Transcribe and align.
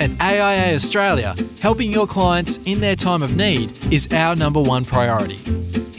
At 0.00 0.18
AIA 0.18 0.74
Australia, 0.74 1.34
helping 1.60 1.92
your 1.92 2.06
clients 2.06 2.56
in 2.64 2.80
their 2.80 2.96
time 2.96 3.22
of 3.22 3.36
need 3.36 3.92
is 3.92 4.10
our 4.14 4.34
number 4.34 4.58
one 4.58 4.82
priority. 4.82 5.36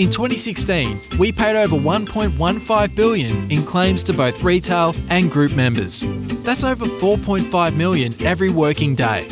In 0.01 0.09
2016, 0.09 0.99
we 1.19 1.31
paid 1.31 1.55
over 1.55 1.75
1.15 1.75 2.95
billion 2.95 3.51
in 3.51 3.63
claims 3.63 4.03
to 4.05 4.13
both 4.13 4.41
retail 4.41 4.95
and 5.11 5.29
group 5.29 5.53
members. 5.53 6.03
That's 6.41 6.63
over 6.63 6.85
4.5 6.85 7.75
million 7.75 8.15
every 8.25 8.49
working 8.49 8.95
day. 8.95 9.27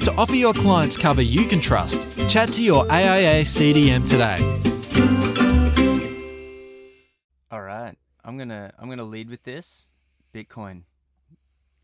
To 0.00 0.12
offer 0.16 0.34
your 0.34 0.52
clients 0.52 0.96
cover 0.96 1.22
you 1.22 1.46
can 1.46 1.60
trust, 1.60 2.28
chat 2.28 2.52
to 2.54 2.64
your 2.64 2.90
AIA 2.90 3.42
CDM 3.42 4.04
today. 4.04 4.38
All 7.52 7.62
right, 7.62 7.96
I'm 8.24 8.36
gonna 8.36 8.72
I'm 8.80 8.88
gonna 8.88 9.04
lead 9.04 9.30
with 9.30 9.44
this. 9.44 9.88
Bitcoin. 10.34 10.82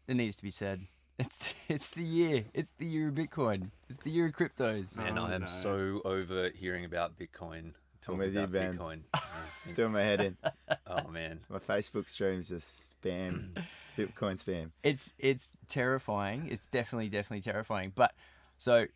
It 0.09 0.17
needs 0.17 0.35
to 0.35 0.43
be 0.43 0.51
said. 0.51 0.89
It's 1.19 1.55
it's 1.69 1.91
the 1.91 2.03
year. 2.03 2.45
It's 2.55 2.71
the 2.79 2.87
year 2.87 3.09
of 3.09 3.15
Bitcoin. 3.15 3.71
It's 3.89 4.03
the 4.03 4.11
year 4.11 4.27
of 4.27 4.33
cryptos. 4.33 4.97
Man, 4.97 5.19
Oh, 5.19 5.25
I 5.27 5.35
am 5.35 5.43
no. 5.43 5.47
so 5.47 6.01
over 6.05 6.51
hearing 6.55 6.85
about 6.85 7.19
Bitcoin. 7.19 7.73
Talking 8.01 8.19
with 8.19 8.35
you, 8.35 8.41
about 8.41 8.53
Ben. 8.53 8.77
Bitcoin. 8.77 9.01
Still 9.67 9.87
in 9.87 9.93
my 9.93 10.03
head 10.03 10.21
in. 10.21 10.37
oh 10.87 11.09
man, 11.09 11.41
My 11.49 11.59
Facebook 11.59 12.09
streams 12.09 12.49
just 12.49 13.01
spam, 13.01 13.57
Bitcoin 13.99 14.43
spam. 14.43 14.71
It's 14.83 15.15
it's 15.19 15.53
terrifying. 15.69 16.49
It's 16.51 16.67
definitely 16.67 17.09
definitely 17.09 17.41
terrifying. 17.43 17.93
But 17.95 18.13
so 18.59 18.87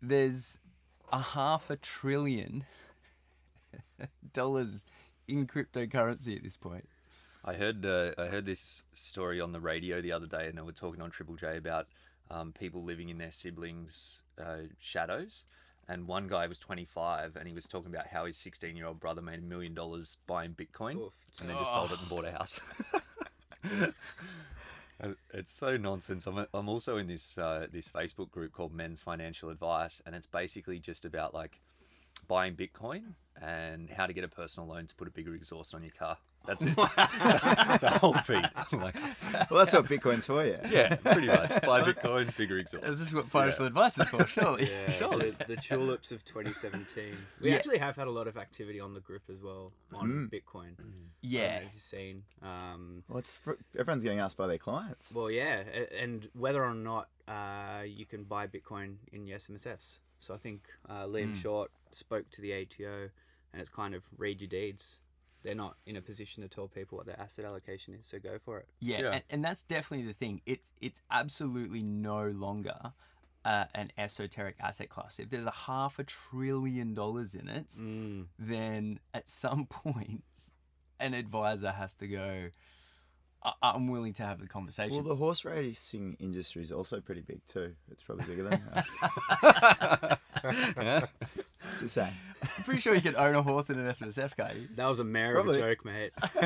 there's 0.00 0.58
a 1.12 1.20
half 1.20 1.68
a 1.70 1.76
trillion 1.76 2.64
dollars 4.32 4.84
in 5.28 5.46
cryptocurrency 5.46 6.36
at 6.36 6.42
this 6.42 6.56
point. 6.56 6.88
I 7.46 7.54
heard 7.54 7.86
uh, 7.86 8.10
I 8.18 8.26
heard 8.26 8.44
this 8.44 8.82
story 8.92 9.40
on 9.40 9.52
the 9.52 9.60
radio 9.60 10.00
the 10.00 10.12
other 10.12 10.26
day, 10.26 10.48
and 10.48 10.58
they 10.58 10.62
were 10.62 10.72
talking 10.72 11.00
on 11.00 11.10
Triple 11.10 11.36
J 11.36 11.56
about 11.56 11.86
um, 12.30 12.52
people 12.52 12.82
living 12.82 13.08
in 13.08 13.18
their 13.18 13.30
siblings' 13.30 14.22
uh, 14.42 14.62
shadows. 14.78 15.44
And 15.88 16.08
one 16.08 16.26
guy 16.26 16.48
was 16.48 16.58
25, 16.58 17.36
and 17.36 17.46
he 17.46 17.54
was 17.54 17.64
talking 17.64 17.94
about 17.94 18.08
how 18.08 18.24
his 18.26 18.36
16 18.36 18.74
year 18.76 18.86
old 18.86 18.98
brother 18.98 19.22
made 19.22 19.38
a 19.38 19.42
million 19.42 19.72
dollars 19.72 20.16
buying 20.26 20.52
Bitcoin, 20.54 20.96
Oof. 20.96 21.12
and 21.40 21.48
then 21.48 21.56
just 21.58 21.72
sold 21.72 21.92
it 21.92 22.00
and 22.00 22.08
bought 22.08 22.24
a 22.24 22.32
house. 22.32 22.60
Uh, 24.98 25.12
It's 25.34 25.52
so 25.52 25.76
nonsense. 25.76 26.26
I'm, 26.26 26.46
I'm 26.54 26.70
also 26.70 26.96
in 26.96 27.06
this 27.06 27.36
uh, 27.36 27.66
this 27.70 27.90
Facebook 27.90 28.30
group 28.30 28.52
called 28.52 28.72
Men's 28.72 28.98
Financial 28.98 29.50
Advice, 29.50 30.00
and 30.06 30.14
it's 30.14 30.26
basically 30.26 30.78
just 30.78 31.04
about 31.04 31.34
like 31.34 31.60
buying 32.28 32.54
Bitcoin 32.56 33.12
and 33.40 33.90
how 33.90 34.06
to 34.06 34.14
get 34.14 34.24
a 34.24 34.28
personal 34.28 34.66
loan 34.68 34.86
to 34.86 34.94
put 34.94 35.06
a 35.06 35.10
bigger 35.10 35.34
exhaust 35.34 35.74
on 35.74 35.82
your 35.82 35.92
car. 35.92 36.16
That's 36.46 36.62
it. 36.62 36.74
the 36.76 37.98
whole 38.00 38.14
feed. 38.14 38.48
Like, 38.72 38.94
Well, 39.50 39.64
that's 39.64 39.72
what 39.72 39.84
Bitcoin's 39.86 40.26
for, 40.26 40.44
yeah. 40.44 40.66
yeah, 40.70 40.96
pretty 40.96 41.26
much. 41.28 41.62
Buy 41.62 41.82
Bitcoin, 41.82 42.34
bigger 42.36 42.56
Is 42.56 42.62
exhaust. 42.72 42.84
this 42.84 43.00
is 43.00 43.14
what 43.14 43.26
financial 43.26 43.66
advice 43.66 43.98
is 43.98 44.08
for? 44.08 44.26
Surely. 44.26 44.68
Yeah, 44.70 44.90
Surely. 44.92 45.30
the, 45.30 45.44
the 45.44 45.56
tulips 45.56 46.12
of 46.12 46.24
2017. 46.24 47.16
We 47.40 47.50
Yeah. 47.50 47.56
actually 47.56 47.78
have 47.78 47.96
had 47.96 48.06
a 48.06 48.10
lot 48.10 48.26
of 48.28 48.36
activity 48.36 48.80
on 48.80 48.94
the 48.94 49.00
group 49.00 49.22
as 49.30 49.42
well 49.42 49.72
on 49.94 50.30
Bitcoin. 50.32 50.72
I 50.78 50.82
Yeah. 51.22 51.60
know 51.60 51.66
you've 51.72 51.82
seen. 51.82 52.22
Um, 52.42 53.02
Well, 53.08 53.18
it's 53.18 53.36
for, 53.36 53.56
everyone's 53.78 54.02
getting 54.04 54.20
asked 54.20 54.36
by 54.36 54.46
their 54.46 54.58
clients. 54.58 55.12
well, 55.12 55.30
yeah, 55.30 55.62
and 55.98 56.28
whether 56.34 56.64
or 56.64 56.74
not 56.74 57.08
uh, 57.28 57.82
you 57.86 58.06
can 58.06 58.24
buy 58.24 58.46
Bitcoin 58.46 58.96
in 59.12 59.26
your 59.26 59.38
SMSFs. 59.38 59.98
So 60.18 60.34
I 60.34 60.38
think 60.38 60.62
uh, 60.88 61.04
Liam 61.06 61.34
Shorte 61.34 61.70
spoke 61.92 62.30
to 62.30 62.40
the 62.40 62.52
ATO, 62.54 63.10
and 63.52 63.60
it's 63.60 63.70
kind 63.70 63.94
of 63.94 64.02
read 64.16 64.40
your 64.40 64.48
deeds. 64.48 65.00
They're 65.46 65.54
not 65.56 65.76
in 65.86 65.96
a 65.96 66.00
position 66.02 66.42
to 66.42 66.48
tell 66.48 66.68
people 66.68 66.98
what 66.98 67.06
their 67.06 67.18
asset 67.20 67.44
allocation 67.44 67.94
is, 67.94 68.06
so 68.06 68.18
go 68.18 68.38
for 68.44 68.58
it. 68.58 68.68
Yeah, 68.80 69.00
Yeah. 69.00 69.10
And, 69.12 69.22
and 69.30 69.44
that's 69.44 69.62
definitely 69.62 70.06
the 70.06 70.12
thing. 70.14 70.40
It's 70.46 70.70
it's 70.80 71.00
absolutely 71.10 71.82
no 71.82 72.28
longer 72.30 72.92
uh, 73.44 73.64
an 73.74 73.92
esoteric 73.96 74.56
asset 74.60 74.88
class. 74.88 75.18
If 75.20 75.30
there's 75.30 75.46
a 75.46 75.50
half 75.52 75.98
a 76.00 76.04
trillion 76.04 76.94
dollars 76.94 77.34
in 77.34 77.48
it, 77.48 77.68
Mm. 77.80 78.26
then 78.38 78.98
at 79.14 79.28
some 79.28 79.66
point 79.70 80.50
an 80.98 81.14
advisor 81.14 81.70
has 81.72 81.94
to 81.96 82.06
go. 82.08 82.48
I- 83.44 83.52
I'm 83.62 83.86
willing 83.86 84.14
to 84.14 84.24
have 84.24 84.40
the 84.40 84.48
conversation. 84.48 84.96
Well, 84.96 85.04
the 85.04 85.14
horse 85.14 85.44
racing 85.44 86.16
industry 86.18 86.62
is 86.62 86.72
also 86.72 87.00
pretty 87.00 87.20
big 87.20 87.40
too. 87.46 87.74
It's 87.92 88.02
probably 88.02 88.24
bigger 88.26 88.48
than 88.48 88.60
that. 88.74 90.18
Just 91.80 91.94
saying. 91.94 92.12
I'm 92.42 92.64
pretty 92.64 92.80
sure 92.80 92.94
you 92.94 93.00
can 93.00 93.16
own 93.16 93.34
a 93.34 93.42
horse 93.42 93.70
in 93.70 93.78
an 93.78 93.86
SMSF, 93.88 94.36
can't 94.36 94.54
you? 94.56 94.68
That 94.76 94.86
was 94.86 95.00
a 95.00 95.04
mayor 95.04 95.34
Probably. 95.34 95.60
of 95.60 95.66
a 95.66 95.74
joke, 95.74 95.84
mate. 95.84 96.12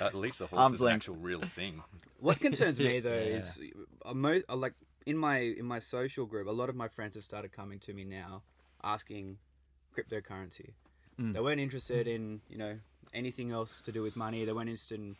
At 0.00 0.14
least 0.14 0.38
the 0.40 0.46
horse 0.46 0.60
Arm's 0.60 0.74
is 0.76 0.80
an 0.80 0.86
length. 0.86 0.96
actual 1.02 1.16
real 1.16 1.40
thing. 1.40 1.82
What 2.20 2.38
concerns 2.40 2.78
me 2.78 3.00
though 3.06 3.10
Yeah. 3.14 3.36
is 3.36 3.60
uh, 4.04 4.14
mo- 4.14 4.42
uh, 4.48 4.56
like 4.56 4.74
in 5.06 5.16
my 5.16 5.38
in 5.38 5.64
my 5.64 5.78
social 5.78 6.26
group, 6.26 6.46
a 6.48 6.50
lot 6.52 6.68
of 6.68 6.76
my 6.76 6.88
friends 6.88 7.14
have 7.14 7.24
started 7.24 7.52
coming 7.52 7.78
to 7.80 7.92
me 7.92 8.04
now 8.04 8.42
asking 8.84 9.38
cryptocurrency. 9.96 10.70
Mm. 11.20 11.32
They 11.34 11.40
weren't 11.40 11.60
interested 11.60 12.06
in 12.08 12.40
you 12.48 12.58
know 12.58 12.78
anything 13.14 13.50
else 13.52 13.80
to 13.82 13.92
do 13.92 14.02
with 14.02 14.16
money. 14.16 14.44
They 14.44 14.52
weren't 14.52 14.68
interested 14.68 14.98
in 15.00 15.16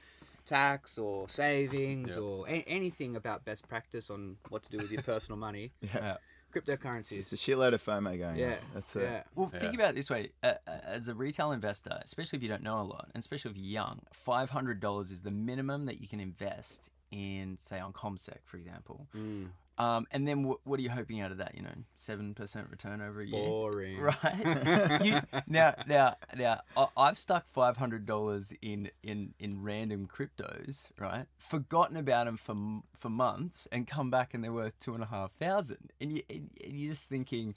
tax 0.47 0.99
or 0.99 1.29
savings 1.29 2.17
Yeah. 2.17 2.23
or 2.23 2.49
a- 2.49 2.65
anything 2.67 3.17
about 3.17 3.45
best 3.45 3.69
practice 3.69 4.11
on 4.11 4.37
what 4.49 4.63
to 4.65 4.71
do 4.71 4.79
with 4.79 4.91
your 4.91 5.03
personal 5.03 5.39
money. 5.39 5.73
Yeah. 5.81 6.17
Cryptocurrency 6.53 7.13
It's 7.13 7.33
a 7.33 7.37
shitload 7.37 7.73
of 7.73 7.85
FOMO 7.85 8.19
going 8.19 8.37
yeah, 8.37 8.53
on. 8.53 8.57
That's 8.75 8.97
it. 8.97 9.03
yeah. 9.03 9.23
Well, 9.35 9.49
think 9.49 9.75
about 9.75 9.91
it 9.91 9.97
this 9.97 10.11
way: 10.11 10.31
uh, 10.43 10.55
as 10.67 11.09
a 11.09 11.15
retail 11.15 11.53
investor, 11.53 11.99
especially 12.03 12.39
if 12.39 12.43
you 12.43 12.49
don't 12.49 12.63
know 12.63 12.81
a 12.81 12.83
lot, 12.83 13.11
and 13.15 13.21
especially 13.21 13.53
if 13.53 13.57
you're 13.57 13.67
young, 13.67 14.01
five 14.13 14.51
hundred 14.51 14.81
dollars 14.81 15.11
is 15.11 15.23
the 15.23 15.31
minimum 15.31 15.87
that 15.87 16.01
you 16.01 16.09
can 16.09 16.21
invest 16.21 16.91
in, 17.11 17.57
say, 17.61 17.79
on 17.79 17.93
CommSec, 17.93 18.39
for 18.45 18.57
example. 18.57 19.07
Mm. 19.17 19.49
Um, 19.79 20.07
and 20.11 20.29
then 20.29 20.45
wh- 20.45 20.67
what 20.67 20.79
are 20.79 20.83
you 20.83 20.91
hoping 20.91 21.21
out 21.21 21.33
of 21.33 21.39
that? 21.39 21.55
You 21.55 21.63
know, 21.63 21.75
seven 21.97 22.35
percent 22.35 22.69
return 22.71 23.01
over 23.01 23.23
a 23.23 23.27
year, 23.27 23.47
Boring. 23.47 23.99
right? 24.01 25.01
you, 25.05 25.21
now, 25.47 25.75
now, 25.89 26.17
now, 26.37 26.61
I- 26.77 26.89
I've 26.97 27.19
stuck 27.19 27.49
five 27.49 27.77
hundred 27.79 28.05
dollars 28.07 28.53
in 28.61 28.91
in 29.03 29.33
in 29.39 29.63
random 29.63 30.07
cryptos, 30.07 30.87
right? 30.99 31.25
Forgotten 31.39 31.97
about 31.97 32.27
them 32.27 32.37
for 32.37 32.55
for 32.99 33.09
months, 33.09 33.67
and 33.73 33.87
come 33.87 34.11
back 34.11 34.35
and 34.35 34.45
they're 34.45 34.53
worth 34.53 34.79
two 34.79 34.95
and 34.95 35.03
a 35.03 35.07
half 35.07 35.33
thousand, 35.33 35.91
and 36.01 36.13
you 36.13 36.23
and 36.29 36.51
and 36.63 36.79
you're 36.79 36.93
just 36.93 37.09
thinking. 37.09 37.55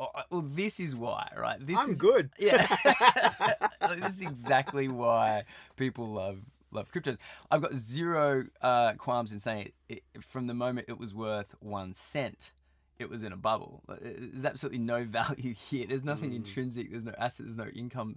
Oh, 0.00 0.06
well, 0.30 0.44
this 0.54 0.78
is 0.78 0.94
why, 0.94 1.28
right? 1.36 1.58
This 1.66 1.76
I'm 1.76 1.90
is 1.90 1.98
good. 1.98 2.30
yeah, 2.38 2.68
this 3.96 4.14
is 4.14 4.22
exactly 4.22 4.86
why 4.86 5.42
people 5.74 6.06
love 6.12 6.38
love 6.70 6.90
cryptos. 6.92 7.18
I've 7.50 7.62
got 7.62 7.74
zero 7.74 8.46
uh, 8.62 8.94
qualms 8.94 9.32
in 9.32 9.40
saying 9.40 9.72
it, 9.88 10.02
it. 10.14 10.24
From 10.24 10.46
the 10.46 10.54
moment 10.54 10.86
it 10.88 10.98
was 10.98 11.14
worth 11.14 11.54
one 11.60 11.92
cent, 11.94 12.52
it 12.98 13.08
was 13.08 13.22
in 13.22 13.32
a 13.32 13.36
bubble. 13.36 13.82
Uh, 13.88 13.92
uh, 13.92 13.96
there's 14.02 14.44
absolutely 14.44 14.78
no 14.78 15.04
value 15.08 15.54
here. 15.54 15.86
There's 15.86 16.04
nothing 16.04 16.30
hmm. 16.30 16.36
intrinsic. 16.36 16.90
There's 16.90 17.04
no 17.04 17.14
asset. 17.18 17.46
There's 17.46 17.58
no 17.58 17.68
income. 17.74 18.16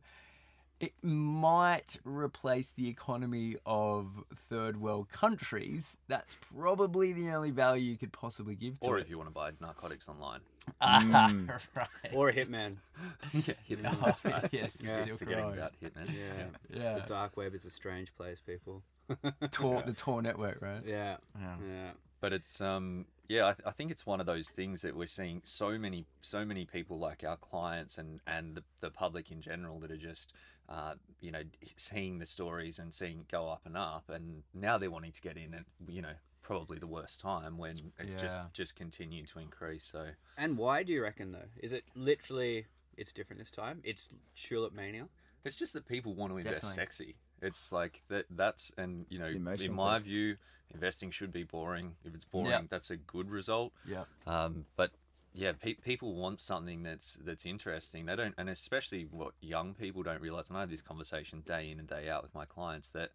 It 0.79 0.93
might 1.03 1.99
replace 2.03 2.71
the 2.71 2.87
economy 2.87 3.55
of 3.67 4.07
third 4.49 4.81
world 4.81 5.09
countries. 5.11 5.95
That's 6.07 6.35
probably 6.55 7.13
the 7.13 7.29
only 7.29 7.51
value 7.51 7.91
you 7.91 7.97
could 7.97 8.11
possibly 8.11 8.55
give 8.55 8.79
to 8.79 8.87
Or 8.87 8.97
it. 8.97 9.01
if 9.01 9.09
you 9.09 9.17
want 9.17 9.29
to 9.29 9.33
buy 9.33 9.51
narcotics 9.61 10.09
online. 10.09 10.39
Mm. 10.81 11.49
right. 11.75 12.13
Or 12.13 12.29
a 12.29 12.33
hitman. 12.33 12.75
yeah, 13.33 13.53
Hitman. 13.69 13.95
Oh, 14.01 14.05
That's 14.05 14.25
right. 14.25 14.47
yes, 14.51 14.73
the 14.73 14.87
Yeah. 14.87 15.03
Silk 15.03 15.19
Forgetting 15.19 15.45
Road. 15.45 15.57
about 15.57 15.73
Hitman. 15.81 16.07
Yeah. 16.13 16.45
Yeah. 16.79 16.93
The 16.99 17.01
dark 17.07 17.37
web 17.37 17.53
is 17.55 17.65
a 17.65 17.69
strange 17.69 18.13
place, 18.15 18.41
people. 18.41 18.83
Tor, 19.51 19.83
the 19.85 19.93
Tor 19.93 20.21
network, 20.21 20.61
right? 20.61 20.81
Yeah. 20.85 21.17
Yeah. 21.39 21.55
Yeah. 21.67 21.91
But 22.19 22.33
it's 22.33 22.61
um 22.61 23.05
yeah, 23.27 23.47
I, 23.47 23.53
th- 23.53 23.65
I 23.65 23.71
think 23.71 23.91
it's 23.91 24.05
one 24.05 24.19
of 24.19 24.25
those 24.25 24.49
things 24.49 24.81
that 24.81 24.95
we're 24.95 25.05
seeing 25.07 25.41
so 25.45 25.77
many 25.77 26.05
so 26.21 26.45
many 26.45 26.65
people 26.65 26.99
like 26.99 27.23
our 27.23 27.37
clients 27.37 27.97
and 27.97 28.19
and 28.27 28.55
the, 28.55 28.63
the 28.81 28.89
public 28.91 29.31
in 29.31 29.41
general 29.41 29.79
that 29.79 29.89
are 29.91 29.97
just 29.97 30.33
uh, 30.69 30.93
you 31.19 31.31
know 31.31 31.41
seeing 31.75 32.19
the 32.19 32.25
stories 32.25 32.77
and 32.77 32.93
seeing 32.93 33.19
it 33.21 33.27
go 33.29 33.49
up 33.49 33.61
and 33.65 33.75
up 33.75 34.03
and 34.09 34.43
now 34.53 34.77
they're 34.77 34.91
wanting 34.91 35.11
to 35.13 35.21
get 35.21 35.35
in 35.37 35.53
and 35.53 35.65
you 35.87 36.01
know 36.01 36.13
probably 36.51 36.77
the 36.77 36.87
worst 36.87 37.21
time 37.21 37.57
when 37.57 37.93
it's 37.97 38.13
Yeah. 38.13 38.19
just 38.19 38.53
just 38.53 38.75
continued 38.75 39.27
to 39.29 39.39
increase 39.39 39.85
so 39.85 40.09
And 40.37 40.57
why 40.57 40.83
do 40.83 40.91
you 40.91 41.01
reckon 41.01 41.31
though? 41.31 41.47
Is 41.57 41.71
it 41.71 41.85
literally 41.95 42.67
it's 42.97 43.13
different 43.13 43.39
this 43.39 43.51
time? 43.51 43.79
It's 43.85 44.09
tulip 44.35 44.73
mania. 44.73 45.07
it's 45.45 45.55
just 45.55 45.71
that 45.73 45.85
people 45.87 46.13
want 46.13 46.31
to 46.31 46.37
invest 46.37 46.55
Definitely. 46.55 46.75
sexy 46.75 47.15
it's 47.41 47.71
like 47.71 48.03
that 48.09 48.25
that's 48.29 48.71
and 48.77 49.05
you 49.09 49.17
know 49.17 49.25
in 49.27 49.41
my 49.43 49.55
piece. 49.97 50.05
view 50.05 50.37
investing 50.73 51.09
should 51.09 51.31
be 51.31 51.43
boring 51.43 51.95
if 52.03 52.13
it's 52.13 52.25
boring 52.25 52.51
Yeah. 52.51 52.61
that's 52.69 52.91
a 52.91 52.97
good 52.97 53.29
result 53.29 53.71
Yeah. 53.85 54.03
Um, 54.27 54.65
but 54.75 54.91
yeah, 55.33 55.53
pe- 55.53 55.75
people 55.75 56.13
want 56.15 56.41
something 56.41 56.83
that's 56.83 57.13
that's 57.23 57.45
interesting. 57.45 58.05
They 58.05 58.17
don't, 58.17 58.35
and 58.37 58.49
especially 58.49 59.03
what 59.05 59.33
young 59.39 59.73
people 59.73 60.03
don't 60.03 60.19
realize. 60.19 60.49
And 60.49 60.57
I 60.57 60.59
have 60.59 60.69
this 60.69 60.81
conversation 60.81 61.39
day 61.39 61.71
in 61.71 61.79
and 61.79 61.87
day 61.87 62.09
out 62.09 62.21
with 62.21 62.35
my 62.35 62.43
clients 62.43 62.89
that 62.89 63.11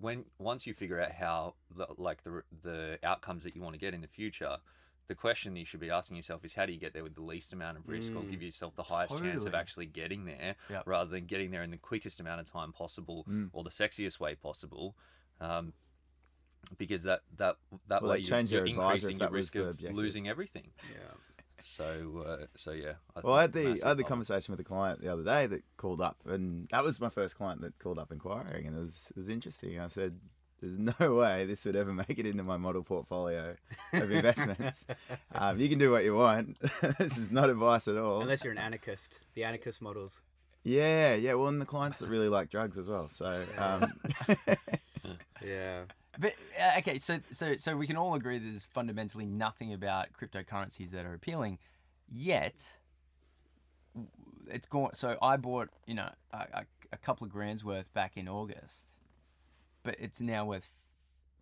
when 0.00 0.24
once 0.38 0.66
you 0.66 0.74
figure 0.74 1.00
out 1.00 1.12
how 1.12 1.54
the, 1.76 1.86
like 1.98 2.22
the 2.24 2.42
the 2.62 2.98
outcomes 3.02 3.44
that 3.44 3.54
you 3.54 3.62
want 3.62 3.74
to 3.74 3.78
get 3.80 3.94
in 3.94 4.00
the 4.00 4.08
future, 4.08 4.56
the 5.08 5.14
question 5.14 5.56
you 5.56 5.64
should 5.64 5.80
be 5.80 5.90
asking 5.90 6.16
yourself 6.16 6.44
is 6.44 6.54
how 6.54 6.64
do 6.66 6.72
you 6.72 6.78
get 6.78 6.94
there 6.94 7.02
with 7.02 7.14
the 7.14 7.22
least 7.22 7.52
amount 7.52 7.76
of 7.76 7.86
risk, 7.88 8.14
or 8.14 8.22
Mm. 8.22 8.30
give 8.30 8.42
yourself 8.42 8.74
the 8.76 8.84
highest 8.84 9.18
chance 9.18 9.44
of 9.44 9.54
actually 9.54 9.86
getting 9.86 10.24
there, 10.24 10.54
Yep. 10.70 10.82
rather 10.86 11.10
than 11.10 11.26
getting 11.26 11.50
there 11.50 11.62
in 11.62 11.70
the 11.70 11.76
quickest 11.76 12.20
amount 12.20 12.40
of 12.40 12.46
time 12.46 12.72
possible 12.72 13.24
Mm. 13.28 13.50
or 13.52 13.64
the 13.64 13.70
sexiest 13.70 14.18
way 14.20 14.34
possible. 14.34 14.96
Um, 15.40 15.72
because 16.78 17.02
that 17.02 17.22
that 17.36 17.56
that 17.88 18.02
Well, 18.02 18.12
way 18.12 18.18
you're, 18.18 18.28
changed 18.28 18.52
you're 18.52 18.64
their 18.64 18.74
increasing 18.74 19.18
your 19.18 19.30
risk 19.30 19.56
of 19.56 19.68
objective. 19.70 19.96
losing 19.96 20.28
everything. 20.28 20.72
Yeah. 20.90 20.98
So 21.62 22.24
uh, 22.26 22.46
so 22.56 22.72
yeah. 22.72 22.94
I 23.16 23.20
Well, 23.22 23.34
I 23.34 23.42
had 23.42 23.52
the 23.52 23.80
I 23.84 23.88
had 23.88 23.96
the 23.96 24.04
conversation 24.04 24.52
with 24.52 24.60
a 24.60 24.64
client 24.64 25.00
the 25.00 25.12
other 25.12 25.24
day 25.24 25.46
that 25.46 25.62
called 25.76 26.00
up, 26.00 26.18
and 26.26 26.68
that 26.70 26.82
was 26.82 27.00
my 27.00 27.08
first 27.08 27.36
client 27.36 27.60
that 27.62 27.78
called 27.78 27.98
up 27.98 28.12
inquiring, 28.12 28.66
and 28.66 28.76
it 28.76 28.80
was 28.80 29.12
it 29.16 29.18
was 29.18 29.28
interesting. 29.28 29.78
I 29.78 29.88
said, 29.88 30.18
"There's 30.60 30.78
no 30.78 31.14
way 31.20 31.46
this 31.46 31.64
would 31.64 31.76
ever 31.76 31.92
make 31.92 32.18
it 32.18 32.26
into 32.26 32.42
my 32.42 32.56
model 32.56 32.82
portfolio 32.82 33.56
of 33.92 34.10
investments. 34.10 34.86
um, 35.34 35.58
you 35.58 35.68
can 35.68 35.78
do 35.78 35.90
what 35.90 36.04
you 36.04 36.14
want. 36.14 36.58
this 36.98 37.16
is 37.16 37.30
not 37.30 37.50
advice 37.50 37.88
at 37.88 37.96
all." 37.96 38.22
Unless 38.22 38.44
you're 38.44 38.52
an 38.52 38.58
anarchist, 38.58 39.20
the 39.34 39.44
anarchist 39.44 39.80
models. 39.80 40.22
yeah, 40.64 41.14
yeah. 41.14 41.34
Well, 41.34 41.48
and 41.48 41.60
the 41.60 41.66
clients 41.66 41.98
that 42.00 42.08
really 42.08 42.28
like 42.28 42.50
drugs 42.50 42.76
as 42.78 42.88
well. 42.88 43.08
So 43.08 43.44
um, 43.58 43.92
Yeah. 45.44 45.84
But 46.18 46.34
uh, 46.60 46.78
okay, 46.78 46.98
so 46.98 47.20
so 47.30 47.56
so 47.56 47.76
we 47.76 47.86
can 47.86 47.96
all 47.96 48.14
agree 48.14 48.38
there's 48.38 48.66
fundamentally 48.66 49.24
nothing 49.24 49.72
about 49.72 50.08
cryptocurrencies 50.12 50.90
that 50.90 51.06
are 51.06 51.14
appealing, 51.14 51.58
yet 52.12 52.76
it's 54.50 54.66
gone. 54.66 54.94
So 54.94 55.16
I 55.22 55.36
bought 55.38 55.70
you 55.86 55.94
know 55.94 56.10
a, 56.32 56.36
a, 56.36 56.64
a 56.92 56.96
couple 56.98 57.26
of 57.26 57.32
grand's 57.32 57.64
worth 57.64 57.92
back 57.94 58.16
in 58.16 58.28
August, 58.28 58.92
but 59.82 59.96
it's 59.98 60.20
now 60.20 60.44
worth 60.44 60.68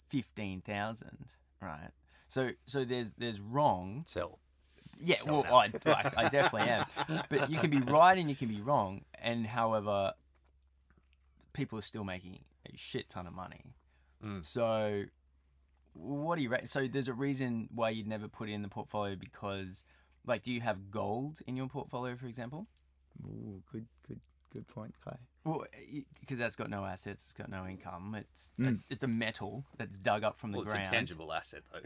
fifteen 0.09 0.61
thousand, 0.61 1.33
right? 1.61 1.91
So 2.29 2.51
so 2.65 2.85
there's 2.85 3.11
there's 3.19 3.41
wrong. 3.41 4.05
Sell. 4.07 4.39
Yeah, 5.03 5.17
Sell 5.17 5.43
well, 5.43 5.55
I, 5.55 5.71
like, 5.85 6.19
I 6.19 6.29
definitely 6.29 6.69
am. 6.69 6.87
But 7.29 7.51
you 7.51 7.59
can 7.59 7.71
be 7.71 7.79
right 7.79 8.17
and 8.19 8.29
you 8.29 8.37
can 8.37 8.49
be 8.49 8.61
wrong, 8.61 9.01
and 9.15 9.47
however, 9.47 10.13
people 11.55 11.79
are 11.79 11.83
still 11.83 12.05
making 12.05 12.41
a 12.73 12.77
shit 12.77 13.09
ton 13.09 13.27
of 13.27 13.33
money. 13.33 13.65
Mm. 14.25 14.45
So, 14.45 15.05
what 15.95 16.37
do 16.37 16.43
you 16.43 16.49
rate? 16.51 16.69
So, 16.69 16.87
there's 16.87 17.09
a 17.09 17.13
reason 17.15 17.69
why 17.75 17.91
you'd 17.91 18.07
never 18.07 18.29
put 18.29 18.49
it 18.49 18.53
in 18.53 18.63
the 18.63 18.69
portfolio 18.69 19.17
because, 19.17 19.85
like, 20.27 20.43
do 20.43 20.53
you 20.53 20.61
have 20.61 20.91
gold 20.91 21.41
in 21.47 21.57
your 21.57 21.69
portfolio, 21.69 22.17
for 22.17 22.27
example? 22.27 22.67
ooh, 23.25 23.63
good, 23.73 23.87
good, 24.09 24.21
good 24.53 24.67
point, 24.69 24.95
Kai. 25.05 25.17
Well, 25.45 25.65
because 26.21 26.39
that's 26.39 26.55
got 26.57 26.71
no 26.71 26.85
assets, 26.85 27.25
it's 27.25 27.33
got 27.33 27.49
no 27.51 27.67
income. 27.67 28.15
It's 28.15 28.53
Mm. 28.59 28.81
it's 28.91 29.03
a 29.03 29.09
metal 29.09 29.65
that's 29.79 29.99
dug 29.99 30.23
up 30.23 30.39
from 30.39 30.53
the 30.53 30.59
Well, 30.59 30.63
it's 30.65 30.73
ground. 30.73 30.87
a 30.87 30.91
tangible 30.91 31.33
asset 31.33 31.63
though. 31.73 31.81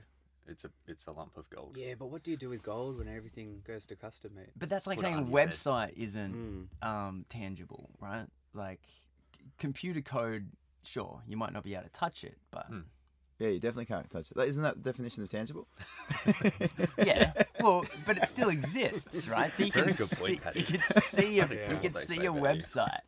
It's 0.47 0.65
a 0.65 0.71
it's 0.87 1.07
a 1.07 1.13
lump 1.13 1.37
of 1.39 1.49
gold. 1.51 1.77
Yeah, 1.79 1.95
but 1.99 2.07
what 2.07 2.23
do 2.25 2.31
you 2.33 2.37
do 2.37 2.49
with 2.51 2.63
gold 2.63 2.99
when 2.99 3.09
everything 3.09 3.63
goes 3.67 3.87
to 3.87 3.97
custom, 3.97 4.35
mate? 4.35 4.51
But 4.57 4.69
that's 4.69 4.87
like 4.87 4.99
Put 4.99 5.03
saying 5.05 5.15
a 5.15 5.19
under 5.19 5.31
bed. 5.33 5.49
website 5.51 5.93
isn't 5.97 6.69
Mm. 6.83 6.87
um, 6.87 7.25
tangible, 7.29 7.89
right? 8.01 8.27
Like 8.53 8.81
c- 9.37 9.45
computer 9.59 10.03
code, 10.03 10.51
sure, 10.87 11.23
you 11.27 11.37
might 11.37 11.53
not 11.53 11.65
be 11.65 11.75
able 11.75 11.85
to 11.85 11.91
touch 11.91 12.25
it, 12.25 12.37
but 12.51 12.71
Mm. 12.71 12.85
Yeah, 13.41 13.49
you 13.49 13.59
definitely 13.59 13.87
can't 13.87 14.09
touch 14.11 14.31
it. 14.31 14.37
That- 14.37 14.47
Isn't 14.47 14.63
that 14.63 14.77
the 14.77 14.83
definition 14.93 15.25
of 15.25 15.31
tangible? 15.31 15.67
yeah, 16.99 17.33
well, 17.61 17.85
but 18.07 18.17
it 18.17 18.27
still 18.27 18.49
exists, 18.49 19.27
right? 19.27 19.53
So 19.53 19.65
you 19.65 19.73
can 19.73 19.83
Very 19.87 19.93
good 19.93 20.07
see, 20.09 20.37
point, 20.37 20.57
you 20.57 20.63
can 20.79 20.81
see 20.81 21.41
a, 21.41 21.45
I 21.45 21.47
don't 21.49 21.71
you 21.71 21.77
can 21.91 21.95
see 21.95 22.27
a 22.27 22.33
website, 22.33 23.01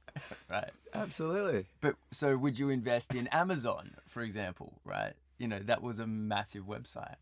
right? 0.51 0.71
Absolutely. 0.93 1.67
But 1.81 1.95
so 2.11 2.37
would 2.37 2.59
you 2.59 2.71
invest 2.71 3.15
in 3.15 3.29
Amazon, 3.29 3.95
for 4.09 4.23
example, 4.23 4.73
right? 4.85 5.13
You 5.39 5.47
know, 5.47 5.61
that 5.61 5.81
was 5.81 6.01
a 6.01 6.07
massive 6.09 6.65
website. 6.65 7.15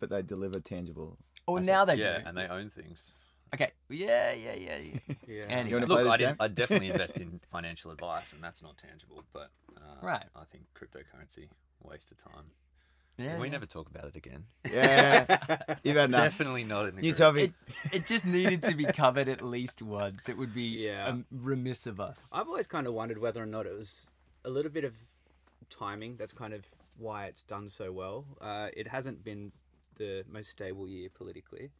But 0.00 0.10
they 0.10 0.20
deliver 0.20 0.60
tangible. 0.60 1.16
Or 1.46 1.56
Assets. 1.58 1.66
now 1.68 1.84
they 1.86 1.94
yeah, 1.96 2.18
do. 2.18 2.24
and 2.28 2.36
they 2.36 2.46
own 2.48 2.68
things. 2.68 3.12
Okay, 3.54 3.70
yeah, 3.88 4.32
yeah, 4.32 4.54
yeah, 4.54 4.76
yeah. 4.78 4.98
Yeah. 5.26 5.42
Anyway. 5.48 5.68
You 5.70 5.74
wanna 5.76 5.86
Look, 5.86 5.98
play 6.00 6.02
I 6.02 6.04
this 6.04 6.18
didn't, 6.18 6.30
game? 6.30 6.36
I 6.40 6.48
definitely 6.48 6.90
invest 6.90 7.20
in 7.20 7.40
financial 7.50 7.90
advice, 7.90 8.32
and 8.32 8.42
that's 8.42 8.62
not 8.62 8.76
tangible. 8.76 9.24
But 9.32 9.50
uh, 9.76 9.80
Right. 10.06 10.24
I 10.36 10.44
think 10.44 10.64
cryptocurrency 10.78 11.48
waste 11.82 12.10
of 12.12 12.18
time. 12.18 12.44
yeah 13.16 13.32
Can 13.32 13.40
we 13.40 13.46
yeah. 13.46 13.52
never 13.52 13.66
talk 13.66 13.88
about 13.88 14.04
it 14.04 14.16
again. 14.16 14.44
Yeah, 14.70 15.26
you've 15.84 15.96
had 15.96 16.10
enough. 16.10 16.24
Definitely 16.24 16.64
not 16.64 16.88
in 16.88 16.96
the 16.96 17.02
New 17.02 17.12
group. 17.12 17.18
topic. 17.18 17.52
It, 17.92 17.94
it 18.02 18.06
just 18.06 18.24
needed 18.26 18.62
to 18.64 18.74
be 18.74 18.84
covered 18.84 19.28
at 19.28 19.40
least 19.42 19.80
once. 19.82 20.28
It 20.28 20.36
would 20.36 20.54
be 20.54 20.84
Yeah. 20.86 21.06
um, 21.08 21.24
remiss 21.30 21.86
of 21.86 22.00
us. 22.00 22.18
I've 22.32 22.48
always 22.48 22.66
kind 22.66 22.86
of 22.86 22.94
wondered 22.94 23.18
whether 23.18 23.42
or 23.42 23.46
not 23.46 23.66
it 23.66 23.74
was 23.76 24.10
a 24.44 24.50
little 24.50 24.70
bit 24.70 24.84
of 24.84 24.94
timing. 25.70 26.16
That's 26.16 26.32
kind 26.32 26.52
of 26.54 26.64
why 26.98 27.26
it's 27.26 27.42
done 27.42 27.68
so 27.68 27.92
well. 27.92 28.24
Uh, 28.40 28.68
it 28.76 28.86
hasn't 28.88 29.24
been 29.24 29.52
the 29.96 30.24
most 30.30 30.50
stable 30.50 30.88
year 30.88 31.08
politically. 31.12 31.70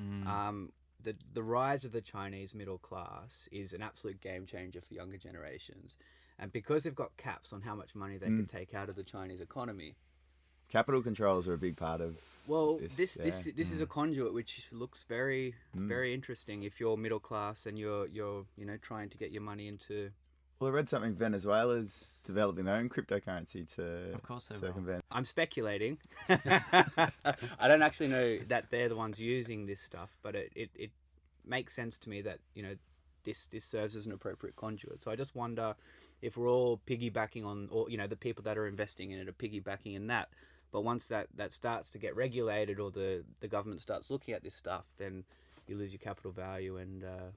Mm. 0.00 0.26
Um, 0.26 0.72
the 1.02 1.14
the 1.34 1.42
rise 1.42 1.84
of 1.84 1.92
the 1.92 2.00
Chinese 2.00 2.54
middle 2.54 2.78
class 2.78 3.48
is 3.52 3.72
an 3.72 3.82
absolute 3.82 4.20
game 4.20 4.46
changer 4.46 4.80
for 4.80 4.94
younger 4.94 5.16
generations, 5.16 5.96
and 6.38 6.52
because 6.52 6.82
they've 6.82 6.94
got 6.94 7.16
caps 7.16 7.52
on 7.52 7.60
how 7.60 7.74
much 7.74 7.94
money 7.94 8.16
they 8.18 8.26
can 8.26 8.44
mm. 8.44 8.48
take 8.48 8.74
out 8.74 8.88
of 8.88 8.96
the 8.96 9.02
Chinese 9.02 9.40
economy. 9.40 9.94
Capital 10.68 11.02
controls 11.02 11.48
are 11.48 11.54
a 11.54 11.58
big 11.58 11.76
part 11.76 12.00
of. 12.00 12.16
Well, 12.46 12.78
This, 12.78 12.96
this 12.96 13.14
this 13.14 13.46
yeah. 13.46 13.52
this, 13.56 13.70
is 13.72 13.80
a 13.80 13.86
mm. 13.86 13.90
conduit 13.90 14.32
which 14.32 14.68
looks 14.72 15.04
very 15.08 15.54
mm. 15.76 15.88
very 15.88 16.14
interesting 16.14 16.62
if 16.62 16.80
you're 16.80 16.96
middle 16.96 17.20
class 17.20 17.66
and 17.66 17.78
you're 17.78 18.06
you're 18.06 18.44
you 18.56 18.64
know 18.64 18.76
trying 18.76 19.08
to 19.10 19.18
get 19.18 19.30
your 19.30 19.42
money 19.42 19.68
into 19.68 20.10
Well, 20.60 20.68
I 20.68 20.74
read 20.74 20.90
something. 20.90 21.14
Venezuela's 21.14 22.18
developing 22.22 22.66
their 22.66 22.76
own 22.76 22.90
cryptocurrency 22.90 23.74
to 23.76 24.12
Of 24.12 24.22
course 24.22 24.46
they 24.46 24.56
will. 24.56 24.60
circumvent. 24.60 25.02
I'm 25.10 25.24
speculating. 25.24 25.96
I 26.28 27.66
don't 27.66 27.80
actually 27.80 28.08
know 28.08 28.38
that 28.48 28.66
they're 28.70 28.90
the 28.90 28.96
ones 28.96 29.18
using 29.18 29.64
this 29.64 29.80
stuff, 29.80 30.18
but 30.22 30.34
it, 30.34 30.52
it, 30.54 30.70
it 30.74 30.90
makes 31.46 31.72
sense 31.72 31.96
to 32.00 32.10
me 32.10 32.20
that, 32.22 32.40
you 32.54 32.62
know, 32.62 32.74
this 33.24 33.46
this 33.46 33.64
serves 33.64 33.96
as 33.96 34.04
an 34.04 34.12
appropriate 34.12 34.56
conduit. 34.56 35.02
So 35.02 35.10
I 35.10 35.16
just 35.16 35.34
wonder 35.34 35.74
if 36.20 36.36
we're 36.36 36.48
all 36.50 36.80
piggybacking 36.86 37.44
on 37.44 37.68
or 37.70 37.88
you 37.90 37.96
know, 37.96 38.06
the 38.06 38.16
people 38.16 38.42
that 38.44 38.58
are 38.58 38.66
investing 38.66 39.12
in 39.12 39.18
it 39.18 39.28
are 39.28 39.32
piggybacking 39.32 39.94
in 39.96 40.08
that. 40.08 40.28
But 40.72 40.82
once 40.82 41.06
that, 41.08 41.28
that 41.36 41.52
starts 41.54 41.88
to 41.90 41.98
get 41.98 42.14
regulated 42.14 42.78
or 42.78 42.90
the, 42.90 43.24
the 43.40 43.48
government 43.48 43.80
starts 43.80 44.10
looking 44.10 44.34
at 44.34 44.44
this 44.44 44.54
stuff, 44.54 44.84
then 44.98 45.24
you 45.66 45.76
lose 45.76 45.90
your 45.90 45.98
capital 45.98 46.32
value 46.32 46.76
and 46.76 47.02
uh, 47.02 47.30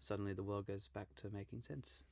suddenly 0.00 0.32
the 0.32 0.42
world 0.42 0.66
goes 0.66 0.88
back 0.94 1.06
to 1.22 1.30
making 1.30 1.62
sense. 1.62 2.04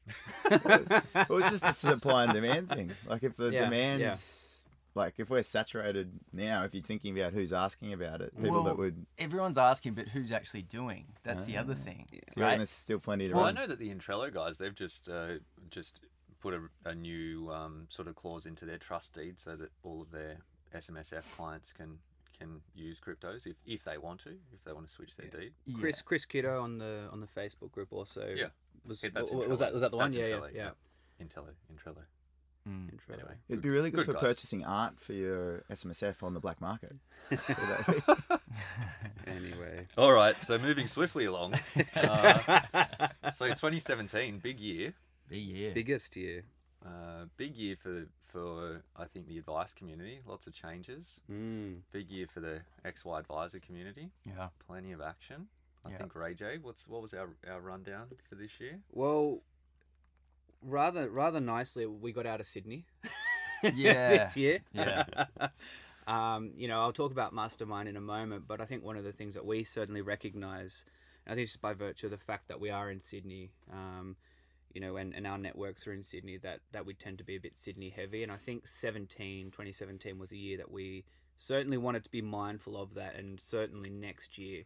well, 0.51 1.39
it's 1.39 1.51
just 1.51 1.63
the 1.63 1.73
supply 1.73 2.25
and 2.25 2.33
demand 2.35 2.69
thing. 2.71 2.93
Like 3.07 3.23
if 3.23 3.37
the 3.37 3.51
Yeah, 3.51 3.65
demand's 3.65 4.63
like 4.95 5.15
if 5.19 5.31
we're 5.31 5.43
saturated 5.43 6.11
now, 6.33 6.65
if 6.65 6.75
you're 6.75 6.83
thinking 6.83 7.19
about 7.19 7.33
who's 7.33 7.53
asking 7.53 7.93
about 7.93 8.21
it, 8.21 8.35
people 8.37 8.51
Well, 8.53 8.63
that 8.65 8.79
would. 8.79 9.07
Everyone's 9.19 9.59
asking, 9.59 9.95
but 9.95 10.09
who's 10.09 10.33
actually 10.33 10.63
doing? 10.63 11.07
That's 11.23 11.45
the 11.45 11.57
other 11.57 11.75
thing, 11.75 12.07
So 12.11 12.17
you 12.17 12.21
reckon 12.27 12.43
right? 12.43 12.57
there's 12.59 12.71
still 12.71 12.99
plenty 12.99 13.29
to 13.29 13.35
Well, 13.35 13.45
I 13.45 13.53
know 13.53 13.67
that 13.67 13.79
the 13.79 13.95
Intrello 13.95 14.33
guys, 14.33 14.59
they've 14.59 14.75
just 14.75 15.09
uh, 15.09 15.35
just 15.71 16.03
put 16.41 16.55
a, 16.55 16.61
a 16.85 16.95
new 16.95 17.51
um, 17.51 17.87
sort 17.89 18.09
of 18.09 18.15
clause 18.17 18.47
into 18.47 18.65
their 18.65 18.79
trust 18.79 19.15
deed 19.15 19.39
so 19.39 19.57
that 19.57 19.71
all 19.83 20.01
of 20.03 20.11
their 20.11 20.39
SMSF 20.75 21.23
clients 21.37 21.73
can 21.73 21.99
can 22.39 22.61
use 22.75 23.01
cryptos 23.01 23.47
if, 23.47 23.57
if 23.67 23.85
they 23.85 23.99
want 23.99 24.21
to, 24.21 24.31
if 24.53 24.63
they 24.65 24.73
want 24.73 24.87
to 24.87 24.93
switch 24.93 25.17
their 25.17 25.29
deed. 25.29 25.53
Yeah. 25.67 25.77
Chris 25.81 26.03
Chris 26.03 26.25
Kiddo 26.25 26.63
on 26.63 26.79
the 26.79 27.09
on 27.13 27.21
the 27.21 27.27
Facebook 27.27 27.73
group 27.73 27.93
also 27.93 28.33
Yeah. 28.35 28.47
was 28.87 29.03
Yeah, 29.03 29.11
that's 29.15 29.31
was 29.31 29.47
Intrello. 29.47 29.59
that 29.59 29.73
was 29.73 29.81
that 29.83 29.91
the 29.91 29.97
one 29.97 30.11
That's 30.11 30.21
yeah, 30.21 30.27
yeah 30.27 30.37
Intrello, 30.37 30.55
yeah 30.55 30.71
Intello, 31.25 31.49
Intrello. 31.75 32.03
Mm. 32.69 32.91
Intrello. 32.91 33.15
Anyway, 33.15 33.35
It'd 33.49 33.63
be 33.63 33.71
really 33.71 33.91
good, 33.91 33.99
good 33.99 34.07
for 34.07 34.13
guys. 34.15 34.23
purchasing 34.23 34.65
art 34.65 35.01
for 35.01 35.13
your 35.15 35.63
SMSF 35.71 36.23
on 36.23 36.35
the 36.35 36.41
black 36.41 36.61
market. 36.61 36.97
anyway 39.27 39.87
All 39.97 40.13
right, 40.13 40.41
so 40.43 40.59
moving 40.59 40.87
swiftly 40.87 41.25
along. 41.25 41.55
Uh, 41.95 42.61
so 43.33 43.47
2017, 43.49 44.39
big 44.39 44.61
year. 44.61 44.95
Big 45.29 45.45
year. 45.45 45.73
biggest 45.75 46.17
year 46.17 46.43
Uh, 46.89 47.25
big 47.37 47.55
year 47.57 47.77
for 47.83 48.07
for 48.33 48.83
I 48.97 49.05
think 49.07 49.27
the 49.27 49.39
advice 49.39 49.75
community. 49.75 50.21
Lots 50.27 50.47
of 50.47 50.53
changes. 50.55 51.21
mm. 51.31 51.81
Big 51.93 52.11
year 52.11 52.27
for 52.33 52.41
the 52.41 52.61
XY 52.85 53.19
advisor 53.21 53.59
community. 53.61 54.11
Yeah. 54.25 54.49
Plenty 54.67 54.93
of 54.93 55.01
action. 55.01 55.49
I 55.85 55.91
Yeah. 55.91 55.99
think 55.99 56.15
Ray 56.15 56.35
J. 56.35 56.59
What's 56.59 56.87
what 56.89 57.03
was 57.03 57.13
our, 57.15 57.31
our 57.51 57.61
rundown 57.61 58.07
for 58.29 58.35
this 58.37 58.59
year? 58.61 58.79
well 58.93 59.43
rather 60.63 61.09
rather 61.09 61.39
nicely 61.41 61.87
we 61.87 62.11
got 62.13 62.27
out 62.27 62.41
of 62.41 62.47
Sydney 62.47 62.85
Yeah. 63.63 64.25
this 64.25 64.37
year 64.37 64.59
Yeah. 64.73 65.05
um, 66.09 66.51
you 66.57 66.67
know 66.69 66.81
I'll 66.81 66.93
talk 66.93 67.13
about 67.13 67.33
mastermind 67.33 67.89
in 67.89 67.97
a 67.97 68.01
moment 68.01 68.45
but 68.49 68.61
I 68.61 68.65
think 68.65 68.83
one 68.85 68.97
of 68.97 69.05
the 69.05 69.13
things 69.13 69.35
that 69.35 69.47
we 69.47 69.63
certainly 69.65 70.03
recognize 70.03 70.85
I 71.29 71.35
think 71.35 71.47
just 71.47 71.61
by 71.61 71.75
virtue 71.75 72.07
of 72.07 72.11
the 72.11 72.19
fact 72.19 72.49
that 72.49 72.59
we 72.61 72.71
are 72.71 72.91
in 72.91 72.99
Sydney 73.01 73.53
um, 73.73 74.17
you 74.73 74.81
know, 74.81 74.97
and, 74.97 75.15
and 75.15 75.27
our 75.27 75.39
networks 75.39 75.87
are 75.87 75.93
in 75.93 76.03
Sydney, 76.03 76.37
that, 76.39 76.61
that 76.73 76.87
we 76.87 76.95
tend 76.95 77.19
to 77.19 77.25
be 77.25 77.37
a 77.37 77.41
bit 77.41 77.59
Sydney 77.59 77.91
heavy. 77.91 78.23
And 78.23 78.33
I 78.33 78.37
think 78.37 78.67
17, 78.67 79.51
2017 79.51 80.19
was 80.19 80.33
a 80.33 80.37
year 80.37 80.57
that 80.59 80.71
we 80.71 81.05
certainly 81.37 81.77
wanted 81.77 82.05
to 82.05 82.11
be 82.11 82.23
mindful 82.23 82.81
of 82.81 82.95
that. 82.95 83.17
And 83.17 83.41
certainly 83.41 83.91
next 83.91 84.39
year, 84.39 84.65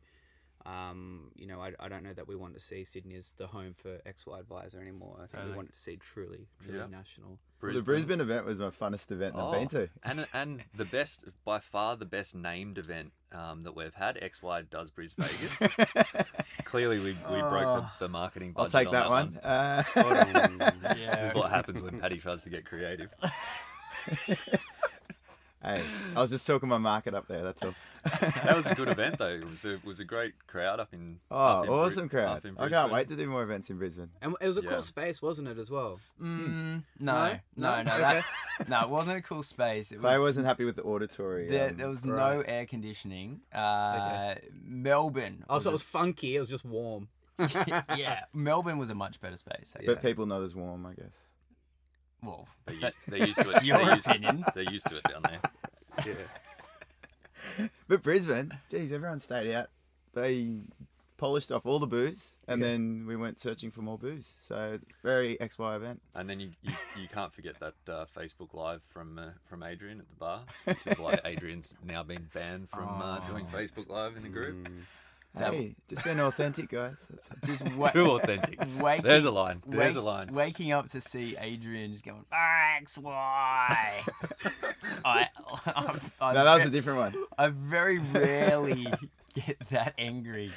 Um, 0.65 1.31
you 1.35 1.47
know, 1.47 1.61
I, 1.61 1.73
I 1.81 1.89
don't 1.89 2.05
know 2.05 2.13
that 2.13 2.29
we 2.29 2.37
want 2.37 2.55
to 2.55 2.61
see 2.61 2.85
Sydney 2.85 3.17
as 3.17 3.33
the 3.37 3.47
home 3.49 3.75
for 3.75 3.99
XY 4.07 4.39
Advisor 4.41 4.81
anymore. 4.81 5.15
I 5.17 5.21
think 5.23 5.33
Totally. 5.33 5.51
we 5.51 5.57
want 5.57 5.69
it 5.71 5.73
to 5.73 5.79
see 5.79 5.97
truly, 5.97 6.47
truly 6.63 6.79
Yeah. 6.79 6.87
national. 6.87 7.39
The 7.63 7.81
Brisbane 7.83 8.21
event 8.21 8.45
was 8.45 8.59
my 8.59 8.71
funnest 8.71 9.11
event 9.13 9.37
I've 9.37 9.53
been 9.53 9.69
to. 9.69 9.83
Oh, 9.85 9.89
and 10.05 10.27
and 10.35 10.63
the 10.77 10.85
best 10.85 11.25
by 11.45 11.59
far 11.61 11.97
the 11.97 12.05
best 12.05 12.35
named 12.35 12.79
event 12.79 13.13
um, 13.33 13.63
that 13.63 13.75
we've 13.77 13.95
had. 13.95 14.17
XY 14.21 14.69
does 14.71 14.91
Bris 14.91 15.15
Vegas. 15.15 15.63
Clearly, 16.65 16.99
we, 16.99 17.17
we 17.31 17.41
broke 17.43 17.83
the, 17.85 17.87
the 18.01 18.09
marketing 18.09 18.53
I'll 18.57 18.65
budget. 18.65 18.81
take 18.87 18.93
that, 18.93 19.07
on 19.07 19.11
one. 19.11 19.39
Uh, 19.43 19.83
This 19.95 20.99
Yeah. 20.99 21.29
is 21.29 21.35
what 21.37 21.51
happens 21.51 21.81
when 21.81 22.01
Paddy 22.01 22.19
tries 22.19 22.43
to 22.45 22.51
get 22.51 22.65
creative. 22.65 23.11
Hey, 25.63 25.83
I 26.17 26.21
was 26.21 26.31
just 26.31 26.47
talking 26.47 26.69
my 26.69 26.79
market 26.79 27.15
up 27.15 27.27
there. 27.29 27.43
That's 27.43 27.63
all. 27.63 27.75
That 28.45 28.57
was 28.57 28.67
a 28.67 28.75
good 28.75 28.89
event 28.89 29.19
though. 29.19 29.29
It 29.35 29.49
was 29.49 29.65
a, 29.65 29.79
was 29.85 30.01
a 30.01 30.05
great 30.05 30.35
crowd 30.49 30.81
up 30.81 30.93
in. 30.93 31.21
Oh, 31.31 31.37
up 31.37 31.65
in 31.65 31.71
Bri- 31.71 31.79
awesome 31.79 32.05
up 32.07 32.11
crowd! 32.11 32.45
in 32.45 32.59
I 32.59 32.69
can't 32.69 32.93
wait 32.93 33.09
to 33.09 33.17
do 33.17 33.27
more 33.29 33.43
events 33.45 33.71
in 33.71 33.79
Brisbane. 33.79 34.11
And 34.21 34.35
it 34.41 34.47
was 34.49 34.59
a 34.59 34.63
Yeah. 34.63 34.71
cool 34.71 34.81
space, 34.83 35.23
wasn't 35.23 35.49
it, 35.49 35.59
as 35.59 35.71
well? 35.71 36.01
Mm, 36.21 36.83
No? 36.99 37.15
no, 37.29 37.39
no, 37.57 37.83
no, 37.83 37.83
No? 37.83 37.99
that, 37.99 38.25
no. 38.69 38.81
It 38.83 38.89
wasn't 38.91 39.19
a 39.19 39.23
cool 39.23 39.43
space. 39.43 39.93
It 39.93 40.01
Faye 40.01 40.19
was. 40.19 40.21
wasn't 40.21 40.47
happy 40.47 40.65
with 40.65 40.77
the 40.77 40.83
auditory. 40.83 41.49
There, 41.49 41.71
um, 41.71 41.77
there 41.77 41.89
was 41.89 42.05
right. 42.05 42.37
no 42.37 42.41
air 42.43 42.67
conditioning. 42.67 43.41
Uh, 43.53 44.35
Melbourne. 44.65 45.45
Oh, 45.49 45.59
so 45.59 45.71
it 45.71 45.73
was 45.73 45.81
was 45.81 45.89
funky. 45.89 46.37
It 46.37 46.41
was 46.41 46.51
just 46.51 46.65
warm. 46.65 47.09
yeah, 47.39 48.21
Melbourne 48.33 48.79
was 48.79 48.91
a 48.91 48.95
much 48.95 49.21
better 49.21 49.37
space. 49.37 49.73
Actually. 49.75 49.95
but 49.95 50.03
people 50.03 50.27
not 50.27 50.43
as 50.43 50.55
warm, 50.55 50.87
I 50.87 50.95
guess. 50.95 51.17
Well, 52.23 52.47
They're 52.67 52.77
that- 52.77 52.83
used, 52.87 52.99
they're 53.09 53.19
used 53.27 53.35
to 53.37 53.41
it. 53.49 53.53
that's 53.53 53.65
your 53.65 53.79
they're 53.79 53.95
used, 53.95 54.07
opinion. 54.09 54.45
They're 54.55 54.71
used 54.73 54.87
to 54.89 54.97
it 54.97 55.03
down 55.05 55.23
there. 55.23 55.41
Yeah. 56.07 57.69
But 57.89 58.03
Brisbane, 58.03 58.53
geez, 58.71 58.93
everyone 58.93 59.19
stayed 59.19 59.53
out. 59.53 59.69
They 60.15 60.61
polished 61.19 61.53
off 61.53 61.67
all 61.67 61.79
the 61.79 61.87
booze, 61.87 62.35
and 62.49 62.61
Yeah. 62.61 62.69
then 62.69 63.05
we 63.07 63.17
went 63.17 63.41
searching 63.41 63.71
for 63.71 63.83
more 63.83 63.99
booze. 63.99 64.33
So 64.47 64.73
it's 64.75 64.85
a 64.85 65.07
very 65.07 65.37
XY 65.41 65.77
event. 65.77 66.01
And 66.15 66.29
then 66.29 66.41
you, 66.41 66.51
you, 66.63 66.73
you 67.01 67.09
can't 67.09 67.33
forget 67.33 67.57
that 67.61 67.75
uh, 67.93 68.07
Facebook 68.17 68.55
Live 68.55 68.81
from 68.93 69.19
uh, 69.19 69.31
from 69.47 69.63
Adrian 69.63 70.01
at 70.01 70.09
the 70.09 70.17
bar. 70.17 70.43
This 70.67 70.87
is 70.87 70.99
why 70.99 71.19
Adrian's 71.25 71.75
now 71.85 72.03
been 72.03 72.29
banned 72.33 72.69
from 72.71 72.89
uh, 73.03 73.19
doing 73.29 73.47
Oh. 73.53 73.57
Facebook 73.57 73.89
Live 73.89 74.17
in 74.17 74.23
the 74.23 74.29
group. 74.29 74.69
Mm. 74.69 74.81
That- 75.35 75.55
Hey, 75.55 75.75
just 75.89 76.05
being 76.05 76.21
authentic, 76.21 76.69
guys. 76.71 76.95
Just 77.45 77.67
wa- 77.77 77.91
Too 77.91 78.11
authentic. 78.11 78.61
waking, 78.81 79.05
There's 79.05 79.25
a 79.25 79.31
line. 79.31 79.63
There's 79.67 79.97
a 79.97 80.03
line. 80.03 80.29
Waking 80.33 80.73
up 80.73 80.89
to 80.89 81.01
see 81.01 81.37
Adrian 81.41 81.93
just 81.93 82.05
going 82.05 82.25
X 82.81 82.99
Y. 82.99 84.03
I, 85.05 85.29
I, 85.67 85.99
I, 86.21 86.33
no, 86.35 86.45
that 86.45 86.55
was 86.57 86.67
a 86.67 86.71
different 86.71 86.99
one. 86.99 87.25
I 87.39 87.49
very 87.49 87.99
rarely 87.99 88.87
get 89.35 89.57
that 89.71 89.95
angry, 89.99 90.51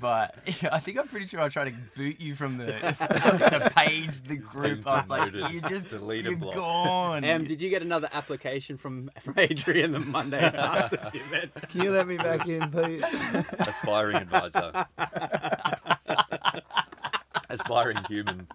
but 0.00 0.34
I 0.70 0.80
think 0.80 0.98
I'm 0.98 1.08
pretty 1.08 1.26
sure 1.26 1.40
I 1.40 1.48
tried 1.48 1.70
to 1.70 1.74
boot 1.96 2.20
you 2.20 2.34
from 2.34 2.56
the 2.58 2.66
the 2.66 3.72
page, 3.76 4.22
the 4.22 4.36
group. 4.36 4.86
I 4.86 4.96
was 4.96 5.08
like, 5.08 5.32
you 5.52 5.60
just 5.62 5.88
Deleted 5.88 6.24
you're 6.26 6.36
block. 6.36 6.54
gone. 6.54 7.24
Em, 7.24 7.44
did 7.44 7.60
you 7.60 7.70
get 7.70 7.82
another 7.82 8.08
application 8.12 8.76
from 8.78 9.10
from 9.20 9.34
Adrian 9.38 9.90
the 9.90 10.00
Monday 10.00 10.40
after 10.42 10.96
the 10.96 11.08
event? 11.18 11.52
Can 11.70 11.82
you 11.82 11.90
let 11.90 12.06
me 12.06 12.16
back 12.16 12.46
in, 12.48 12.70
please? 12.70 13.04
Aspiring 13.58 14.16
advisor. 14.16 14.86
Aspiring 17.50 17.98
human. 18.08 18.46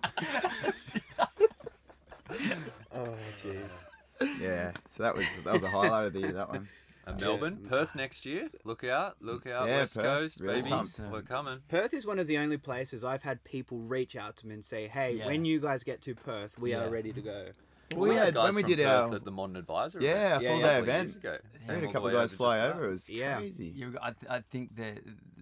Oh, 2.95 3.13
jeez. 3.43 4.39
yeah. 4.41 4.71
So 4.89 5.03
that 5.03 5.15
was 5.15 5.25
that 5.43 5.53
was 5.53 5.63
a 5.63 5.69
highlight 5.69 6.07
of 6.07 6.13
the 6.13 6.19
year. 6.19 6.31
That 6.33 6.49
one. 6.49 6.67
And 7.07 7.21
Melbourne, 7.21 7.65
Perth 7.69 7.95
next 7.95 8.25
year. 8.25 8.49
Look 8.65 8.83
out, 8.83 9.15
look 9.21 9.47
out, 9.47 9.67
Yeah, 9.67 9.77
West 9.79 9.95
Perth, 9.95 10.05
Coast, 10.05 10.39
really 10.41 10.55
baby. 10.61 10.69
pumped. 10.69 10.99
We're 10.99 11.21
coming. 11.21 11.59
Perth 11.69 11.93
is 11.93 12.05
one 12.05 12.19
of 12.19 12.27
the 12.27 12.37
only 12.37 12.57
places 12.57 13.03
I've 13.03 13.23
had 13.23 13.43
people 13.45 13.79
reach 13.79 14.15
out 14.17 14.35
to 14.37 14.47
me 14.47 14.55
and 14.55 14.65
say, 14.65 14.87
"Hey, 14.87 15.13
Yeah. 15.17 15.27
when 15.27 15.45
you 15.45 15.59
guys 15.61 15.83
get 15.83 16.01
to 16.01 16.13
Perth, 16.15 16.59
we 16.59 16.71
Yeah. 16.71 16.83
are 16.83 16.89
ready 16.89 17.13
to 17.13 17.21
go." 17.21 17.47
We 17.95 18.13
had- 18.15 18.33
guys 18.33 18.43
when 18.53 18.55
we 18.55 18.61
from 18.63 18.69
did 18.71 18.77
Perth 18.79 18.87
our- 18.87 19.15
at 19.15 19.23
the 19.23 19.31
Modern 19.31 19.55
Advisor. 19.55 19.99
Yeah, 20.01 20.35
event 20.35 20.41
a 20.41 20.43
Yeah, 20.43 20.49
full 20.51 20.59
yeah. 20.59 20.67
day 20.67 20.79
event. 20.79 21.03
years 21.07 21.15
ago. 21.15 21.37
We 21.53 21.59
Came 21.59 21.67
had 21.75 21.83
a 21.89 21.93
couple 21.93 22.07
of 22.07 22.13
guys 22.13 22.33
fly 22.33 22.59
over. 22.67 22.87
It 22.89 22.91
was 22.91 23.09
Yeah. 23.09 23.37
crazy. 23.37 23.67
You, 23.67 23.97
I, 24.01 24.11
th- 24.11 24.29
I 24.29 24.41
think 24.41 24.75
that 24.75 24.97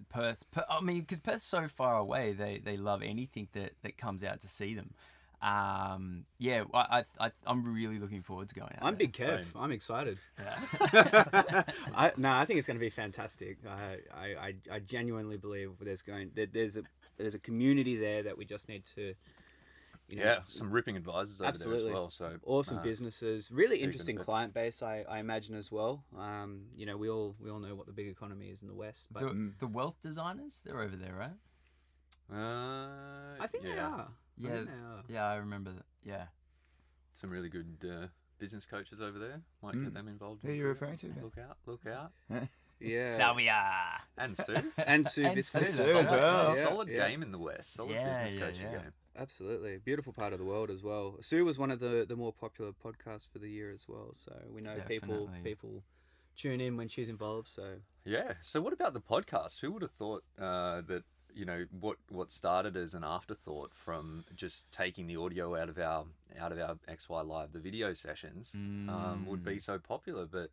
Perth, 0.08 0.48
Per- 0.52 0.64
I 0.70 0.80
mean, 0.80 1.00
because 1.00 1.18
Perth's 1.18 1.44
so 1.44 1.66
far 1.66 1.96
away, 1.96 2.32
they, 2.32 2.58
they 2.58 2.76
love 2.76 3.02
anything 3.02 3.48
that, 3.54 3.72
that 3.82 3.98
comes 3.98 4.22
out 4.22 4.38
to 4.40 4.48
see 4.48 4.74
them. 4.74 4.94
Um, 5.42 6.24
yeah, 6.38 6.64
I, 6.72 6.78
I, 7.20 7.26
I, 7.26 7.30
I'm 7.46 7.62
really 7.74 7.98
looking 7.98 8.22
forward 8.22 8.48
to 8.48 8.54
going 8.54 8.72
out. 8.72 8.78
I'm 8.82 8.94
there. 8.94 9.06
big 9.06 9.12
Kev. 9.12 9.38
Same. 9.38 9.46
I'm 9.54 9.70
excited. 9.70 10.18
Yeah. 10.38 11.62
I, 11.94 12.12
no, 12.16 12.32
I 12.32 12.44
think 12.46 12.58
it's 12.58 12.66
going 12.66 12.78
to 12.78 12.84
be 12.84 12.90
fantastic. 12.90 13.58
I, 13.68 13.98
I, 14.14 14.26
I, 14.26 14.54
I 14.72 14.78
genuinely 14.80 15.36
believe 15.36 15.72
there's 15.80 16.02
going 16.02 16.30
there, 16.34 16.46
there's 16.46 16.76
a 16.78 16.82
there's 17.18 17.34
a 17.34 17.38
community 17.38 17.96
there 17.96 18.22
that 18.22 18.36
we 18.36 18.46
just 18.46 18.68
need 18.68 18.84
to, 18.94 19.14
you 20.08 20.16
know, 20.16 20.24
Yeah, 20.24 20.38
some 20.46 20.70
ripping 20.70 20.96
advisors 20.96 21.40
over 21.42 21.48
Absolutely. 21.48 21.82
there 21.82 21.90
as 21.90 21.94
well. 21.94 22.10
So 22.10 22.32
awesome 22.44 22.78
uh, 22.78 22.82
businesses, 22.82 23.50
really 23.50 23.76
interesting 23.76 24.16
client 24.16 24.54
base. 24.54 24.82
I, 24.82 25.04
I 25.08 25.18
imagine 25.18 25.54
as 25.54 25.70
well. 25.70 26.02
Um, 26.18 26.62
you 26.74 26.86
know, 26.86 26.96
we 26.96 27.10
all 27.10 27.36
we 27.38 27.50
all 27.50 27.60
know 27.60 27.74
what 27.74 27.86
the 27.86 27.92
big 27.92 28.08
economy 28.08 28.46
is 28.46 28.62
in 28.62 28.68
the 28.68 28.74
west, 28.74 29.08
but 29.12 29.20
the, 29.20 29.52
the 29.60 29.66
wealth 29.66 29.96
designers, 30.02 30.60
they're 30.64 30.80
over 30.80 30.96
there, 30.96 31.14
right? 31.14 31.30
Uh, 32.32 33.36
I 33.38 33.46
think 33.46 33.64
yeah, 33.64 33.74
they 33.74 33.80
are. 33.80 34.08
I 34.38 34.48
Yeah, 34.48 34.54
think 34.56 34.70
they 35.08 35.14
yeah, 35.14 35.26
I 35.26 35.36
remember 35.36 35.70
that. 35.72 35.84
Yeah. 36.04 36.26
some 37.12 37.30
really 37.30 37.48
good 37.48 37.76
uh, 37.84 38.06
business 38.38 38.66
coaches 38.66 39.00
over 39.00 39.18
there. 39.18 39.40
Might 39.62 39.74
Mm. 39.74 39.84
get 39.84 39.94
them 39.94 40.08
involved. 40.08 40.42
Who 40.42 40.48
are 40.48 40.52
you 40.52 40.62
the- 40.64 40.68
referring 40.68 40.96
to? 40.98 41.06
Ben? 41.08 41.22
Look 41.24 41.38
out! 41.38 41.56
Look 41.66 41.86
out! 41.86 42.12
Yeah. 42.78 43.16
Salvia. 43.16 44.02
And 44.18 44.36
Sue. 44.36 44.54
And 44.76 45.08
Sue 45.08 45.24
And 45.24 45.42
Sue, 45.42 45.66
Sue 45.66 45.94
that's 45.94 46.04
as 46.04 46.10
well. 46.10 46.54
Yeah, 46.54 46.62
Solid 46.62 46.88
yeah. 46.88 47.08
game 47.08 47.22
in 47.22 47.32
the 47.32 47.38
West. 47.38 47.72
Solid 47.72 47.92
Yeah, 47.92 48.06
business 48.10 48.34
yeah, 48.34 48.40
coaching 48.46 48.66
yeah. 48.66 48.78
game. 48.82 48.92
Absolutely. 49.16 49.78
Beautiful 49.78 50.12
part 50.12 50.34
of 50.34 50.38
the 50.38 50.44
world 50.44 50.68
as 50.70 50.82
well. 50.82 51.16
Sue 51.22 51.42
was 51.46 51.56
one 51.58 51.70
of 51.70 51.80
the, 51.80 52.04
the 52.06 52.16
more 52.16 52.34
popular 52.34 52.72
podcasts 52.72 53.26
for 53.32 53.38
the 53.38 53.48
year 53.48 53.72
as 53.72 53.88
well. 53.88 54.12
So 54.14 54.30
we 54.52 54.60
know 54.60 54.76
people 54.86 55.30
people 55.42 55.84
tune 56.36 56.60
in 56.60 56.76
when 56.76 56.88
she's 56.88 57.08
involved. 57.08 57.48
So 57.48 57.76
Yeah. 58.04 58.34
So 58.42 58.60
what 58.60 58.74
about 58.74 58.92
the 58.92 59.00
podcast? 59.00 59.60
Who 59.62 59.72
would 59.72 59.80
have 59.80 59.92
thought 59.92 60.22
uh, 60.38 60.82
that 60.82 61.04
you 61.36 61.44
know 61.44 61.66
what 61.80 61.98
what 62.08 62.30
started 62.32 62.76
as 62.76 62.94
an 62.94 63.04
afterthought 63.04 63.72
from 63.74 64.24
just 64.34 64.72
taking 64.72 65.06
the 65.06 65.16
audio 65.16 65.54
out 65.54 65.68
of 65.68 65.78
our 65.78 66.04
out 66.40 66.50
of 66.50 66.58
our 66.58 66.76
XY 66.92 67.26
Live 67.26 67.52
the 67.52 67.58
video 67.60 67.92
sessions 67.92 68.52
um, 68.54 69.24
would 69.28 69.42
Mm. 69.42 69.44
be 69.54 69.58
so 69.58 69.78
popular, 69.78 70.26
but 70.26 70.50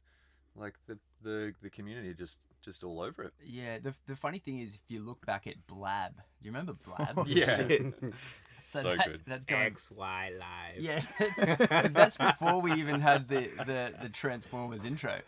like 0.56 0.76
the 0.88 1.00
the 1.24 1.54
the 1.62 1.70
community 1.70 2.14
just 2.14 2.40
just 2.62 2.84
all 2.84 3.00
over 3.02 3.24
it. 3.24 3.34
Yeah, 3.46 3.80
the, 3.80 3.94
the 4.08 4.16
funny 4.16 4.40
thing 4.40 4.60
is, 4.60 4.76
if 4.76 4.82
you 4.88 5.02
look 5.02 5.26
back 5.26 5.48
at 5.48 5.56
Blab, 5.68 6.16
do 6.16 6.22
you 6.48 6.52
remember 6.52 6.74
Blab? 6.74 7.28
Yeah. 7.28 7.58
so, 8.60 8.82
So 8.82 8.96
that- 8.96 9.06
good. 9.08 9.22
That's 9.28 9.46
going. 9.46 9.64
X 9.64 9.90
Y 9.92 10.32
Live. 10.40 10.82
Yeah, 10.82 11.02
that's, 11.70 11.90
that's 11.90 12.18
before 12.18 12.62
we 12.62 12.74
even 12.74 13.02
had 13.02 13.28
the, 13.28 13.50
the, 13.66 13.94
the 14.02 14.10
Transformers 14.10 14.86
intro. 14.86 15.20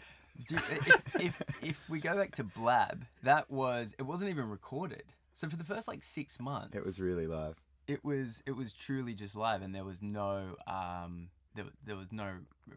Do, 0.48 0.56
if, 0.56 1.16
if 1.22 1.42
if 1.62 1.90
we 1.90 2.00
go 2.02 2.16
back 2.16 2.32
to 2.36 2.44
Blab, 2.44 3.06
that 3.24 3.50
was 3.50 3.96
it 3.98 4.04
wasn't 4.04 4.30
even 4.32 4.50
recorded. 4.50 5.04
So 5.36 5.48
for 5.50 5.56
the 5.58 5.64
first 5.64 5.88
like 5.88 6.04
six 6.04 6.40
months, 6.40 6.76
It 6.76 6.84
was 6.84 7.00
really 7.00 7.28
live. 7.28 7.56
it 7.88 8.04
was 8.04 8.42
it 8.48 8.54
was 8.56 8.74
truly 8.74 9.14
just 9.14 9.36
live, 9.36 9.62
and 9.62 9.76
there 9.76 9.84
was 9.86 10.02
no 10.02 10.56
um 10.68 11.30
there, 11.56 11.66
there 11.86 11.96
was 11.96 12.12
no 12.12 12.32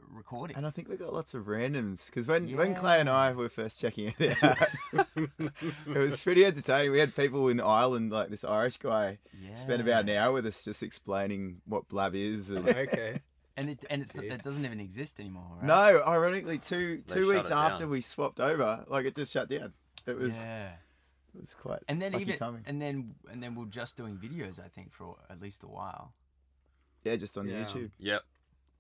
recording. 0.09 0.57
And 0.57 0.65
I 0.67 0.71
think 0.71 0.89
we 0.89 0.97
got 0.97 1.13
lots 1.13 1.35
of 1.35 1.47
randoms 1.47 2.07
because 2.07 2.29
when, 2.29 2.57
when 2.57 2.77
Clay 2.77 3.01
and 3.01 3.09
I 3.09 3.33
were 3.33 3.49
first 3.49 3.81
checking 3.81 4.15
it 4.19 4.41
out, 4.43 4.57
it 5.27 5.97
was 5.97 6.21
pretty 6.21 6.45
entertaining. 6.45 6.93
We 6.93 7.01
had 7.01 7.15
people 7.15 7.49
in 7.49 7.61
Ireland, 7.61 8.13
like 8.13 8.29
this 8.29 8.45
Irish 8.45 8.77
guy, 8.77 9.19
yeah. 9.43 9.57
spent 9.57 9.81
about 9.83 10.09
an 10.09 10.11
hour 10.11 10.33
with 10.33 10.47
us 10.47 10.63
just 10.65 10.83
explaining 10.85 11.61
what 11.67 11.89
blab 11.89 12.15
is. 12.15 12.51
And 12.51 12.69
okay. 12.69 13.21
and 13.57 13.71
it 13.71 13.85
and 13.91 14.03
it's 14.03 14.15
Yeah. 14.15 14.35
it 14.35 14.43
doesn't 14.43 14.65
even 14.65 14.79
exist 14.81 15.19
anymore. 15.19 15.57
Right? 15.57 15.65
no, 15.65 16.03
ironically, 16.07 16.59
two 16.59 17.03
They 17.07 17.15
two 17.15 17.25
shut 17.25 17.35
weeks 17.35 17.51
after 17.51 17.81
down. 17.85 17.91
we 17.91 18.01
swapped 18.01 18.39
over, 18.41 18.85
like 18.89 19.07
it 19.07 19.17
just 19.17 19.33
shut 19.33 19.49
down. 19.49 19.73
It 20.07 20.17
was 20.17 20.37
Yeah. 20.37 20.71
It 21.35 21.41
was 21.41 21.55
quite 21.55 21.81
And 21.89 22.01
then 22.01 22.13
lucky 22.13 22.25
even 22.25 22.37
timing. 22.39 22.63
and 22.67 22.81
then 22.81 23.15
and 23.31 23.43
then 23.43 23.55
we're 23.55 23.67
just 23.67 23.97
doing 23.97 24.17
videos. 24.17 24.59
I 24.59 24.69
think 24.69 24.93
for 24.93 25.17
at 25.31 25.41
least 25.41 25.63
a 25.63 25.67
while. 25.69 26.13
yeah, 27.05 27.17
just 27.17 27.37
on 27.39 27.47
Yeah. 27.49 27.65
YouTube. 27.65 27.91
Yep. 27.99 28.23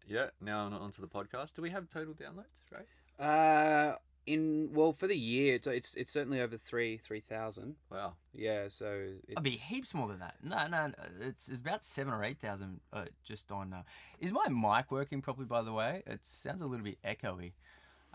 Yeah. 0.06 0.26
Now 0.40 0.60
on, 0.66 0.72
onto 0.72 1.00
the 1.02 1.08
podcast. 1.08 1.54
Do 1.54 1.62
we 1.62 1.70
have 1.70 1.88
total 1.88 2.14
downloads? 2.14 2.60
Right. 2.72 2.86
Uh, 3.24 3.96
in 4.26 4.70
well 4.72 4.92
for 4.92 5.06
the 5.06 5.16
year, 5.16 5.54
it's 5.54 5.66
it's, 5.66 5.94
it's 5.94 6.10
certainly 6.10 6.40
over 6.40 6.56
three 6.58 6.96
three 6.98 7.20
thousand. 7.20 7.76
Wow. 7.90 8.14
Yeah. 8.34 8.68
So 8.68 8.86
it's, 9.26 9.34
I'd 9.36 9.42
be 9.42 9.50
heaps 9.50 9.94
more 9.94 10.08
than 10.08 10.18
that. 10.20 10.36
No, 10.42 10.66
no, 10.68 10.88
no, 10.88 10.92
it's, 11.20 11.48
it's 11.48 11.58
about 11.60 11.82
seven 11.82 12.12
or 12.12 12.22
eight 12.24 12.38
thousand. 12.38 12.80
Uh, 12.92 13.04
just 13.24 13.50
on. 13.52 13.72
Uh, 13.72 13.82
is 14.20 14.32
my 14.32 14.46
mic 14.48 14.90
working 14.90 15.22
properly? 15.22 15.46
By 15.46 15.62
the 15.62 15.72
way, 15.72 16.02
it 16.06 16.24
sounds 16.26 16.60
a 16.60 16.66
little 16.66 16.84
bit 16.84 16.98
echoey, 17.02 17.52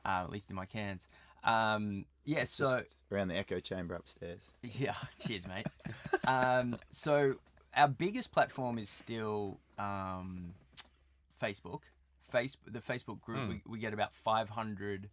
uh, 0.05 0.23
at 0.23 0.29
least 0.29 0.49
in 0.51 0.55
my 0.55 0.65
cans. 0.65 1.07
Um, 1.43 2.05
yeah. 2.25 2.43
So 2.45 2.65
just 2.65 2.97
around 3.11 3.27
the 3.29 3.37
echo 3.37 3.59
chamber 3.59 3.95
upstairs. 3.95 4.51
yeah. 4.61 4.95
Cheers, 5.19 5.47
mate. 5.47 5.67
um, 6.25 6.77
so 6.89 7.35
our 7.75 7.87
biggest 7.87 8.31
platform 8.31 8.77
is 8.77 8.89
still 8.89 9.59
um, 9.77 10.53
Facebook. 11.41 11.81
Face 12.21 12.57
the 12.65 12.79
Facebook 12.79 13.21
group. 13.21 13.39
Hmm. 13.39 13.49
We, 13.49 13.61
we 13.67 13.79
get 13.79 13.93
about 13.93 14.13
five 14.13 14.49
hundred 14.49 15.09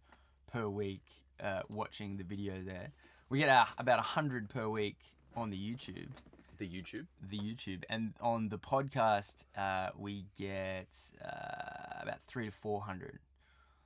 per 0.51 0.67
week 0.67 1.03
uh, 1.43 1.61
watching 1.69 2.17
the 2.17 2.23
video 2.23 2.61
there. 2.65 2.91
We 3.29 3.39
get 3.39 3.49
uh, 3.49 3.65
about 3.77 3.99
a 3.99 4.03
hundred 4.03 4.49
per 4.49 4.67
week 4.67 4.97
on 5.35 5.49
the 5.49 5.57
YouTube, 5.57 6.09
The 6.57 6.67
YouTube. 6.67 7.05
the 7.29 7.37
YouTube, 7.37 7.83
and 7.89 8.13
on 8.21 8.49
the 8.49 8.57
podcast 8.57 9.43
uh, 9.57 9.89
we 9.97 10.25
get 10.37 10.97
uh, 11.23 12.01
about 12.01 12.21
three 12.21 12.45
to 12.47 12.51
four 12.51 12.81
hundred. 12.81 13.19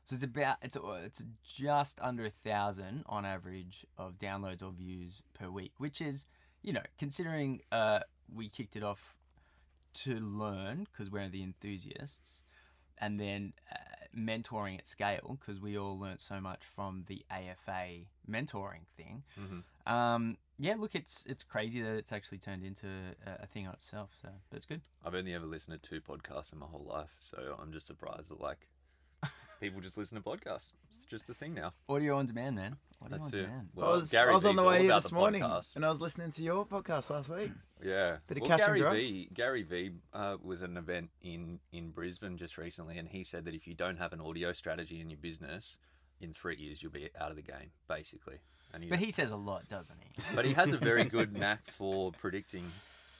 So 0.05 0.13
it's 0.13 0.23
about 0.23 0.57
it's 0.61 0.77
it's 1.03 1.23
just 1.43 1.99
under 2.01 2.25
a 2.25 2.29
thousand 2.29 3.03
on 3.07 3.25
average 3.25 3.85
of 3.97 4.17
downloads 4.19 4.61
or 4.63 4.71
views 4.71 5.21
per 5.33 5.49
week, 5.49 5.73
which 5.79 5.99
is 5.99 6.25
you 6.61 6.71
know 6.73 6.83
considering 6.97 7.61
uh, 7.71 7.99
we 8.33 8.47
kicked 8.47 8.75
it 8.75 8.83
off 8.83 9.15
to 9.95 10.19
learn 10.19 10.85
because 10.91 11.09
we're 11.11 11.27
the 11.29 11.41
enthusiasts, 11.41 12.43
and 12.99 13.19
then 13.19 13.53
uh, 13.71 13.77
mentoring 14.15 14.77
at 14.77 14.85
scale 14.85 15.37
because 15.39 15.59
we 15.59 15.75
all 15.77 15.97
learnt 15.99 16.21
so 16.21 16.39
much 16.39 16.61
from 16.63 17.05
the 17.07 17.25
AFA 17.31 18.05
mentoring 18.29 18.85
thing. 18.95 19.23
Mhm. 19.39 19.63
Um, 19.91 20.37
yeah, 20.59 20.75
look, 20.77 20.93
it's 20.93 21.25
it's 21.25 21.43
crazy 21.43 21.81
that 21.81 21.95
it's 21.95 22.11
actually 22.13 22.37
turned 22.37 22.63
into 22.63 22.87
a, 23.25 23.43
a 23.43 23.47
thing 23.47 23.65
on 23.67 23.73
itself. 23.73 24.11
So 24.21 24.29
that's 24.51 24.65
good. 24.67 24.81
I've 25.03 25.15
only 25.15 25.33
ever 25.33 25.47
listened 25.47 25.81
to 25.81 25.89
two 25.89 25.99
podcasts 25.99 26.53
in 26.53 26.59
my 26.59 26.67
whole 26.67 26.85
life, 26.85 27.15
so 27.19 27.55
I'm 27.59 27.71
just 27.71 27.87
surprised 27.87 28.29
that 28.29 28.39
like 28.39 28.67
people 29.59 29.81
just 29.81 29.97
listen 29.97 30.17
to 30.17 30.23
podcasts. 30.23 30.73
It's 30.89 31.05
just 31.05 31.29
a 31.29 31.33
thing 31.33 31.53
now. 31.53 31.73
Audio 31.89 32.17
on 32.17 32.25
demand, 32.25 32.55
man. 32.55 32.77
Audio 33.01 33.17
That's 33.17 33.33
on 33.33 33.39
it. 33.39 33.43
demand. 33.43 33.69
Well, 33.75 33.87
I 33.87 33.91
was, 33.91 34.11
Gary 34.11 34.31
I 34.31 34.33
was 34.33 34.45
on 34.45 34.55
Vee's 34.55 34.61
the 34.63 34.67
way 34.69 34.77
here 34.81 34.89
about 34.91 35.03
this 35.03 35.11
morning, 35.11 35.41
podcast. 35.41 35.75
and 35.75 35.85
I 35.85 35.89
was 35.89 36.01
listening 36.01 36.31
to 36.31 36.41
your 36.43 36.65
podcast 36.65 37.09
last 37.09 37.29
week. 37.29 37.51
Yeah. 37.83 38.17
Bit 38.27 38.37
of 38.37 38.41
well, 38.47 38.57
Catherine 38.57 38.81
Gary 38.81 38.99
V. 38.99 39.29
Gary 39.33 39.61
V. 39.63 39.91
Uh, 40.13 40.37
was 40.41 40.63
at 40.63 40.69
an 40.69 40.77
event 40.77 41.09
in 41.21 41.59
in 41.71 41.91
Brisbane 41.91 42.37
just 42.37 42.57
recently, 42.57 42.97
and 42.97 43.07
he 43.07 43.23
said 43.23 43.45
that 43.45 43.53
if 43.53 43.67
you 43.67 43.73
don't 43.73 43.97
have 43.97 44.13
an 44.13 44.21
audio 44.21 44.51
strategy 44.53 45.01
in 45.01 45.09
your 45.09 45.19
business, 45.19 45.77
in 46.21 46.31
three 46.31 46.55
years 46.55 46.81
you'll 46.81 46.91
be 46.91 47.09
out 47.19 47.29
of 47.29 47.35
the 47.35 47.41
game, 47.41 47.71
basically. 47.87 48.37
And 48.73 48.83
he, 48.83 48.89
But 48.89 48.99
he 48.99 49.11
says 49.11 49.31
a 49.31 49.37
lot, 49.37 49.67
doesn't 49.69 49.97
he? 50.01 50.21
but 50.35 50.43
he 50.45 50.53
has 50.53 50.71
a 50.71 50.77
very 50.77 51.03
good 51.05 51.37
knack 51.37 51.69
for 51.71 52.11
predicting 52.11 52.69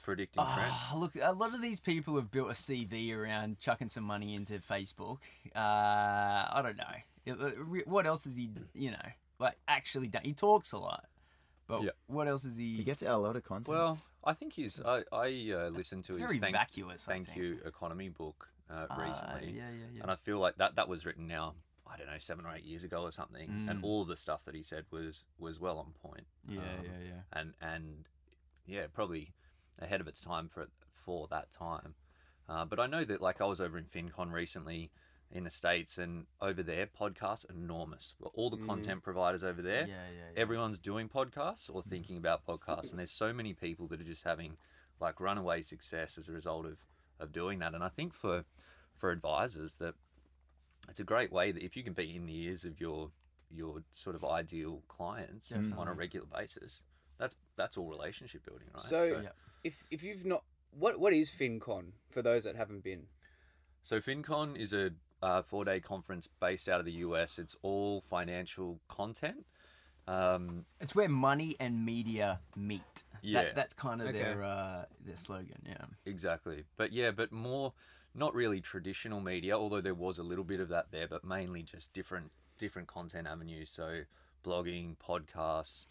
predicting 0.06 0.42
trends. 0.54 0.72
Oh, 0.92 0.98
look, 0.98 1.16
a 1.20 1.32
lot 1.32 1.52
of 1.52 1.60
these 1.60 1.80
people 1.80 2.14
have 2.16 2.30
built 2.30 2.48
a 2.48 2.54
CV 2.54 3.12
around 3.14 3.58
chucking 3.58 3.88
some 3.90 4.04
money 4.04 4.34
into 4.34 4.54
Facebook. 4.60 5.18
Uh, 5.54 5.58
I 5.58 6.60
don't 6.62 6.76
know. 6.78 6.94
It- 7.26 7.40
uh, 7.40 7.50
What 7.86 8.06
else 8.06 8.24
is 8.26 8.36
he, 8.36 8.50
you 8.72 8.92
know, 8.92 9.08
like 9.38 9.56
actually 9.68 10.06
done? 10.06 10.22
He 10.24 10.32
talks 10.32 10.72
a 10.72 10.78
lot, 10.78 11.06
but 11.66 11.82
Yeah. 11.82 11.90
what 12.06 12.28
else 12.28 12.44
is 12.44 12.56
he? 12.56 12.76
He 12.76 12.84
gets 12.84 13.02
out 13.02 13.16
a 13.16 13.22
lot 13.22 13.34
of 13.36 13.44
content. 13.44 13.68
Well, 13.76 13.98
I 14.24 14.32
think 14.32 14.52
he's. 14.54 14.80
I, 14.80 15.02
I 15.12 15.50
uh, 15.52 15.68
listened 15.70 16.04
to 16.04 16.12
it's 16.12 16.20
his 16.22 16.30
very 16.30 16.38
thank, 16.40 16.54
vacuous. 16.54 17.06
I 17.08 17.12
thank 17.12 17.26
think. 17.26 17.38
you 17.38 17.60
economy 17.64 18.08
book 18.08 18.48
uh, 18.70 18.86
Ah, 18.88 18.96
recently, 19.02 19.50
yeah, 19.52 19.70
yeah, 19.70 19.86
yeah. 19.92 20.02
and 20.02 20.10
I 20.10 20.16
feel 20.16 20.38
like 20.38 20.56
that 20.58 20.76
that 20.76 20.88
was 20.88 21.04
written 21.04 21.26
now. 21.26 21.54
I 21.88 21.96
don't 21.96 22.08
know, 22.08 22.18
seven 22.18 22.44
or 22.46 22.54
eight 22.54 22.64
years 22.64 22.82
ago 22.84 23.02
or 23.02 23.12
something, 23.12 23.48
and 23.68 23.80
Mm. 23.80 23.84
all 23.84 24.02
of 24.02 24.08
the 24.08 24.16
stuff 24.16 24.44
that 24.44 24.54
he 24.56 24.62
said 24.64 24.86
was 24.90 25.24
was 25.38 25.58
well 25.60 25.78
on 25.78 25.92
point. 26.02 26.26
yeah, 26.48 26.58
Um, 26.60 26.84
yeah, 26.84 26.98
yeah. 27.10 27.20
and 27.32 27.54
and 27.60 28.08
yeah, 28.66 28.86
probably 28.92 29.32
ahead 29.78 30.00
of 30.00 30.08
its 30.08 30.22
time 30.22 30.48
for 30.48 30.68
for 30.92 31.26
that 31.30 31.50
time. 31.50 31.94
Uh, 32.48 32.64
but 32.64 32.78
I 32.80 32.86
know 32.86 33.04
that 33.04 33.20
like 33.20 33.40
I 33.40 33.44
was 33.44 33.60
over 33.60 33.76
in 33.78 33.84
FinCon 33.84 34.32
recently 34.32 34.90
in 35.32 35.44
the 35.44 35.50
states, 35.50 35.98
and 35.98 36.26
over 36.40 36.62
there 36.62 36.86
podcasts 36.86 37.48
enormous. 37.50 38.14
All 38.34 38.48
the 38.50 38.56
Mm. 38.58 38.66
content 38.66 39.02
providers 39.02 39.42
over 39.42 39.60
there, 39.60 39.86
yeah, 39.88 40.08
yeah. 40.10 40.30
everyone's 40.40 40.78
doing 40.78 41.08
podcasts 41.08 41.68
or 41.72 41.82
thinking 41.82 42.16
about 42.16 42.46
podcasts, 42.46 42.90
and 42.90 42.98
there's 42.98 43.10
so 43.10 43.32
many 43.32 43.52
people 43.52 43.88
that 43.88 44.00
are 44.00 44.04
just 44.04 44.22
having 44.22 44.56
like 45.00 45.20
runaway 45.20 45.62
success 45.62 46.16
as 46.18 46.28
a 46.28 46.32
result 46.32 46.66
of 46.66 46.78
of 47.18 47.32
doing 47.32 47.58
that. 47.60 47.74
And 47.74 47.82
I 47.82 47.88
think 47.88 48.14
for 48.14 48.44
for 48.94 49.10
advisors 49.10 49.76
that 49.78 49.94
it's 50.88 51.00
a 51.00 51.04
great 51.04 51.32
way 51.32 51.50
that 51.52 51.62
if 51.62 51.76
you 51.76 51.82
can 51.82 51.92
be 51.92 52.14
in 52.14 52.26
the 52.26 52.36
ears 52.44 52.64
of 52.64 52.80
your 52.80 53.10
your 53.50 53.82
sort 53.90 54.14
of 54.16 54.24
ideal 54.24 54.82
clients 54.88 55.50
on 55.76 55.88
a 55.88 55.92
regular 55.92 56.26
basis, 56.26 56.82
that's 57.18 57.34
that's 57.56 57.76
all 57.76 57.88
relationship 57.88 58.44
building, 58.44 58.68
right? 58.74 58.84
So, 58.84 59.20
Yeah. 59.22 59.30
If 59.66 59.84
if 59.90 60.02
you've 60.02 60.24
not, 60.24 60.42
what 60.70 60.98
what 60.98 61.12
is 61.12 61.30
FinCon 61.30 61.92
for 62.10 62.22
those 62.22 62.44
that 62.44 62.56
haven't 62.56 62.82
been? 62.84 63.06
So 63.82 64.00
FinCon 64.00 64.56
is 64.56 64.72
a 64.72 64.90
uh, 65.22 65.42
four-day 65.42 65.80
conference 65.80 66.28
based 66.40 66.68
out 66.68 66.80
of 66.80 66.86
the 66.86 66.92
US. 67.06 67.38
It's 67.38 67.56
all 67.62 68.00
financial 68.00 68.80
content. 68.88 69.46
Um, 70.08 70.66
It's 70.80 70.94
where 70.94 71.08
money 71.08 71.56
and 71.58 71.84
media 71.84 72.40
meet. 72.54 73.04
Yeah. 73.22 73.42
That, 73.44 73.54
that's 73.56 73.74
kind 73.74 74.00
of 74.02 74.08
Okay. 74.08 74.18
their 74.18 74.44
uh, 74.44 74.84
their 75.04 75.16
slogan. 75.16 75.60
Yeah. 75.66 75.84
exactly, 76.04 76.64
but 76.76 76.92
yeah, 76.92 77.10
but 77.10 77.32
more 77.32 77.72
not 78.14 78.34
really 78.34 78.60
traditional 78.60 79.20
media, 79.20 79.56
although 79.58 79.80
there 79.82 79.94
was 79.94 80.18
a 80.18 80.22
little 80.22 80.44
bit 80.44 80.60
of 80.60 80.68
that 80.68 80.86
there, 80.90 81.08
but 81.08 81.24
mainly 81.24 81.62
just 81.62 81.92
different 81.92 82.30
different 82.58 82.88
content 82.88 83.26
avenues. 83.26 83.70
So 83.70 84.02
blogging, 84.44 84.96
podcasts. 84.96 85.86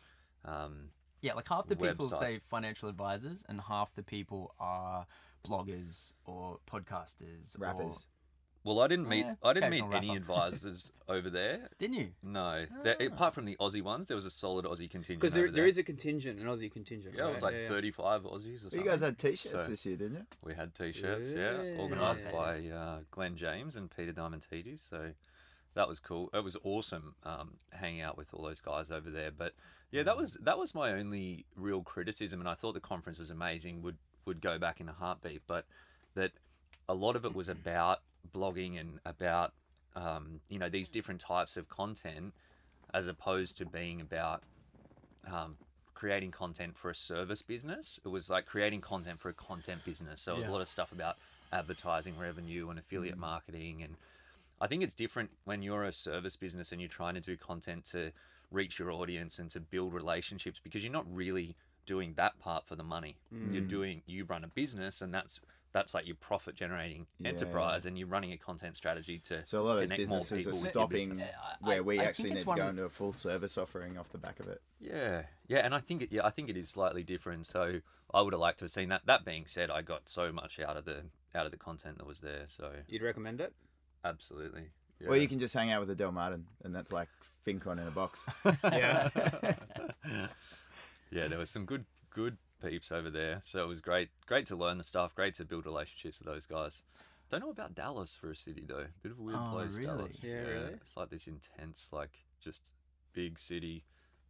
Um, 0.45 0.91
Yeah, 1.25 1.33
like 1.33 1.47
half 1.49 1.67
the 1.67 1.75
people 1.75 2.07
Website. 2.07 2.19
say 2.19 2.39
financial 2.47 2.87
advisors, 2.87 3.43
and 3.49 3.59
half 3.59 3.95
the 3.95 4.03
people 4.03 4.53
are 4.59 5.07
bloggers 5.47 6.11
or 6.25 6.59
podcasters, 6.71 7.55
or- 7.57 7.61
rappers. 7.61 8.05
well, 8.63 8.79
I 8.79 8.87
didn't 8.87 9.07
meet 9.09 9.25
Yeah, 9.25 9.35
I 9.43 9.53
didn't 9.53 9.71
meet 9.71 9.79
occasional 9.79 9.97
any 9.97 10.07
rapper. 10.09 10.19
advisors 10.21 10.91
over 11.09 11.31
there. 11.31 11.69
Didn't 11.79 11.95
you? 11.95 12.09
No, 12.21 12.67
There- 12.83 12.97
apart 13.11 13.33
from 13.33 13.45
the 13.45 13.55
Aussie 13.59 13.81
ones, 13.81 14.07
there 14.07 14.15
was 14.15 14.25
a 14.25 14.29
solid 14.29 14.65
Aussie 14.65 14.87
contingent. 14.89 15.19
Because 15.19 15.33
there, 15.33 15.45
over 15.45 15.51
there 15.51 15.65
is 15.65 15.79
a 15.79 15.83
contingent, 15.83 16.39
an 16.39 16.45
Aussie 16.45 16.71
contingent. 16.71 17.15
yeah, 17.17 17.27
it 17.27 17.31
was 17.31 17.41
like 17.41 17.55
Yeah, 17.55 17.61
yeah. 17.63 17.69
35 17.69 18.21
Aussies 18.23 18.55
or 18.55 18.59
something. 18.59 18.79
you 18.81 18.85
guys 18.85 19.01
had 19.01 19.17
T-shirts 19.17 19.65
So- 19.65 19.71
this 19.71 19.83
year, 19.83 19.95
didn't 19.97 20.17
you? 20.17 20.25
We 20.43 20.53
had 20.53 20.75
t-shirts, 20.75 21.31
Yeah. 21.31 21.59
yeah, 21.63 21.79
organised 21.79 22.23
by 22.31 22.67
uh, 22.69 22.99
Glen 23.09 23.35
James 23.35 23.75
and 23.75 23.89
Peter 23.89 24.13
Diamantidis. 24.13 24.87
So 24.87 25.11
that 25.75 25.87
was 25.87 25.99
cool. 25.99 26.29
It 26.33 26.43
was 26.43 26.57
awesome 26.63 27.15
um, 27.23 27.55
hanging 27.71 28.01
out 28.01 28.17
with 28.17 28.33
all 28.33 28.43
those 28.43 28.61
guys 28.61 28.91
over 28.91 29.09
there. 29.09 29.31
But 29.31 29.53
yeah, 29.91 30.03
that 30.03 30.17
was 30.17 30.33
that 30.41 30.57
was 30.57 30.73
my 30.73 30.91
only 30.91 31.45
real 31.55 31.83
criticism, 31.83 32.39
and 32.39 32.49
I 32.49 32.53
thought 32.55 32.73
the 32.73 32.79
conference 32.79 33.19
was 33.19 33.29
amazing. 33.29 33.81
Would 33.83 33.97
would 34.25 34.41
go 34.41 34.57
back 34.57 34.81
in 34.81 34.89
a 34.89 34.93
heartbeat, 34.93 35.43
but 35.47 35.65
that 36.15 36.31
a 36.89 36.93
lot 36.93 37.15
of 37.15 37.25
it 37.25 37.35
was 37.35 37.47
about 37.49 37.99
blogging 38.33 38.79
and 38.79 38.99
about 39.05 39.53
um, 39.95 40.39
you 40.49 40.57
know 40.59 40.69
these 40.69 40.89
different 40.89 41.21
types 41.21 41.57
of 41.57 41.69
content, 41.69 42.33
as 42.93 43.07
opposed 43.07 43.57
to 43.57 43.65
being 43.65 44.01
about 44.01 44.43
um, 45.31 45.57
creating 45.93 46.31
content 46.31 46.77
for 46.77 46.89
a 46.89 46.95
service 46.95 47.41
business. 47.41 47.99
It 48.03 48.09
was 48.09 48.29
like 48.29 48.45
creating 48.45 48.81
content 48.81 49.19
for 49.19 49.29
a 49.29 49.33
content 49.33 49.83
business. 49.85 50.21
So 50.21 50.33
it 50.33 50.37
was 50.37 50.45
Yeah. 50.45 50.51
a 50.51 50.53
lot 50.53 50.61
of 50.61 50.67
stuff 50.67 50.91
about 50.91 51.17
advertising 51.51 52.17
revenue 52.17 52.69
and 52.69 52.77
affiliate 52.77 53.17
marketing. 53.17 53.81
And 53.81 53.95
I 54.59 54.67
think 54.67 54.83
it's 54.83 54.95
different 54.95 55.31
when 55.43 55.61
you're 55.61 55.83
a 55.83 55.91
service 55.91 56.35
business 56.35 56.71
and 56.71 56.79
you're 56.79 56.87
trying 56.87 57.15
to 57.15 57.21
do 57.21 57.35
content 57.35 57.85
to 57.91 58.11
reach 58.51 58.79
your 58.79 58.91
audience 58.91 59.39
and 59.39 59.49
to 59.51 59.59
build 59.59 59.93
relationships 59.93 60.59
because 60.63 60.83
you're 60.83 60.93
not 60.93 61.05
really 61.13 61.55
doing 61.85 62.13
that 62.15 62.39
part 62.39 62.65
for 62.65 62.75
the 62.75 62.83
money. 62.83 63.17
You're 63.31 63.63
mm. 63.63 63.67
doing 63.69 64.01
you 64.05 64.25
run 64.25 64.43
a 64.43 64.47
business 64.47 65.01
and 65.01 65.13
that's 65.13 65.41
that's 65.71 65.93
like 65.93 66.07
your 66.07 66.15
profit 66.15 66.55
generating 66.55 67.05
Yeah. 67.19 67.29
enterprise 67.29 67.85
and 67.85 67.99
you're 67.99 68.07
running 68.07 68.31
a 68.31 68.37
content 68.37 68.77
strategy 68.77 69.19
to 69.25 69.45
So 69.45 69.59
a 69.59 69.61
lot 69.61 69.71
of 69.71 69.77
those 69.77 69.89
connect 69.89 70.09
more 70.09 70.19
businesses 70.19 70.45
people 70.45 70.59
are 70.59 70.71
stopping 70.71 71.09
business. 71.09 71.35
Where 71.59 71.83
we 71.83 71.99
I 71.99 72.05
actually 72.05 72.29
think 72.29 72.35
need 72.35 72.41
to 72.41 72.47
one 72.47 72.57
go 72.57 72.67
into 72.69 72.83
a 72.85 72.89
full 72.89 73.11
service 73.11 73.57
offering 73.57 73.97
off 73.97 74.09
the 74.09 74.17
back 74.17 74.39
of 74.39 74.47
it. 74.47 74.61
Yeah, 74.79 75.23
yeah, 75.47 75.59
and 75.59 75.75
I 75.75 75.79
think 75.79 76.01
it, 76.01 76.13
yeah, 76.13 76.25
I 76.25 76.29
think 76.29 76.49
it 76.49 76.55
is 76.55 76.69
slightly 76.69 77.03
different. 77.03 77.45
So 77.45 77.81
I 78.13 78.21
would 78.21 78.31
have 78.31 78.39
liked 78.39 78.59
to 78.59 78.65
have 78.65 78.71
seen 78.71 78.87
that. 78.89 79.01
That 79.05 79.25
being 79.25 79.47
said, 79.47 79.69
I 79.69 79.81
got 79.81 80.07
so 80.07 80.31
much 80.31 80.59
out 80.59 80.77
of 80.77 80.85
the 80.85 81.03
out 81.35 81.45
of 81.45 81.51
the 81.51 81.57
content 81.57 81.97
that 81.97 82.07
was 82.07 82.21
there. 82.21 82.45
So 82.47 82.71
You'd 82.87 83.01
recommend 83.01 83.41
it? 83.41 83.53
Absolutely. 84.05 84.69
Yeah. 85.01 85.09
Or 85.09 85.17
you 85.17 85.27
can 85.27 85.39
just 85.39 85.53
hang 85.53 85.71
out 85.71 85.81
with 85.81 85.89
Adele 85.89 86.11
Martin, 86.13 86.45
and 86.63 86.73
that's 86.73 86.91
like 86.91 87.09
FinCon 87.45 87.73
in 87.81 87.87
a 87.87 87.91
box. 87.91 88.25
Yeah. 88.63 89.09
yeah, 91.11 91.27
there 91.27 91.39
was 91.39 91.49
some 91.49 91.65
good 91.65 91.85
good 92.11 92.37
peeps 92.63 92.91
over 92.91 93.09
there. 93.09 93.41
So 93.43 93.63
it 93.63 93.67
was 93.67 93.81
great, 93.81 94.09
great 94.25 94.45
to 94.47 94.55
learn 94.55 94.77
the 94.77 94.83
stuff. 94.83 95.13
Great 95.15 95.33
to 95.35 95.45
build 95.45 95.65
relationships 95.65 96.19
with 96.19 96.27
those 96.27 96.45
guys. 96.45 96.83
Don't 97.29 97.41
know 97.41 97.49
about 97.49 97.73
Dallas 97.75 98.15
for 98.15 98.31
a 98.31 98.35
city 98.35 98.65
though. 98.67 98.85
Bit 99.03 99.11
of 99.13 99.19
a 99.19 99.21
weird 99.21 99.39
Oh, 99.39 99.51
place, 99.53 99.73
really? 99.79 99.85
Dallas. 99.85 100.23
Yeah, 100.23 100.41
really? 100.41 100.73
It's 100.73 100.95
like 100.95 101.09
this 101.09 101.27
intense, 101.27 101.89
like 101.91 102.11
just 102.41 102.71
big 103.13 103.39
city. 103.39 103.83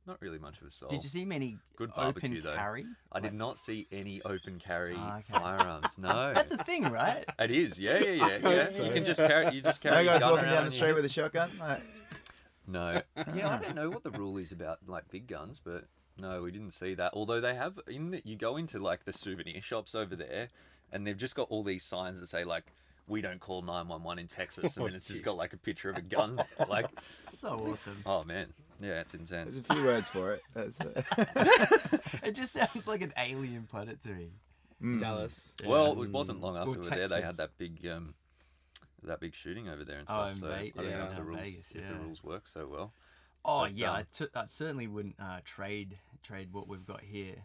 Not 0.08 0.22
really 0.22 0.38
much 0.38 0.62
of 0.62 0.68
a 0.68 0.72
soul. 0.72 0.88
Did 0.90 1.04
you 1.04 1.10
see 1.10 1.26
many 1.26 1.58
Good 1.78 1.92
open 1.98 2.40
though. 2.44 2.54
carry? 2.56 2.86
I 3.12 3.20
did 3.20 3.34
not 3.34 3.58
see 3.58 3.88
any 3.92 4.22
open 4.24 4.60
carry 4.60 4.96
Ah, 4.98 5.18
okay. 5.18 5.34
firearms. 5.34 5.98
No, 5.98 6.32
That's 6.36 6.52
a 6.52 6.58
thing, 6.58 6.84
right? 6.92 7.26
It 7.40 7.50
is, 7.52 7.80
yeah, 7.80 7.98
yeah, 8.00 8.12
yeah. 8.12 8.38
yeah. 8.50 8.68
so. 8.70 8.84
You 8.86 8.92
can 8.92 9.04
just 9.04 9.20
carry, 9.20 9.54
you 9.56 9.62
just 9.62 9.82
carry. 9.82 10.06
no 10.06 10.12
guys 10.12 10.24
walking 10.24 10.46
down 10.50 10.66
the 10.66 10.72
street 10.72 10.88
hip. 10.88 10.96
with 10.98 11.06
a 11.06 11.10
shotgun. 11.10 11.50
Like, 11.60 11.82
No, 12.68 13.02
yeah, 13.36 13.50
I 13.50 13.58
don't 13.64 13.76
know 13.76 13.90
what 13.90 14.04
the 14.04 14.12
rule 14.12 14.38
is 14.38 14.52
about 14.52 14.80
like 14.88 15.10
big 15.10 15.28
guns, 15.28 15.60
but 15.64 15.86
no, 16.20 16.42
we 16.44 16.52
didn't 16.52 16.72
see 16.72 16.94
that. 16.96 17.12
Although 17.14 17.42
they 17.42 17.56
have 17.56 17.80
in 17.88 18.12
the, 18.12 18.22
you 18.24 18.36
go 18.36 18.58
into 18.58 18.78
like 18.80 19.06
the 19.06 19.14
souvenir 19.14 19.62
shops 19.62 19.96
over 19.96 20.16
there, 20.16 20.50
and 20.92 21.06
they've 21.06 21.18
just 21.18 21.36
got 21.36 21.48
all 21.50 21.64
these 21.64 21.84
signs 21.84 22.20
that 22.20 22.28
say 22.28 22.44
like. 22.44 22.66
We 23.08 23.22
don't 23.22 23.40
call 23.40 23.62
911 23.62 24.18
in 24.20 24.26
Texas, 24.26 24.78
and 24.78 24.84
Oh, 24.84 24.88
then 24.88 24.96
it's 24.96 25.08
just 25.08 25.24
got 25.24 25.38
like 25.38 25.54
a 25.54 25.58
picture 25.58 25.92
of 25.92 25.96
a 25.96 26.02
gun. 26.02 26.42
like, 26.68 26.88
So 27.22 27.50
awesome. 27.72 27.98
oh 28.04 28.24
man, 28.24 28.48
yeah, 28.82 29.00
it's 29.02 29.14
intense. 29.14 29.56
there's 29.56 29.58
a 29.70 29.74
few 29.74 29.84
words 29.84 30.10
for 30.10 30.34
it. 30.34 30.42
That's 30.54 30.80
it. 30.80 31.06
It 32.24 32.34
just 32.36 32.54
sounds 32.54 32.88
like 32.88 33.02
an 33.02 33.14
alien 33.18 33.64
planet 33.70 34.02
to 34.02 34.10
me. 34.10 34.32
Mm. 34.82 35.00
Dallas. 35.00 35.54
Well, 35.64 36.02
it 36.02 36.10
wasn't 36.10 36.42
long 36.42 36.58
after 36.58 36.70
Or 36.70 36.74
we 36.74 36.78
were 36.80 36.84
there. 36.90 37.08
They 37.08 37.22
had 37.22 37.38
that 37.38 37.52
big, 37.58 37.86
um, 37.88 38.16
that 39.04 39.20
big 39.20 39.36
shooting 39.36 39.70
over 39.70 39.84
there 39.86 40.00
and 40.00 40.08
Oh, 40.10 40.30
stuff. 40.30 40.32
in 40.34 40.40
so 40.40 40.48
Ve- 40.48 40.74
I 40.78 40.82
don't 40.82 40.92
know 40.92 41.08
if 41.12 41.16
the 41.16 41.24
rules 41.24 41.40
Vegas, 41.42 41.72
if 41.76 41.88
the 41.88 41.94
yeah. 41.94 42.00
rules 42.00 42.24
work 42.24 42.48
so 42.48 42.68
well. 42.68 42.94
Oh 43.44 43.62
But, 43.62 43.74
yeah, 43.76 43.92
um, 43.92 43.96
I, 43.98 44.04
t- 44.12 44.26
I 44.34 44.46
certainly 44.46 44.88
wouldn't 44.88 45.16
uh, 45.20 45.40
trade 45.46 45.98
trade 46.24 46.52
what 46.52 46.68
we've 46.68 46.86
got 46.86 47.02
here. 47.02 47.36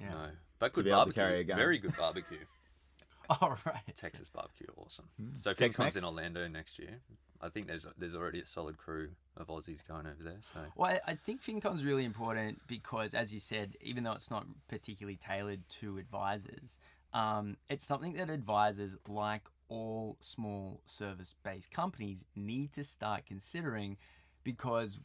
Yeah. 0.00 0.10
No, 0.10 0.26
but 0.58 0.72
good 0.72 0.84
be 0.84 0.90
able 0.90 1.00
to 1.00 1.04
barbecue. 1.06 1.22
carry 1.22 1.40
a 1.40 1.44
gun. 1.44 1.56
Very 1.56 1.78
good 1.78 1.96
barbecue. 1.96 2.38
All 3.40 3.56
right. 3.64 3.80
Texas 3.96 4.28
barbecue, 4.28 4.66
awesome. 4.76 5.06
Hmm. 5.16 5.28
So 5.36 5.52
Tex-Mex? 5.54 5.94
FinCon's 5.94 5.96
in 5.96 6.04
Orlando 6.04 6.46
next 6.48 6.78
year. 6.80 6.98
I 7.44 7.50
think 7.50 7.66
there's 7.66 7.86
there's 7.98 8.14
already 8.14 8.40
a 8.40 8.46
solid 8.46 8.78
crew 8.78 9.10
of 9.36 9.48
Aussies 9.48 9.86
going 9.86 10.06
over 10.06 10.22
there. 10.22 10.38
So 10.40 10.60
Well, 10.76 10.92
I, 10.92 11.12
I 11.12 11.14
think 11.14 11.42
FinCon's 11.42 11.84
really 11.84 12.04
important 12.04 12.60
because, 12.66 13.14
as 13.14 13.34
you 13.34 13.40
said, 13.40 13.76
even 13.80 14.04
though 14.04 14.12
it's 14.12 14.30
not 14.30 14.46
particularly 14.68 15.16
tailored 15.16 15.68
to 15.80 15.98
advisors, 15.98 16.78
um, 17.12 17.56
it's 17.68 17.84
something 17.84 18.14
that 18.14 18.30
advisors, 18.30 18.96
like 19.06 19.42
all 19.68 20.16
small 20.20 20.80
service-based 20.86 21.70
companies, 21.70 22.24
need 22.34 22.72
to 22.72 22.84
start 22.84 23.26
considering 23.26 23.96
because 24.42 24.98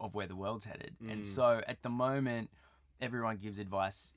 of 0.00 0.14
where 0.14 0.26
the 0.26 0.36
world's 0.36 0.64
headed. 0.64 0.96
And 1.08 1.24
so, 1.24 1.60
at 1.66 1.82
the 1.82 1.90
moment, 1.90 2.50
everyone 3.00 3.36
gives 3.38 3.58
advice 3.58 4.14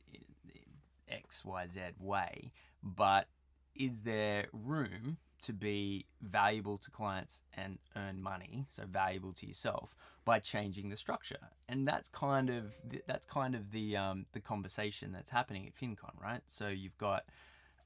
X, 1.09 1.43
Y, 1.43 1.67
Z 1.67 1.81
way, 1.99 2.51
but 2.83 3.27
is 3.75 4.01
there 4.01 4.47
room 4.51 5.17
to 5.43 5.54
be 5.54 6.06
valuable 6.21 6.78
to 6.78 6.91
clients 6.91 7.41
and 7.54 7.80
earn 7.95 8.21
money, 8.21 8.65
so 8.69 8.84
valuable 8.86 9.34
to 9.34 9.45
yourself, 9.45 9.95
by 10.26 10.39
changing 10.39 10.89
the 10.89 10.95
structure? 10.95 11.50
And 11.69 11.88
that's 11.88 12.10
kind 12.10 12.50
of 12.50 12.73
th- 12.89 13.04
that's 13.08 13.26
kind 13.26 13.56
of 13.56 13.71
the 13.71 13.97
um, 13.97 14.26
the 14.34 14.39
conversation 14.39 15.12
that's 15.12 15.30
happening 15.30 15.67
at 15.67 15.76
FinCon, 15.76 16.21
right? 16.21 16.41
So 16.47 16.67
you've 16.67 16.97
got 16.97 17.26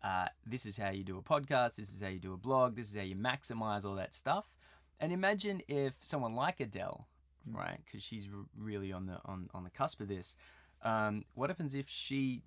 uh, 0.04 0.28
this 0.46 0.66
is 0.66 0.78
how 0.78 0.90
you 0.90 1.04
do 1.04 1.18
a 1.18 1.22
podcast, 1.22 1.76
this 1.76 1.94
is 1.94 2.02
how 2.02 2.10
you 2.10 2.20
do 2.20 2.34
a 2.34 2.38
blog, 2.38 2.76
this 2.76 2.90
is 2.90 2.96
how 2.96 3.04
you 3.04 3.16
maximize 3.16 3.86
all 3.86 3.96
that 3.96 4.14
stuff. 4.14 4.46
And 5.00 5.12
imagine 5.12 5.62
if 5.68 5.96
someone 5.96 6.36
like 6.36 6.60
Adele, 6.60 7.08
right, 7.52 7.80
because 7.86 8.04
she's 8.04 8.28
really 8.58 8.92
on 8.92 9.08
the 9.08 9.18
on, 9.26 9.50
on 9.54 9.64
the 9.64 9.70
cusp 9.70 10.00
of 10.02 10.08
this. 10.08 10.36
Um, 10.84 11.26
what 11.36 11.50
happens 11.50 11.76
if 11.76 11.90
she 11.90 12.42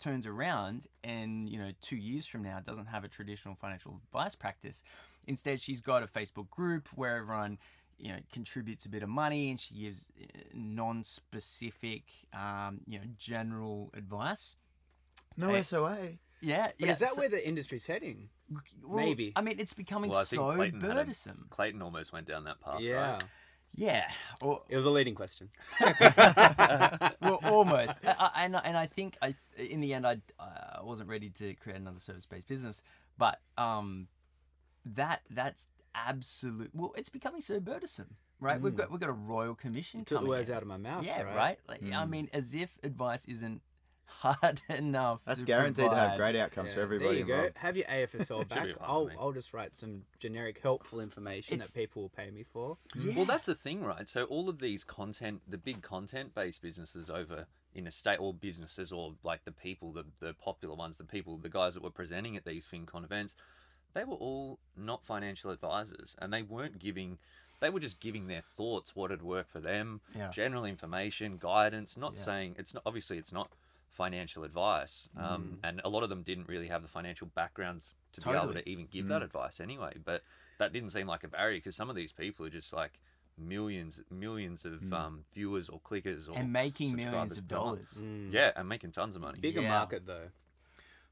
turns 0.00 0.26
around 0.26 0.86
and 1.02 1.48
you 1.48 1.58
know 1.58 1.70
two 1.80 1.96
years 1.96 2.26
from 2.26 2.42
now 2.42 2.58
doesn't 2.60 2.86
have 2.86 3.04
a 3.04 3.08
traditional 3.08 3.54
financial 3.54 4.00
advice 4.06 4.34
practice 4.34 4.82
instead 5.26 5.60
she's 5.60 5.80
got 5.80 6.02
a 6.02 6.06
facebook 6.06 6.50
group 6.50 6.88
where 6.94 7.16
everyone 7.18 7.58
you 7.98 8.08
know 8.12 8.18
contributes 8.32 8.84
a 8.86 8.88
bit 8.88 9.02
of 9.02 9.08
money 9.08 9.50
and 9.50 9.60
she 9.60 9.74
gives 9.74 10.10
uh, 10.20 10.26
non-specific 10.52 12.02
um, 12.32 12.80
you 12.86 12.98
know 12.98 13.04
general 13.18 13.90
advice 13.96 14.56
No 15.36 15.48
Hey. 15.50 15.62
SOA. 15.62 15.98
yeah 16.40 16.66
But 16.78 16.86
yeah 16.86 16.92
is 16.92 16.98
that 16.98 17.10
so- 17.10 17.20
where 17.20 17.28
the 17.28 17.46
industry's 17.46 17.86
heading? 17.86 18.28
well, 18.86 19.04
maybe. 19.04 19.32
i 19.36 19.40
mean 19.40 19.58
it's 19.58 19.72
becoming 19.72 20.10
well, 20.10 20.20
I 20.20 20.24
think 20.24 20.40
so 20.40 20.52
Clayton 20.54 20.80
had 20.80 20.90
a- 20.90 20.94
burdensome 20.94 21.46
Clayton 21.50 21.80
almost 21.82 22.12
went 22.12 22.26
down 22.26 22.44
that 22.44 22.60
path. 22.60 22.80
yeah. 22.80 23.12
Right? 23.14 23.22
Yeah 23.74 24.10
or, 24.40 24.62
It 24.68 24.76
was 24.76 24.84
a 24.84 24.90
leading 24.90 25.14
question. 25.14 25.48
well, 25.80 27.40
almost. 27.44 28.04
And, 28.04 28.56
I- 28.56 28.62
and 28.64 28.76
I 28.76 28.86
think 28.86 29.16
I, 29.22 29.34
in 29.56 29.80
the 29.80 29.94
end, 29.94 30.06
I, 30.06 30.18
I 30.38 30.80
wasn't 30.82 31.08
ready 31.08 31.30
to 31.30 31.54
create 31.54 31.78
another 31.78 31.98
service-based 31.98 32.46
business, 32.46 32.82
but 33.18 33.40
um, 33.56 34.08
that 34.84 35.22
that's 35.30 35.68
absolute. 35.94 36.70
Well, 36.74 36.92
it's 36.96 37.08
becoming 37.08 37.40
so 37.40 37.60
burdensome, 37.60 38.16
right? 38.40 38.60
We've 38.60 38.76
got 38.76 38.90
we've 38.90 39.00
got 39.00 39.08
a 39.08 39.12
royal 39.12 39.54
commission. 39.54 40.00
You 40.00 40.04
took 40.04 40.20
the 40.22 40.28
words 40.28 40.48
in. 40.50 40.56
out 40.56 40.62
of 40.62 40.68
my 40.68 40.76
mouth. 40.76 41.04
Yeah, 41.04 41.22
right? 41.22 41.36
right. 41.36 41.58
Like, 41.68 41.82
I 41.92 42.04
mean, 42.04 42.28
as 42.32 42.54
if 42.54 42.78
advice 42.82 43.24
isn't 43.26 43.62
hard 44.06 44.60
enough. 44.68 45.20
That's 45.24 45.40
to 45.40 45.44
guaranteed 45.44 45.90
to 45.90 45.94
have 45.96 46.16
great 46.18 46.36
outcomes 46.36 46.72
for 46.72 46.80
everybody 46.80 47.20
There 47.22 47.26
you 47.28 47.34
involved. 47.34 47.54
go. 47.54 47.60
Have 47.60 47.76
your 47.76 47.86
AFSL 47.86 48.48
back. 48.48 48.64
be 48.64 48.72
fine 48.72 48.74
for 48.74 48.82
I'll. 48.84 49.10
I'll 49.18 49.32
just 49.32 49.52
write 49.52 49.74
some 49.76 50.02
generic 50.18 50.60
helpful 50.62 51.00
information 51.00 51.54
It's- 51.54 51.72
that 51.72 51.78
people 51.78 52.02
will 52.02 52.08
pay 52.10 52.30
me 52.30 52.44
for. 52.52 52.76
Well, 53.14 53.24
that's 53.24 53.46
the 53.46 53.54
thing, 53.54 53.82
right? 53.82 54.08
So 54.08 54.24
all 54.24 54.48
of 54.48 54.58
these 54.60 54.84
content, 54.84 55.42
the 55.48 55.58
big 55.58 55.82
content-based 55.82 56.62
businesses 56.62 57.10
over 57.10 57.46
in 57.74 57.84
the 57.84 57.90
state, 57.90 58.18
or 58.20 58.32
businesses, 58.32 58.92
or 58.92 59.14
like 59.24 59.44
the 59.44 59.50
people, 59.52 59.92
the 59.92 60.04
the 60.20 60.32
popular 60.34 60.74
ones, 60.76 60.96
the 60.96 61.04
people, 61.04 61.36
the 61.38 61.48
guys 61.48 61.74
that 61.74 61.82
were 61.82 61.90
presenting 61.90 62.36
at 62.36 62.44
these 62.44 62.66
FinCon 62.66 63.02
events, 63.04 63.34
they 63.94 64.04
were 64.04 64.14
all 64.16 64.58
not 64.76 65.04
financial 65.04 65.50
advisors, 65.50 66.14
and 66.20 66.32
they 66.32 66.42
weren't 66.42 66.78
giving. 66.78 67.18
They 67.60 67.70
were 67.70 67.80
just 67.80 67.98
giving 68.00 68.26
their 68.26 68.42
thoughts, 68.42 68.94
what 68.94 69.10
had 69.10 69.22
worked 69.22 69.50
for 69.50 69.58
them, 69.60 70.00
Yeah. 70.14 70.28
general 70.30 70.64
information, 70.64 71.36
guidance. 71.38 71.96
Not 71.96 72.12
Yeah. 72.16 72.20
saying 72.22 72.56
it's 72.58 72.74
not 72.74 72.82
obviously 72.86 73.18
it's 73.18 73.32
not 73.32 73.50
financial 73.94 74.44
advice, 74.44 75.08
um, 75.16 75.58
and 75.64 75.80
a 75.84 75.88
lot 75.88 76.02
of 76.02 76.08
them 76.08 76.22
didn't 76.22 76.48
really 76.48 76.68
have 76.68 76.82
the 76.82 76.88
financial 76.88 77.26
backgrounds 77.34 77.94
to 78.12 78.20
be 78.20 78.30
able 78.30 78.52
to 78.52 78.68
even 78.68 78.86
give 78.90 79.08
that 79.08 79.22
advice 79.22 79.60
anyway. 79.60 79.92
But 80.04 80.22
that 80.58 80.72
didn't 80.72 80.90
seem 80.90 81.06
like 81.06 81.24
a 81.24 81.28
barrier 81.28 81.58
because 81.58 81.74
some 81.76 81.88
of 81.90 81.96
these 81.96 82.12
people 82.12 82.44
are 82.46 82.50
just 82.50 82.72
like 82.72 82.98
millions, 83.38 84.00
millions 84.10 84.64
of 84.64 84.92
um, 84.92 85.24
viewers 85.34 85.68
or 85.68 85.80
clickers 85.80 86.28
or 86.28 86.36
and 86.38 86.52
making 86.52 86.94
millions 86.94 87.38
of 87.38 87.48
per 87.48 87.56
month. 87.56 87.94
dollars. 87.96 88.02
Yeah, 88.30 88.52
and 88.56 88.68
making 88.68 88.92
tons 88.92 89.14
of 89.14 89.20
money. 89.22 89.38
Bigger 89.40 89.62
Yeah. 89.62 89.68
market 89.70 90.06
though. 90.06 90.28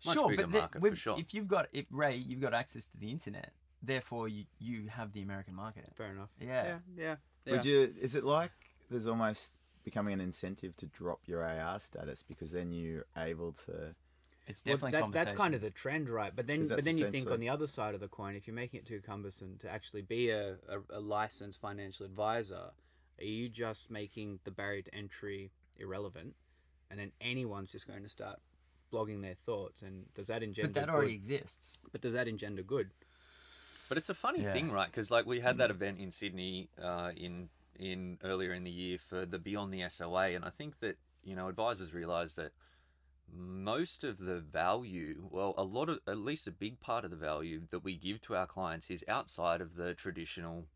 Much 0.05 0.15
sure, 0.17 0.29
bigger 0.31 0.47
but 0.49 0.73
the- 0.73 0.91
for 0.91 0.97
sure. 0.97 1.19
if 1.19 1.33
you've 1.35 1.49
got 1.49 1.69
if 1.73 1.87
Ray, 1.91 2.17
you've 2.17 2.41
got 2.41 2.55
access 2.55 2.87
to 2.87 2.97
the 2.99 3.11
internet, 3.11 3.53
therefore 3.83 4.29
you 4.29 4.45
you 4.59 4.89
have 4.89 5.13
the 5.13 5.23
American 5.23 5.55
market. 5.55 5.85
Fair 5.97 6.11
enough. 6.11 6.31
Yeah. 6.41 6.47
Yeah. 6.49 6.79
Yeah. 6.97 7.17
yeah. 7.47 7.53
Would 7.53 7.65
you? 7.65 7.95
Is 8.01 8.15
it 8.17 8.25
like 8.25 8.51
there's 8.91 9.07
almost 9.07 9.57
becoming 9.85 10.15
an 10.15 10.21
incentive 10.21 10.77
to 10.79 10.87
drop 10.87 11.21
your 11.27 11.43
AR 11.43 11.79
status 11.81 12.23
because 12.23 12.51
then 12.53 12.73
you're 12.73 13.05
able 13.17 13.53
to? 13.67 13.95
It's 14.49 14.65
Well, 14.67 14.75
definitely 14.77 14.93
that, 14.93 15.13
that's 15.13 15.33
kind 15.37 15.55
of 15.55 15.61
the 15.61 15.71
trend, 15.71 16.09
right? 16.09 16.35
But 16.35 16.47
then, 16.47 16.61
'Cause 16.61 16.69
but 16.69 16.77
that's 16.77 16.87
then 16.87 16.99
you 16.99 17.05
think 17.07 17.31
on 17.31 17.41
the 17.41 17.49
other 17.49 17.67
side 17.67 17.95
of 17.95 18.01
the 18.01 18.09
coin, 18.09 18.35
if 18.35 18.47
you're 18.47 18.57
making 18.57 18.81
it 18.81 18.87
too 18.87 19.01
cumbersome 19.01 19.57
to 19.59 19.71
actually 19.71 20.03
be 20.03 20.31
a, 20.31 20.55
a, 20.69 20.81
a 20.91 21.01
licensed 21.01 21.61
financial 21.61 22.05
advisor, 22.07 22.71
are 23.21 23.25
you 23.25 23.49
just 23.49 23.91
making 23.91 24.41
the 24.45 24.51
barrier 24.51 24.83
to 24.83 24.95
entry 24.95 25.51
irrelevant, 25.79 26.35
and 26.91 26.99
then 26.99 27.13
anyone's 27.21 27.71
just 27.71 27.87
going 27.87 28.03
to 28.03 28.09
start 28.09 28.41
blogging 28.93 29.23
their 29.23 29.37
thoughts? 29.47 29.83
And 29.83 30.13
does 30.15 30.27
that 30.27 30.43
engender? 30.43 30.69
but 30.69 30.75
that 30.75 30.89
good? 30.89 30.95
already 30.95 31.15
exists. 31.15 31.79
But 31.93 32.01
does 32.01 32.15
that 32.15 32.27
engender 32.29 32.63
good? 32.63 32.91
But 33.89 33.99
it's 33.99 34.09
a 34.09 34.15
funny 34.15 34.43
Yeah. 34.43 34.53
thing, 34.53 34.71
right? 34.73 34.87
Because 34.87 35.11
like 35.11 35.27
we 35.27 35.41
had 35.41 35.59
that 35.59 35.71
event 35.71 35.99
in 36.01 36.11
Sydney 36.11 36.69
uh, 36.83 37.13
in 37.17 37.49
in 37.79 38.19
earlier 38.23 38.53
in 38.53 38.65
the 38.65 38.71
year 38.71 38.99
for 38.99 39.27
the 39.27 39.39
Beyond 39.39 39.73
the 39.73 39.89
SOA, 39.89 40.31
and 40.31 40.45
I 40.45 40.51
think 40.51 40.81
that 40.81 40.97
you 41.23 41.37
know 41.37 41.49
advisors 41.49 41.95
realise 41.95 42.35
that 42.37 42.53
most 43.35 44.05
of 44.05 44.19
the 44.19 44.41
value, 44.41 45.29
well, 45.31 45.55
a 45.57 45.63
lot 45.63 45.89
of 45.89 46.01
at 46.07 46.19
least 46.19 46.47
a 46.47 46.53
big 46.53 46.81
part 46.81 47.05
of 47.05 47.11
the 47.11 47.17
value 47.17 47.63
that 47.71 47.85
we 47.85 47.97
give 47.97 48.21
to 48.23 48.37
our 48.37 48.47
clients 48.47 48.91
is 48.91 49.05
outside 49.09 49.61
of 49.61 49.77
the 49.77 49.95
traditional 49.95 50.67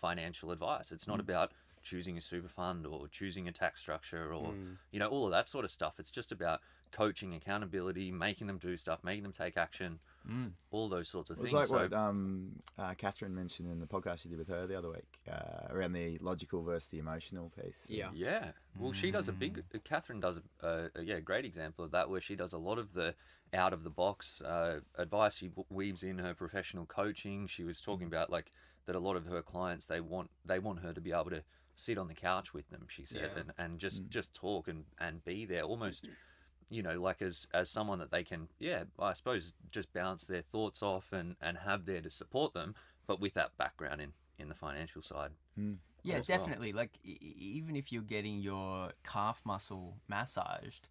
financial 0.00 0.50
advice. 0.50 0.90
It's 0.92 1.06
not 1.06 1.18
mm. 1.18 1.22
about 1.22 1.52
choosing 1.82 2.18
a 2.18 2.20
super 2.20 2.48
fund 2.48 2.86
or 2.86 3.08
choosing 3.08 3.48
a 3.48 3.52
tax 3.52 3.80
structure 3.80 4.34
or 4.34 4.52
mm. 4.52 4.76
you 4.90 4.98
know 4.98 5.08
all 5.08 5.24
of 5.24 5.30
that 5.30 5.48
sort 5.48 5.64
of 5.64 5.70
stuff. 5.70 5.94
It's 5.98 6.10
just 6.10 6.32
about 6.32 6.60
coaching, 6.92 7.34
accountability, 7.34 8.10
making 8.10 8.46
them 8.46 8.58
do 8.58 8.76
stuff, 8.76 9.04
making 9.04 9.22
them 9.22 9.32
take 9.32 9.56
action, 9.56 10.00
all 10.70 10.88
those 10.88 11.08
sorts 11.08 11.30
of 11.30 11.38
It 11.38 11.42
was 11.42 11.50
things. 11.50 11.58
like 11.58 11.66
So- 11.68 11.76
what 11.78 11.92
um, 11.92 12.52
uh, 12.78 12.94
Catherine 12.94 13.34
mentioned 13.34 13.70
in 13.70 13.80
the 13.80 13.86
podcast 13.86 14.24
you 14.24 14.30
did 14.30 14.38
with 14.38 14.48
her 14.48 14.66
the 14.66 14.76
other 14.76 14.90
week 14.90 15.18
uh, 15.30 15.68
around 15.70 15.92
the 15.92 16.18
logical 16.18 16.62
versus 16.62 16.88
the 16.88 16.98
emotional 16.98 17.50
piece. 17.50 17.86
Yeah. 17.88 18.10
Yeah. 18.14 18.52
Well, 18.78 18.92
she 18.92 19.10
does 19.10 19.28
a 19.28 19.32
big. 19.32 19.64
Mm. 19.72 19.84
Catherine 19.84 20.20
does 20.20 20.38
a, 20.62 20.66
a, 20.66 20.90
a 21.00 21.02
yeah 21.02 21.20
great 21.20 21.44
example 21.44 21.84
of 21.84 21.90
that, 21.92 22.08
where 22.10 22.20
she 22.20 22.36
does 22.36 22.52
a 22.52 22.58
lot 22.58 22.78
of 22.78 22.92
the 22.92 23.14
out 23.52 23.72
of 23.72 23.82
the 23.82 23.90
box 23.90 24.40
uh, 24.42 24.80
advice. 24.96 25.36
She 25.36 25.50
weaves 25.70 26.02
in 26.02 26.18
her 26.18 26.34
professional 26.34 26.86
coaching. 26.86 27.46
She 27.48 27.64
was 27.64 27.80
talking 27.80 28.06
Mm. 28.06 28.12
about 28.14 28.30
like 28.30 28.50
that. 28.86 28.94
A 28.94 29.00
lot 29.00 29.16
of 29.16 29.26
her 29.26 29.42
clients 29.42 29.86
they 29.86 30.00
want 30.00 30.30
they 30.44 30.58
want 30.58 30.80
her 30.80 30.92
to 30.92 31.00
be 31.00 31.12
able 31.12 31.30
to 31.30 31.42
sit 31.74 31.96
on 31.98 32.08
the 32.08 32.14
couch 32.14 32.52
with 32.54 32.68
them. 32.70 32.86
She 32.88 33.04
said 33.04 33.30
Yeah. 33.34 33.40
and, 33.40 33.52
and 33.58 33.78
just 33.80 34.04
Mm. 34.04 34.08
just 34.10 34.34
talk 34.34 34.68
and 34.68 34.84
and 34.98 35.24
be 35.24 35.44
there 35.46 35.62
almost. 35.62 36.08
You 36.70 36.82
know, 36.82 37.00
like 37.00 37.20
as 37.20 37.48
as 37.52 37.68
someone 37.68 37.98
that 37.98 38.10
they 38.10 38.22
can, 38.24 38.48
yeah, 38.58 38.84
I 38.98 39.12
suppose 39.12 39.54
just 39.70 39.92
bounce 39.92 40.24
their 40.24 40.42
thoughts 40.42 40.82
off 40.82 41.12
and 41.12 41.36
and 41.42 41.58
have 41.58 41.84
there 41.84 42.00
to 42.00 42.10
support 42.10 42.54
them, 42.54 42.74
but 43.06 43.20
with 43.20 43.34
that 43.34 43.56
background 43.58 44.00
in 44.00 44.12
in 44.38 44.48
the 44.48 44.54
financial 44.54 45.02
side. 45.02 45.32
Yeah, 46.02 46.18
as 46.18 46.28
well. 46.28 46.38
definitely. 46.38 46.72
Like 46.72 46.98
e- 47.04 47.18
e- 47.20 47.34
even 47.38 47.76
if 47.76 47.92
you're 47.92 48.02
getting 48.02 48.40
your 48.40 48.92
calf 49.04 49.42
muscle 49.44 49.96
massaged 50.08 50.88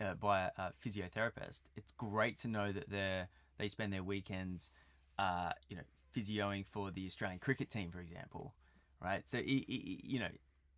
uh, 0.00 0.14
by 0.14 0.42
a, 0.42 0.50
a 0.56 0.72
physiotherapist, 0.84 1.62
it's 1.76 1.92
great 1.92 2.38
to 2.38 2.48
know 2.48 2.72
that 2.72 2.88
they 2.88 3.24
they 3.58 3.68
spend 3.68 3.92
their 3.92 4.04
weekends, 4.04 4.70
uh, 5.18 5.50
you 5.68 5.76
know, 5.76 5.82
physioing 6.16 6.64
for 6.64 6.90
the 6.90 7.06
Australian 7.06 7.40
cricket 7.40 7.70
team, 7.70 7.90
for 7.90 8.00
example, 8.00 8.54
right? 9.02 9.26
So 9.28 9.38
e- 9.38 9.64
e- 9.68 10.00
you 10.02 10.20
know, 10.20 10.30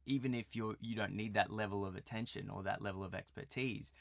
even 0.06 0.34
if 0.34 0.56
you're 0.56 0.76
you 0.80 0.96
don't 0.96 1.14
need 1.14 1.34
that 1.34 1.50
level 1.52 1.84
of 1.86 1.94
attention 1.94 2.50
or 2.50 2.62
that 2.64 2.82
level 2.82 3.04
of 3.04 3.14
expertise 3.14 3.92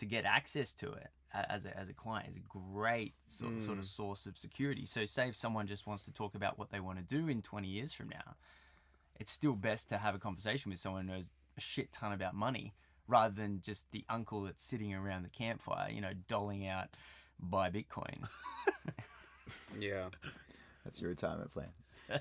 to 0.00 0.06
get 0.06 0.24
access 0.24 0.72
to 0.74 0.92
it 0.92 1.08
as 1.32 1.64
a, 1.64 1.78
as 1.78 1.88
a 1.88 1.92
client 1.92 2.28
is 2.28 2.36
a 2.36 2.40
great 2.48 3.14
sort, 3.28 3.60
sort 3.62 3.78
of 3.78 3.84
mm. 3.84 3.88
source 3.88 4.26
of 4.26 4.36
security. 4.36 4.84
So 4.84 5.04
say 5.04 5.28
if 5.28 5.36
someone 5.36 5.66
just 5.66 5.86
wants 5.86 6.04
to 6.04 6.12
talk 6.12 6.34
about 6.34 6.58
what 6.58 6.70
they 6.70 6.80
want 6.80 6.98
to 6.98 7.04
do 7.04 7.28
in 7.28 7.40
20 7.40 7.68
years 7.68 7.92
from 7.92 8.08
now, 8.08 8.34
it's 9.18 9.30
still 9.30 9.54
best 9.54 9.88
to 9.90 9.98
have 9.98 10.14
a 10.14 10.18
conversation 10.18 10.70
with 10.70 10.80
someone 10.80 11.06
who 11.06 11.14
knows 11.14 11.30
a 11.56 11.60
shit 11.60 11.92
ton 11.92 12.12
about 12.12 12.34
money 12.34 12.74
rather 13.06 13.34
than 13.34 13.60
just 13.62 13.90
the 13.92 14.04
uncle 14.08 14.42
that's 14.42 14.62
sitting 14.62 14.94
around 14.94 15.22
the 15.22 15.28
campfire, 15.28 15.90
you 15.90 16.00
know, 16.00 16.12
doling 16.28 16.66
out 16.66 16.88
buy 17.38 17.70
Bitcoin. 17.70 18.26
Yeah. 19.78 20.08
That's 20.84 21.00
your 21.00 21.10
retirement 21.10 21.52
plan. 21.52 21.68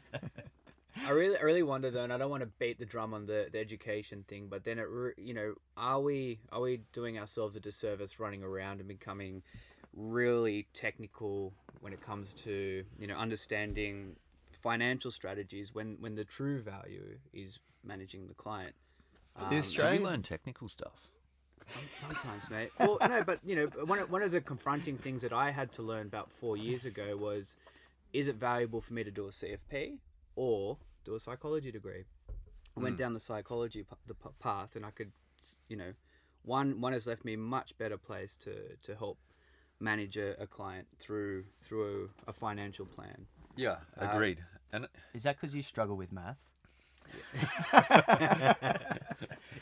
I 1.05 1.11
really, 1.11 1.37
I 1.37 1.41
really 1.41 1.63
wonder 1.63 1.91
though, 1.91 2.03
and 2.03 2.11
I 2.11 2.17
don't 2.17 2.29
want 2.29 2.41
to 2.41 2.49
beat 2.59 2.79
the 2.79 2.85
drum 2.85 3.13
on 3.13 3.25
the, 3.25 3.47
the 3.51 3.59
education 3.59 4.25
thing, 4.27 4.47
but 4.49 4.63
then 4.63 4.79
it, 4.79 4.87
re- 4.89 5.13
you 5.17 5.33
know, 5.33 5.53
are 5.77 5.99
we 6.01 6.39
are 6.51 6.61
we 6.61 6.81
doing 6.93 7.17
ourselves 7.17 7.55
a 7.55 7.59
disservice 7.59 8.19
running 8.19 8.43
around 8.43 8.79
and 8.79 8.87
becoming 8.87 9.41
really 9.95 10.67
technical 10.73 11.53
when 11.81 11.93
it 11.93 12.01
comes 12.01 12.33
to 12.33 12.83
you 12.99 13.07
know 13.07 13.15
understanding 13.15 14.15
financial 14.61 15.11
strategies 15.11 15.73
when 15.73 15.95
when 15.99 16.15
the 16.15 16.25
true 16.25 16.61
value 16.61 17.17
is 17.33 17.59
managing 17.83 18.27
the 18.27 18.33
client. 18.33 18.75
Um, 19.35 19.53
Is 19.53 19.67
So 19.67 19.81
Trade- 19.81 19.99
you 19.99 20.05
learn 20.05 20.21
technical 20.21 20.67
stuff. 20.67 21.07
Sometimes, 21.99 22.49
mate. 22.49 22.71
Well, 22.79 22.97
no, 23.07 23.23
but 23.23 23.39
you 23.45 23.55
know, 23.55 23.67
one 23.85 23.99
of, 23.99 24.09
one 24.09 24.23
of 24.23 24.31
the 24.31 24.41
confronting 24.41 24.97
things 24.97 25.21
that 25.21 25.31
I 25.31 25.51
had 25.51 25.71
to 25.73 25.83
learn 25.83 26.07
about 26.07 26.31
four 26.31 26.57
years 26.57 26.85
ago 26.85 27.15
was, 27.15 27.57
is 28.11 28.27
it 28.27 28.37
valuable 28.37 28.81
for 28.81 28.93
me 28.93 29.03
to 29.03 29.11
do 29.11 29.25
a 29.25 29.29
CFP 29.29 29.99
or 30.39 30.77
do 31.03 31.15
a 31.15 31.19
psychology 31.19 31.69
degree? 31.69 32.05
I 32.77 32.79
went 32.79 32.95
down 32.97 33.13
the 33.13 33.19
psychology 33.19 33.83
p- 33.83 33.95
the 34.07 34.13
p- 34.13 34.29
path, 34.39 34.77
and 34.77 34.85
I 34.85 34.91
could, 34.91 35.11
you 35.67 35.75
know, 35.75 35.91
one 36.43 36.79
one 36.79 36.93
has 36.93 37.05
left 37.05 37.25
me 37.25 37.35
much 37.35 37.77
better 37.77 37.97
place 37.97 38.37
to 38.37 38.53
to 38.83 38.95
help 38.95 39.17
manage 39.81 40.15
a, 40.17 40.41
a 40.41 40.47
client 40.47 40.87
through 40.97 41.43
through 41.61 42.09
a, 42.27 42.29
a 42.29 42.33
financial 42.33 42.85
plan. 42.85 43.25
Yeah, 43.57 43.77
agreed. 43.97 44.39
and 44.71 44.87
Is 45.13 45.23
that 45.23 45.35
because 45.35 45.53
you 45.53 45.61
struggle 45.61 45.97
with 45.97 46.11
math? 46.13 46.37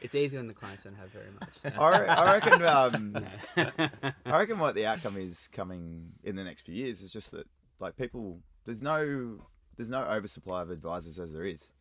It's 0.01 0.13
easy 0.15 0.37
when 0.37 0.47
the 0.47 0.53
clients 0.53 0.83
don't 0.83 0.95
have 0.95 1.09
very 1.09 1.31
much. 1.39 1.75
I, 1.79 1.99
re- 1.99 2.07
I 2.07 2.33
reckon. 2.33 2.61
Um, 2.65 3.25
I 4.25 4.39
reckon 4.39 4.59
what 4.59 4.75
the 4.75 4.85
outcome 4.85 5.17
is 5.17 5.49
coming 5.51 6.11
in 6.23 6.35
the 6.35 6.43
next 6.43 6.61
few 6.61 6.75
years 6.75 7.01
is 7.01 7.11
just 7.11 7.31
that 7.31 7.47
like 7.79 7.97
people 7.97 8.39
there's 8.65 8.81
no 8.81 9.39
there's 9.77 9.89
no 9.89 10.03
oversupply 10.03 10.61
of 10.63 10.71
advisors 10.71 11.19
as 11.19 11.31
there 11.31 11.45
is. 11.45 11.71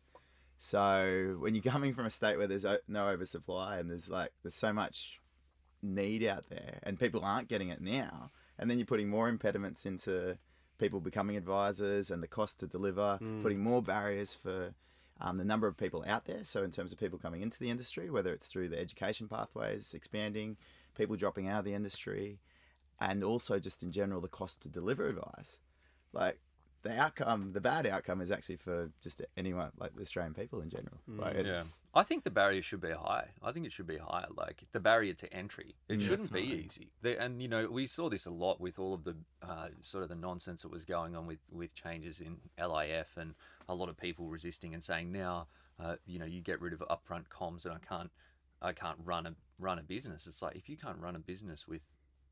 So 0.59 1.35
when 1.39 1.53
you're 1.53 1.63
coming 1.71 1.93
from 1.93 2.05
a 2.05 2.09
state 2.09 2.37
where 2.37 2.47
there's 2.47 2.65
no 2.87 3.07
oversupply 3.09 3.77
and 3.77 3.89
there's 3.89 4.09
like 4.09 4.31
there's 4.41 4.55
so 4.55 4.73
much 4.73 5.19
need 5.83 6.23
out 6.23 6.49
there 6.49 6.79
and 6.83 6.99
people 6.99 7.21
aren't 7.23 7.47
getting 7.47 7.69
it 7.69 7.81
now, 7.81 8.31
and 8.57 8.69
then 8.69 8.77
you're 8.77 8.87
putting 8.87 9.09
more 9.09 9.29
impediments 9.29 9.85
into 9.85 10.37
people 10.79 10.99
becoming 10.99 11.37
advisors 11.37 12.11
and 12.11 12.21
the 12.23 12.27
cost 12.27 12.59
to 12.59 12.67
deliver, 12.67 13.19
putting 13.43 13.59
more 13.59 13.81
barriers 13.81 14.33
for 14.35 14.73
um, 15.21 15.37
the 15.37 15.45
number 15.45 15.67
of 15.67 15.75
people 15.75 16.03
out 16.07 16.25
there. 16.25 16.43
So 16.43 16.63
in 16.63 16.71
terms 16.71 16.91
of 16.91 16.99
people 16.99 17.17
coming 17.17 17.41
into 17.41 17.59
the 17.59 17.69
industry, 17.69 18.09
whether 18.09 18.31
it's 18.31 18.47
through 18.47 18.69
the 18.69 18.79
education 18.79 19.27
pathways 19.27 19.93
expanding, 19.95 20.57
people 20.95 21.15
dropping 21.15 21.47
out 21.47 21.59
of 21.59 21.65
the 21.65 21.73
industry, 21.73 22.39
and 22.99 23.23
also 23.23 23.59
just 23.59 23.83
in 23.83 23.91
general 23.91 24.21
the 24.21 24.27
cost 24.27 24.61
to 24.61 24.69
deliver 24.69 25.07
advice. 25.07 25.59
Like 26.13 26.39
the 26.83 26.97
outcome, 26.97 27.51
the 27.53 27.61
bad 27.61 27.85
outcome 27.85 28.21
is 28.21 28.31
actually 28.31 28.57
for 28.57 28.89
just 29.01 29.21
anyone 29.35 29.71
like 29.79 29.95
the 29.95 30.01
Australian 30.01 30.33
people 30.33 30.61
in 30.61 30.69
general. 30.69 30.97
Like 31.07 31.35
it's, 31.35 31.47
yeah, 31.47 31.63
I 31.93 32.03
think 32.03 32.23
the 32.23 32.29
barrier 32.29 32.61
should 32.61 32.81
be 32.81 32.91
high. 32.91 33.29
I 33.43 33.51
think 33.51 33.65
it 33.65 33.71
should 33.71 33.87
be 33.87 33.97
higher. 33.97 34.27
Like 34.35 34.63
the 34.71 34.79
barrier 34.79 35.13
to 35.15 35.33
entry, 35.33 35.75
it 35.89 36.01
shouldn't 36.01 36.31
be 36.31 36.41
easy. 36.41 36.91
They, 37.01 37.17
and 37.17 37.41
you 37.41 37.47
know, 37.47 37.67
we 37.69 37.87
saw 37.87 38.09
this 38.09 38.25
a 38.25 38.31
lot 38.31 38.61
with 38.61 38.79
all 38.79 38.93
of 38.93 39.03
the 39.03 39.15
uh, 39.41 39.69
sort 39.81 40.03
of 40.03 40.09
the 40.09 40.15
nonsense 40.15 40.61
that 40.61 40.71
was 40.71 40.85
going 40.85 41.15
on 41.15 41.27
with 41.27 41.39
with 41.51 41.73
changes 41.73 42.21
in 42.21 42.37
LIF 42.57 43.17
and 43.17 43.33
a 43.67 43.75
lot 43.75 43.89
of 43.89 43.97
people 43.97 44.27
resisting 44.27 44.73
and 44.73 44.83
saying 44.83 45.11
now, 45.11 45.47
uh, 45.79 45.95
you 46.05 46.19
know, 46.19 46.25
you 46.25 46.41
get 46.41 46.61
rid 46.61 46.73
of 46.73 46.79
upfront 46.79 47.27
comms 47.27 47.65
and 47.65 47.73
I 47.73 47.79
can't, 47.85 48.11
I 48.61 48.73
can't 48.73 48.97
run 49.03 49.25
a 49.25 49.35
run 49.59 49.79
a 49.79 49.83
business. 49.83 50.27
It's 50.27 50.41
like 50.41 50.55
if 50.55 50.69
you 50.69 50.77
can't 50.77 50.99
run 50.99 51.15
a 51.15 51.19
business 51.19 51.67
with 51.67 51.81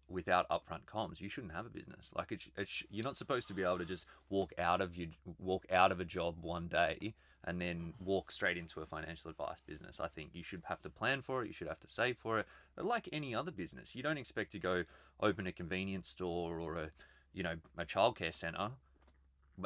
without 0.07 0.47
upfront 0.49 0.85
comms, 0.85 1.19
you 1.19 1.29
shouldn't 1.29 1.53
have 1.53 1.65
a 1.65 1.69
business. 1.69 2.13
Like 2.15 2.31
it's, 2.31 2.83
you're 2.89 3.03
not 3.03 3.17
supposed 3.17 3.47
to 3.47 3.53
be 3.53 3.63
able 3.63 3.79
to 3.79 3.85
just 3.85 4.05
walk 4.29 4.53
out 4.57 4.81
of 4.81 4.95
your 4.95 5.09
walk 5.39 5.65
out 5.71 5.91
of 5.91 5.99
a 5.99 6.05
job 6.05 6.35
one 6.41 6.67
day 6.67 7.15
and 7.43 7.61
then 7.61 7.93
walk 8.03 8.31
straight 8.31 8.57
into 8.57 8.81
a 8.81 8.85
financial 8.85 9.29
advice 9.29 9.61
business. 9.65 9.99
I 9.99 10.07
think 10.07 10.31
you 10.33 10.43
should 10.43 10.63
have 10.65 10.81
to 10.81 10.89
plan 10.89 11.21
for 11.21 11.43
it. 11.43 11.47
You 11.47 11.53
should 11.53 11.67
have 11.67 11.79
to 11.81 11.87
save 11.87 12.17
for 12.17 12.39
it. 12.39 12.47
But 12.75 12.85
like 12.85 13.07
any 13.13 13.35
other 13.35 13.51
business, 13.51 13.95
you 13.95 14.03
don't 14.03 14.17
expect 14.17 14.51
to 14.53 14.59
go 14.59 14.83
open 15.21 15.47
a 15.47 15.51
convenience 15.51 16.09
store 16.09 16.59
or 16.59 16.75
a 16.77 16.89
you 17.33 17.43
know 17.43 17.55
a 17.77 17.85
childcare 17.85 18.33
center 18.33 18.71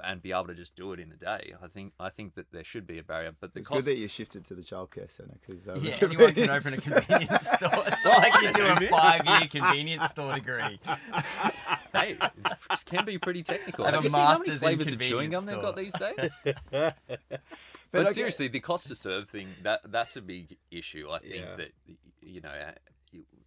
and 0.03 0.21
be 0.21 0.31
able 0.31 0.47
to 0.47 0.53
just 0.53 0.75
do 0.75 0.93
it 0.93 0.99
in 0.99 1.11
a 1.11 1.15
day. 1.15 1.53
I 1.61 1.67
think 1.67 1.93
I 1.99 2.09
think 2.09 2.35
that 2.35 2.51
there 2.51 2.63
should 2.63 2.85
be 2.85 2.99
a 2.99 3.03
barrier, 3.03 3.31
but 3.39 3.53
the 3.53 3.59
it's 3.59 3.67
cost 3.67 3.85
good 3.85 3.91
that 3.93 3.97
you 3.97 4.07
shifted 4.07 4.45
to 4.45 4.55
the 4.55 4.61
childcare 4.61 5.09
centre 5.11 5.37
because 5.45 5.67
um, 5.67 5.77
Yeah, 5.77 5.97
anyone 6.01 6.33
can 6.33 6.49
open 6.49 6.73
a 6.73 6.77
convenience 6.81 7.47
store. 7.49 7.69
It's 7.87 8.05
not 8.05 8.17
like 8.19 8.41
you 8.41 8.53
do 8.53 8.65
a 8.65 8.89
five-year 8.89 9.47
convenience 9.49 10.05
store 10.11 10.33
degree. 10.35 10.79
hey, 11.93 12.17
it 12.21 12.85
can 12.85 13.05
be 13.05 13.17
pretty 13.17 13.43
technical. 13.43 13.85
Have 13.85 13.95
Have 13.95 14.03
a 14.03 14.05
you 14.05 14.09
seen 14.09 14.19
how 14.21 14.27
many 14.33 14.39
master's 14.39 14.53
in 14.55 14.59
flavors 14.59 14.91
of 14.91 14.99
chewing 14.99 15.31
convenience 15.31 15.45
gum 15.45 15.53
they've 15.53 15.61
got 15.61 15.75
these 15.75 15.93
days? 15.93 16.31
But 16.71 16.95
But, 17.91 18.05
okay. 18.05 18.13
seriously, 18.13 18.47
the 18.47 18.59
cost 18.59 18.87
to 18.89 18.95
serve 18.95 19.27
thing 19.29 19.47
that 19.63 19.81
that's 19.91 20.15
a 20.15 20.21
big 20.21 20.57
issue. 20.69 21.09
I 21.09 21.19
think 21.19 21.33
Yeah. 21.35 21.55
that 21.55 21.71
you 22.21 22.41
know, 22.41 22.49
uh, 22.49 22.71
you, 22.71 22.98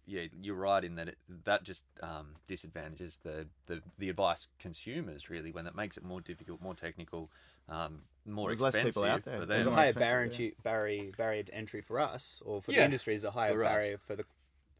yeah, 0.05 0.23
you're 0.41 0.55
right 0.55 0.83
in 0.83 0.95
that 0.95 1.07
it, 1.09 1.17
that 1.45 1.63
just 1.63 1.85
um, 2.01 2.35
disadvantages 2.47 3.19
the, 3.23 3.47
the 3.67 3.81
the 3.97 4.09
advice 4.09 4.47
consumers 4.59 5.29
really 5.29 5.51
when 5.51 5.67
it 5.67 5.75
makes 5.75 5.97
it 5.97 6.03
more 6.03 6.21
difficult, 6.21 6.61
more 6.61 6.73
technical, 6.75 7.29
um, 7.69 7.99
more 8.25 8.47
There's 8.47 8.61
less 8.61 8.75
expensive 8.75 9.03
people 9.03 9.09
out 9.11 9.23
there. 9.23 9.39
for 9.39 9.45
There's 9.45 9.65
There's 9.65 9.67
a 9.67 9.71
higher 9.71 9.93
expensive, 9.93 10.09
barrier, 10.09 10.51
barrier, 10.63 11.11
barrier 11.17 11.43
to 11.43 11.53
entry 11.55 11.81
for 11.81 11.99
us, 11.99 12.41
or 12.45 12.61
for 12.61 12.71
Yeah, 12.71 12.79
the 12.79 12.85
industry 12.85 13.15
is 13.15 13.23
a 13.23 13.31
higher 13.31 13.53
for 13.53 13.63
us. 13.63 13.71
barrier 13.71 13.97
for 13.97 14.15
the 14.15 14.25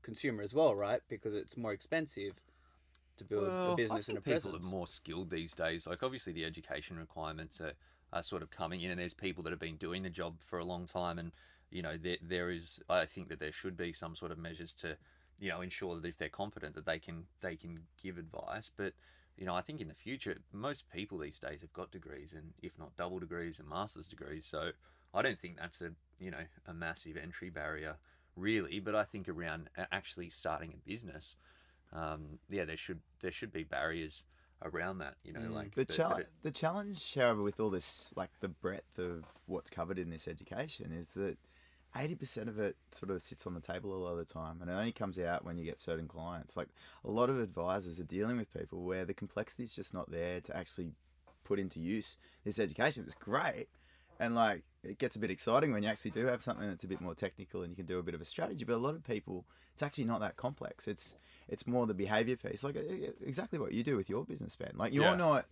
consumer 0.02 0.44
as 0.44 0.54
well, 0.54 0.76
right? 0.76 1.02
Because 1.10 1.34
it's 1.34 1.56
more 1.56 1.72
expensive 1.72 2.34
to 3.18 3.24
build 3.24 3.44
Well, 3.44 3.74
a 3.74 3.78
business 3.78 4.08
I 4.10 4.12
and 4.12 4.18
a 4.18 4.22
think 4.22 4.42
people 4.42 4.52
presence. 4.52 4.66
are 4.68 4.76
more 4.76 4.88
skilled 4.88 5.30
these 5.30 5.54
days. 5.54 5.88
Like 5.88 6.04
obviously 6.04 6.34
the 6.34 6.46
education 6.46 6.98
requirements 6.98 7.62
are, 7.62 7.74
are 8.12 8.24
sort 8.24 8.42
of 8.42 8.52
coming 8.52 8.82
in, 8.82 8.92
and 8.92 9.00
there's 9.00 9.14
people 9.14 9.44
that 9.44 9.52
have 9.52 9.60
been 9.60 9.78
doing 9.78 10.04
the 10.04 10.10
job 10.10 10.36
for 10.46 10.60
a 10.60 10.66
long 10.66 10.86
time, 10.86 11.20
and 11.20 11.32
you 11.74 11.82
know 11.82 11.98
there 11.98 12.18
there 12.22 12.50
is. 12.52 12.80
I 12.90 13.06
think 13.06 13.30
that 13.30 13.40
there 13.40 13.52
should 13.52 13.76
be 13.76 13.92
some 13.94 14.16
sort 14.16 14.32
of 14.32 14.38
measures 14.38 14.74
to, 14.76 14.96
you 15.40 15.50
know, 15.50 15.62
ensure 15.62 16.00
that 16.00 16.08
if 16.08 16.18
they're 16.18 16.30
competent 16.30 16.76
that 16.76 16.86
they 16.86 17.00
can 17.00 17.26
they 17.42 17.56
can 17.56 17.80
give 18.02 18.18
advice. 18.18 18.70
But 18.76 18.94
you 19.38 19.46
know, 19.46 19.56
I 19.56 19.62
think 19.62 19.82
in 19.82 19.88
the 19.88 19.96
future 19.96 20.38
most 20.52 20.90
people 20.92 21.18
these 21.18 21.40
days 21.40 21.62
have 21.62 21.74
got 21.74 21.92
degrees, 21.92 22.34
and 22.34 22.54
if 22.62 22.78
not 22.78 22.96
double 22.96 23.20
degrees 23.20 23.60
and 23.60 23.68
master's 23.68 24.08
degrees. 24.08 24.46
So 24.46 24.72
I 25.14 25.22
don't 25.24 25.40
think 25.40 25.58
that's 25.58 25.82
a 25.82 25.92
you 26.20 26.32
know 26.32 26.46
a 26.68 26.74
massive 26.74 27.18
entry 27.18 27.50
barrier 27.50 27.96
really. 28.36 28.80
But 28.80 28.96
I 28.96 29.04
think 29.04 29.28
around 29.28 29.70
actually 29.92 30.30
starting 30.30 30.74
a 30.74 30.90
business 30.90 31.36
um, 31.92 32.40
yeah, 32.50 32.66
there 32.66 32.78
should 32.78 33.02
there 33.22 33.32
should 33.32 33.52
be 33.52 33.64
barriers 33.64 34.26
around 34.64 35.00
that. 35.00 35.16
You 35.24 35.34
know, 35.34 35.42
Mm. 35.42 35.52
like 35.54 35.76
The 35.76 35.86
but- 35.86 35.88
but 35.88 35.96
challenge, 35.96 36.28
the 36.42 36.52
challenge, 36.52 37.14
however, 37.14 37.42
with 37.44 37.60
all 37.60 37.70
this, 37.70 38.14
like 38.16 38.32
the 38.40 38.48
breadth 38.50 38.98
of 38.98 39.26
what's 39.46 39.70
covered 39.70 40.00
in 40.00 40.10
this 40.10 40.28
education, 40.28 40.92
is 40.92 41.10
that 41.10 41.38
eighty 41.96 42.16
percent 42.16 42.50
of 42.50 42.60
it 42.60 42.76
sort 42.92 43.12
of 43.12 43.22
sits 43.22 43.46
on 43.46 43.54
the 43.54 43.62
table 43.62 43.94
a 43.94 44.02
lot 44.04 44.12
of 44.12 44.18
the 44.18 44.34
time, 44.34 44.60
and 44.62 44.70
it 44.70 44.74
only 44.74 44.92
comes 44.92 45.20
out 45.20 45.46
when 45.46 45.58
you 45.58 45.66
get 45.66 45.80
certain 45.80 46.08
clients. 46.08 46.58
Like 46.58 46.70
a 47.06 47.12
lot 47.12 47.30
of 47.30 47.40
advisors 47.40 48.00
are 48.00 48.06
dealing 48.06 48.38
with 48.38 48.54
people 48.54 48.84
where 48.84 49.06
the 49.06 49.14
complexity 49.14 49.64
is 49.64 49.76
just 49.76 49.94
not 49.94 50.10
there 50.12 50.42
to 50.42 50.58
actually 50.58 50.92
put 51.44 51.60
into 51.60 51.80
use 51.80 52.18
this 52.44 52.60
education. 52.60 53.04
It's 53.06 53.16
great, 53.16 53.68
and 54.20 54.36
like 54.36 54.64
it 54.84 54.98
gets 54.98 55.16
a 55.16 55.20
bit 55.20 55.32
exciting 55.32 55.72
when 55.72 55.84
you 55.84 55.90
actually 55.90 56.12
do 56.12 56.26
have 56.26 56.44
something 56.44 56.68
that's 56.68 56.84
a 56.84 56.88
bit 56.88 57.00
more 57.00 57.16
technical 57.16 57.62
and 57.62 57.70
you 57.70 57.76
can 57.76 57.86
do 57.86 58.00
a 58.00 58.04
bit 58.04 58.16
of 58.16 58.22
a 58.22 58.26
strategy. 58.26 58.66
But 58.66 58.76
a 58.76 58.78
lot 58.78 58.96
of 58.96 59.04
people, 59.04 59.46
it's 59.74 59.82
actually 59.84 60.04
not 60.06 60.20
that 60.20 60.36
complex. 60.36 60.88
It's 60.88 61.16
it's 61.48 61.68
more 61.68 61.86
the 61.86 61.94
behavior 61.94 62.36
piece, 62.36 62.64
like 62.64 62.76
exactly 63.26 63.60
what 63.60 63.72
you 63.74 63.84
do 63.84 63.96
with 63.96 64.10
your 64.10 64.26
business, 64.26 64.56
Ben. 64.56 64.74
Like 64.76 64.94
you're 64.94 65.04
Yeah. 65.04 65.16
not, 65.16 65.46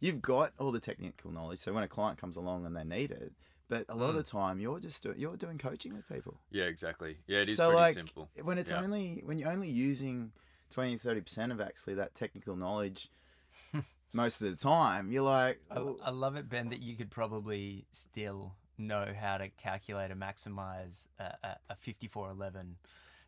you've 0.00 0.20
got 0.22 0.52
all 0.58 0.72
the 0.72 0.80
technical 0.80 1.30
knowledge. 1.30 1.58
So 1.60 1.72
when 1.72 1.84
a 1.84 1.88
client 1.88 2.18
comes 2.18 2.36
along 2.36 2.66
and 2.66 2.76
they 2.76 2.84
need 2.84 3.10
it, 3.10 3.32
but 3.68 3.86
a 3.88 3.96
lot 3.96 4.06
of 4.06 4.12
hmm. 4.12 4.18
the 4.18 4.24
time 4.24 4.60
you're 4.60 4.80
just 4.80 5.02
do, 5.02 5.14
you're 5.16 5.36
doing 5.36 5.58
coaching 5.58 5.94
with 5.94 6.08
people. 6.08 6.38
yeah, 6.50 6.64
exactly. 6.64 7.16
Yeah, 7.26 7.38
it 7.38 7.48
is 7.48 7.56
so 7.56 7.68
pretty 7.68 7.80
like 7.80 7.94
simple. 7.94 8.28
when 8.42 8.58
it's 8.58 8.70
Yeah. 8.70 8.82
only 8.82 9.22
when 9.24 9.38
you're 9.38 9.50
only 9.50 9.68
using 9.68 10.32
20 10.70 10.98
30 10.98 11.20
percent 11.20 11.52
of 11.52 11.60
actually 11.60 11.94
that 11.94 12.14
technical 12.14 12.56
knowledge 12.56 13.10
most 14.12 14.40
of 14.40 14.50
the 14.50 14.56
time, 14.56 15.10
you're 15.10 15.22
like, 15.22 15.60
I, 15.70 15.80
I 16.04 16.10
love 16.10 16.36
it, 16.36 16.48
Ben, 16.48 16.70
that 16.70 16.80
you 16.80 16.96
could 16.96 17.10
probably 17.10 17.86
still 17.92 18.54
know 18.76 19.12
how 19.18 19.38
to 19.38 19.48
calculate 19.50 20.10
and 20.10 20.20
maximize 20.20 21.06
a, 21.18 21.34
a, 21.42 21.56
a 21.70 21.76
5411 21.76 22.76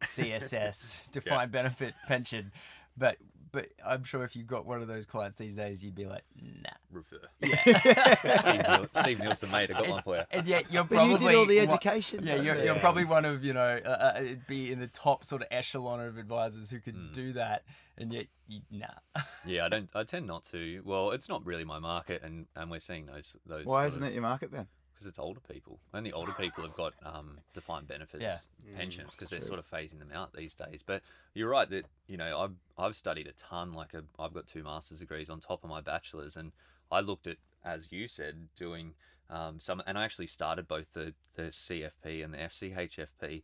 CSS 0.03 1.11
defined 1.13 1.53
benefit 1.53 1.95
pension. 2.07 2.53
But 2.97 3.17
but 3.53 3.69
I'm 3.85 4.05
sure 4.05 4.25
if 4.25 4.35
you 4.37 4.43
got 4.45 4.67
one 4.67 4.83
of 4.83 4.89
those 4.89 5.07
clients 5.07 5.37
these 5.37 5.55
days, 5.57 5.83
you'd 5.85 5.95
be 5.95 6.07
like, 6.07 6.25
nah. 6.41 6.71
Refer. 6.91 7.19
Steve, 8.41 8.63
Niel- 8.63 8.87
Steve 8.93 9.19
Nielsen, 9.21 9.51
mate, 9.51 9.71
I 9.71 9.75
got 9.81 9.89
one 9.89 10.03
for 10.03 10.17
you. 10.17 10.23
And 10.31 10.47
yet 10.47 10.73
you're 10.73 10.85
but 10.89 10.95
probably 10.97 11.13
you 11.13 11.19
did 11.19 11.35
all 11.37 11.47
the 11.47 11.59
one- 11.59 11.69
education. 11.69 12.27
Yeah, 12.27 12.37
you're, 12.37 12.63
you're 12.65 12.77
probably 12.79 13.05
one 13.05 13.25
of 13.25 13.45
you 13.45 13.53
know 13.53 13.81
uh, 13.85 13.89
uh, 13.89 14.21
it'd 14.21 14.47
be 14.47 14.73
in 14.73 14.79
the 14.81 14.89
top 14.89 15.25
sort 15.25 15.43
of 15.43 15.49
echelon 15.51 16.01
of 16.01 16.19
advisors 16.19 16.71
who 16.71 16.81
could 16.81 16.95
Hmm. 16.95 17.13
do 17.13 17.33
that, 17.35 17.65
and 17.99 18.13
yet 18.13 18.27
you, 18.49 18.61
nah. 18.71 18.87
Yeah, 19.47 19.67
I 19.67 19.69
don't. 19.69 19.89
I 19.95 20.03
tend 20.05 20.27
not 20.27 20.45
to. 20.45 20.83
Well, 20.85 21.11
it's 21.13 21.29
not 21.29 21.45
really 21.47 21.65
my 21.65 21.79
market, 21.79 22.23
and 22.25 22.47
and 22.57 22.71
we're 22.71 22.81
seeing 22.81 23.07
those 23.07 23.37
those. 23.47 23.65
Why 23.67 23.87
isn't 23.87 24.03
it 24.03 24.13
your 24.13 24.23
market, 24.23 24.51
Ben? 24.51 24.67
Because 24.97 25.07
it's 25.07 25.19
older 25.19 25.41
people. 25.41 25.79
Only 25.93 26.11
older 26.11 26.33
people 26.33 26.65
have 26.65 26.75
got 26.75 26.95
um, 27.03 27.39
defined 27.53 27.87
benefits 27.87 28.23
Yeah. 28.65 28.77
pensions 28.77 29.15
because 29.15 29.29
they're 29.29 29.43
sort 29.43 29.59
of 29.59 29.71
phasing 29.71 29.99
them 29.99 30.11
out 30.11 30.33
these 30.33 30.55
days. 30.55 30.83
But 30.83 31.03
you're 31.35 31.51
right 31.51 31.69
that 31.69 31.85
you 32.07 32.17
know 32.17 32.41
I've 32.41 32.55
I've 32.79 32.97
studied 32.97 33.27
a 33.27 33.33
ton. 33.33 33.75
Like 33.75 33.93
a, 33.93 34.05
I've 34.19 34.33
got 34.33 34.47
two 34.47 34.63
master's 34.63 35.01
degrees 35.01 35.29
on 35.29 35.39
top 35.39 35.65
of 35.65 35.69
my 35.69 35.83
bachelor's, 35.83 36.35
and 36.35 36.53
I 36.91 37.01
looked 37.01 37.27
at 37.27 37.37
as 37.63 37.93
you 37.93 38.09
said, 38.09 38.49
doing 38.57 38.95
um, 39.29 39.59
some, 39.59 39.83
and 39.87 39.99
I 39.99 40.05
actually 40.05 40.29
started 40.29 40.67
both 40.69 40.93
the 40.95 41.13
the 41.35 41.51
CFP 41.51 42.25
and 42.25 42.33
the 42.33 42.39
FCHFP. 42.39 43.43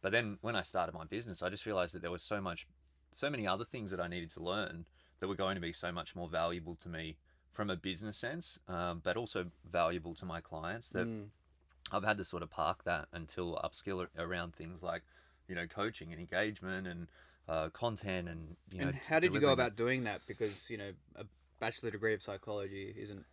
But 0.00 0.12
then 0.12 0.38
when 0.40 0.56
I 0.56 0.62
started 0.62 0.94
my 0.94 1.04
business, 1.04 1.42
I 1.42 1.50
just 1.50 1.66
realized 1.66 1.94
that 1.94 2.02
there 2.02 2.10
was 2.10 2.22
so 2.22 2.40
much, 2.40 2.66
so 3.10 3.28
many 3.28 3.46
other 3.46 3.64
things 3.64 3.90
that 3.90 4.00
I 4.00 4.06
needed 4.06 4.30
to 4.30 4.42
learn 4.42 4.86
that 5.18 5.28
were 5.28 5.34
going 5.34 5.54
to 5.56 5.60
be 5.60 5.72
so 5.72 5.90
much 5.92 6.14
more 6.14 6.28
valuable 6.28 6.76
to 6.76 6.88
me 6.88 7.16
from 7.54 7.70
a 7.70 7.76
business 7.76 8.18
sense, 8.18 8.58
um, 8.68 9.00
but 9.02 9.16
also 9.16 9.46
valuable 9.70 10.14
to 10.14 10.26
my 10.26 10.40
clients 10.40 10.90
that 10.90 11.06
Mm. 11.06 11.28
I've 11.92 12.04
had 12.04 12.18
to 12.18 12.24
sort 12.24 12.42
of 12.42 12.50
park 12.50 12.84
that 12.84 13.08
until 13.12 13.60
upskill 13.64 14.06
around 14.18 14.54
things 14.54 14.82
like, 14.82 15.02
you 15.48 15.54
know, 15.54 15.66
coaching 15.66 16.10
and 16.12 16.20
engagement 16.20 16.86
and 16.86 17.06
uh, 17.48 17.68
content 17.70 18.28
and 18.28 18.56
you 18.72 18.80
know. 18.80 18.88
and 18.88 18.96
how 19.08 19.20
did 19.20 19.32
you 19.32 19.40
go 19.40 19.52
about 19.52 19.76
doing 19.76 20.04
that? 20.04 20.20
Because 20.26 20.68
you 20.70 20.76
know, 20.76 20.90
a 21.16 21.24
bachelor 21.60 21.90
degree 21.90 22.14
of 22.14 22.22
psychology 22.22 22.94
isn't 22.98 23.24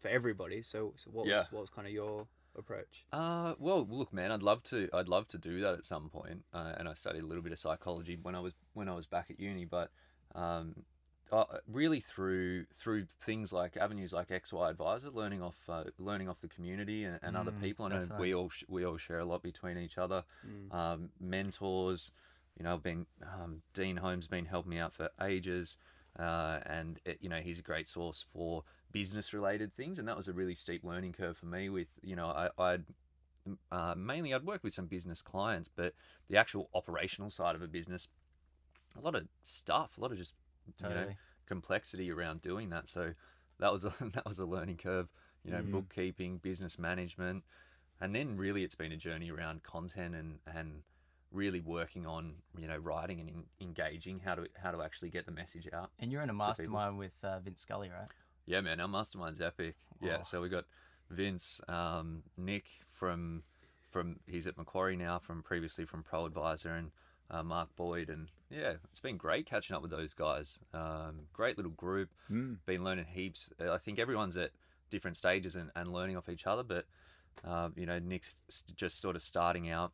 for 0.00 0.08
everybody. 0.08 0.62
So, 0.62 0.92
so 0.96 1.10
what 1.10 1.26
Yeah. 1.26 1.38
was 1.38 1.52
what 1.52 1.60
was 1.60 1.70
kind 1.70 1.86
of 1.86 1.92
your 1.92 2.26
approach? 2.58 3.04
Uh, 3.12 3.54
well, 3.58 3.86
look, 3.88 4.12
man, 4.12 4.32
I'd 4.32 4.42
love 4.42 4.62
to. 4.64 4.88
I'd 4.92 5.08
love 5.08 5.26
to 5.28 5.38
do 5.38 5.60
that 5.60 5.74
at 5.74 5.84
some 5.84 6.08
point. 6.08 6.44
Uh, 6.52 6.72
and 6.78 6.88
I 6.88 6.94
studied 6.94 7.22
a 7.22 7.26
little 7.26 7.42
bit 7.42 7.52
of 7.52 7.58
psychology 7.58 8.18
when 8.20 8.34
I 8.34 8.40
was 8.40 8.54
when 8.74 8.88
I 8.88 8.94
was 8.94 9.06
back 9.06 9.30
at 9.30 9.38
uni, 9.38 9.64
but 9.64 9.90
um, 10.34 10.74
uh, 11.32 11.44
really 11.68 12.00
through 12.00 12.64
through 12.72 13.04
things 13.04 13.52
like 13.52 13.76
avenues 13.76 14.12
like 14.12 14.30
XY 14.30 14.70
Adviser, 14.70 15.10
learning 15.10 15.42
off 15.42 15.56
uh, 15.68 15.84
learning 15.98 16.28
off 16.28 16.40
the 16.40 16.48
community 16.48 17.04
and, 17.04 17.18
and 17.22 17.36
other 17.36 17.52
Mm, 17.52 17.60
people. 17.62 17.86
I 17.86 17.88
know 17.88 18.08
we 18.18 18.34
all 18.34 18.48
sh- 18.48 18.64
we 18.68 18.84
all 18.84 18.96
share 18.96 19.20
a 19.20 19.24
lot 19.24 19.42
between 19.42 19.78
each 19.78 19.98
other. 19.98 20.24
Mm. 20.46 20.74
Um, 20.74 21.10
mentors, 21.20 22.12
you 22.58 22.64
know, 22.64 22.78
been 22.78 23.06
um, 23.22 23.62
Dean 23.74 23.96
Holmes 23.96 24.26
been 24.28 24.46
helping 24.46 24.70
me 24.70 24.78
out 24.78 24.92
for 24.92 25.08
ages, 25.22 25.76
uh, 26.18 26.60
and 26.66 26.98
it, 27.04 27.18
you 27.20 27.28
know 27.28 27.38
he's 27.40 27.58
a 27.58 27.62
great 27.62 27.88
source 27.88 28.24
for 28.32 28.64
business 28.92 29.32
related 29.32 29.74
things, 29.76 29.98
and 29.98 30.08
that 30.08 30.16
was 30.16 30.28
a 30.28 30.32
really 30.32 30.54
steep 30.54 30.82
learning 30.84 31.12
curve 31.12 31.36
for 31.36 31.46
me. 31.46 31.68
With 31.68 31.88
you 32.02 32.16
know, 32.16 32.26
I, 32.26 32.50
I'd 32.58 32.84
uh, 33.72 33.94
mainly 33.96 34.34
I'd 34.34 34.44
work 34.44 34.62
with 34.62 34.72
some 34.72 34.86
business 34.86 35.22
clients, 35.22 35.68
but 35.68 35.94
the 36.28 36.36
actual 36.36 36.68
operational 36.74 37.30
side 37.30 37.54
of 37.54 37.62
a 37.62 37.68
business, 37.68 38.08
a 38.96 39.00
lot 39.00 39.14
of 39.14 39.28
stuff, 39.42 39.96
a 39.96 40.00
lot 40.00 40.12
of 40.12 40.18
just 40.18 40.34
you 40.82 40.88
know 40.88 41.08
complexity 41.46 42.10
around 42.10 42.40
doing 42.40 42.70
that. 42.70 42.88
So 42.88 43.12
that 43.58 43.72
was 43.72 43.84
a, 43.84 43.92
that 44.14 44.26
was 44.26 44.38
a 44.38 44.46
learning 44.46 44.76
curve. 44.78 45.08
You 45.44 45.52
know, 45.52 45.62
Mhm. 45.62 45.70
bookkeeping, 45.72 46.38
business 46.38 46.78
management, 46.78 47.44
and 48.00 48.14
then 48.14 48.36
really 48.36 48.62
it's 48.62 48.74
been 48.74 48.92
a 48.92 48.96
journey 48.96 49.30
around 49.30 49.62
content 49.62 50.14
and 50.14 50.38
and 50.46 50.82
really 51.32 51.60
working 51.60 52.06
on 52.06 52.34
you 52.58 52.66
know 52.68 52.76
writing 52.76 53.20
and 53.20 53.28
en- 53.30 53.44
engaging 53.60 54.20
how 54.20 54.34
to 54.34 54.46
how 54.62 54.70
to 54.70 54.82
actually 54.82 55.10
get 55.10 55.24
the 55.26 55.32
message 55.32 55.66
out. 55.72 55.90
And 55.98 56.12
you're 56.12 56.22
in 56.22 56.28
a 56.30 56.34
mastermind 56.34 56.98
with 56.98 57.12
uh, 57.22 57.38
Vince 57.40 57.60
Scully, 57.62 57.88
right? 57.88 58.08
Yeah, 58.46 58.60
man, 58.60 58.80
our 58.80 58.88
mastermind's 58.88 59.40
epic. 59.40 59.76
Yeah, 60.02 60.18
Oh. 60.20 60.22
so 60.24 60.40
we 60.42 60.48
got 60.48 60.64
Vince, 61.08 61.60
um, 61.68 62.22
Nick 62.36 62.66
from 62.92 63.42
from 63.90 64.20
he's 64.26 64.46
at 64.46 64.56
Macquarie 64.58 64.96
now, 64.96 65.18
from 65.18 65.42
previously 65.42 65.84
from 65.84 66.02
Pro 66.02 66.26
Advisor, 66.26 66.74
and 66.74 66.90
uh, 67.30 67.42
Mark 67.42 67.74
Boyd, 67.76 68.10
and 68.10 68.28
yeah, 68.50 68.74
it's 68.84 69.00
been 69.00 69.16
great 69.16 69.46
catching 69.46 69.76
up 69.76 69.82
with 69.82 69.90
those 69.90 70.14
guys. 70.14 70.58
Um, 70.74 71.26
great 71.32 71.56
little 71.56 71.72
group. 71.72 72.10
Mm. 72.30 72.58
Been 72.66 72.84
learning 72.84 73.06
heaps. 73.12 73.50
Uh, 73.60 73.72
I 73.72 73.78
think 73.78 73.98
everyone's 73.98 74.36
at 74.36 74.50
different 74.90 75.16
stages 75.16 75.54
and, 75.54 75.70
and 75.76 75.92
learning 75.92 76.16
off 76.16 76.28
each 76.28 76.46
other, 76.46 76.62
but 76.62 76.84
um, 77.44 77.72
you 77.76 77.86
know, 77.86 77.98
Nick's 77.98 78.34
just 78.76 79.00
sort 79.00 79.16
of 79.16 79.22
starting 79.22 79.70
out 79.70 79.92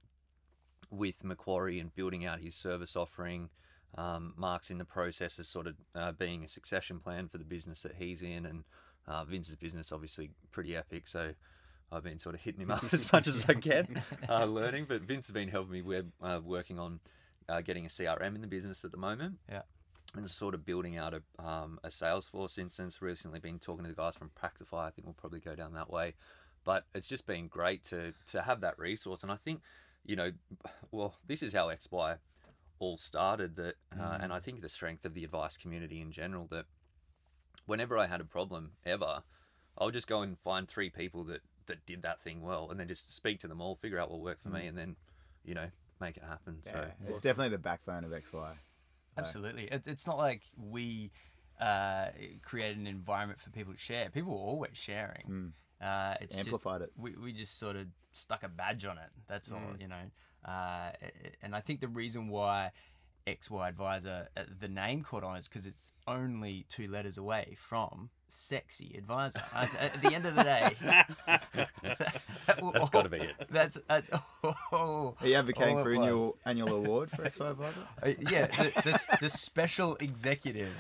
with 0.90 1.24
Macquarie 1.24 1.78
and 1.78 1.94
building 1.94 2.24
out 2.24 2.40
his 2.40 2.54
service 2.54 2.96
offering. 2.96 3.50
Um, 3.96 4.34
Mark's 4.36 4.70
in 4.70 4.78
the 4.78 4.84
process 4.84 5.38
of 5.38 5.46
sort 5.46 5.66
of 5.66 5.74
uh, 5.94 6.12
being 6.12 6.44
a 6.44 6.48
succession 6.48 6.98
plan 6.98 7.28
for 7.28 7.38
the 7.38 7.44
business 7.44 7.82
that 7.82 7.94
he's 7.98 8.22
in, 8.22 8.46
and 8.46 8.64
uh, 9.06 9.24
Vince's 9.24 9.56
business 9.56 9.92
obviously 9.92 10.30
pretty 10.50 10.76
epic. 10.76 11.08
So 11.08 11.32
I've 11.90 12.04
been 12.04 12.18
sort 12.18 12.34
of 12.34 12.40
hitting 12.40 12.60
him 12.60 12.70
up 12.70 12.84
as 12.92 13.10
much 13.12 13.26
as 13.26 13.44
I 13.48 13.54
can, 13.54 14.02
uh, 14.28 14.44
learning. 14.44 14.86
But 14.88 15.02
Vince 15.02 15.28
has 15.28 15.34
been 15.34 15.48
helping 15.48 15.72
me 15.72 15.82
with 15.82 16.06
uh, 16.22 16.40
working 16.42 16.78
on 16.78 17.00
uh, 17.48 17.60
getting 17.60 17.86
a 17.86 17.88
CRM 17.88 18.34
in 18.34 18.40
the 18.40 18.46
business 18.46 18.84
at 18.84 18.90
the 18.90 18.96
moment. 18.96 19.36
Yeah. 19.48 19.62
And 20.14 20.28
sort 20.28 20.54
of 20.54 20.64
building 20.64 20.96
out 20.96 21.14
a, 21.14 21.44
um, 21.44 21.78
a 21.84 21.88
Salesforce 21.88 22.58
instance. 22.58 23.02
Recently, 23.02 23.40
been 23.40 23.58
talking 23.58 23.84
to 23.84 23.90
the 23.90 23.96
guys 23.96 24.14
from 24.16 24.30
Practifi. 24.30 24.86
I 24.86 24.90
think 24.90 25.06
we'll 25.06 25.14
probably 25.14 25.40
go 25.40 25.54
down 25.54 25.74
that 25.74 25.90
way. 25.90 26.14
But 26.64 26.84
it's 26.94 27.06
just 27.06 27.26
been 27.26 27.48
great 27.48 27.82
to 27.84 28.12
to 28.32 28.42
have 28.42 28.60
that 28.62 28.78
resource. 28.78 29.22
And 29.22 29.30
I 29.30 29.36
think, 29.36 29.60
you 30.04 30.16
know, 30.16 30.32
well, 30.90 31.16
this 31.26 31.42
is 31.42 31.52
how 31.52 31.66
XY 31.66 32.18
all 32.78 32.96
started. 32.96 33.56
That, 33.56 33.74
uh, 33.98 34.18
and 34.20 34.32
I 34.32 34.40
think 34.40 34.62
the 34.62 34.68
strength 34.68 35.04
of 35.04 35.14
the 35.14 35.24
advice 35.24 35.56
community 35.56 36.00
in 36.00 36.12
general. 36.12 36.46
That 36.50 36.64
whenever 37.66 37.98
I 37.98 38.06
had 38.06 38.20
a 38.20 38.24
problem 38.24 38.72
ever, 38.86 39.22
I 39.76 39.84
would 39.84 39.94
just 39.94 40.06
go 40.06 40.22
and 40.22 40.38
find 40.38 40.66
three 40.66 40.88
people 40.88 41.24
that 41.24 41.42
that 41.66 41.84
did 41.84 42.02
that 42.02 42.22
thing 42.22 42.42
well, 42.42 42.70
and 42.70 42.80
then 42.80 42.88
just 42.88 43.14
speak 43.14 43.40
to 43.40 43.48
them 43.48 43.60
all, 43.60 43.74
figure 43.76 43.98
out 43.98 44.10
what 44.10 44.20
worked 44.20 44.42
for 44.42 44.48
me, 44.48 44.66
and 44.66 44.78
then, 44.78 44.96
you 45.44 45.54
know, 45.54 45.68
make 46.00 46.16
it 46.16 46.22
happen. 46.22 46.58
Yeah, 46.64 46.72
So 46.72 46.90
it's 47.08 47.20
definitely 47.20 47.50
the 47.56 47.62
backbone 47.62 48.04
of 48.04 48.10
XY. 48.10 48.54
Absolutely. 49.18 49.64
It, 49.64 49.86
it's 49.86 50.06
not 50.06 50.18
like 50.18 50.42
we 50.56 51.10
uh, 51.60 52.08
created 52.42 52.78
an 52.78 52.86
environment 52.86 53.40
for 53.40 53.50
people 53.50 53.72
to 53.72 53.78
share. 53.78 54.10
People 54.10 54.32
were 54.32 54.50
always 54.50 54.72
sharing. 54.74 55.52
Uh, 55.80 56.14
it's 56.20 56.34
just 56.34 56.46
amplified 56.48 56.82
it. 56.82 56.92
we, 56.96 57.14
we 57.16 57.32
just 57.32 57.58
sort 57.58 57.76
of 57.76 57.86
stuck 58.12 58.42
a 58.42 58.48
badge 58.48 58.84
on 58.84 58.98
it. 58.98 59.10
That's 59.28 59.50
all, 59.52 59.60
you 59.78 59.88
know. 59.88 60.02
Uh, 60.44 60.92
and 61.42 61.54
I 61.54 61.60
think 61.60 61.80
the 61.80 61.88
reason 61.88 62.28
why 62.28 62.70
XY 63.26 63.68
Adviser, 63.68 64.28
uh, 64.36 64.42
the 64.60 64.68
name 64.68 65.02
caught 65.02 65.24
on 65.24 65.36
is 65.36 65.48
because 65.48 65.66
it's 65.66 65.90
only 66.06 66.64
two 66.68 66.86
letters 66.88 67.18
away 67.18 67.56
from 67.58 68.10
Sexy 68.28 68.94
Advisor. 68.96 69.40
at, 69.54 69.70
at 69.80 70.00
the 70.02 70.14
end 70.14 70.26
of 70.26 70.36
the 70.36 70.42
day, 70.44 70.76
That's 72.72 72.90
gotta 72.90 73.08
be 73.08 73.18
it. 73.18 73.34
That's 73.50 73.78
that's 73.88 74.10
oh, 74.72 75.14
Are 75.20 75.26
you 75.26 75.34
advocating 75.34 75.82
for 75.82 75.90
was. 75.90 75.98
annual 75.98 76.38
annual 76.44 76.74
award 76.74 77.10
for 77.10 77.22
XY 77.24 77.50
Adviser? 77.50 77.80
Uh, 78.02 78.08
yeah, 78.30 78.46
the, 78.46 78.72
the, 78.84 79.16
the 79.22 79.28
special 79.28 79.96
executive, 79.96 80.70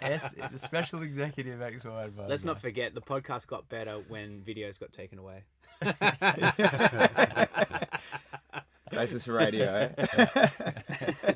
S, 0.00 0.34
the 0.50 0.58
special 0.58 1.02
executive 1.02 1.60
XY 1.60 2.04
Adviser. 2.04 2.28
Let's 2.28 2.44
not 2.44 2.58
forget 2.60 2.94
the 2.94 3.02
podcast 3.02 3.46
got 3.46 3.68
better 3.68 3.96
when 4.08 4.40
videos 4.46 4.78
got 4.80 4.92
taken 4.92 5.18
away. 5.18 5.42
Basis 8.90 9.24
for 9.24 9.34
radio. 9.34 9.92
eh? 9.98 11.32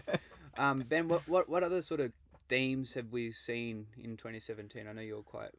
Um, 0.57 0.81
ben, 0.89 1.09
what, 1.09 1.27
what 1.29 1.49
what 1.49 1.63
other 1.63 1.83
sort 1.83 2.01
of 2.01 2.13
themes 2.49 2.95
have 2.95 3.11
we 3.13 3.33
seen 3.33 3.87
in 4.03 4.17
2017? 4.17 4.87
I 4.89 4.93
know 4.93 5.01
you're 5.03 5.23
quite 5.23 5.51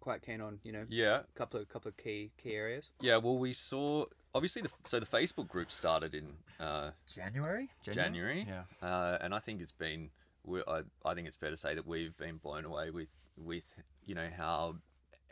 quite 0.00 0.22
keen 0.22 0.40
on 0.40 0.58
you 0.62 0.72
know 0.72 0.84
yeah, 0.88 1.20
a 1.20 1.38
couple 1.38 1.60
of 1.60 1.68
couple 1.68 1.88
of 1.88 1.96
key 1.96 2.30
key 2.42 2.54
areas. 2.54 2.90
yeah. 3.00 3.16
Well, 3.18 3.38
we 3.38 3.52
saw 3.52 4.06
obviously 4.34 4.62
the 4.62 4.70
so 4.84 4.98
the 5.00 5.06
Facebook 5.06 5.48
group 5.48 5.70
started 5.70 6.14
in 6.14 6.28
uh, 6.58 6.90
January? 7.12 7.68
January. 7.82 8.46
Yeah. 8.48 8.62
Uh, 8.86 9.18
and 9.20 9.34
I 9.34 9.38
think 9.40 9.60
it's 9.60 9.72
been, 9.72 10.10
we, 10.44 10.62
I, 10.66 10.82
I 11.04 11.14
think 11.14 11.26
it's 11.28 11.36
fair 11.36 11.50
to 11.50 11.56
say 11.56 11.74
that 11.74 11.86
we've 11.86 12.16
been 12.16 12.36
blown 12.36 12.64
away 12.64 12.90
with, 12.90 13.08
with 13.36 13.64
you 14.06 14.14
know 14.14 14.28
how, 14.36 14.76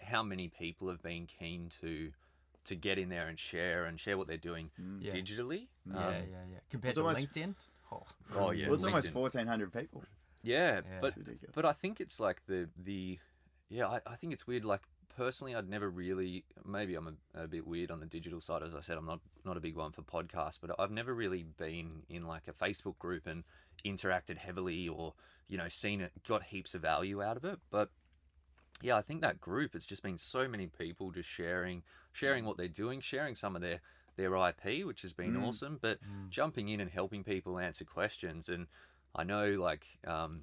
how 0.03 0.23
many 0.23 0.49
people 0.49 0.89
have 0.89 1.03
been 1.03 1.27
keen 1.27 1.69
to, 1.81 2.11
to 2.65 2.75
get 2.75 2.99
in 2.99 3.09
there 3.09 3.29
and 3.29 3.39
share 3.39 3.85
and 3.87 3.99
share 4.01 4.19
what 4.19 4.27
they're 4.27 4.37
doing 4.37 4.71
Yeah. 5.01 5.13
digitally. 5.13 5.69
Yeah, 5.87 5.97
Um, 5.97 6.13
yeah, 6.15 6.21
yeah. 6.53 6.59
Compared 6.71 6.95
to 6.97 7.03
almost- 7.03 7.23
LinkedIn? 7.33 7.55
Oh, 7.93 8.05
Oh 8.35 8.51
yeah, 8.51 8.67
well, 8.67 8.75
it's 8.75 8.85
almost 8.85 9.11
fourteen 9.11 9.47
hundred 9.47 9.73
people. 9.73 10.03
Yeah, 10.43 10.83
Yeah. 10.89 10.99
but 11.01 11.17
ridiculous. 11.17 11.55
but 11.55 11.65
I 11.65 11.73
think 11.73 12.01
it's 12.01 12.21
like 12.21 12.45
the 12.47 12.69
the, 12.77 13.19
yeah, 13.69 13.87
I, 13.89 14.01
I 14.07 14.17
think 14.17 14.33
it's 14.33 14.47
weird. 14.47 14.65
Like 14.65 14.83
personally, 15.17 15.55
I'd 15.55 15.69
never 15.69 15.91
really. 15.91 16.45
Maybe 16.65 16.95
I'm 16.95 17.19
a, 17.35 17.43
a 17.45 17.49
bit 17.49 17.67
weird 17.67 17.91
on 17.91 18.01
the 18.01 18.07
digital 18.07 18.41
side. 18.41 18.63
As 18.63 18.75
I 18.75 18.81
said, 18.81 18.99
I'm 18.99 19.07
not 19.07 19.21
not 19.45 19.57
a 19.57 19.61
big 19.61 19.77
one 19.77 19.93
for 19.93 20.03
podcasts, 20.03 20.59
but 20.61 20.71
I've 20.79 20.91
never 20.91 21.15
really 21.15 21.43
been 21.43 22.03
in 22.09 22.27
like 22.27 22.47
a 22.49 22.53
Facebook 22.53 22.99
group 22.99 23.27
and 23.27 23.45
interacted 23.85 24.37
heavily 24.37 24.89
or 24.89 25.15
you 25.49 25.57
know 25.57 25.69
seen 25.69 26.01
it, 26.01 26.13
got 26.27 26.45
heaps 26.45 26.75
of 26.75 26.83
value 26.83 27.23
out 27.23 27.37
of 27.37 27.45
it. 27.45 27.59
But 27.71 27.91
yeah, 28.81 28.97
I 28.97 29.03
think 29.03 29.23
that 29.23 29.41
group 29.41 29.75
it's 29.75 29.87
just 29.87 30.03
been 30.03 30.19
so 30.19 30.47
many 30.47 30.67
people 30.69 31.11
just 31.11 31.29
sharing 31.29 31.83
sharing 32.13 32.45
what 32.45 32.57
they're 32.59 32.69
doing, 32.69 33.01
sharing 33.01 33.35
some 33.35 33.57
of 33.57 33.63
their 33.63 33.81
their 34.19 34.37
IP, 34.37 34.85
which 34.85 35.01
has 35.01 35.15
been 35.15 35.33
Mm. 35.35 35.43
awesome. 35.45 35.79
But 35.81 36.01
Mm. 36.03 36.29
jumping 36.29 36.69
in 36.69 36.81
and 36.81 36.91
helping 36.91 37.25
people 37.25 37.59
answer 37.59 37.87
questions, 37.87 38.51
and 38.51 38.67
I 39.15 39.25
know 39.25 39.53
like 39.53 39.99
um, 40.05 40.43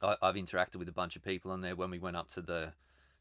I, 0.00 0.16
I've 0.22 0.36
interacted 0.36 0.76
with 0.76 0.88
a 0.88 0.92
bunch 0.92 1.16
of 1.16 1.22
people 1.22 1.50
on 1.50 1.60
there 1.60 1.76
when 1.76 1.90
we 1.90 1.98
went 1.98 2.16
up 2.16 2.28
to 2.28 2.40
the 2.40 2.72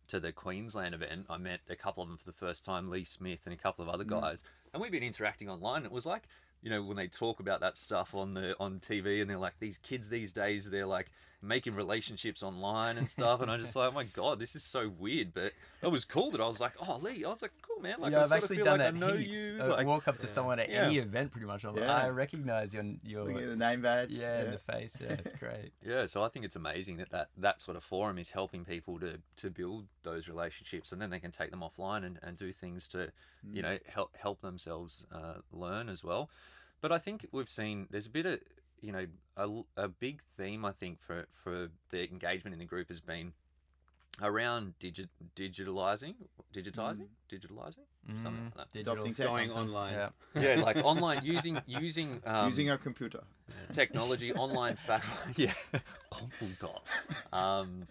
to 0.08 0.22
the 0.22 0.32
Queensland 0.32 0.96
event. 0.96 1.26
I 1.30 1.38
met 1.38 1.60
a 1.68 1.76
couple 1.76 2.02
of 2.02 2.08
them 2.08 2.18
for 2.18 2.24
the 2.24 2.32
first 2.32 2.64
time, 2.64 2.90
Lee 2.90 3.04
Smith 3.04 3.42
and 3.44 3.54
a 3.54 3.58
couple 3.58 3.84
of 3.84 3.90
other 3.90 4.06
Mm. 4.06 4.22
guys, 4.22 4.44
and 4.72 4.82
we've 4.82 4.92
been 4.92 5.04
interacting 5.04 5.50
online. 5.50 5.84
It 5.84 5.92
was 5.92 6.06
like 6.06 6.28
you 6.64 6.72
know, 6.72 6.84
when 6.84 6.98
they 6.98 7.08
talk 7.08 7.40
about 7.40 7.60
that 7.60 7.78
stuff 7.78 8.16
on 8.16 8.32
the 8.32 8.56
on 8.60 8.80
TV, 8.80 9.22
and 9.22 9.30
they're 9.30 9.38
like, 9.38 9.60
these 9.60 9.78
kids 9.78 10.10
these 10.10 10.34
days, 10.34 10.68
they're 10.70 10.88
like 10.88 11.12
making 11.42 11.76
relationships 11.76 12.42
online 12.42 12.98
and 12.98 13.10
stuff, 13.10 13.42
and 13.42 13.52
I'm 13.52 13.60
just 13.60 13.76
like, 13.76 13.90
oh 13.90 13.94
my 13.94 14.04
god, 14.06 14.40
this 14.40 14.56
is 14.56 14.64
so 14.64 14.90
weird. 14.98 15.34
But 15.34 15.54
it 15.84 15.92
was 15.92 16.04
cool 16.04 16.32
that 16.32 16.42
I 16.42 16.48
was 16.48 16.60
like, 16.60 16.74
oh 16.82 16.98
Lee, 17.02 17.24
I 17.24 17.30
was 17.30 17.42
like, 17.44 17.52
cool 17.62 17.82
man, 17.82 17.98
like 18.00 18.12
yeah, 18.12 18.20
I 18.20 18.22
I've 18.22 18.28
sort 18.30 18.38
of 18.40 18.44
actually 18.44 18.56
feel 18.58 18.66
done 18.66 18.80
like 18.80 18.94
that. 19.00 19.06
I 19.06 19.08
know 19.12 19.18
heaps. 19.18 19.32
you. 19.32 19.60
I 19.62 19.66
like, 19.68 19.88
walk 19.88 20.08
up 20.08 20.18
to 20.20 20.28
someone 20.28 20.60
at 20.60 20.70
Yeah. 20.70 20.86
any 20.86 20.98
event, 20.98 21.32
pretty 21.32 21.46
much. 21.46 21.64
I'm 21.64 21.74
like, 21.76 21.84
Yeah. 21.84 21.96
I 21.96 22.10
recognize 22.10 22.74
your 22.74 22.84
your 23.04 23.24
Looking 23.26 23.44
at 23.44 23.50
the 23.50 23.56
name 23.56 23.82
badge. 23.82 24.10
yeah, 24.12 24.46
in 24.46 24.52
the 24.52 24.58
face. 24.58 24.98
Yeah, 25.00 25.14
it's 25.14 25.34
great. 25.40 25.72
Yeah, 25.86 26.06
so 26.08 26.24
I 26.24 26.30
think 26.30 26.44
it's 26.46 26.56
amazing 26.56 26.98
that, 26.98 27.12
that 27.12 27.30
that 27.38 27.62
sort 27.62 27.78
of 27.78 27.84
forum 27.84 28.18
is 28.18 28.32
helping 28.32 28.66
people 28.66 29.00
to, 29.00 29.20
to 29.38 29.50
build 29.52 29.86
those 30.04 30.28
relationships, 30.28 30.92
and 30.92 31.00
then 31.02 31.10
they 31.12 31.20
can 31.20 31.32
take 31.32 31.52
them 31.52 31.62
offline 31.62 32.04
and, 32.04 32.18
and 32.24 32.36
do 32.38 32.52
things 32.52 32.88
to, 32.90 33.12
you 33.54 33.62
know, 33.62 33.78
help 33.88 34.16
help 34.18 34.42
themselves 34.42 35.06
uh, 35.14 35.36
learn 35.52 35.88
as 35.90 36.04
well. 36.04 36.30
But 36.82 36.92
I 36.92 36.98
think 37.00 37.28
we've 37.32 37.50
seen 37.50 37.88
there's 37.92 38.08
a 38.08 38.12
bit 38.12 38.26
of 38.26 38.40
you 38.82 38.92
know 38.92 39.06
a, 39.36 39.50
a 39.76 39.88
big 39.88 40.22
theme 40.38 40.66
I 40.66 40.72
think 40.72 41.02
for 41.02 41.26
for 41.32 41.70
the 41.92 42.10
engagement 42.10 42.54
in 42.54 42.60
the 42.60 42.66
group 42.66 42.88
has 42.90 43.00
been 43.02 43.34
around 44.22 44.74
digi- 44.80 45.08
digitalizing, 45.36 46.16
digitizing, 46.54 47.08
digitalizing, 47.30 47.86
something 48.24 48.46
like 48.46 48.56
that. 48.56 48.72
Digital. 48.72 48.94
Adopting. 48.94 49.14
Going 49.14 49.50
something. 49.50 49.52
online. 49.52 49.94
Yeah. 49.94 50.10
Yeah, 50.42 50.56
like 50.64 50.78
online 50.84 51.20
using 51.24 51.62
using 51.68 52.22
um, 52.26 52.48
Using 52.48 52.70
a 52.70 52.78
computer. 52.78 53.22
technology, 53.72 54.34
online 54.34 54.76
fact, 54.76 55.06
yeah, 55.36 55.54
computer. 56.12 56.74
Um, 57.34 57.88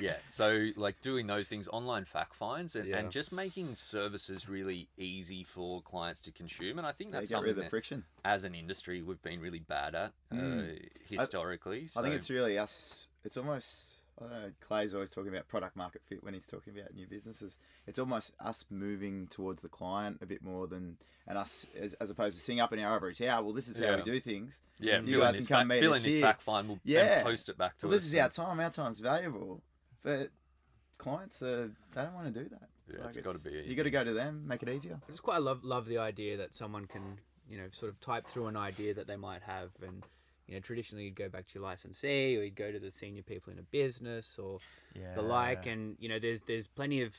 yeah, 0.00 0.16
so 0.26 0.68
like 0.76 1.00
doing 1.00 1.26
those 1.26 1.48
things, 1.48 1.68
online 1.68 2.04
fact 2.04 2.34
finds, 2.34 2.74
and, 2.76 2.88
Yeah. 2.88 2.98
and 2.98 3.10
just 3.10 3.32
making 3.32 3.76
services 3.76 4.48
really 4.48 4.88
easy 4.98 5.44
for 5.44 5.80
clients 5.82 6.20
to 6.22 6.32
consume. 6.32 6.78
And 6.78 6.86
I 6.86 6.92
think 6.92 7.12
that's 7.12 7.22
rid 7.22 7.28
something 7.30 7.54
the 7.54 7.60
that, 7.62 7.70
friction. 7.70 8.04
as 8.24 8.44
an 8.44 8.54
industry, 8.54 9.02
we've 9.02 9.22
been 9.22 9.40
really 9.40 9.60
bad 9.60 9.94
at 9.94 10.12
uh, 10.32 10.62
historically. 11.08 11.88
I 11.96 12.02
think 12.02 12.14
it's 12.14 12.30
really 12.30 12.58
us. 12.58 13.08
It's 13.24 13.36
almost. 13.36 13.94
I 14.16 14.22
don't 14.22 14.30
know. 14.30 14.50
Clay's 14.60 14.94
always 14.94 15.10
talking 15.10 15.32
about 15.34 15.48
product 15.48 15.74
market 15.74 16.00
fit 16.08 16.22
when 16.22 16.34
he's 16.34 16.46
talking 16.46 16.78
about 16.78 16.94
new 16.94 17.06
businesses. 17.08 17.58
It's 17.88 17.98
almost 17.98 18.32
us 18.38 18.64
moving 18.70 19.26
towards 19.26 19.60
the 19.60 19.68
client 19.68 20.18
a 20.22 20.26
bit 20.26 20.40
more 20.40 20.68
than, 20.68 20.98
and 21.26 21.36
us 21.36 21.66
as, 21.76 21.94
as 21.94 22.10
opposed 22.10 22.36
to 22.36 22.40
sitting 22.40 22.60
up 22.60 22.72
in 22.72 22.78
our 22.78 22.94
ivory 22.94 23.12
tower. 23.16 23.42
Well, 23.42 23.52
this 23.52 23.66
is 23.68 23.80
how 23.80 23.86
Yeah. 23.86 23.96
we 23.96 24.02
do 24.04 24.20
things. 24.20 24.62
yeah, 24.78 25.00
you 25.00 25.18
guys 25.18 25.36
can 25.36 25.46
come 25.46 25.56
fact, 25.58 25.68
meet 25.68 25.80
fill 25.80 25.94
us 25.94 25.98
in 25.98 26.04
this 26.04 26.14
here. 26.14 26.22
fact 26.22 26.42
find, 26.42 26.68
we'll 26.68 26.78
Yeah. 26.84 27.24
post 27.24 27.48
it 27.48 27.58
back 27.58 27.76
to 27.78 27.86
Well, 27.86 27.94
us. 27.96 28.02
this 28.02 28.12
is 28.12 28.18
our 28.20 28.28
time. 28.28 28.60
Our 28.60 28.70
time's 28.70 29.00
valuable, 29.00 29.60
but 30.04 30.30
clients 30.98 31.42
are 31.42 31.66
they 31.94 32.02
don't 32.02 32.14
want 32.14 32.32
to 32.32 32.42
do 32.44 32.48
that. 32.50 32.68
Yeah, 32.88 33.06
it's 33.08 33.16
gotta 33.16 33.38
be 33.40 33.50
You 33.50 33.58
easy. 33.60 33.74
got 33.74 33.82
to 33.84 33.90
go 33.90 34.04
to 34.04 34.12
them, 34.12 34.46
make 34.46 34.62
it 34.62 34.68
easier. 34.68 35.00
I 35.02 35.10
just 35.10 35.22
quite 35.22 35.42
love 35.42 35.64
love 35.64 35.86
the 35.86 35.98
idea 35.98 36.36
that 36.36 36.54
someone 36.54 36.84
can 36.86 37.18
you 37.48 37.58
know 37.58 37.66
sort 37.72 37.90
of 37.90 37.98
type 38.00 38.26
through 38.28 38.46
an 38.46 38.56
idea 38.56 38.94
that 38.94 39.06
they 39.06 39.16
might 39.16 39.42
have 39.42 39.70
and 39.84 40.04
you 40.46 40.54
know 40.54 40.60
traditionally 40.60 41.04
you'd 41.06 41.16
go 41.16 41.28
back 41.28 41.46
to 41.48 41.54
your 41.54 41.62
licensee 41.64 42.36
or 42.36 42.42
you'd 42.42 42.54
go 42.54 42.70
to 42.70 42.78
the 42.78 42.90
senior 42.90 43.22
people 43.22 43.52
in 43.52 43.58
a 43.58 43.62
business 43.62 44.38
or 44.38 44.60
Yeah. 44.94 45.14
the 45.14 45.22
like 45.22 45.66
and 45.66 45.96
you 45.98 46.08
know 46.08 46.18
there's 46.18 46.40
there's 46.42 46.66
plenty 46.66 47.02
of 47.02 47.14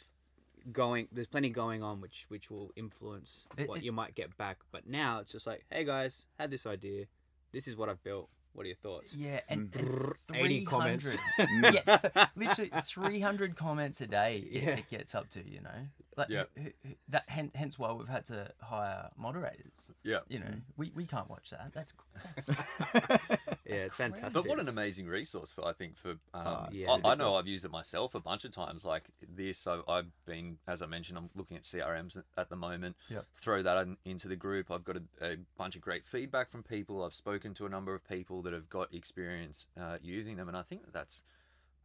going 0.71 1.07
there's 1.11 1.27
plenty 1.27 1.49
going 1.49 1.83
on 1.83 2.01
which 2.01 2.25
which 2.29 2.49
will 2.49 2.71
influence 2.75 3.45
It- 3.57 3.67
what 3.69 3.79
it- 3.79 3.83
you 3.83 3.91
might 3.91 4.15
get 4.15 4.35
back 4.37 4.57
but 4.71 4.87
now 4.87 5.19
it's 5.19 5.31
just 5.31 5.45
like 5.45 5.63
hey 5.71 5.83
guys 5.83 6.25
had 6.39 6.49
this 6.49 6.65
idea 6.65 7.05
this 7.51 7.67
is 7.67 7.75
what 7.75 7.87
I've 7.89 8.03
built 8.03 8.29
what 8.55 8.63
are 8.65 8.67
your 8.67 8.77
thoughts 8.77 9.13
Yeah, 9.15 9.41
and, 9.49 9.71
Mm. 9.71 10.13
and 10.29 10.37
80 10.37 10.65
comments. 10.65 11.15
300 11.37 11.73
yeah, 11.87 12.27
literally 12.35 12.71
300 12.83 13.55
comments 13.55 14.01
a 14.01 14.07
day 14.07 14.37
it, 14.49 14.63
Yeah. 14.63 14.69
it 14.77 14.89
gets 14.89 15.13
up 15.13 15.29
to, 15.31 15.47
you 15.47 15.61
know. 15.61 15.69
Like, 16.17 16.29
Yeah. 16.29 16.45
who- 16.57 16.71
who- 16.87 16.95
that, 17.09 17.27
hen- 17.27 17.51
hence 17.53 17.77
why 17.77 17.91
we've 17.91 18.07
had 18.07 18.25
to 18.27 18.49
hire 18.61 19.09
moderators. 19.17 19.91
Yeah. 20.03 20.19
You 20.29 20.39
know, 20.39 20.53
we, 20.77 20.91
we 20.95 21.05
can't 21.05 21.29
watch 21.29 21.49
that. 21.51 21.71
That's, 21.73 21.93
that's 22.35 22.49
yeah 23.65 23.75
it's 23.75 23.95
crazy. 23.95 24.13
fantastic 24.13 24.33
But 24.43 24.49
what 24.49 24.59
an 24.59 24.67
amazing 24.69 25.07
resource 25.07 25.51
for 25.51 25.65
I 25.65 25.73
think 25.73 25.97
for 25.97 26.11
um, 26.11 26.17
Oh, 26.33 26.65
it's 26.71 26.87
I, 26.87 26.99
I 27.03 27.15
know. 27.15 27.35
I've 27.35 27.47
used 27.47 27.65
it 27.65 27.71
myself 27.71 28.15
a 28.15 28.19
bunch 28.19 28.45
of 28.45 28.51
times. 28.51 28.85
Like 28.85 29.05
this, 29.27 29.65
I, 29.67 29.79
I've 29.87 30.11
been 30.25 30.57
as 30.67 30.81
I 30.81 30.85
mentioned, 30.85 31.17
I'm 31.17 31.29
looking 31.35 31.57
at 31.57 31.63
CRMs 31.63 32.21
at 32.37 32.49
the 32.49 32.55
moment. 32.55 32.95
Yep. 33.09 33.25
Throw 33.39 33.63
that 33.63 33.77
in, 33.83 33.97
into 34.05 34.27
the 34.27 34.35
group. 34.35 34.71
I've 34.71 34.83
got 34.83 34.97
a, 34.97 35.01
a 35.25 35.35
bunch 35.57 35.75
of 35.75 35.81
great 35.81 36.05
feedback 36.05 36.51
from 36.51 36.63
people. 36.63 37.03
I've 37.03 37.13
spoken 37.15 37.53
to 37.55 37.65
a 37.65 37.69
number 37.69 37.93
of 37.95 38.07
people 38.07 38.41
that 38.43 38.53
have 38.53 38.69
got 38.69 38.93
experience 38.93 39.65
uh, 39.79 39.97
using 40.01 40.37
them, 40.37 40.47
and 40.47 40.57
I 40.57 40.61
think 40.63 40.83
that 40.85 40.93
that's 40.93 41.23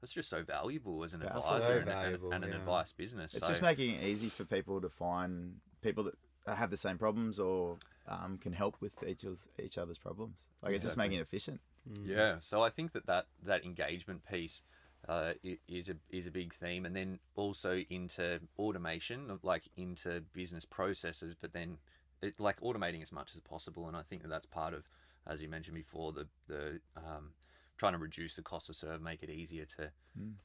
that's 0.01 0.13
just 0.13 0.31
so 0.31 0.43
valuable 0.43 1.05
as 1.05 1.13
an 1.13 1.21
That's 1.21 1.37
advisor 1.37 1.65
so 1.65 1.71
and, 1.73 1.79
and- 1.81 1.87
valuable, 1.89 2.33
and, 2.33 2.45
an 2.45 2.51
yeah. 2.51 2.57
advice 2.57 2.93
business. 2.93 3.35
It's 3.35 3.45
so, 3.45 3.51
just 3.51 3.63
making 3.63 3.95
it 3.97 4.03
easy 4.05 4.29
for 4.29 4.45
people 4.45 4.81
to 4.81 4.89
find 4.89 5.57
people 5.83 6.05
that 6.05 6.15
have 6.47 6.71
the 6.71 6.77
same 6.77 6.97
problems 6.99 7.39
or 7.39 7.77
um, 8.09 8.39
can 8.39 8.53
help 8.53 8.77
with 8.81 8.93
each 9.07 9.25
other's, 9.25 9.47
each 9.63 9.79
other's 9.79 9.99
problems. 9.99 10.47
Like 10.63 10.73
it's 10.75 10.85
just 10.85 10.95
Exactly. 10.95 11.09
making 11.09 11.19
it 11.19 11.23
efficient. 11.23 11.61
Yeah, 12.05 12.37
so 12.41 12.63
I 12.63 12.71
think 12.71 12.93
that 12.93 13.07
that, 13.07 13.27
that 13.45 13.65
engagement 13.65 14.23
piece 14.29 14.63
uh, 15.09 15.33
is 15.69 15.89
a 15.89 15.97
is 16.11 16.27
a 16.27 16.31
big 16.31 16.55
theme, 16.55 16.85
and 16.85 16.95
then 16.95 17.19
also 17.35 17.83
into 17.89 18.41
automation, 18.59 19.39
like 19.43 19.69
into 19.77 20.23
business 20.35 20.65
processes, 20.65 21.35
but 21.41 21.53
then 21.53 21.79
it, 22.23 22.39
like 22.39 22.61
automating 22.61 23.03
as 23.03 23.11
much 23.13 23.31
as 23.35 23.41
possible. 23.41 23.89
And 23.89 23.97
I 23.97 24.03
think 24.03 24.23
that 24.23 24.29
that's 24.29 24.47
part 24.47 24.75
of, 24.75 24.89
as 25.27 25.41
you 25.41 25.49
mentioned 25.49 25.75
before, 25.75 26.13
the 26.13 26.29
the 26.49 26.81
um, 26.97 27.33
trying 27.79 27.93
to 27.93 27.99
reduce 27.99 28.37
the 28.37 28.43
cost 28.43 28.67
to 28.67 28.75
serve, 28.75 29.01
make 29.01 29.23
it 29.23 29.31
easier 29.31 29.65
to 29.65 29.91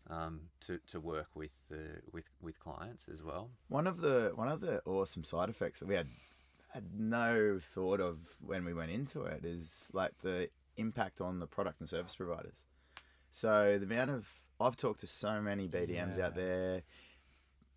um, 0.10 0.40
to, 0.62 0.80
to 0.88 1.02
work 1.02 1.28
with 1.36 1.52
the 1.70 2.02
with 2.14 2.26
with 2.42 2.58
clients 2.60 3.08
as 3.12 3.22
well. 3.22 3.50
One 3.68 3.88
of 3.88 4.00
the 4.00 4.32
one 4.36 4.48
of 4.48 4.62
the 4.62 4.82
awesome 4.86 5.26
side 5.26 5.50
effects 5.50 5.80
that 5.80 5.88
we 5.88 5.96
had 5.96 6.08
had 6.70 6.86
no 6.98 7.60
thought 7.74 8.00
of 8.00 8.20
when 8.46 8.64
we 8.64 8.74
went 8.74 8.92
into 8.92 9.24
it 9.24 9.44
is 9.46 9.90
like 9.94 10.12
the 10.22 10.50
impact 10.78 11.22
on 11.22 11.40
the 11.40 11.48
product 11.48 11.80
and 11.80 11.90
service 11.90 12.16
providers. 12.16 12.66
So 13.32 13.78
the 13.80 13.86
amount 13.86 14.12
of 14.12 14.28
I've 14.60 14.78
talked 14.78 15.02
to 15.02 15.08
so 15.08 15.42
many 15.42 15.68
BDMs 15.68 16.20
out 16.20 16.36
there, 16.36 16.84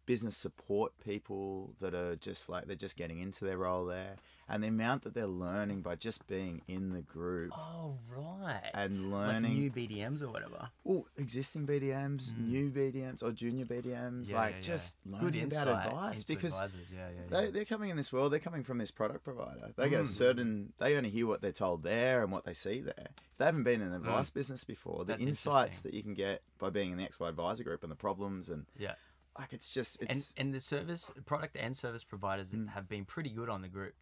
business 0.06 0.36
support 0.36 0.92
people 1.04 1.74
that 1.80 1.94
are 1.94 2.16
just 2.16 2.48
like 2.48 2.66
they're 2.66 2.76
just 2.76 2.96
getting 2.96 3.20
into 3.20 3.44
their 3.44 3.58
role 3.58 3.84
there, 3.84 4.16
and 4.48 4.62
the 4.62 4.68
amount 4.68 5.02
that 5.04 5.12
they're 5.14 5.26
learning 5.26 5.82
by 5.82 5.94
just 5.94 6.26
being 6.26 6.62
in 6.68 6.90
the 6.92 7.02
group. 7.02 7.52
oh, 7.56 7.98
right. 8.16 8.70
And 8.74 9.10
Like 9.12 9.28
learning- 9.34 9.54
new 9.58 9.70
BDMs 9.70 10.22
or 10.22 10.28
whatever. 10.30 10.70
Oh, 10.86 11.06
existing 11.16 11.66
BDMs, 11.66 12.36
new 12.38 12.70
BDMs, 12.70 13.22
or 13.22 13.30
junior 13.32 13.66
BDMs, 13.66 14.30
Yeah, 14.30 14.36
like 14.36 14.50
yeah, 14.50 14.56
yeah. 14.56 14.62
just 14.62 14.96
Good 15.04 15.22
learning 15.22 15.40
insight 15.42 15.68
about 15.68 15.86
advice 15.86 16.24
because. 16.24 16.60
Yeah, 16.60 16.68
yeah, 16.96 17.08
yeah. 17.30 17.40
they, 17.40 17.50
they're 17.50 17.64
coming 17.64 17.90
in 17.90 17.96
this 17.96 18.12
world. 18.12 18.32
They're 18.32 18.38
coming 18.40 18.64
from 18.64 18.78
this 18.78 18.90
product 18.90 19.24
provider. 19.24 19.72
They 19.76 19.86
Mm. 19.86 19.90
get 19.90 20.00
a 20.02 20.06
certain. 20.06 20.72
They 20.78 20.96
only 20.96 21.10
hear 21.10 21.26
what 21.26 21.40
they're 21.42 21.52
told 21.52 21.82
there 21.82 22.22
and 22.22 22.32
what 22.32 22.44
they 22.44 22.54
see 22.54 22.80
there. 22.80 23.08
If 23.08 23.38
they 23.38 23.44
haven't 23.44 23.64
been 23.64 23.82
in 23.82 23.90
the 23.90 23.96
advice 23.96 24.30
business 24.30 24.64
before, 24.64 25.04
the 25.04 25.12
Mm. 25.14 25.16
That's 25.18 25.26
insights 25.26 25.80
that 25.80 25.94
you 25.94 26.02
can 26.02 26.14
get 26.14 26.42
by 26.58 26.70
being 26.70 26.90
in 26.92 26.96
the 26.98 27.04
XY 27.04 27.28
Adviser 27.28 27.64
group 27.64 27.82
and 27.82 27.92
the 27.92 27.96
problems 27.96 28.48
and 28.48 28.66
yeah. 28.78 28.94
like 29.38 29.52
it's 29.52 29.70
just 29.70 30.00
and 30.02 30.32
and 30.36 30.52
the 30.54 30.58
service 30.60 31.12
product 31.26 31.56
and 31.56 31.76
service 31.76 32.02
providers 32.02 32.52
Mm. 32.52 32.70
have 32.70 32.88
been 32.88 33.04
pretty 33.04 33.30
good 33.30 33.48
on 33.48 33.62
the 33.62 33.68
group. 33.68 33.94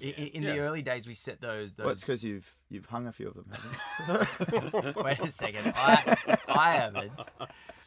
I- 0.00 0.04
In, 0.04 0.26
in 0.28 0.42
Yeah. 0.42 0.52
the 0.54 0.58
early 0.60 0.82
days, 0.82 1.06
we 1.06 1.14
set 1.14 1.40
those. 1.40 1.72
well, 1.78 1.90
it's 1.90 2.00
because 2.00 2.22
you've 2.24 2.46
you've 2.70 2.86
hung 2.86 3.06
a 3.06 3.12
few 3.12 3.28
of 3.28 3.34
them. 3.34 3.46
haven't 4.06 4.94
you? 4.96 5.02
Wait 5.04 5.20
a 5.20 5.30
second, 5.30 5.72
I 5.76 6.16
I 6.48 6.72
haven't. 6.78 7.12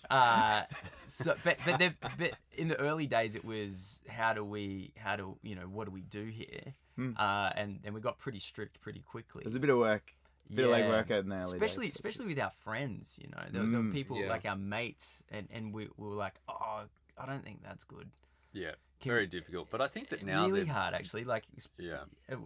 Uh, 0.10 0.64
so, 1.08 1.34
but 1.44 1.58
but, 1.66 1.80
but 2.20 2.32
in 2.56 2.68
the 2.68 2.80
early 2.80 3.08
days, 3.08 3.36
it 3.36 3.44
was 3.44 4.00
how 4.08 4.34
do 4.34 4.44
we 4.44 4.92
how 4.98 5.16
do 5.16 5.38
you 5.42 5.56
know 5.56 5.64
what 5.68 5.86
do 5.86 5.92
we 5.92 6.02
do 6.02 6.26
here? 6.26 6.74
Uh, 7.18 7.50
and 7.56 7.80
and 7.84 7.94
we 7.94 8.00
got 8.02 8.20
pretty 8.20 8.40
strict 8.40 8.80
pretty 8.82 9.00
quickly. 9.02 9.42
There's 9.44 9.56
a 9.56 9.60
bit 9.60 9.70
of 9.70 9.78
work, 9.80 10.14
bit 10.54 10.64
of 10.66 10.72
Yeah. 10.72 10.82
legwork 10.84 11.10
in 11.10 11.28
the 11.30 11.36
early 11.38 11.44
especially 11.58 11.88
days. 11.88 11.96
especially 11.96 12.28
with 12.28 12.40
our 12.40 12.52
friends, 12.52 13.18
you 13.22 13.28
know, 13.30 13.44
there, 13.52 13.64
there 13.66 13.80
were 13.82 13.86
Mm, 13.88 13.92
people 13.94 14.18
yeah. 14.22 14.30
like 14.30 14.46
our 14.46 14.56
mates, 14.56 15.24
and 15.30 15.48
and 15.52 15.74
we, 15.74 15.90
we 15.98 16.08
were 16.08 16.14
like, 16.16 16.36
oh, 16.48 16.84
I 17.18 17.26
don't 17.26 17.44
think 17.44 17.64
that's 17.64 17.84
good. 17.84 18.10
Yeah, 18.56 18.72
Can- 19.02 19.12
very 19.12 19.28
difficult. 19.28 19.70
But 19.70 19.82
I 19.82 19.88
think 19.88 20.10
that 20.10 20.24
now 20.24 20.48
really 20.48 20.62
they've- 20.62 20.70
hard 20.70 20.94
actually. 20.94 21.24
Like 21.26 21.44
yeah. 21.78 22.04
it, 22.28 22.40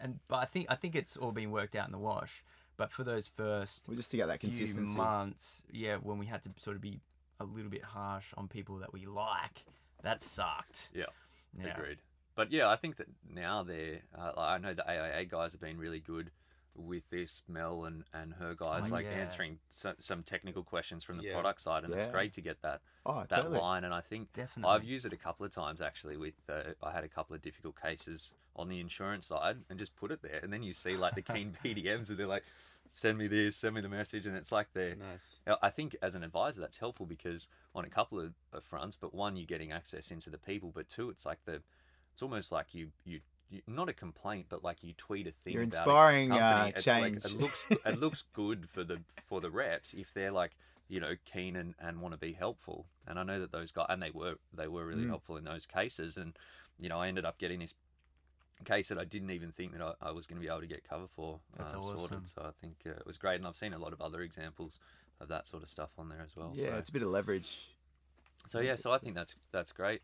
and 0.00 0.18
but 0.28 0.36
I 0.36 0.44
think 0.44 0.66
I 0.68 0.76
think 0.76 0.94
it's 0.94 1.16
all 1.16 1.32
been 1.32 1.50
worked 1.50 1.74
out 1.74 1.86
in 1.86 1.92
the 1.92 1.98
wash. 1.98 2.44
But 2.76 2.90
for 2.92 3.04
those 3.04 3.26
first 3.28 3.88
we 3.88 3.96
just 3.96 4.10
to 4.12 4.16
get 4.16 4.26
that 4.28 4.40
consistency. 4.40 4.96
months, 4.96 5.62
yeah, 5.70 5.96
when 5.96 6.18
we 6.18 6.26
had 6.26 6.42
to 6.42 6.50
sort 6.60 6.76
of 6.76 6.82
be 6.82 7.00
a 7.40 7.44
little 7.44 7.70
bit 7.70 7.82
harsh 7.84 8.26
on 8.36 8.46
people 8.48 8.78
that 8.78 8.92
we 8.92 9.06
like, 9.06 9.64
that 10.02 10.22
sucked. 10.22 10.88
Yeah, 10.94 11.04
Yeah. 11.58 11.76
agreed. 11.76 11.98
But 12.36 12.50
yeah, 12.50 12.68
I 12.68 12.76
think 12.76 12.96
that 12.96 13.06
now 13.28 13.62
they're. 13.62 14.00
Uh, 14.16 14.32
I 14.36 14.58
know 14.58 14.74
the 14.74 14.88
AIA 14.88 15.24
guys 15.26 15.52
have 15.52 15.60
been 15.60 15.78
really 15.78 16.00
good 16.00 16.30
with 16.76 17.08
this. 17.10 17.42
Mel 17.48 17.84
and, 17.84 18.04
and 18.12 18.34
her 18.34 18.54
guys 18.54 18.90
Oh, 18.90 18.94
like 18.94 19.04
yeah. 19.04 19.18
answering 19.20 19.58
so, 19.70 19.94
some 19.98 20.22
technical 20.22 20.62
questions 20.62 21.04
from 21.04 21.16
the 21.16 21.24
Yeah. 21.24 21.32
product 21.34 21.60
side, 21.60 21.84
and 21.84 21.92
it's 21.92 22.06
great 22.06 22.32
to 22.34 22.40
get 22.40 22.62
that 22.62 22.80
Oh, 23.06 23.24
that 23.28 23.42
totally. 23.42 23.58
line. 23.58 23.84
And 23.84 23.94
I 23.94 24.00
think 24.00 24.32
Definitely. 24.32 24.74
I've 24.74 24.84
used 24.84 25.06
it 25.06 25.12
a 25.12 25.16
couple 25.16 25.44
of 25.46 25.52
times 25.52 25.80
actually. 25.80 26.16
With 26.16 26.34
uh, 26.48 26.72
I 26.82 26.92
had 26.92 27.04
a 27.04 27.08
couple 27.08 27.34
of 27.34 27.42
difficult 27.42 27.80
cases 27.80 28.32
on 28.56 28.68
the 28.68 28.80
insurance 28.80 29.26
side, 29.26 29.58
and 29.68 29.78
just 29.78 29.96
put 29.96 30.10
it 30.10 30.22
there, 30.22 30.40
and 30.42 30.52
then 30.52 30.62
you 30.62 30.72
see 30.72 30.96
like 30.96 31.14
the 31.14 31.22
keen 31.32 31.56
BDMs, 31.64 32.08
and 32.08 32.18
they're 32.18 32.26
like. 32.26 32.44
Send 32.90 33.18
me 33.18 33.26
this, 33.26 33.56
send 33.56 33.74
me 33.74 33.80
the 33.80 33.88
message, 33.88 34.24
and 34.24 34.36
it's 34.36 34.52
like 34.52 34.68
they're 34.72 34.94
nice 34.94 35.40
I 35.62 35.70
think 35.70 35.96
as 36.00 36.14
an 36.14 36.22
advisor, 36.22 36.60
that's 36.60 36.78
helpful 36.78 37.06
because 37.06 37.48
on 37.74 37.84
a 37.84 37.88
couple 37.88 38.20
of, 38.20 38.34
of 38.52 38.64
fronts, 38.64 38.96
but 38.96 39.14
one, 39.14 39.36
you're 39.36 39.46
getting 39.46 39.72
access 39.72 40.10
into 40.10 40.30
the 40.30 40.38
people, 40.38 40.70
but 40.74 40.88
two, 40.88 41.10
it's 41.10 41.26
like 41.26 41.38
the, 41.44 41.60
it's 42.12 42.22
almost 42.22 42.50
like 42.52 42.74
you 42.74 42.88
you 43.04 43.20
you, 43.50 43.62
not 43.66 43.88
a 43.88 43.92
complaint, 43.92 44.46
but 44.48 44.64
like 44.64 44.82
you 44.82 44.92
tweet 44.96 45.26
a 45.26 45.32
thing. 45.32 45.54
You're 45.54 45.62
about 45.62 45.86
a 45.86 45.90
inspiring, 45.90 46.28
company, 46.28 46.60
uh, 46.60 46.66
it's 46.66 46.84
change. 46.84 47.24
Like, 47.24 47.32
it 47.32 47.40
looks 47.40 47.64
it 47.86 47.98
looks 47.98 48.24
good 48.32 48.68
for 48.68 48.84
the 48.84 49.00
for 49.26 49.40
the 49.40 49.50
reps 49.50 49.94
if 49.94 50.12
they're 50.14 50.32
like 50.32 50.52
you 50.88 51.00
know 51.00 51.14
keen 51.24 51.56
and, 51.56 51.74
and 51.80 52.00
want 52.00 52.12
to 52.14 52.18
be 52.18 52.32
helpful. 52.32 52.86
And 53.06 53.18
I 53.18 53.22
know 53.22 53.40
that 53.40 53.52
those 53.52 53.70
guys 53.72 53.86
and 53.88 54.02
they 54.02 54.10
were 54.10 54.34
they 54.52 54.68
were 54.68 54.86
really 54.86 55.04
Mm. 55.04 55.08
helpful 55.08 55.36
in 55.36 55.44
those 55.44 55.66
cases. 55.66 56.16
And 56.16 56.36
you 56.78 56.88
know 56.88 56.98
I 56.98 57.08
ended 57.08 57.24
up 57.24 57.38
getting 57.38 57.60
this 57.60 57.74
case 58.64 58.88
that 58.88 58.98
I 58.98 59.04
didn't 59.04 59.30
even 59.30 59.52
think 59.52 59.72
that 59.72 59.82
I, 59.82 60.08
I 60.08 60.10
was 60.12 60.26
going 60.26 60.36
to 60.36 60.40
be 60.40 60.48
able 60.48 60.60
to 60.60 60.66
get 60.66 60.88
cover 60.88 61.06
for 61.14 61.40
That's 61.58 61.74
uh, 61.74 61.78
awesome. 61.78 61.98
sorted. 61.98 62.28
So 62.28 62.42
I 62.42 62.50
think 62.60 62.76
uh, 62.86 62.90
it 62.90 63.06
was 63.06 63.18
great, 63.18 63.36
and 63.36 63.46
I've 63.46 63.56
seen 63.56 63.72
a 63.72 63.78
lot 63.78 63.92
of 63.92 64.00
other 64.00 64.22
examples 64.22 64.78
of 65.20 65.28
that 65.28 65.46
sort 65.46 65.62
of 65.62 65.68
stuff 65.68 65.90
on 65.98 66.08
there 66.08 66.22
as 66.24 66.36
well. 66.36 66.52
Yeah, 66.54 66.66
so. 66.66 66.74
it's 66.76 66.90
a 66.90 66.92
bit 66.92 67.02
of 67.02 67.08
leverage. 67.08 67.68
So 68.46 68.60
yeah, 68.60 68.76
so 68.76 68.90
I 68.90 68.98
think 68.98 69.14
that's 69.14 69.34
that's 69.52 69.72
great. 69.72 70.02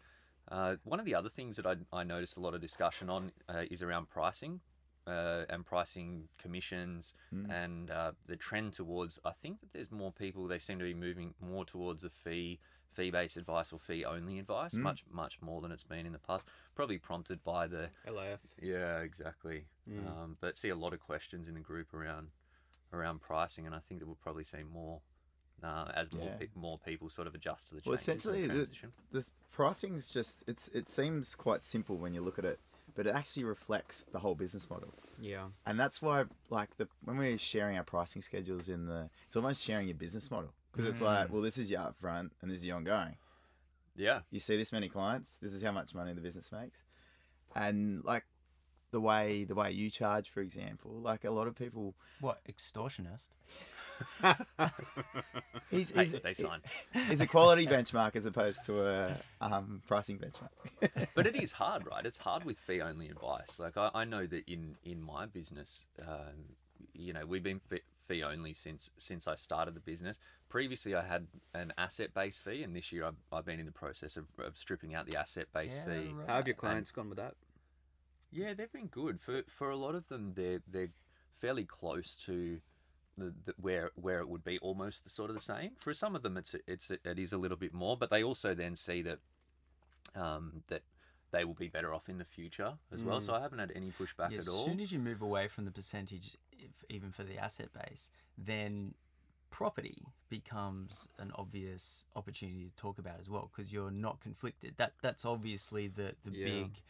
Uh, 0.50 0.76
one 0.84 0.98
of 0.98 1.06
the 1.06 1.14
other 1.14 1.28
things 1.28 1.56
that 1.56 1.66
I, 1.66 1.76
I 1.92 2.02
noticed 2.04 2.36
a 2.36 2.40
lot 2.40 2.54
of 2.54 2.60
discussion 2.60 3.08
on 3.08 3.32
uh, 3.48 3.64
is 3.70 3.82
around 3.82 4.08
pricing 4.08 4.60
uh, 5.06 5.44
and 5.48 5.64
pricing 5.64 6.28
commissions 6.38 7.14
Mm. 7.32 7.48
and 7.50 7.90
uh, 7.90 8.12
the 8.26 8.36
trend 8.36 8.72
towards. 8.72 9.18
I 9.24 9.30
think 9.40 9.60
that 9.60 9.72
there's 9.72 9.92
more 9.92 10.10
people. 10.12 10.48
They 10.48 10.58
seem 10.58 10.78
to 10.80 10.84
be 10.84 10.94
moving 10.94 11.34
more 11.40 11.64
towards 11.64 12.02
a 12.04 12.10
fee 12.10 12.58
fee 12.92 13.12
based 13.12 13.36
advice 13.36 13.72
or 13.72 13.78
fee 13.78 14.04
only 14.04 14.40
advice, 14.40 14.74
Mm. 14.74 14.80
much 14.82 15.04
much 15.10 15.40
more 15.40 15.60
than 15.60 15.70
it's 15.70 15.84
been 15.84 16.06
in 16.06 16.12
the 16.12 16.18
past. 16.18 16.44
Probably 16.74 16.98
prompted 16.98 17.44
by 17.44 17.68
the 17.68 17.90
LIF. 18.04 18.40
yeah 18.60 18.98
exactly. 18.98 19.66
Mm. 19.88 20.06
Um, 20.08 20.36
but 20.40 20.58
see 20.58 20.70
a 20.70 20.74
lot 20.76 20.92
of 20.92 20.98
questions 21.00 21.48
in 21.48 21.54
the 21.54 21.60
group 21.60 21.94
around 21.94 22.30
around 22.92 23.20
pricing, 23.20 23.64
and 23.66 23.74
I 23.74 23.78
think 23.78 24.00
that 24.00 24.06
we'll 24.06 24.16
probably 24.16 24.42
see 24.44 24.64
more. 24.64 25.00
Uh, 25.62 25.90
as 25.94 26.10
more 26.12 26.26
Yeah. 26.26 26.36
pe- 26.38 26.48
more 26.54 26.78
people 26.78 27.10
sort 27.10 27.26
of 27.26 27.34
adjust 27.34 27.68
to 27.68 27.74
the 27.74 27.82
Well, 27.84 27.96
changes 27.96 28.08
and 28.08 28.36
essentially, 28.36 28.46
the- 28.46 28.54
transition. 28.66 28.92
The 29.12 29.24
pricing's 29.50 30.10
just 30.10 30.44
it's 30.48 30.68
it 30.68 30.88
seems 30.88 31.34
quite 31.34 31.62
simple 31.62 31.96
when 31.98 32.14
you 32.14 32.22
look 32.22 32.38
at 32.38 32.44
it, 32.46 32.58
but 32.94 33.06
it 33.06 33.14
actually 33.14 33.44
reflects 33.44 34.04
the 34.04 34.18
whole 34.20 34.34
business 34.34 34.70
model. 34.70 34.94
Yeah. 35.20 35.48
And 35.66 35.78
that's 35.78 36.00
why, 36.00 36.24
like, 36.48 36.74
the 36.78 36.88
when 37.04 37.18
we're 37.18 37.36
sharing 37.36 37.76
our 37.76 37.84
pricing 37.84 38.22
schedules 38.22 38.68
in 38.70 38.86
the, 38.86 39.10
it's 39.26 39.36
almost 39.36 39.62
sharing 39.62 39.86
your 39.86 39.96
business 39.96 40.30
model 40.30 40.54
because 40.72 40.86
it's 40.86 41.00
like, 41.02 41.30
well, 41.30 41.42
this 41.42 41.58
is 41.58 41.70
your 41.70 41.80
upfront 41.80 42.30
and 42.40 42.50
this 42.50 42.58
is 42.58 42.64
your 42.64 42.76
ongoing. 42.76 43.16
Yeah, 43.96 44.20
You 44.30 44.38
see 44.38 44.56
this 44.56 44.72
many 44.72 44.88
clients, 44.88 45.36
this 45.42 45.52
is 45.52 45.60
how 45.62 45.72
much 45.72 45.94
money 45.94 46.14
the 46.14 46.22
business 46.22 46.50
makes, 46.52 46.84
and 47.54 48.02
like 48.04 48.24
the 48.90 49.00
way 49.00 49.44
the 49.44 49.54
way 49.54 49.70
you 49.70 49.90
charge, 49.90 50.30
for 50.30 50.40
example, 50.40 50.92
like 50.92 51.24
a 51.24 51.30
lot 51.30 51.46
of 51.46 51.54
people, 51.54 51.94
What 52.20 52.40
extortionist? 52.48 53.28
he's, 55.70 55.92
they, 55.92 56.00
he's, 56.04 56.12
they 56.12 56.32
sign. 56.32 56.60
he's 57.08 57.20
a 57.20 57.26
quality 57.26 57.66
benchmark 57.66 58.16
as 58.16 58.26
opposed 58.26 58.64
to 58.64 58.86
a 58.86 59.16
um, 59.40 59.82
pricing 59.86 60.18
benchmark. 60.18 61.08
but 61.14 61.26
it 61.26 61.36
is 61.36 61.52
hard, 61.52 61.86
right? 61.86 62.06
It's 62.06 62.18
hard 62.18 62.44
with 62.44 62.58
fee 62.58 62.80
only 62.80 63.08
advice. 63.08 63.58
Like 63.58 63.76
I, 63.76 63.90
I 63.94 64.04
know 64.04 64.26
that 64.26 64.48
in 64.48 64.76
in 64.84 65.02
my 65.02 65.26
business, 65.26 65.86
um, 66.06 66.56
you 66.94 67.12
know, 67.12 67.26
we've 67.26 67.42
been 67.42 67.60
fee, 67.60 67.80
fee 68.08 68.22
only 68.22 68.54
since 68.54 68.90
since 68.98 69.28
I 69.28 69.34
started 69.34 69.74
the 69.74 69.80
business. 69.80 70.18
Previously, 70.48 70.94
I 70.94 71.02
had 71.02 71.26
an 71.54 71.72
asset 71.78 72.12
based 72.14 72.42
fee, 72.42 72.62
and 72.62 72.74
this 72.74 72.90
year 72.92 73.04
I've, 73.04 73.14
I've 73.32 73.44
been 73.44 73.60
in 73.60 73.66
the 73.66 73.72
process 73.72 74.16
of, 74.16 74.24
of 74.38 74.56
stripping 74.56 74.94
out 74.94 75.06
the 75.06 75.16
asset 75.16 75.46
based 75.54 75.78
Yeah, 75.86 75.92
fee. 75.94 76.08
right. 76.14 76.28
How 76.28 76.36
have 76.36 76.46
your 76.46 76.56
clients 76.56 76.90
gone 76.90 77.08
with 77.08 77.18
that? 77.18 77.34
Yeah, 78.30 78.54
they've 78.54 78.72
been 78.72 78.86
good 78.86 79.20
for 79.20 79.42
for 79.48 79.70
a 79.70 79.76
lot 79.76 79.94
of 79.94 80.08
them. 80.08 80.32
They're 80.34 80.60
they're 80.66 80.90
fairly 81.38 81.64
close 81.64 82.16
to 82.26 82.60
the, 83.18 83.34
the 83.44 83.54
where 83.60 83.90
where 83.94 84.20
it 84.20 84.28
would 84.28 84.44
be 84.44 84.58
almost 84.58 85.04
the 85.04 85.10
sort 85.10 85.30
of 85.30 85.36
the 85.36 85.42
same. 85.42 85.72
For 85.76 85.92
some 85.94 86.14
of 86.14 86.22
them, 86.22 86.36
it's 86.36 86.54
it's 86.66 86.90
it 86.90 87.18
is 87.18 87.32
a 87.32 87.38
little 87.38 87.56
bit 87.56 87.72
more, 87.74 87.96
but 87.96 88.10
they 88.10 88.22
also 88.22 88.54
then 88.54 88.76
see 88.76 89.02
that 89.02 89.18
um, 90.14 90.62
that 90.68 90.82
they 91.32 91.44
will 91.44 91.54
be 91.54 91.68
better 91.68 91.94
off 91.94 92.08
in 92.08 92.18
the 92.18 92.24
future 92.24 92.74
as 92.92 93.02
well. 93.04 93.20
So 93.20 93.34
I 93.34 93.40
haven't 93.40 93.60
had 93.60 93.72
any 93.74 93.90
pushback 93.92 94.32
Yeah, 94.32 94.38
at 94.38 94.48
all. 94.48 94.58
as 94.60 94.64
soon 94.64 94.80
as 94.80 94.90
you 94.92 94.98
move 94.98 95.22
away 95.22 95.46
from 95.46 95.64
the 95.64 95.70
percentage, 95.70 96.36
if, 96.52 96.84
even 96.88 97.12
for 97.12 97.22
the 97.22 97.38
asset 97.38 97.68
base, 97.72 98.10
then 98.36 98.94
property 99.50 100.02
becomes 100.28 101.08
an 101.18 101.30
obvious 101.36 102.04
opportunity 102.16 102.64
to 102.64 102.76
talk 102.76 102.98
about 102.98 103.20
as 103.20 103.28
well 103.28 103.48
because 103.54 103.72
you're 103.72 103.90
not 103.92 104.20
conflicted. 104.20 104.74
That 104.76 104.94
that's 105.02 105.24
obviously 105.24 105.88
the 105.88 106.14
the 106.24 106.32
Yeah. 106.36 106.44
big 106.46 106.82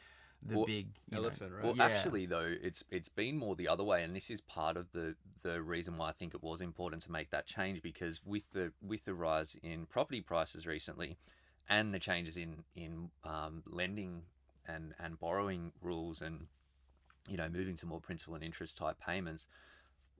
the 0.42 0.56
Well, 0.56 0.66
big 0.66 0.88
you 1.10 1.20
know- 1.20 1.28
right? 1.28 1.62
Well, 1.64 1.76
Yeah. 1.76 1.84
actually, 1.84 2.26
though, 2.26 2.56
it's 2.62 2.82
it's 2.90 3.08
been 3.08 3.36
more 3.36 3.54
the 3.56 3.68
other 3.68 3.84
way, 3.84 4.02
and 4.02 4.14
this 4.16 4.30
is 4.30 4.40
part 4.40 4.76
of 4.76 4.92
the 4.92 5.16
the 5.42 5.62
reason 5.62 5.96
why 5.96 6.08
I 6.08 6.12
think 6.12 6.34
it 6.34 6.42
was 6.42 6.60
important 6.60 7.02
to 7.02 7.12
make 7.12 7.30
that 7.30 7.46
change 7.46 7.82
because 7.82 8.24
with 8.24 8.50
the 8.52 8.72
with 8.80 9.04
the 9.04 9.14
rise 9.14 9.54
in 9.56 9.86
property 9.86 10.20
prices 10.20 10.66
recently, 10.66 11.18
and 11.68 11.92
the 11.92 11.98
changes 11.98 12.36
in 12.36 12.64
in 12.74 13.10
um, 13.24 13.62
lending 13.66 14.26
and 14.66 14.94
and 14.98 15.18
borrowing 15.18 15.72
rules, 15.82 16.22
and 16.22 16.48
you 17.28 17.36
know 17.36 17.48
moving 17.48 17.76
to 17.76 17.86
more 17.86 18.00
principal 18.00 18.34
and 18.34 18.42
interest 18.42 18.78
type 18.78 18.98
payments, 18.98 19.46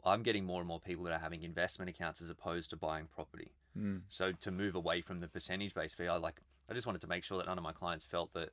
I'm 0.05 0.23
getting 0.23 0.45
more 0.45 0.61
and 0.61 0.69
more 0.69 0.81
people 0.81 1.05
that 1.05 1.13
are 1.13 1.19
having 1.19 1.43
investment 1.43 1.89
accounts 1.89 2.21
as 2.21 2.29
opposed 2.31 2.71
to 2.71 2.77
buying 2.77 3.07
property. 3.07 3.53
Mm. 3.77 4.03
So 4.09 4.33
to 4.33 4.51
move 4.51 4.75
away 4.75 5.01
from 5.01 5.21
the 5.21 5.29
percentage 5.29 5.73
based 5.75 5.97
fee, 5.97 6.09
I 6.09 6.17
like 6.17 6.41
I 6.69 6.75
just 6.75 6.87
wanted 6.87 7.01
to 7.01 7.07
make 7.09 7.25
sure 7.25 7.39
that 7.39 7.47
none 7.47 7.57
of 7.59 7.65
my 7.65 7.73
clients 7.73 8.05
felt 8.05 8.33
that 8.35 8.51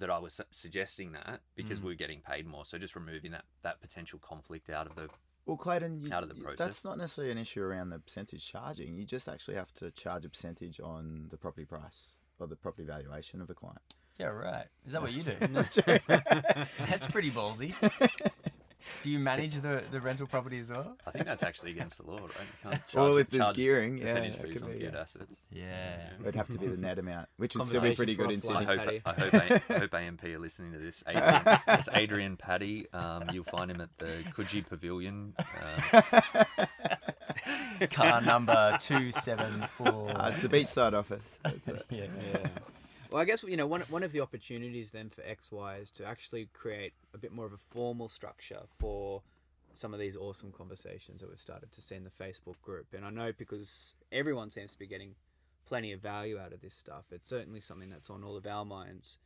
that 0.00 0.10
I 0.10 0.18
was 0.18 0.34
su- 0.34 0.42
suggesting 0.50 1.12
that 1.12 1.40
because 1.54 1.80
we 1.80 1.88
were 1.92 1.94
getting 1.96 2.20
paid 2.20 2.46
more. 2.46 2.64
So 2.64 2.76
just 2.78 2.94
removing 2.96 3.30
that 3.30 3.44
that 3.62 3.80
potential 3.80 4.18
conflict 4.18 4.68
out 4.70 4.86
of 4.86 4.96
the 4.96 5.08
Well, 5.46 5.56
Clayton, 5.56 6.00
you, 6.00 6.12
Out 6.12 6.22
of 6.22 6.28
the 6.28 6.34
process. 6.34 6.58
that's 6.58 6.84
not 6.84 6.98
necessarily 6.98 7.32
an 7.32 7.38
issue 7.38 7.62
around 7.62 7.90
the 7.90 7.98
percentage 7.98 8.46
charging. 8.46 8.94
You 8.94 9.04
just 9.04 9.28
actually 9.28 9.56
have 9.56 9.72
to 9.74 9.90
charge 9.92 10.24
a 10.24 10.28
percentage 10.28 10.80
on 10.80 11.26
the 11.30 11.36
property 11.36 11.64
price 11.64 12.14
or 12.38 12.46
the 12.46 12.56
property 12.56 12.84
valuation 12.84 13.40
of 13.40 13.48
a 13.50 13.54
client. 13.54 13.80
Yeah, 14.18 14.26
right. 14.26 14.66
Is 14.86 14.92
that 14.92 15.00
what 15.00 15.12
you 15.12 15.22
do? 15.22 15.32
That's 16.88 17.06
pretty 17.06 17.30
ballsy. 17.30 17.74
Do 19.02 19.10
you 19.10 19.18
manage 19.18 19.54
the, 19.62 19.82
the 19.90 20.00
rental 20.00 20.26
property 20.26 20.58
as 20.58 20.70
well? 20.70 20.96
I 21.06 21.10
think 21.10 21.24
that's 21.26 21.42
actually 21.42 21.70
against 21.72 21.98
the 21.98 22.04
law, 22.10 22.18
right? 22.18 22.28
You 22.28 22.70
can't 22.70 22.74
charge, 22.88 22.94
Well, 22.94 23.16
if 23.18 23.30
there's 23.30 23.50
gearing, 23.52 23.98
yeah, 23.98 24.04
percentage 24.04 24.36
that 24.36 24.42
fees 24.44 24.52
could 24.54 24.62
on 24.64 24.72
be, 24.72 24.78
geared 24.78 24.94
yeah. 24.94 25.00
assets. 25.00 25.36
Yeah. 25.50 25.96
It'd 26.20 26.34
have 26.34 26.46
to 26.48 26.58
be 26.58 26.66
the 26.66 26.76
net 26.76 26.98
amount, 26.98 27.28
which 27.36 27.54
would 27.54 27.66
still 27.66 27.82
be 27.82 27.94
pretty 27.94 28.14
good 28.14 28.30
in 28.30 28.40
offline. 28.40 28.56
I 28.56 28.64
hope, 28.64 28.80
I 29.06 29.12
hope, 29.12 29.34
A- 29.34 29.74
I 29.74 29.78
hope 29.78 29.94
AMP 30.00 30.24
are 30.24 30.38
listening 30.38 30.72
to 30.72 30.78
this. 30.78 31.02
Adrian, 31.06 31.42
it's 31.68 31.88
Adrian 31.92 32.36
Paddy. 32.36 32.86
Um, 32.92 33.24
you'll 33.32 33.44
find 33.44 33.70
him 33.70 33.80
at 33.80 33.96
the 33.98 34.10
Coogee 34.36 34.66
Pavilion. 34.68 35.34
Uh, 35.38 36.02
Car 37.90 38.20
number 38.20 38.76
two 38.80 39.10
seven 39.10 39.64
four. 39.70 40.10
Uh, 40.14 40.28
it's 40.28 40.40
the 40.40 40.48
beachside 40.48 40.92
office. 40.92 41.38
That's 41.42 41.66
it. 41.68 41.86
yeah. 41.90 42.06
Yeah. 42.32 42.46
Well, 43.10 43.20
I 43.20 43.24
guess 43.24 43.42
you 43.42 43.56
know 43.56 43.66
one 43.66 43.80
one 43.88 44.04
of 44.04 44.12
the 44.12 44.20
opportunities 44.20 44.92
then 44.92 45.10
for 45.10 45.22
XY 45.22 45.82
is 45.82 45.90
to 45.92 46.04
actually 46.06 46.48
create 46.52 46.92
a 47.12 47.18
bit 47.18 47.32
more 47.32 47.44
of 47.44 47.52
a 47.52 47.58
formal 47.70 48.08
structure 48.08 48.60
for 48.78 49.22
some 49.74 49.92
of 49.92 49.98
these 49.98 50.16
awesome 50.16 50.52
conversations 50.52 51.20
that 51.20 51.28
we've 51.28 51.40
started 51.40 51.72
to 51.72 51.82
see 51.82 51.96
in 51.96 52.04
the 52.04 52.10
Facebook 52.10 52.60
group. 52.62 52.86
And 52.92 53.04
I 53.04 53.10
know 53.10 53.32
because 53.36 53.94
everyone 54.12 54.50
seems 54.50 54.72
to 54.72 54.78
be 54.78 54.86
getting 54.86 55.14
plenty 55.66 55.92
of 55.92 56.00
value 56.00 56.38
out 56.38 56.52
of 56.52 56.60
this 56.60 56.74
stuff. 56.74 57.04
It's 57.10 57.28
certainly 57.28 57.60
something 57.60 57.90
that's 57.90 58.10
on 58.10 58.22
all 58.22 58.36
of 58.36 58.46
our 58.46 58.64
minds 58.64 59.18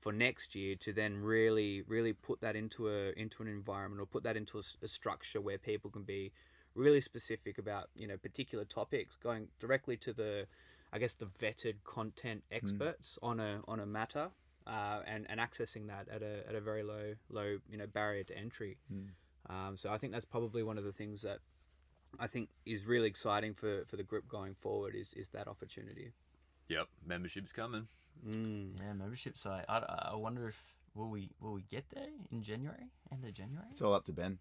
for 0.00 0.12
next 0.12 0.54
year 0.54 0.74
to 0.76 0.92
then 0.94 1.18
really 1.18 1.82
really 1.82 2.14
put 2.14 2.40
that 2.40 2.56
into 2.56 2.88
a 2.88 3.12
into 3.12 3.42
an 3.42 3.48
environment 3.48 4.00
or 4.00 4.06
put 4.06 4.22
that 4.22 4.38
into 4.38 4.58
a 4.58 4.88
structure 4.88 5.40
where 5.42 5.58
people 5.58 5.90
can 5.90 6.02
be 6.02 6.32
really 6.74 7.02
specific 7.02 7.58
about 7.58 7.90
you 7.94 8.06
know 8.06 8.16
particular 8.16 8.64
topics 8.64 9.16
going 9.16 9.48
directly 9.60 9.98
to 9.98 10.14
the 10.14 10.46
I 10.92 10.98
guess 10.98 11.14
the 11.14 11.26
vetted 11.26 11.74
content 11.84 12.44
experts 12.50 13.18
on 13.22 13.40
a 13.40 13.60
on 13.66 13.80
a 13.80 13.86
matter 13.86 14.28
uh, 14.66 15.00
and 15.06 15.26
and 15.28 15.40
accessing 15.40 15.86
that 15.88 16.08
at 16.08 16.22
a, 16.22 16.48
at 16.48 16.54
a 16.54 16.60
very 16.60 16.82
low 16.82 17.14
low 17.28 17.58
you 17.68 17.76
know 17.76 17.86
barrier 17.86 18.24
to 18.24 18.36
entry. 18.36 18.76
Um, 19.48 19.76
so 19.76 19.90
I 19.92 19.98
think 19.98 20.12
that's 20.12 20.24
probably 20.24 20.62
one 20.62 20.76
of 20.78 20.84
the 20.84 20.92
things 20.92 21.22
that 21.22 21.38
I 22.18 22.26
think 22.26 22.48
is 22.64 22.84
really 22.84 23.06
exciting 23.06 23.54
for, 23.54 23.84
for 23.86 23.96
the 23.96 24.02
group 24.02 24.28
going 24.28 24.54
forward 24.54 24.94
is 24.94 25.14
is 25.14 25.28
that 25.30 25.48
opportunity. 25.48 26.12
yep, 26.68 26.88
membership's 27.06 27.52
coming. 27.52 27.86
Mm. 28.26 28.78
Yeah, 28.80 28.92
membership 28.94 29.36
site. 29.36 29.64
I, 29.68 30.10
I 30.12 30.16
wonder 30.16 30.48
if 30.48 30.60
will 30.94 31.10
we 31.10 31.30
will 31.40 31.52
we 31.52 31.62
get 31.70 31.84
there 31.94 32.08
in 32.32 32.42
January? 32.42 32.90
End 33.12 33.24
of 33.24 33.34
January? 33.34 33.66
It's 33.70 33.82
all 33.82 33.94
up 33.94 34.04
to 34.06 34.12
Ben. 34.12 34.38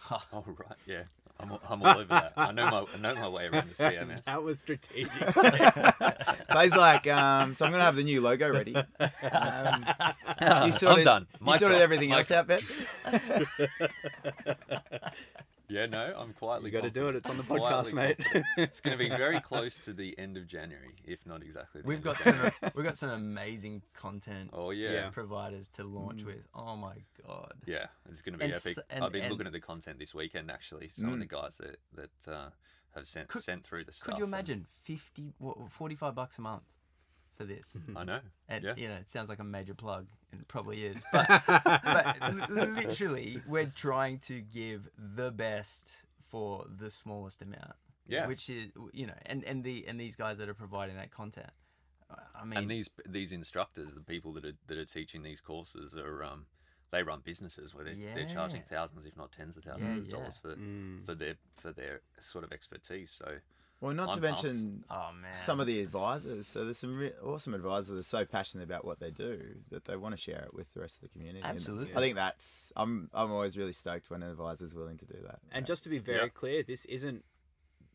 Oh 0.32 0.44
right, 0.46 0.78
yeah, 0.86 1.02
I'm, 1.40 1.52
all- 1.52 1.60
I'm 1.68 1.82
all 1.82 1.94
over 1.98 2.04
that. 2.04 2.32
I 2.36 2.52
know 2.52 2.64
my 2.70 2.84
I 2.94 2.98
know 3.00 3.14
my 3.20 3.28
way 3.28 3.46
around 3.46 3.68
the 3.70 3.74
CMS. 3.84 4.24
that 4.24 4.42
was 4.42 4.58
strategic. 4.60 5.10
Clay's 6.50 6.76
like, 6.76 7.06
um, 7.08 7.54
so 7.54 7.64
I'm 7.66 7.72
gonna 7.72 7.84
have 7.84 7.96
the 7.96 8.04
new 8.04 8.20
logo 8.20 8.50
ready. 8.50 8.74
Um, 8.76 8.84
you 9.00 9.12
I'm 10.40 10.72
sorted, 10.72 11.04
done. 11.04 11.26
You 11.44 11.52
sorted 11.54 11.68
drop. 11.70 11.82
everything 11.82 12.10
Mic 12.10 12.18
else 12.18 12.30
out, 12.30 12.46
Ben. 12.46 12.60
Yeah, 15.68 15.86
no, 15.86 16.14
I'm 16.18 16.32
quietly. 16.32 16.70
you 16.70 16.76
got 16.78 16.84
to 16.84 16.90
do 16.90 17.08
it. 17.08 17.16
It's 17.16 17.28
on 17.28 17.36
the 17.36 17.42
Quietly 17.44 17.92
podcast, 17.92 17.94
mate. 17.94 18.44
It's 18.56 18.80
going 18.80 18.96
to 18.96 19.02
be 19.04 19.10
very 19.10 19.38
close 19.50 19.78
to 19.80 19.92
the 19.92 20.18
end 20.18 20.36
of 20.36 20.46
January, 20.46 20.94
if 21.04 21.26
not 21.26 21.42
exactly. 21.42 21.82
the 21.82 21.88
We've 21.88 21.96
end 21.98 22.04
got 22.04 22.16
of 22.16 22.22
some 22.22 22.70
we've 22.74 22.84
got 22.86 22.96
some 22.96 23.10
amazing 23.10 23.82
content 23.94 24.50
Oh 24.52 24.70
yeah. 24.70 24.88
Yeah. 24.88 24.94
yeah, 24.94 25.10
providers 25.10 25.68
to 25.76 25.84
launch 25.84 26.24
with. 26.24 26.46
Oh 26.54 26.74
my 26.76 26.94
god. 27.26 27.52
Yeah, 27.66 27.86
it's 28.10 28.22
going 28.22 28.32
to 28.32 28.38
be 28.38 28.46
And 28.46 28.54
epic. 28.54 28.78
s- 28.78 28.84
and- 28.90 29.04
I've 29.04 29.12
been 29.12 29.22
and- 29.22 29.30
looking 29.32 29.46
at 29.46 29.52
the 29.52 29.60
content 29.60 29.98
this 29.98 30.14
weekend. 30.14 30.50
Actually, 30.50 30.88
some 30.88 31.08
of 31.10 31.14
Mm. 31.16 31.18
the 31.20 31.26
guys 31.26 31.58
that 31.58 31.76
that 31.94 32.32
uh, 32.32 32.48
have 32.94 33.06
sent 33.06 33.28
Could- 33.28 33.42
sent 33.42 33.62
through 33.64 33.84
the 33.84 33.92
stuff. 33.92 34.06
Could 34.14 34.18
you 34.18 34.24
and- 34.24 34.32
imagine 34.32 34.66
50 34.84 35.34
what, 35.38 35.70
45 35.70 36.14
bucks 36.14 36.38
a 36.38 36.40
month 36.40 36.62
for 37.38 37.44
this. 37.44 37.74
I 37.96 38.04
know. 38.04 38.18
And 38.48 38.64
yeah. 38.64 38.74
you 38.76 38.88
know, 38.88 38.96
it 38.96 39.08
sounds 39.08 39.28
like 39.30 39.38
a 39.38 39.44
major 39.44 39.74
plug, 39.74 40.06
and 40.32 40.40
it 40.42 40.48
probably 40.48 40.84
is. 40.84 41.00
But, 41.12 41.42
but 41.46 42.50
literally, 42.50 43.40
we're 43.46 43.72
trying 43.74 44.18
to 44.26 44.40
give 44.40 44.88
the 45.16 45.30
best 45.30 45.92
for 46.30 46.66
the 46.78 46.90
smallest 46.90 47.40
amount. 47.40 47.72
Yeah. 48.06 48.26
Which 48.26 48.50
is, 48.50 48.70
you 48.92 49.06
know, 49.06 49.14
and 49.26 49.44
and 49.44 49.62
the 49.62 49.86
and 49.86 49.98
these 50.00 50.16
guys 50.16 50.38
that 50.38 50.48
are 50.48 50.54
providing 50.54 50.96
that 50.96 51.10
content. 51.10 51.50
I 52.34 52.44
mean, 52.44 52.58
and 52.58 52.70
these 52.70 52.88
these 53.06 53.32
instructors, 53.32 53.92
the 53.92 54.00
people 54.00 54.32
that 54.32 54.44
are 54.44 54.54
that 54.66 54.78
are 54.78 54.84
teaching 54.86 55.22
these 55.22 55.40
courses, 55.42 55.94
are 55.94 56.24
um, 56.24 56.46
they 56.90 57.02
run 57.02 57.20
businesses 57.22 57.74
where 57.74 57.84
they're, 57.84 57.96
they're 58.14 58.26
charging 58.26 58.62
thousands, 58.70 59.04
if 59.04 59.14
not 59.14 59.30
tens 59.30 59.58
of 59.58 59.64
thousands 59.64 59.96
Yeah, 59.98 60.02
of 60.02 60.06
yeah. 60.06 60.16
dollars 60.16 60.38
for 60.38 60.56
Mm. 60.56 61.04
for 61.04 61.14
their 61.14 61.34
for 61.56 61.70
their 61.72 62.00
sort 62.20 62.44
of 62.44 62.52
expertise. 62.52 63.10
So 63.10 63.36
Well, 63.80 63.94
not 63.94 64.06
to 64.06 64.12
I'm 64.12 64.20
pumped. 64.20 64.42
mention 64.44 64.84
oh 64.90 65.10
man, 65.20 65.40
some 65.44 65.60
of 65.60 65.66
the 65.68 65.80
advisors. 65.80 66.46
So 66.48 66.64
there's 66.64 66.78
some 66.78 66.96
re- 66.98 67.12
awesome 67.24 67.54
advisors 67.54 67.88
that 67.90 67.98
are 67.98 68.02
so 68.02 68.24
passionate 68.24 68.64
about 68.64 68.84
what 68.84 68.98
they 68.98 69.10
do 69.12 69.40
that 69.70 69.84
they 69.84 69.96
want 69.96 70.14
to 70.16 70.20
share 70.20 70.42
it 70.46 70.52
with 70.52 70.72
the 70.74 70.80
rest 70.80 70.96
of 70.96 71.02
the 71.02 71.08
community. 71.10 71.40
And 71.44 71.46
Absolutely. 71.52 71.94
I 71.94 72.00
think 72.00 72.16
that's 72.16 72.72
I'm 72.76 73.08
I'm 73.14 73.30
always 73.30 73.56
really 73.56 73.72
stoked 73.72 74.10
when 74.10 74.22
an 74.22 74.30
advisor's 74.30 74.74
willing 74.74 74.96
to 74.98 75.06
do 75.06 75.18
that. 75.22 75.38
And 75.52 75.62
Right. 75.62 75.66
just 75.66 75.84
to 75.84 75.90
be 75.90 75.98
very 75.98 76.22
Yeah. 76.22 76.28
clear, 76.28 76.62
this 76.64 76.84
isn't 76.86 77.24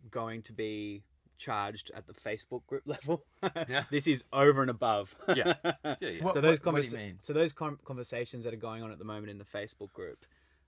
going 0.10 0.42
to 0.44 0.54
be 0.54 1.04
charged 1.38 1.92
at 1.96 2.08
the 2.08 2.14
Facebook 2.14 2.66
group 2.68 2.84
level. 2.86 3.26
Yeah. 3.68 3.84
this 3.92 4.08
is 4.08 4.24
over 4.32 4.62
and 4.62 4.70
above. 4.70 5.14
Yeah. 5.36 5.56
yeah, 5.66 5.96
yeah. 6.00 6.24
What- 6.24 6.34
so 6.34 6.40
those 6.42 6.64
what 6.64 6.76
do 6.76 6.82
you 6.82 6.88
conversa- 6.90 6.94
mean? 6.98 7.18
So 7.22 7.34
those 7.34 7.52
con- 7.52 7.80
conversations 7.84 8.46
that 8.46 8.54
are 8.54 8.58
going 8.58 8.84
on 8.84 8.92
at 8.92 9.00
the 9.00 9.06
moment 9.06 9.30
in 9.32 9.38
the 9.38 9.44
Facebook 9.46 9.92
group 9.92 10.26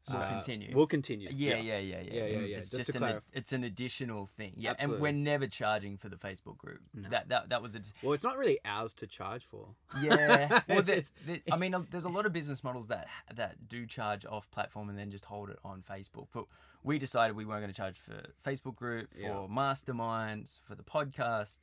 Will 0.10 0.18
uh, 0.18 0.30
continue. 0.34 0.76
Will 0.76 0.88
continue. 0.88 1.30
Yeah, 1.32 1.56
yeah, 1.58 1.80
yeah, 1.80 2.02
yeah. 2.02 2.14
Yeah, 2.14 2.26
yeah, 2.26 2.40
yeah. 2.40 2.58
It's 2.58 2.70
Just 2.70 2.86
just, 2.88 2.96
an, 3.02 3.22
it's 3.34 3.54
an 3.54 3.64
additional 3.64 4.28
thing. 4.28 4.54
Yeah, 4.56 4.72
Absolutely. 4.72 4.96
and 4.96 5.02
we're 5.02 5.12
never 5.32 5.48
charging 5.48 5.98
for 5.98 6.10
the 6.10 6.16
Facebook 6.16 6.58
group. 6.58 6.80
That 6.94 7.30
that 7.30 7.50
that 7.50 7.62
was 7.62 7.76
a 7.76 7.82
Well, 8.04 8.14
it's 8.14 8.24
not 8.24 8.38
really 8.38 8.60
ours 8.66 8.94
to 8.96 9.08
charge 9.08 9.46
for. 9.46 9.70
Yeah. 10.02 10.62
Well, 10.68 10.80
It's- 10.80 10.90
it's- 10.90 11.12
there- 11.26 11.40
I 11.52 11.58
mean, 11.58 11.74
uh, 11.74 11.84
there's 11.90 12.06
a 12.06 12.10
lot 12.10 12.26
of 12.26 12.34
business 12.34 12.64
models 12.64 12.88
that 12.88 13.08
that 13.36 13.68
do 13.68 13.86
charge 13.88 14.26
off 14.26 14.50
platform 14.52 14.90
and 14.90 14.98
then 14.98 15.10
just 15.12 15.26
hold 15.26 15.50
it 15.50 15.58
on 15.64 15.82
Facebook. 15.90 16.28
But 16.34 16.46
we 16.84 17.00
decided 17.00 17.36
we 17.36 17.46
weren't 17.46 17.62
going 17.62 17.74
to 17.74 17.76
charge 17.76 17.98
for 17.98 18.22
Facebook 18.46 18.76
group, 18.76 19.12
for 19.14 19.20
Yeah. 19.20 19.48
masterminds, 19.50 20.60
for 20.68 20.76
the 20.76 20.84
podcast, 20.84 21.58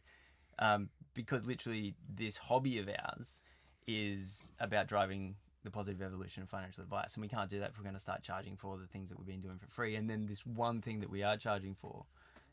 um, 0.58 0.88
because 1.14 1.46
literally 1.46 1.94
this 2.12 2.36
hobby 2.38 2.78
of 2.78 2.88
ours 2.88 3.40
is 3.86 4.52
about 4.60 4.86
driving 4.88 5.36
the 5.64 5.70
positive 5.70 6.02
evolution 6.02 6.42
of 6.42 6.48
financial 6.48 6.82
advice, 6.82 7.14
and 7.14 7.22
we 7.22 7.28
can't 7.28 7.48
do 7.48 7.60
that 7.60 7.70
if 7.70 7.78
we're 7.78 7.84
going 7.84 7.94
to 7.94 8.00
start 8.00 8.22
charging 8.22 8.56
for 8.56 8.76
the 8.78 8.86
things 8.86 9.08
that 9.08 9.18
we've 9.18 9.26
been 9.26 9.40
doing 9.40 9.58
for 9.58 9.68
free. 9.68 9.94
And 9.96 10.08
then 10.10 10.26
this 10.26 10.44
one 10.44 10.80
thing 10.80 11.00
that 11.00 11.10
we 11.10 11.22
are 11.22 11.36
charging 11.36 11.74
for 11.74 12.04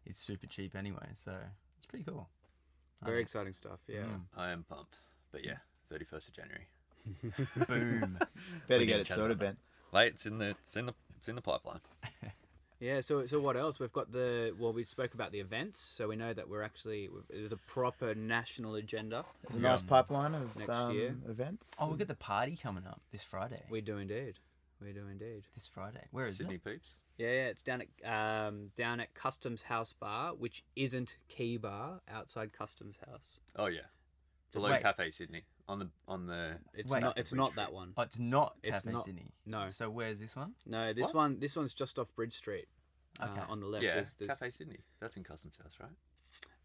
is 0.06 0.18
super 0.18 0.48
cheap 0.48 0.76
anyway, 0.76 1.08
so 1.24 1.34
it's 1.78 1.86
pretty 1.86 2.06
cool. 2.06 2.30
Very 3.04 3.18
Um, 3.18 3.22
exciting 3.22 3.54
stuff. 3.54 3.80
Yeah. 3.88 4.02
Mm. 4.04 4.22
I 4.38 4.52
am 4.52 4.64
pumped. 4.64 5.00
But 5.32 5.46
yeah, 5.46 5.58
thirty 5.90 6.06
first 6.06 6.28
of 6.28 6.34
January. 6.34 6.68
Boom. 7.68 8.20
better 8.68 8.80
we 8.80 8.86
get 8.86 8.94
can 8.94 9.02
it 9.02 9.08
sorted, 9.08 9.38
about 9.38 9.46
Ben. 9.46 9.58
Wait, 9.92 10.08
it's 10.14 10.26
in 10.26 10.38
the 10.38 10.50
it's 10.50 10.76
in 10.76 10.86
the 10.86 10.94
it's 11.18 11.28
in 11.28 11.36
the 11.36 11.42
pipeline. 11.42 11.80
Yeah. 12.80 13.02
So, 13.02 13.26
so 13.26 13.40
what 13.40 13.58
else? 13.58 13.80
We've 13.80 13.92
got 13.92 14.12
the 14.12 14.54
well. 14.58 14.74
We 14.74 14.84
spoke 14.84 15.14
about 15.14 15.32
the 15.32 15.40
events, 15.40 15.82
so 15.82 16.08
we 16.08 16.16
know 16.16 16.34
that 16.34 16.50
we're 16.50 16.64
actually 16.64 17.10
there's 17.30 17.52
a 17.52 17.58
proper 17.58 18.16
national 18.16 18.76
agenda. 18.76 19.26
There's 19.44 19.60
a 19.60 19.62
nice 19.62 19.82
pipeline 19.82 20.34
of 20.36 20.56
Next 20.56 20.70
um, 20.70 20.94
year. 20.94 21.16
events. 21.28 21.72
Oh, 21.80 21.88
we've 21.90 22.00
got 22.00 22.08
the 22.08 22.16
party 22.16 22.58
coming 22.62 22.86
up 22.88 23.02
this 23.12 23.24
Friday. 23.24 23.64
We 23.70 23.82
do 23.82 23.98
indeed. 23.98 24.36
We 24.82 24.94
do 24.94 25.08
indeed. 25.12 25.44
This 25.56 25.68
Friday. 25.68 26.06
Where 26.12 26.26
is 26.26 26.38
Sydney 26.38 26.56
it? 26.56 26.64
peeps. 26.64 26.96
Yeah, 27.18 27.28
yeah, 27.28 27.48
it's 27.48 27.64
down 27.64 27.82
at 28.04 28.48
um, 28.48 28.72
down 28.78 29.02
at 29.02 29.14
Customs 29.14 29.62
House 29.64 29.92
Bar, 29.92 30.36
which 30.36 30.64
isn't 30.78 31.18
Quay 31.28 31.58
Bar 31.58 32.00
outside 32.10 32.54
Customs 32.54 32.96
House. 33.06 33.40
Oh 33.58 33.66
yeah. 33.66 33.82
Just 34.54 34.66
Below 34.66 34.76
wait. 34.76 34.84
Cafe 34.84 35.12
Sydney. 35.12 35.44
On 35.70 35.80
the 35.80 35.90
on 36.08 36.26
the 36.26 36.58
It's 36.74 36.92
Wait. 36.92 37.00
not. 37.02 37.18
It's 37.18 37.32
not 37.32 37.56
that 37.56 37.72
one. 37.72 37.94
Oh, 37.96 38.02
it's 38.02 38.20
not 38.20 38.56
It's 38.64 38.82
Cafe 38.82 38.92
not- 38.92 39.06
Sydney. 39.06 39.32
No, 39.46 39.70
So 39.70 39.90
where's 39.90 40.20
this 40.20 40.36
one? 40.36 40.54
no. 40.66 40.94
This 40.94 41.06
What? 41.06 41.16
one. 41.16 41.40
This 41.40 41.56
one's 41.56 41.74
just 41.74 41.98
off 42.00 42.14
Bridge 42.16 42.34
Street. 42.34 42.68
uh, 43.20 43.26
Okay. 43.26 43.42
on 43.50 43.60
the 43.60 43.66
left. 43.68 43.84
yeah 43.84 43.96
There's, 43.96 44.14
there's, 44.16 44.30
Cafe 44.30 44.50
Sydney. 44.52 44.80
That's 45.00 45.16
in 45.18 45.24
Customs 45.24 45.58
House, 45.62 45.74
right? 45.82 45.90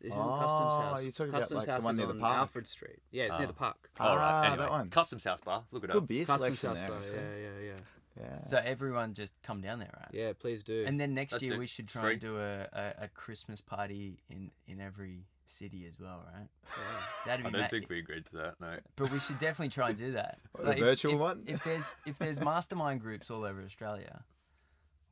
This 0.01 0.13
isn't 0.15 0.23
Customs 0.23 0.61
House. 0.61 0.75
Oh, 0.77 0.81
House. 0.83 1.03
you're 1.03 1.13
talking 1.13 1.29
about, 1.31 1.41
Customs 1.41 1.57
like, 1.59 1.67
the 1.67 1.73
House 1.73 1.83
one 1.85 1.95
is 1.95 1.99
near 1.99 2.07
the 2.07 2.13
on 2.15 2.21
park? 2.21 2.37
Alfred 2.39 2.69
Street. 2.69 2.99
Yeah, 3.11 3.25
it's 3.25 3.35
near 3.39 3.45
Oh. 3.45 3.47
the 3.49 3.53
park. 3.55 3.91
All 3.99 4.17
right. 4.17 4.23
Ah, 4.23 4.43
Anyway, 4.45 4.59
that 4.59 4.71
one. 4.71 4.91
Customs 4.91 5.25
House 5.25 5.41
bar. 5.41 5.65
Look 5.73 5.85
it 5.85 5.91
up. 5.91 5.95
Good 5.95 6.07
beer 6.09 6.25
Customs 6.27 6.59
selection 6.61 6.69
House 6.69 6.79
there. 6.79 6.89
Bar. 6.89 6.99
I 6.99 7.03
see. 7.03 7.15
Yeah, 7.43 7.49
yeah, 7.61 7.61
yeah. 7.73 7.77
Yeah. 8.21 8.39
So 8.39 8.57
everyone 8.59 9.15
just 9.15 9.35
come 9.43 9.61
down 9.63 9.81
there, 9.81 9.91
right? 9.99 10.09
Yeah, 10.13 10.33
please 10.39 10.63
do. 10.63 10.85
And 10.87 11.01
then 11.01 11.15
next 11.15 11.33
That's 11.33 11.43
year 11.43 11.55
it. 11.55 11.59
we 11.59 11.67
should 11.67 11.87
It's 11.87 11.93
try 11.93 12.03
free. 12.03 12.13
and 12.13 12.21
do 12.21 12.39
a, 12.39 12.69
a, 12.73 12.95
a 13.05 13.09
Christmas 13.09 13.61
party 13.61 14.19
in, 14.31 14.51
in 14.69 14.81
every 14.81 15.25
city 15.47 15.87
as 15.89 15.99
well, 16.01 16.23
right? 16.35 16.49
That'd 17.27 17.47
I 17.47 17.51
don't 17.51 17.61
ma- 17.63 17.69
think 17.69 17.89
we 17.89 17.99
agreed 17.99 18.25
to 18.27 18.37
that. 18.37 18.55
No. 18.61 18.77
But 18.97 19.11
we 19.13 19.19
should 19.19 19.39
definitely 19.39 19.71
try 19.71 19.89
and 19.91 19.99
do 19.99 20.13
that. 20.13 20.39
What, 20.53 20.67
a 20.69 20.73
if- 20.73 20.79
virtual 20.79 21.15
if, 21.15 21.21
one? 21.21 21.43
If 21.47 21.65
there's 21.65 21.97
if 22.07 22.19
there's 22.19 22.41
mastermind 22.53 23.01
groups 23.01 23.31
all 23.31 23.45
over 23.45 23.63
Australia, 23.63 24.25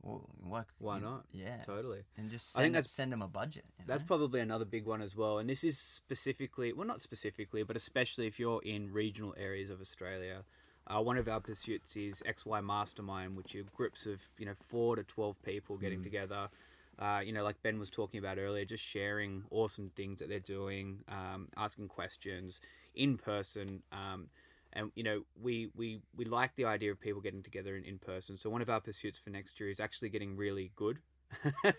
well, 0.01 0.29
why, 0.41 0.63
Why 0.79 0.97
you- 0.97 1.03
not? 1.03 1.25
Yeah, 1.31 1.63
Totally. 1.65 2.01
and 2.17 2.29
just 2.29 2.57
I 2.57 2.61
think 2.61 2.63
send, 2.63 2.65
them, 2.65 2.73
that's- 2.73 2.91
send 2.91 3.11
them 3.11 3.21
a 3.21 3.27
budget. 3.27 3.65
you 3.79 3.85
That's 3.87 4.01
probably 4.03 4.41
another 4.41 4.65
big 4.65 4.85
one 4.85 5.01
as 5.01 5.15
well. 5.15 5.37
And 5.39 5.49
this 5.49 5.63
is 5.63 5.77
specifically, 5.79 6.73
well, 6.73 6.87
not 6.87 7.01
specifically, 7.01 7.63
but 7.63 7.75
especially 7.75 8.27
if 8.27 8.39
you're 8.39 8.61
in 8.63 8.91
regional 8.91 9.33
areas 9.37 9.69
of 9.69 9.79
Australia. 9.81 10.43
Uh, 10.85 11.01
one 11.01 11.17
of 11.17 11.29
our 11.29 11.39
pursuits 11.39 11.95
is 11.95 12.21
XY 12.27 12.61
Mastermind, 12.61 13.37
which 13.37 13.55
are 13.55 13.63
groups 13.73 14.05
of, 14.05 14.19
you 14.37 14.45
know, 14.45 14.51
four 14.67 14.97
to 14.97 15.03
12 15.03 15.41
people 15.41 15.77
getting 15.77 16.03
together. 16.03 16.49
Uh, 17.03 17.19
you 17.19 17.33
know, 17.33 17.43
like 17.43 17.61
Ben 17.61 17.79
was 17.79 17.89
talking 17.89 18.17
about 18.17 18.37
earlier, 18.37 18.63
just 18.63 18.83
sharing 18.83 19.43
awesome 19.51 19.91
things 19.93 20.19
that 20.19 20.29
they're 20.29 20.39
doing, 20.39 20.99
um, 21.09 21.49
asking 21.57 21.89
questions 21.89 22.61
in 22.95 23.17
person. 23.17 23.83
Um, 23.91 24.27
and 24.71 24.89
you 24.95 25.03
know, 25.03 25.23
we, 25.41 25.69
we 25.75 25.99
we 26.15 26.23
like 26.23 26.55
the 26.55 26.63
idea 26.63 26.91
of 26.91 27.01
people 27.01 27.19
getting 27.19 27.43
together 27.43 27.75
in, 27.75 27.83
in 27.83 27.99
person. 27.99 28.37
So 28.37 28.49
one 28.49 28.61
of 28.61 28.69
our 28.69 28.79
pursuits 28.79 29.17
for 29.17 29.31
next 29.31 29.59
year 29.59 29.69
is 29.69 29.81
actually 29.81 30.09
getting 30.09 30.37
really 30.37 30.71
good 30.77 30.99
at, 31.65 31.75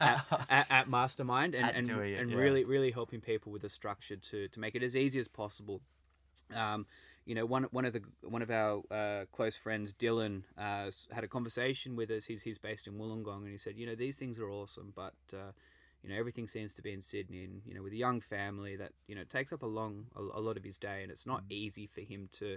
at, 0.48 0.66
at 0.70 0.88
Mastermind 0.88 1.56
and 1.56 1.64
At 1.64 1.74
and, 1.74 1.88
it, 1.90 2.20
and 2.20 2.30
yeah. 2.30 2.36
really 2.36 2.64
really 2.64 2.92
helping 2.92 3.20
people 3.20 3.50
with 3.50 3.64
a 3.64 3.68
structure 3.68 4.16
to 4.16 4.46
to 4.46 4.60
make 4.60 4.76
it 4.76 4.84
as 4.84 4.96
easy 4.96 5.18
as 5.18 5.26
possible. 5.26 5.80
Um, 6.54 6.86
you 7.28 7.34
know, 7.34 7.44
one 7.44 7.64
one 7.72 7.84
of 7.84 7.92
the 7.92 8.00
one 8.22 8.40
of 8.40 8.50
our 8.50 8.82
uh, 8.90 9.26
close 9.32 9.54
friends, 9.54 9.92
Dylan, 9.92 10.44
uh, 10.56 10.90
had 11.12 11.24
a 11.24 11.28
conversation 11.28 11.94
with 11.94 12.10
us. 12.10 12.24
He's 12.24 12.42
he's 12.42 12.56
based 12.56 12.86
in 12.86 12.94
Wollongong, 12.94 13.42
and 13.42 13.50
he 13.50 13.58
said, 13.58 13.76
you 13.76 13.86
know, 13.86 13.94
these 13.94 14.16
things 14.16 14.38
are 14.38 14.50
awesome, 14.50 14.94
but 14.96 15.12
uh, 15.34 15.52
you 16.02 16.08
know, 16.08 16.16
everything 16.16 16.46
seems 16.46 16.72
to 16.72 16.82
be 16.82 16.90
in 16.90 17.02
Sydney, 17.02 17.44
and 17.44 17.60
you 17.66 17.74
know, 17.74 17.82
with 17.82 17.92
a 17.92 17.96
young 17.96 18.22
family, 18.22 18.76
that 18.76 18.92
you 19.08 19.14
know, 19.14 19.24
takes 19.24 19.52
up 19.52 19.62
a 19.62 19.66
long 19.66 20.06
a, 20.16 20.38
a 20.38 20.40
lot 20.40 20.56
of 20.56 20.64
his 20.64 20.78
day, 20.78 21.02
and 21.02 21.12
it's 21.12 21.26
not 21.26 21.42
easy 21.50 21.86
for 21.86 22.00
him 22.00 22.30
to 22.32 22.56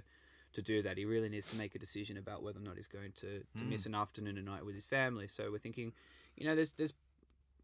to 0.53 0.61
do 0.61 0.81
that. 0.83 0.97
He 0.97 1.03
really 1.03 1.27
needs 1.27 1.47
to 1.47 1.57
make 1.57 1.75
a 1.75 1.79
decision 1.79 2.15
about 2.15 2.41
whether 2.41 2.59
or 2.59 2.63
not 2.63 2.77
he's 2.77 2.87
going 2.87 3.11
to, 3.17 3.39
to 3.57 3.63
miss 3.63 3.85
an 3.85 3.95
afternoon 3.95 4.37
and 4.37 4.45
night 4.45 4.65
with 4.65 4.75
his 4.75 4.85
family. 4.85 5.27
So 5.27 5.49
we're 5.51 5.59
thinking, 5.59 5.91
you 6.37 6.45
know, 6.45 6.55
there's 6.55 6.71
there's 6.77 6.93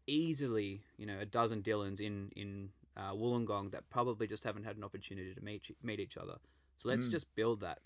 easily 0.06 0.82
you 0.98 1.06
know 1.06 1.18
a 1.20 1.26
dozen 1.26 1.62
Dylans 1.62 2.02
in 2.02 2.30
in 2.36 2.68
uh, 2.98 3.12
Wollongong 3.12 3.70
that 3.70 3.88
probably 3.88 4.26
just 4.26 4.44
haven't 4.44 4.64
had 4.64 4.76
an 4.76 4.84
opportunity 4.84 5.32
to 5.32 5.40
meet 5.40 5.74
meet 5.82 6.00
each 6.00 6.18
other. 6.18 6.34
So 6.78 6.88
let's 6.88 7.08
Mm. 7.08 7.10
just 7.10 7.34
build 7.34 7.60
that. 7.60 7.80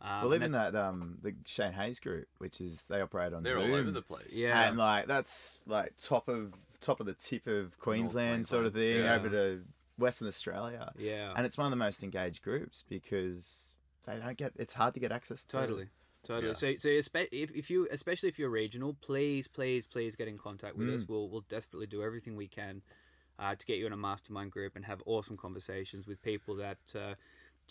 Um, 0.00 0.22
well, 0.24 0.32
and 0.32 0.42
even 0.42 0.52
that 0.52 0.74
um 0.74 1.18
the 1.22 1.34
Shane 1.46 1.72
Hayes 1.72 2.00
group, 2.00 2.26
which 2.38 2.60
is 2.60 2.82
they 2.88 3.00
operate 3.00 3.32
on 3.32 3.42
They're 3.44 3.58
Zoom. 3.60 3.70
all 3.70 3.76
over 3.76 3.90
the 3.92 4.02
place. 4.02 4.32
yeah, 4.32 4.68
And 4.68 4.76
like 4.76 5.06
that's 5.06 5.60
like 5.66 5.94
top 5.96 6.28
of 6.28 6.54
top 6.80 6.98
of 7.00 7.06
the 7.06 7.14
tip 7.14 7.46
of 7.46 7.78
Queensland 7.78 8.48
sort 8.48 8.66
of 8.66 8.74
thing 8.74 9.04
yeah. 9.04 9.14
over 9.14 9.28
to 9.30 9.62
Western 9.98 10.26
Australia. 10.26 10.92
yeah, 10.98 11.32
And 11.36 11.46
it's 11.46 11.56
one 11.56 11.66
of 11.66 11.70
the 11.70 11.76
most 11.76 12.02
engaged 12.02 12.42
groups 12.42 12.82
because 12.88 13.74
they 14.04 14.18
don't 14.18 14.36
get 14.36 14.52
it's 14.56 14.74
hard 14.74 14.94
to 14.94 15.00
get 15.00 15.12
access 15.12 15.44
to. 15.44 15.56
totally. 15.58 15.88
Totally. 16.24 16.48
Yeah. 16.48 16.54
So, 16.54 16.76
so 16.76 16.88
if, 16.88 17.50
if 17.52 17.68
you, 17.70 17.88
especially 17.90 18.28
if 18.28 18.38
you're 18.38 18.48
regional, 18.48 18.94
please, 19.00 19.48
please, 19.48 19.86
please 19.86 20.14
get 20.14 20.28
in 20.28 20.38
contact 20.38 20.76
with 20.76 20.88
us. 20.88 21.02
Mm. 21.02 21.08
We'll, 21.08 21.28
we'll 21.28 21.44
desperately 21.48 21.88
do 21.88 22.00
everything 22.04 22.36
we 22.36 22.46
can 22.46 22.82
uh, 23.40 23.56
to 23.56 23.66
get 23.66 23.78
you 23.78 23.86
in 23.86 23.92
a 23.92 23.96
mastermind 23.96 24.52
group 24.52 24.76
and 24.76 24.84
have 24.84 25.02
awesome 25.04 25.36
conversations 25.36 26.06
with 26.06 26.22
people 26.22 26.54
that 26.56 26.78
uh, 26.94 27.14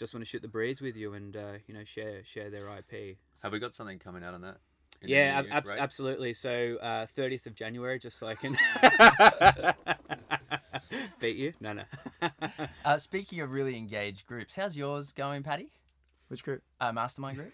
just 0.01 0.15
want 0.15 0.25
to 0.25 0.29
shoot 0.29 0.41
the 0.41 0.47
breeze 0.47 0.81
with 0.81 0.95
you 0.97 1.13
and 1.13 1.37
uh, 1.37 1.51
you 1.67 1.75
know 1.75 1.83
share 1.83 2.23
share 2.25 2.49
their 2.49 2.67
IP. 2.69 3.17
Have 3.43 3.51
we 3.51 3.59
got 3.59 3.75
something 3.75 3.99
coming 3.99 4.23
out 4.23 4.33
on 4.33 4.41
that? 4.41 4.57
in 5.03 5.09
Yeah, 5.09 5.41
new 5.41 5.49
ab- 5.51 5.65
year, 5.65 5.73
right? 5.75 5.79
absolutely. 5.81 6.33
So 6.33 6.77
uh, 6.81 7.05
30th 7.15 7.45
of 7.45 7.53
January, 7.55 7.99
just 7.99 8.17
so 8.17 8.25
I 8.27 8.33
can 8.35 8.57
beat 11.19 11.35
you. 11.37 11.53
No, 11.59 11.73
no. 11.73 11.83
Uh, 12.83 12.97
speaking 12.97 13.39
of 13.41 13.51
really 13.51 13.77
engaged 13.77 14.25
groups, 14.25 14.55
how's 14.55 14.75
yours 14.75 15.11
going, 15.11 15.43
Patty? 15.43 15.71
Which 16.29 16.43
group? 16.43 16.63
Uh, 16.79 16.91
mastermind 16.91 17.37
group? 17.37 17.53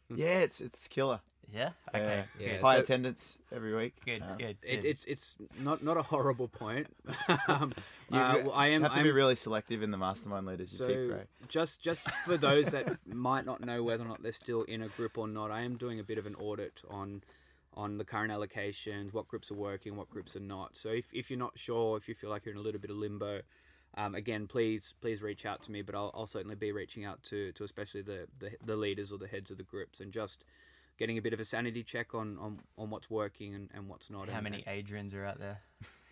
Yeah, 0.14 0.40
it's 0.40 0.60
it's 0.60 0.86
killer. 0.88 1.20
Yeah. 1.52 1.70
Okay. 1.94 2.24
Yeah. 2.38 2.46
Yeah, 2.46 2.60
High 2.60 2.74
so- 2.76 2.80
attendance 2.80 3.38
every 3.52 3.74
week. 3.74 3.94
Good. 4.04 4.22
Um, 4.22 4.36
Good. 4.38 4.58
It, 4.62 4.84
it's 4.84 5.04
it's 5.06 5.36
not 5.60 5.82
not 5.82 5.96
a 5.96 6.02
horrible 6.02 6.48
point. 6.48 6.86
um, 7.48 7.72
You 8.10 8.18
uh, 8.18 8.40
well, 8.44 8.52
I 8.52 8.68
am. 8.68 8.82
have 8.82 8.92
to 8.92 8.98
I'm, 8.98 9.04
be 9.04 9.10
really 9.12 9.34
selective 9.34 9.82
in 9.82 9.90
the 9.90 9.96
mastermind 9.96 10.46
leaders 10.46 10.78
you 10.78 10.86
pick, 10.86 10.96
So 10.96 11.14
right? 11.16 11.26
just 11.48 11.80
just 11.80 12.10
for 12.10 12.36
those 12.36 12.66
that 12.72 12.98
might 13.06 13.46
not 13.46 13.64
know 13.64 13.82
whether 13.82 14.04
or 14.04 14.08
not 14.08 14.22
they're 14.22 14.32
still 14.32 14.62
in 14.64 14.82
a 14.82 14.88
group 14.88 15.16
or 15.16 15.26
not, 15.26 15.50
I 15.50 15.62
am 15.62 15.76
doing 15.76 16.00
a 16.00 16.04
bit 16.04 16.18
of 16.18 16.26
an 16.26 16.34
audit 16.34 16.82
on 16.90 17.22
on 17.74 17.96
the 17.96 18.04
current 18.04 18.32
allocations, 18.32 19.12
what 19.12 19.28
groups 19.28 19.50
are 19.50 19.54
working, 19.54 19.96
what 19.96 20.10
groups 20.10 20.34
are 20.34 20.40
not. 20.40 20.76
So 20.76 20.88
if, 20.88 21.04
if 21.12 21.30
you're 21.30 21.38
not 21.38 21.56
sure, 21.56 21.96
if 21.96 22.08
you 22.08 22.14
feel 22.14 22.28
like 22.28 22.44
you're 22.44 22.54
in 22.54 22.58
a 22.58 22.62
little 22.62 22.80
bit 22.80 22.90
of 22.90 22.96
limbo, 22.96 23.42
um, 23.96 24.16
again, 24.16 24.48
please 24.48 24.94
please 25.00 25.22
reach 25.22 25.46
out 25.46 25.62
to 25.62 25.70
me. 25.72 25.80
But 25.82 25.94
I'll, 25.94 26.10
I'll 26.14 26.26
certainly 26.26 26.56
be 26.56 26.72
reaching 26.72 27.04
out 27.06 27.22
to 27.24 27.52
to 27.52 27.64
especially 27.64 28.02
the, 28.02 28.26
the 28.38 28.50
the 28.64 28.76
leaders 28.76 29.12
or 29.12 29.18
the 29.18 29.28
heads 29.28 29.50
of 29.50 29.56
the 29.56 29.62
groups 29.64 30.00
and 30.00 30.12
just 30.12 30.44
getting 30.98 31.16
a 31.18 31.22
bit 31.22 31.32
of 31.32 31.40
a 31.40 31.44
sanity 31.44 31.82
check 31.82 32.14
on 32.14 32.36
on, 32.38 32.60
on 32.76 32.90
what's 32.90 33.08
working 33.10 33.54
and, 33.54 33.70
and 33.74 33.88
what's 33.88 34.10
not. 34.10 34.28
How 34.28 34.36
and- 34.38 34.44
many 34.44 34.62
Adrians 34.66 35.14
are 35.14 35.24
out 35.24 35.38
there? 35.38 35.60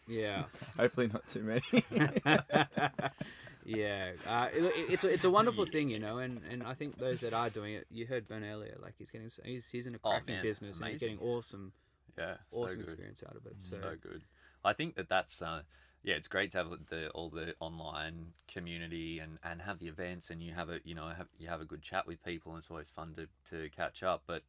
Yeah. 0.08 0.44
Hopefully 0.78 1.08
not 1.12 1.26
too 1.28 1.42
many. 1.42 1.84
yeah, 3.64 4.12
uh, 4.28 4.48
it, 4.54 4.62
it- 4.62 4.90
it's 4.90 5.04
a, 5.04 5.08
it's 5.08 5.24
a 5.24 5.30
wonderful 5.30 5.66
thing, 5.66 5.90
you 5.90 5.98
know, 5.98 6.18
and, 6.18 6.40
and 6.50 6.62
I 6.62 6.74
think 6.74 6.98
those 6.98 7.20
that 7.20 7.32
are 7.34 7.50
doing 7.50 7.74
it, 7.74 7.86
you 7.90 8.06
heard 8.06 8.28
Ben 8.28 8.44
earlier, 8.44 8.76
like 8.80 8.94
he's 8.96 9.10
getting 9.10 9.28
he's 9.44 9.68
he's 9.68 9.86
in 9.86 9.94
a 9.94 9.98
Oh, 10.04 10.10
cracking 10.10 10.36
man, 10.36 10.42
business 10.42 10.76
and 10.78 10.86
he's 10.86 11.02
amazing. 11.02 11.16
getting 11.18 11.28
awesome 11.28 11.72
Yeah, 12.16 12.34
awesome 12.52 12.68
so 12.68 12.74
good. 12.76 12.84
experience 12.84 13.22
out 13.28 13.36
of 13.36 13.46
it. 13.46 13.54
So, 13.58 13.76
so 13.80 13.94
good. 14.00 14.22
I 14.64 14.72
think 14.72 14.94
that 14.94 15.08
that's 15.08 15.42
uh, 15.42 15.62
yeah, 16.04 16.14
it's 16.14 16.28
great 16.28 16.52
to 16.52 16.58
have 16.58 16.68
the 16.88 17.10
all 17.10 17.28
the 17.30 17.54
online 17.58 18.32
community 18.46 19.18
and, 19.18 19.38
and 19.42 19.60
have 19.62 19.80
the 19.80 19.88
events 19.88 20.30
and 20.30 20.40
you 20.40 20.52
have 20.52 20.70
a 20.70 20.78
you 20.84 20.94
know 20.94 21.08
have 21.08 21.26
you 21.38 21.48
have 21.48 21.60
a 21.60 21.64
good 21.64 21.82
chat 21.82 22.06
with 22.06 22.22
people 22.24 22.52
and 22.52 22.60
it's 22.60 22.70
always 22.70 22.88
fun 22.88 23.14
to, 23.16 23.26
to 23.50 23.68
catch 23.70 24.04
up. 24.04 24.22
But 24.28 24.42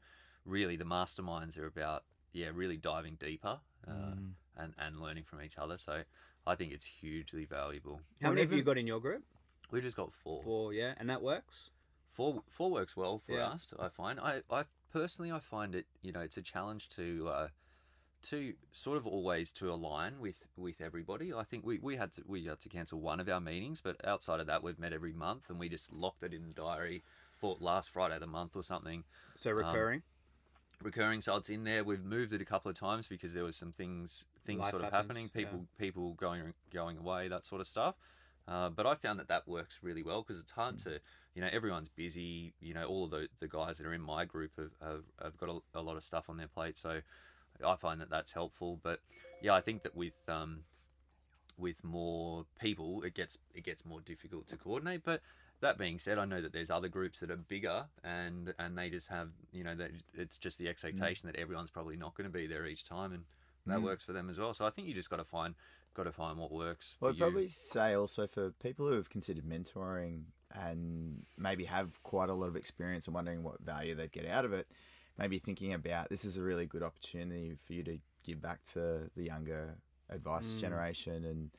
really, 0.48 0.76
the 0.76 0.86
masterminds 0.86 1.58
are 1.60 1.66
about 1.68 2.04
yeah, 2.34 2.50
really 2.54 2.78
diving 2.78 3.16
deeper 3.16 3.60
uh, 3.88 3.92
Mm. 3.92 4.32
and 4.56 4.74
and 4.80 5.00
learning 5.00 5.24
from 5.26 5.42
each 5.42 5.58
other. 5.58 5.78
So 5.78 6.04
I 6.46 6.56
think 6.56 6.72
it's 6.72 6.86
hugely 6.86 7.46
valuable. 7.46 8.02
how 8.22 8.30
Well, 8.30 8.36
many 8.36 8.42
have 8.42 8.54
you 8.54 8.64
got 8.64 8.78
in 8.78 8.88
your 8.88 9.00
group? 9.00 9.24
We 9.72 9.82
just 9.82 9.98
got 9.98 10.14
four. 10.14 10.44
Four, 10.44 10.74
yeah, 10.74 10.94
and 10.98 11.10
that 11.10 11.22
works. 11.22 11.72
Four 12.12 12.44
four 12.48 12.72
works 12.72 12.96
well 12.98 13.20
for 13.20 13.34
Yeah. 13.34 13.50
us. 13.50 13.74
I 13.80 13.90
find. 13.90 14.20
I, 14.20 14.42
I 14.50 14.64
personally 14.92 15.32
I 15.32 15.40
find 15.40 15.76
it 15.76 15.86
you 16.02 16.12
know 16.12 16.22
it's 16.22 16.38
a 16.38 16.42
challenge 16.42 16.90
to 16.90 17.28
uh, 17.30 17.48
to 18.24 18.54
sort 18.72 18.98
of 18.98 19.06
always 19.06 19.52
to 19.54 19.72
align 19.72 20.20
with 20.20 20.48
with 20.56 20.82
everybody. 20.82 21.34
I 21.34 21.44
think 21.44 21.66
we, 21.66 21.80
we 21.80 21.98
had 21.98 22.12
to 22.14 22.24
we 22.26 22.46
had 22.46 22.60
to 22.62 22.70
cancel 22.70 23.00
one 23.00 23.20
of 23.20 23.30
our 23.30 23.40
meetings, 23.40 23.82
but 23.82 23.96
outside 24.06 24.40
of 24.40 24.48
that 24.48 24.64
we've 24.64 24.80
met 24.80 24.94
every 24.94 25.14
month 25.14 25.50
and 25.50 25.60
we 25.60 25.70
just 25.70 25.94
locked 25.94 26.24
it 26.24 26.34
in 26.34 26.44
the 26.48 26.54
diary 26.54 27.04
for 27.36 27.58
last 27.60 27.90
Friday 27.90 28.16
of 28.16 28.22
the 28.22 28.28
month 28.28 28.56
or 28.56 28.64
something. 28.64 29.04
So 29.38 29.52
recurring. 29.52 30.02
Recurring, 30.84 31.22
so 31.22 31.36
it's 31.36 31.50
in 31.50 31.64
there. 31.64 31.84
We've 31.84 32.04
moved 32.04 32.34
it 32.34 32.42
a 32.42 32.46
couple 32.46 32.70
of 32.70 32.78
times 32.78 33.08
because 33.08 33.34
there 33.34 33.44
was 33.44 33.56
some 33.56 33.72
things 33.72 34.26
things 34.46 34.60
Life 34.62 34.70
sort 34.70 34.84
of 34.84 34.92
happens, 34.92 35.08
happening. 35.08 35.32
yeah. 35.34 35.42
People 35.42 35.66
people 35.80 36.14
going 36.14 36.54
going 36.72 36.98
away, 36.98 37.28
that 37.28 37.44
sort 37.44 37.62
of 37.62 37.68
stuff. 37.68 37.96
Uh, 38.48 38.70
but 38.70 38.86
I 38.86 38.96
found 38.96 39.20
that 39.20 39.28
that 39.28 39.48
works 39.48 39.80
really 39.82 40.04
well 40.04 40.24
because 40.24 40.40
it's 40.40 40.52
hard 40.52 40.78
to, 40.80 41.00
you 41.36 41.42
know, 41.42 41.50
everyone's 41.52 41.90
busy. 41.90 42.54
You 42.62 42.74
know, 42.74 42.86
all 42.86 43.06
of 43.06 43.12
the, 43.12 43.28
the 43.40 43.48
guys 43.48 43.78
that 43.78 43.86
are 43.86 43.94
in 43.94 44.02
my 44.02 44.24
group 44.24 44.52
have, 44.58 44.72
have, 44.82 45.04
have 45.22 45.38
got 45.38 45.50
a, 45.50 45.80
a 45.80 45.82
lot 45.82 45.98
of 45.98 46.04
stuff 46.04 46.30
on 46.30 46.38
their 46.38 46.48
plate. 46.48 46.78
So 46.78 47.02
I 47.66 47.76
find 47.76 48.00
that 48.00 48.10
that's 48.10 48.32
helpful. 48.32 48.80
But 48.82 49.02
yeah, 49.42 49.54
I 49.54 49.62
think 49.62 49.84
that 49.84 49.96
with 49.96 50.14
um, 50.30 50.60
with 51.58 51.84
more 51.84 52.46
people, 52.62 53.02
it 53.02 53.16
gets 53.16 53.38
it 53.54 53.64
gets 53.66 53.84
more 53.84 54.00
difficult 54.00 54.48
to 54.48 54.58
coordinate. 54.58 55.04
But 55.04 55.22
that 55.62 55.78
being 55.78 56.00
said, 56.00 56.18
I 56.18 56.26
know 56.26 56.42
that 56.42 56.54
there's 56.54 56.70
other 56.70 56.88
groups 56.88 57.20
that 57.20 57.32
are 57.32 57.38
bigger 57.38 57.86
and 58.04 58.54
and 58.60 58.78
they 58.78 58.90
just 58.90 59.08
have 59.10 59.30
you 59.52 59.64
know 59.64 59.76
that 59.76 59.92
it's 60.14 60.38
just 60.38 60.58
the 60.58 60.68
expectation 60.68 61.28
that 61.28 61.36
everyone's 61.38 61.70
probably 61.72 61.96
not 61.96 62.16
going 62.16 62.30
to 62.30 62.34
be 62.34 62.48
there 62.48 62.66
each 62.66 62.84
time 62.86 63.14
and. 63.14 63.24
That 63.70 63.82
works 63.82 64.02
for 64.02 64.14
them 64.14 64.30
as 64.30 64.40
well. 64.40 64.54
So 64.54 64.66
I 64.66 64.70
think 64.70 64.88
you 64.88 64.94
just 64.94 65.10
got 65.10 65.18
to 65.18 65.26
find, 65.26 65.54
got 65.94 66.04
to 66.04 66.14
find 66.14 66.38
what 66.38 66.54
works. 66.54 66.96
For 66.98 67.08
Well, 67.08 67.12
I'd 67.12 67.18
you. 67.18 67.22
probably 67.22 67.48
say 67.50 67.96
also 67.96 68.26
for 68.26 68.52
people 68.64 68.88
who 68.88 68.94
have 68.94 69.10
considered 69.10 69.44
mentoring 69.44 70.24
and 70.54 71.26
maybe 71.38 71.66
have 71.66 72.02
quite 72.04 72.30
a 72.30 72.34
lot 72.34 72.46
of 72.48 72.56
experience 72.56 73.08
and 73.08 73.14
wondering 73.14 73.44
what 73.44 73.60
value 73.60 73.94
they'd 73.94 74.14
get 74.14 74.26
out 74.26 74.46
of 74.46 74.54
it, 74.54 74.68
maybe 75.18 75.38
thinking 75.38 75.74
about 75.74 76.08
this 76.10 76.24
is 76.24 76.38
a 76.38 76.42
really 76.42 76.66
good 76.66 76.82
opportunity 76.82 77.58
for 77.66 77.74
you 77.74 77.84
to 77.84 78.00
give 78.24 78.42
back 78.42 78.64
to 78.72 79.10
the 79.18 79.24
younger 79.24 79.76
advice 80.10 80.54
Mm. 80.54 80.60
generation 80.62 81.26
and 81.26 81.52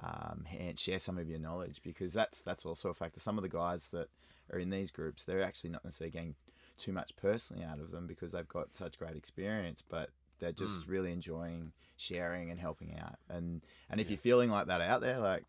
um, 0.00 0.44
and 0.58 0.78
share 0.78 0.98
some 0.98 1.18
of 1.18 1.28
your 1.28 1.38
knowledge 1.38 1.80
because 1.82 2.12
that's 2.12 2.42
that's 2.42 2.66
also 2.66 2.90
a 2.90 2.94
factor. 2.94 3.20
Some 3.20 3.38
of 3.38 3.42
the 3.42 3.48
guys 3.48 3.88
that 3.88 4.08
are 4.52 4.58
in 4.58 4.70
these 4.70 4.90
groups, 4.90 5.24
they're 5.24 5.42
actually 5.42 5.70
not 5.70 5.84
necessarily 5.84 6.12
getting 6.12 6.34
too 6.78 6.92
much 6.92 7.16
personally 7.16 7.64
out 7.64 7.78
of 7.80 7.90
them 7.90 8.06
because 8.06 8.32
they've 8.32 8.48
got 8.48 8.76
such 8.76 8.98
great 8.98 9.16
experience, 9.16 9.82
but 9.88 10.10
they're 10.38 10.52
just 10.52 10.86
really 10.86 11.12
enjoying 11.12 11.72
sharing 11.96 12.50
and 12.50 12.60
helping 12.60 12.98
out. 12.98 13.16
And 13.30 13.62
and 13.90 14.00
if 14.00 14.10
you're 14.10 14.18
feeling 14.18 14.50
like 14.50 14.66
that 14.66 14.82
out 14.82 15.00
there, 15.00 15.18
like 15.18 15.44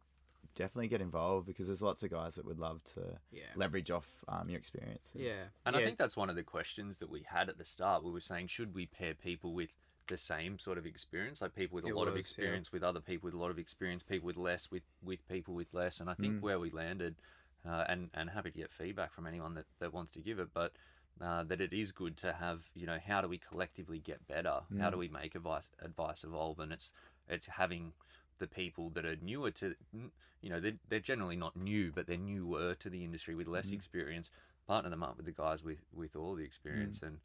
definitely 0.56 0.88
get 0.88 1.02
involved 1.02 1.45
because 1.45 1.68
there's 1.68 1.84
lots 1.84 2.02
of 2.02 2.10
guys 2.10 2.36
that 2.36 2.45
would 2.45 2.58
love 2.58 2.84
to 2.95 3.02
Yeah. 3.32 3.43
leverage 3.56 3.91
off 3.91 4.08
um, 4.28 4.50
your 4.50 4.58
experience. 4.58 5.12
Yeah. 5.14 5.34
And 5.66 5.76
yeah. 5.76 5.82
I 5.82 5.86
think 5.86 5.98
that's 6.00 6.18
one 6.18 6.32
of 6.32 6.36
the 6.36 6.41
questions 6.41 6.98
that 6.98 7.12
we 7.12 7.22
had 7.30 7.48
at 7.48 7.60
the 7.60 7.66
start. 7.66 8.04
We 8.04 8.12
were 8.12 8.22
saying, 8.22 8.48
should 8.48 8.74
we 8.74 8.88
pair 8.88 9.14
people 9.14 9.54
with 9.54 9.70
the 10.08 10.18
same 10.18 10.60
sort 10.60 10.78
of 10.78 10.86
experience, 10.86 11.41
like 11.41 11.55
people 11.55 11.76
with 11.76 11.86
a 11.86 11.89
It 11.89 11.95
lot 11.95 12.08
of 12.08 12.14
was, 12.14 12.26
yeah. 12.38 12.45
experience 12.45 12.72
with 12.72 12.84
other 12.84 12.99
people 12.99 13.28
with 13.28 13.34
a 13.34 13.38
lot 13.38 13.51
of 13.51 13.60
experience, 13.60 14.03
people 14.03 14.28
with 14.28 14.38
less 14.38 14.72
with 14.72 14.84
with 15.03 15.28
people 15.28 15.53
with 15.53 15.74
less. 15.74 15.99
And 15.99 16.10
I 16.10 16.14
think 16.14 16.41
where 16.41 16.60
we 16.60 16.70
landed, 16.72 17.16
uh, 17.66 17.84
and 17.88 18.10
and 18.14 18.30
happy 18.30 18.51
to 18.51 18.58
get 18.58 18.72
feedback 18.72 19.14
from 19.14 19.28
anyone 19.28 19.53
that 19.55 19.66
that 19.80 19.93
wants 19.93 20.12
to 20.14 20.20
give 20.22 20.39
it, 20.39 20.49
but. 20.53 20.74
Uh, 21.20 21.41
that 21.43 21.60
it 21.60 21.74
is 21.74 21.91
good 21.91 22.16
to 22.16 22.32
have, 22.34 22.70
you 22.76 22.86
know, 22.86 22.99
how 23.03 23.22
do 23.22 23.28
we 23.28 23.39
collectively 23.39 23.97
get 23.97 24.28
better? 24.28 24.62
How 24.80 24.91
do 24.91 24.99
we 24.99 25.08
make 25.08 25.34
advice 25.34 25.68
advice 25.82 26.24
evolve? 26.24 26.60
And 26.60 26.72
it's 26.72 26.93
it's 27.28 27.47
having 27.47 27.93
the 28.38 28.45
people 28.45 28.91
that 28.91 29.03
are 29.03 29.16
newer 29.20 29.49
to, 29.49 29.74
you 30.41 30.49
know, 30.51 30.60
they're, 30.60 30.78
they're 30.88 30.99
generally 30.99 31.36
not 31.36 31.55
new, 31.58 31.91
but 31.91 32.05
they're 32.05 32.18
newer 32.18 32.76
to 32.76 32.88
the 32.88 33.03
industry 33.03 33.34
with 33.34 33.47
less 33.47 33.72
experience. 33.72 34.30
Partner 34.68 34.91
them 34.91 35.01
up 35.01 35.18
with 35.18 35.26
the 35.26 35.32
guys 35.32 35.64
with 35.64 35.80
with 35.91 36.16
all 36.16 36.36
the 36.36 36.43
experience, 36.43 37.01
and 37.01 37.18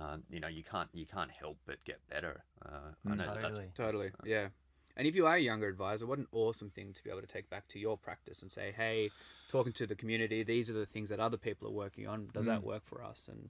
um, 0.00 0.22
you 0.30 0.40
know, 0.40 0.48
you 0.48 0.62
can't 0.62 0.88
you 0.92 1.06
can't 1.06 1.30
help 1.30 1.58
but 1.66 1.82
get 1.84 2.00
better. 2.08 2.42
Uh, 2.64 2.92
I 3.06 3.10
know 3.10 3.16
that 3.16 3.42
that's 3.42 3.42
Totally. 3.42 3.70
Totally, 3.74 4.04
that's, 4.06 4.20
uh, 4.20 4.26
yeah. 4.26 4.48
And 4.96 5.06
if 5.06 5.14
you 5.14 5.26
are 5.26 5.36
a 5.36 5.40
younger 5.40 5.68
advisor, 5.68 6.06
what 6.06 6.18
an 6.18 6.26
awesome 6.32 6.70
thing 6.70 6.92
to 6.92 7.04
be 7.04 7.10
able 7.10 7.20
to 7.20 7.26
take 7.26 7.48
back 7.48 7.68
to 7.68 7.78
your 7.78 7.96
practice 7.96 8.42
and 8.42 8.50
say, 8.50 8.74
hey, 8.76 9.10
talking 9.48 9.72
to 9.74 9.86
the 9.86 9.94
community, 9.94 10.42
these 10.42 10.68
are 10.70 10.72
the 10.72 10.86
things 10.86 11.08
that 11.10 11.20
other 11.20 11.36
people 11.36 11.68
are 11.68 11.72
working 11.72 12.08
on. 12.08 12.28
Does 12.32 12.46
that 12.46 12.64
work 12.64 12.82
for 12.84 13.04
us? 13.04 13.28
And 13.30 13.48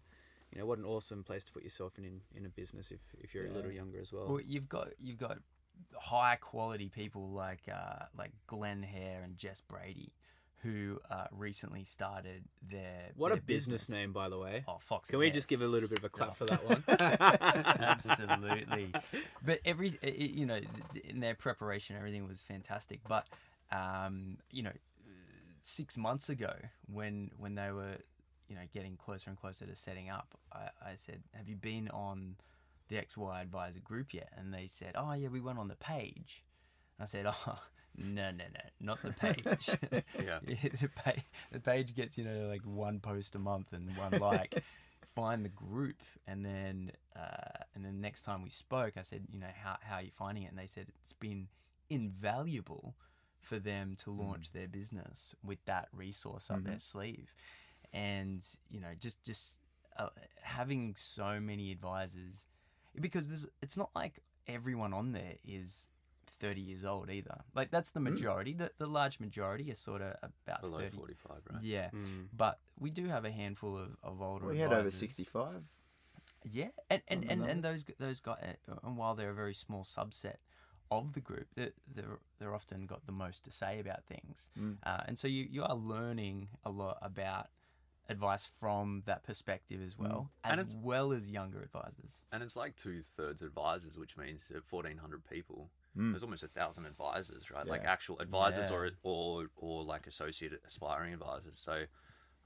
you 0.52 0.58
know, 0.58 0.66
what 0.66 0.78
an 0.78 0.84
awesome 0.84 1.22
place 1.24 1.44
to 1.44 1.52
put 1.52 1.62
yourself 1.62 1.92
in 1.98 2.04
in, 2.04 2.20
in 2.34 2.46
a 2.46 2.50
business 2.50 2.90
if, 2.90 3.00
if 3.18 3.34
you're 3.34 3.46
a 3.46 3.52
little 3.52 3.72
younger 3.72 4.00
as 4.00 4.12
well. 4.12 4.26
Well, 4.28 4.40
you've 4.40 4.68
got 4.68 4.88
you've 5.00 5.18
got 5.18 5.38
high 5.94 6.36
quality 6.40 6.88
people 6.88 7.30
like 7.30 7.62
uh, 7.72 8.04
like 8.16 8.32
Glenn 8.46 8.82
Hare 8.82 9.22
and 9.24 9.36
Jess 9.36 9.60
Brady, 9.60 10.12
who 10.62 10.98
uh, 11.10 11.26
recently 11.30 11.84
started 11.84 12.42
their 12.68 13.10
what 13.16 13.30
a 13.30 13.36
their 13.36 13.42
business, 13.42 13.88
name, 13.88 14.12
by 14.12 14.28
the 14.28 14.38
way. 14.38 14.64
Oh, 14.66 14.78
Fox. 14.80 15.08
Can 15.08 15.20
we 15.20 15.30
just 15.30 15.48
give 15.48 15.62
a 15.62 15.66
little 15.66 15.88
bit 15.88 15.98
of 15.98 16.04
a 16.04 16.08
clap 16.08 16.36
for 16.36 16.46
that 16.46 16.64
one? 16.64 16.82
Absolutely. 17.00 18.92
But 19.44 19.60
every, 19.64 19.98
you 20.02 20.46
know, 20.46 20.58
in 21.04 21.20
their 21.20 21.34
preparation, 21.34 21.96
everything 21.96 22.26
was 22.26 22.42
fantastic. 22.42 23.00
But, 23.06 23.26
um, 23.70 24.38
you 24.50 24.64
know, 24.64 24.72
six 25.62 25.96
months 25.96 26.28
ago, 26.28 26.54
when 26.92 27.30
when 27.38 27.54
they 27.54 27.70
were, 27.70 27.96
you 28.48 28.56
know, 28.56 28.62
getting 28.74 28.96
closer 28.96 29.30
and 29.30 29.38
closer 29.38 29.64
to 29.64 29.76
setting 29.76 30.10
up, 30.10 30.36
I, 30.52 30.90
I 30.90 30.94
said, 30.96 31.22
"Have 31.34 31.48
you 31.48 31.56
been 31.56 31.88
on 31.90 32.34
the 32.88 32.96
XY 32.96 33.42
Adviser 33.42 33.80
group 33.80 34.12
yet?" 34.12 34.30
And 34.36 34.52
they 34.52 34.66
said, 34.66 34.94
"Oh 34.96 35.12
yeah, 35.12 35.28
we 35.28 35.40
went 35.40 35.60
on 35.60 35.68
the 35.68 35.76
page." 35.76 36.42
I 36.98 37.04
said, 37.04 37.26
"Oh." 37.26 37.58
No, 37.98 38.30
no, 38.30 38.44
no, 38.54 38.60
not 38.80 39.02
the 39.02 39.12
page. 39.12 39.44
Yeah. 40.24 40.38
the, 40.46 40.88
page 40.88 41.22
the 41.52 41.60
page 41.60 41.94
gets 41.94 42.16
you 42.16 42.24
know 42.24 42.48
like 42.48 42.62
one 42.64 43.00
post 43.00 43.34
a 43.34 43.38
month 43.38 43.72
and 43.72 43.96
one 43.96 44.12
like. 44.20 44.62
Find 45.14 45.44
the 45.44 45.48
group, 45.48 45.96
and 46.28 46.44
then 46.44 46.92
uh, 47.16 47.64
and 47.74 47.84
then 47.84 48.00
next 48.00 48.22
time 48.22 48.42
we 48.42 48.50
spoke, 48.50 48.92
I 48.96 49.02
said, 49.02 49.26
you 49.32 49.40
know, 49.40 49.48
how 49.62 49.76
how 49.80 49.96
are 49.96 50.02
you 50.02 50.12
finding 50.16 50.44
it? 50.44 50.50
And 50.50 50.58
they 50.58 50.66
said 50.66 50.86
it's 51.02 51.12
been 51.12 51.48
invaluable 51.90 52.94
for 53.40 53.58
them 53.58 53.96
to 54.04 54.10
launch 54.12 54.52
their 54.52 54.68
business 54.68 55.34
with 55.42 55.58
that 55.64 55.88
resource 55.92 56.50
up 56.50 56.62
their 56.62 56.78
sleeve, 56.78 57.34
and 57.92 58.44
you 58.70 58.80
know, 58.80 58.90
just 59.00 59.24
just 59.24 59.58
uh, 59.98 60.10
having 60.42 60.94
so 60.96 61.40
many 61.40 61.72
advisors, 61.72 62.44
because 63.00 63.26
there's, 63.26 63.46
it's 63.60 63.76
not 63.76 63.90
like 63.96 64.20
everyone 64.46 64.92
on 64.92 65.12
there 65.12 65.34
is 65.44 65.88
30 66.40 66.60
years 66.60 66.84
old 66.84 67.10
either. 67.10 67.38
Like 67.54 67.70
that's 67.70 67.90
the 67.90 68.00
majority. 68.00 68.52
The, 68.54 68.70
the 68.78 68.86
large 68.86 69.18
majority 69.20 69.70
is 69.70 69.78
sort 69.78 70.02
of 70.02 70.14
about 70.46 70.60
below 70.62 70.78
30. 70.78 70.96
45, 70.96 71.32
right? 71.52 71.62
Yeah, 71.62 71.90
Mm. 71.92 72.26
but 72.36 72.58
we 72.78 72.90
do 72.90 73.06
have 73.08 73.24
a 73.24 73.30
handful 73.30 73.76
of, 73.76 73.96
of 74.02 74.20
older. 74.22 74.46
We 74.46 74.58
had 74.58 74.72
over 74.72 74.90
65. 74.90 75.62
Yeah, 76.44 76.68
and 76.88 77.02
and, 77.08 77.24
and, 77.30 77.44
and 77.44 77.62
those 77.62 77.84
those 77.98 78.20
guys, 78.20 78.38
and 78.84 78.96
while 78.96 79.14
they're 79.14 79.30
a 79.30 79.34
very 79.34 79.54
small 79.54 79.82
subset 79.84 80.36
of 80.90 81.12
the 81.12 81.20
group, 81.20 81.48
they're 81.56 81.72
they're, 81.92 82.18
they're 82.38 82.54
often 82.54 82.86
got 82.86 83.04
the 83.06 83.12
most 83.12 83.44
to 83.44 83.50
say 83.50 83.80
about 83.80 84.04
things, 84.06 84.48
Mm. 84.58 84.76
uh, 84.84 85.02
and 85.06 85.18
so 85.18 85.26
you 85.28 85.46
you 85.50 85.62
are 85.64 85.74
learning 85.74 86.48
a 86.64 86.70
lot 86.70 86.98
about 87.02 87.48
advice 88.10 88.46
from 88.46 89.02
that 89.04 89.22
perspective 89.22 89.82
as 89.84 89.98
well, 89.98 90.30
And 90.42 90.58
as 90.60 90.74
well 90.74 91.12
as 91.12 91.28
younger 91.28 91.60
advisors. 91.60 92.22
And 92.32 92.42
it's 92.42 92.56
like 92.56 92.74
two 92.76 93.02
thirds 93.02 93.42
advisors, 93.42 93.98
which 93.98 94.16
means 94.16 94.50
at 94.50 94.62
1,400 94.70 95.22
people, 95.28 95.68
Mm. 95.96 96.12
there's 96.12 96.22
almost 96.22 96.42
a 96.42 96.48
thousand 96.48 96.86
advisors, 96.86 97.50
right? 97.50 97.66
Like 97.66 97.84
actual 97.84 98.18
advisors 98.20 98.70
Yeah. 98.70 98.76
or, 98.76 98.90
or 99.02 99.46
or 99.56 99.84
like 99.84 100.06
associate 100.06 100.52
aspiring 100.66 101.12
advisors. 101.14 101.58
So 101.58 101.84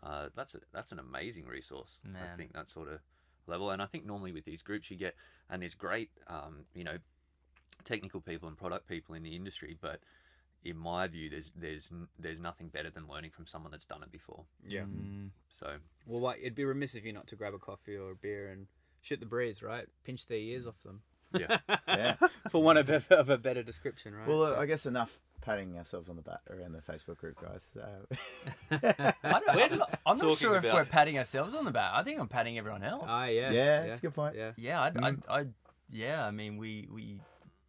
uh, 0.03 0.29
that's 0.35 0.55
a, 0.55 0.61
that's 0.73 0.93
an 0.93 0.99
amazing 0.99 1.47
resource. 1.47 1.99
I 2.15 2.37
think 2.37 2.53
that 2.55 2.69
sort 2.69 2.89
of 2.89 3.01
level. 3.47 3.71
And 3.71 3.83
I 3.83 3.87
think 3.87 4.07
normally 4.07 4.33
with 4.33 4.45
these 4.45 4.63
groups 4.63 4.91
you 4.91 4.97
get, 4.97 5.15
and 5.51 5.63
there's 5.63 5.75
great, 5.75 6.11
um, 6.29 6.65
you 6.75 6.85
know, 6.85 6.99
technical 7.85 8.21
people 8.21 8.49
and 8.49 8.57
product 8.57 8.89
people 8.89 9.15
in 9.15 9.23
the 9.23 9.35
industry, 9.35 9.77
but 9.81 10.01
in 10.65 10.77
my 10.77 11.07
view, 11.09 11.29
there's 11.29 11.51
there's 11.57 11.93
there's 12.19 12.41
nothing 12.41 12.69
better 12.69 12.91
than 12.91 13.09
learning 13.09 13.33
from 13.33 13.47
someone 13.47 13.71
that's 13.73 13.85
done 13.85 14.03
it 14.03 14.13
before. 14.13 14.45
Yeah. 14.67 14.83
Mm. 14.83 15.31
So 15.49 15.77
Well, 16.07 16.21
like, 16.21 16.39
it'd 16.41 16.55
be 16.55 16.65
remiss 16.65 16.95
of 16.95 17.05
you 17.05 17.13
not 17.13 17.27
to 17.29 17.37
grab 17.37 17.55
a 17.55 17.59
coffee 17.59 17.97
or 17.97 18.13
a 18.13 18.17
beer 18.17 18.51
and 18.51 18.67
shoot 19.01 19.19
the 19.21 19.27
breeze, 19.27 19.63
right? 19.63 19.87
Pinch 20.05 20.27
their 20.27 20.39
ears 20.39 20.67
off 20.67 20.81
them. 20.85 21.03
Yeah, 21.39 21.59
Yeah. 21.87 22.15
For 22.51 22.63
one 22.63 22.77
of 22.77 22.89
a, 22.91 23.03
of 23.11 23.29
a 23.31 23.39
better 23.39 23.63
description, 23.63 24.15
right? 24.15 24.27
Well, 24.29 24.47
So- 24.47 24.57
uh, 24.57 24.61
I 24.61 24.67
guess 24.67 24.87
enough 24.87 25.19
patting 25.41 25.77
ourselves 25.77 26.09
on 26.09 26.15
the 26.17 26.23
back 26.23 26.41
around 26.51 26.73
the 26.73 26.81
Facebook 26.81 27.17
group, 27.19 27.41
guys. 27.41 27.75
Uh, 27.77 28.15
I 28.71 29.41
don't, 29.41 29.47
We're 29.57 29.63
I'm, 29.65 29.71
just 29.71 29.79
not, 29.81 30.01
I'm 30.07 30.17
not 30.17 30.39
sure 30.39 30.57
if 30.57 30.65
we're 30.65 30.85
patting 30.85 31.19
ourselves 31.19 31.55
on 31.55 31.65
the 31.65 31.73
back. 31.73 31.91
I 31.95 32.03
think 32.05 32.21
I'm 32.21 32.29
patting 32.29 32.59
everyone 32.59 32.85
else. 32.85 33.07
Ah, 33.09 33.27
yeah. 33.27 33.51
Yeah, 33.51 33.87
that's 33.87 33.99
a 33.99 34.03
good 34.03 34.15
point. 34.15 34.37
Yeah. 34.37 34.53
Yeah, 34.57 34.83
I'd, 34.83 34.95
Mm. 34.95 35.05
I'd, 35.05 35.27
I'd, 35.29 35.53
yeah. 35.91 36.25
I 36.25 36.31
mean, 36.31 36.57
we 36.59 36.87
we 36.93 37.21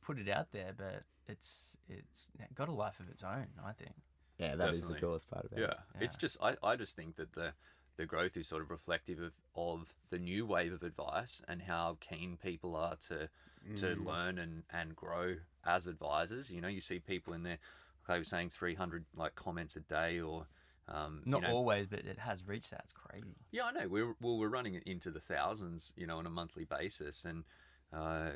put 0.01 0.19
it 0.19 0.29
out 0.29 0.51
there, 0.51 0.71
but 0.77 1.03
it's 1.27 1.75
it's 1.89 2.29
got 2.53 2.69
a 2.69 2.71
life 2.71 2.99
of 2.99 3.09
its 3.09 3.23
own. 3.23 3.47
I 3.65 3.71
think. 3.73 3.95
yeah, 4.37 4.55
that 4.55 4.73
is 4.75 4.85
the 4.85 4.93
coolest 4.95 5.29
part 5.29 5.45
about 5.45 5.59
yeah, 5.59 5.65
it. 5.65 5.77
Yeah. 5.95 6.03
It's 6.03 6.15
just 6.15 6.37
I, 6.43 6.55
I 6.61 6.75
just 6.75 6.95
think 6.95 7.15
that 7.15 7.33
the 7.33 7.53
the 7.97 8.05
growth 8.05 8.37
is 8.37 8.47
sort 8.47 8.61
of 8.61 8.69
reflective 8.71 9.19
of, 9.19 9.33
of 9.55 9.93
the 10.09 10.19
new 10.19 10.45
wave 10.45 10.73
of 10.73 10.83
advice 10.83 11.41
and 11.47 11.61
how 11.63 11.97
keen 12.01 12.37
people 12.41 12.75
are 12.75 12.95
to 13.07 13.29
to 13.75 13.95
Mm. 13.95 14.05
learn 14.05 14.37
and, 14.39 14.63
and 14.71 14.95
grow 14.95 15.35
as 15.65 15.87
advisors. 15.87 16.51
You 16.51 16.61
know, 16.61 16.67
you 16.67 16.81
see 16.81 16.99
people 16.99 17.33
in 17.33 17.43
there, 17.43 17.59
like 18.07 18.15
I 18.15 18.19
was 18.19 18.27
saying, 18.27 18.49
300 18.49 19.05
like 19.15 19.35
comments 19.35 19.75
a 19.75 19.79
day 19.81 20.19
or 20.19 20.47
um, 20.89 21.21
you 21.25 21.31
Not 21.31 21.43
know, 21.43 21.49
always, 21.49 21.87
but 21.87 21.99
it 21.99 22.19
has 22.19 22.45
reached 22.45 22.71
that. 22.71 22.81
It's 22.83 22.91
crazy. 22.93 23.35
Yeah, 23.51 23.63
I 23.65 23.71
know. 23.71 23.87
We're 23.87 24.15
well, 24.21 24.37
we're 24.37 24.49
running 24.49 24.75
it 24.75 24.83
into 24.83 25.11
the 25.11 25.21
thousands, 25.21 25.93
you 25.95 26.05
know, 26.05 26.17
on 26.17 26.25
a 26.27 26.29
monthly 26.29 26.65
basis, 26.65 27.23
and 27.23 27.45
uh, 27.93 28.31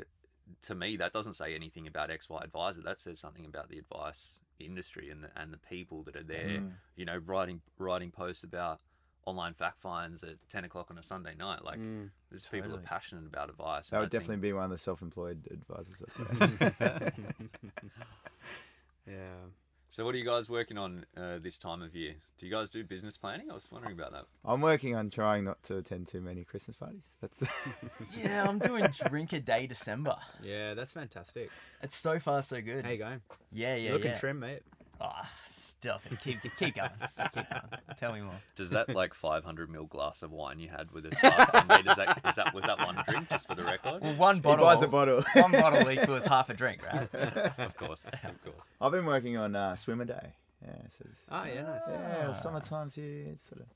to 0.62 0.74
me, 0.76 0.96
that 0.96 1.12
doesn't 1.12 1.34
say 1.34 1.54
anything 1.56 1.88
about 1.88 2.10
XY 2.10 2.42
Adviser. 2.44 2.82
That 2.82 3.00
says 3.00 3.20
something 3.20 3.44
about 3.46 3.68
the 3.68 3.78
advice 3.80 4.40
industry 4.60 5.10
and 5.10 5.24
the 5.26 5.30
and 5.36 5.52
the 5.52 5.58
people 5.58 6.04
that 6.04 6.16
are 6.16 6.24
there. 6.24 6.62
You 6.96 7.04
know, 7.04 7.18
writing 7.18 7.60
writing 7.78 8.12
posts 8.12 8.46
about 8.46 8.80
online 9.28 9.54
fact 9.54 9.82
finds 9.82 10.24
at 10.24 10.36
ten 10.50 10.64
o'clock 10.64 10.88
on 10.90 10.98
a 10.98 11.04
Sunday 11.04 11.36
night. 11.36 11.64
Like, 11.64 11.80
Mm. 11.80 12.10
there's 12.30 12.48
people 12.48 12.70
who 12.70 12.76
are 12.78 12.80
passionate 12.80 13.26
about 13.28 13.50
advice. 13.50 13.90
That 13.90 13.98
would 14.00 14.06
I 14.08 14.10
think- 14.10 14.22
definitely 14.24 14.42
be 14.50 14.54
one 14.54 14.64
of 14.66 14.72
the 14.72 14.78
self-employed 14.78 15.48
advisors. 15.52 16.02
Yeah. 19.10 19.14
So, 19.90 20.04
what 20.04 20.14
are 20.14 20.18
you 20.18 20.26
guys 20.26 20.50
working 20.50 20.78
on 20.78 21.06
uh, 21.16 21.38
this 21.42 21.58
time 21.58 21.82
of 21.82 21.96
year? 21.96 22.16
Do 22.38 22.46
you 22.46 22.52
guys 22.52 22.70
do 22.70 22.84
business 22.84 23.18
planning? 23.18 23.50
I 23.50 23.54
was 23.54 23.70
wondering 23.72 23.94
about 23.98 24.12
that. 24.12 24.26
I'm 24.44 24.60
working 24.60 24.96
on 24.96 25.10
trying 25.10 25.46
not 25.46 25.64
to 25.64 25.78
attend 25.78 26.08
too 26.08 26.20
many 26.20 26.44
Christmas 26.44 26.76
parties. 26.76 27.16
That's 27.22 27.42
Yeah, 28.22 28.44
I'm 28.48 28.60
doing 28.60 28.86
drink 29.08 29.32
a 29.32 29.40
day 29.40 29.66
December. 29.66 30.16
Yeah, 30.44 30.74
that's 30.74 30.92
fantastic. 30.92 31.50
It's 31.82 31.96
so 31.96 32.20
far 32.20 32.42
so 32.42 32.60
good. 32.62 32.84
How 32.84 32.92
you 32.92 32.98
going? 32.98 33.22
Yeah, 33.52 33.76
yeah, 33.76 33.84
You're 33.84 33.94
looking 33.94 34.12
yeah. 34.12 34.20
trim, 34.20 34.40
mate. 34.40 34.64
Ah, 35.00 35.30
stuff 35.46 36.06
it. 36.12 36.20
Keep 36.20 36.40
keep 36.58 36.76
going. 36.76 36.90
Keep 37.34 37.50
going. 37.50 37.62
Tell 37.98 38.14
me 38.14 38.22
more. 38.22 38.34
Does 38.56 38.70
that 38.72 38.90
like 38.96 39.14
500 39.14 39.70
ml 39.70 39.88
glass 39.90 40.24
of 40.24 40.32
wine 40.32 40.60
you 40.60 40.70
had 40.70 40.92
with 40.92 41.06
us 41.06 41.22
last 41.24 41.52
Sunday? 41.52 41.82
Does 41.84 41.98
that 41.98 42.22
is 42.28 42.36
that 42.36 42.54
was 42.54 42.64
that 42.66 42.80
one 42.80 42.98
drink 43.08 43.30
just 43.30 43.48
for 43.48 43.56
the 43.56 43.64
record? 43.64 44.02
Well, 44.02 44.16
one 44.16 44.40
bottle. 44.42 44.58
he 44.58 44.64
bottle. 44.64 44.66
buys 44.66 44.82
a 44.82 44.88
bottle. 44.88 45.24
one 45.44 45.52
bottle 45.52 45.92
equals 45.92 46.26
half 46.26 46.50
a 46.50 46.54
drink, 46.54 46.82
right? 46.84 47.08
Of 47.60 47.76
course, 47.78 48.02
of 48.12 48.44
course. 48.44 48.56
I've 48.82 48.92
been 48.92 49.06
working 49.06 49.38
on 49.38 49.56
uh, 49.56 49.76
swimmer 49.76 50.06
day. 50.06 50.34
Yeah, 50.66 50.72
so 50.90 51.06
it's- 51.06 51.24
Oh, 51.32 51.44
yeah, 51.46 51.62
nice. 51.64 51.82
yeah, 51.88 52.26
Ah. 52.30 52.34
summertime's 52.34 52.96
here. 52.96 53.28
It's 53.32 53.44
sort 53.48 53.62
of 53.62 53.68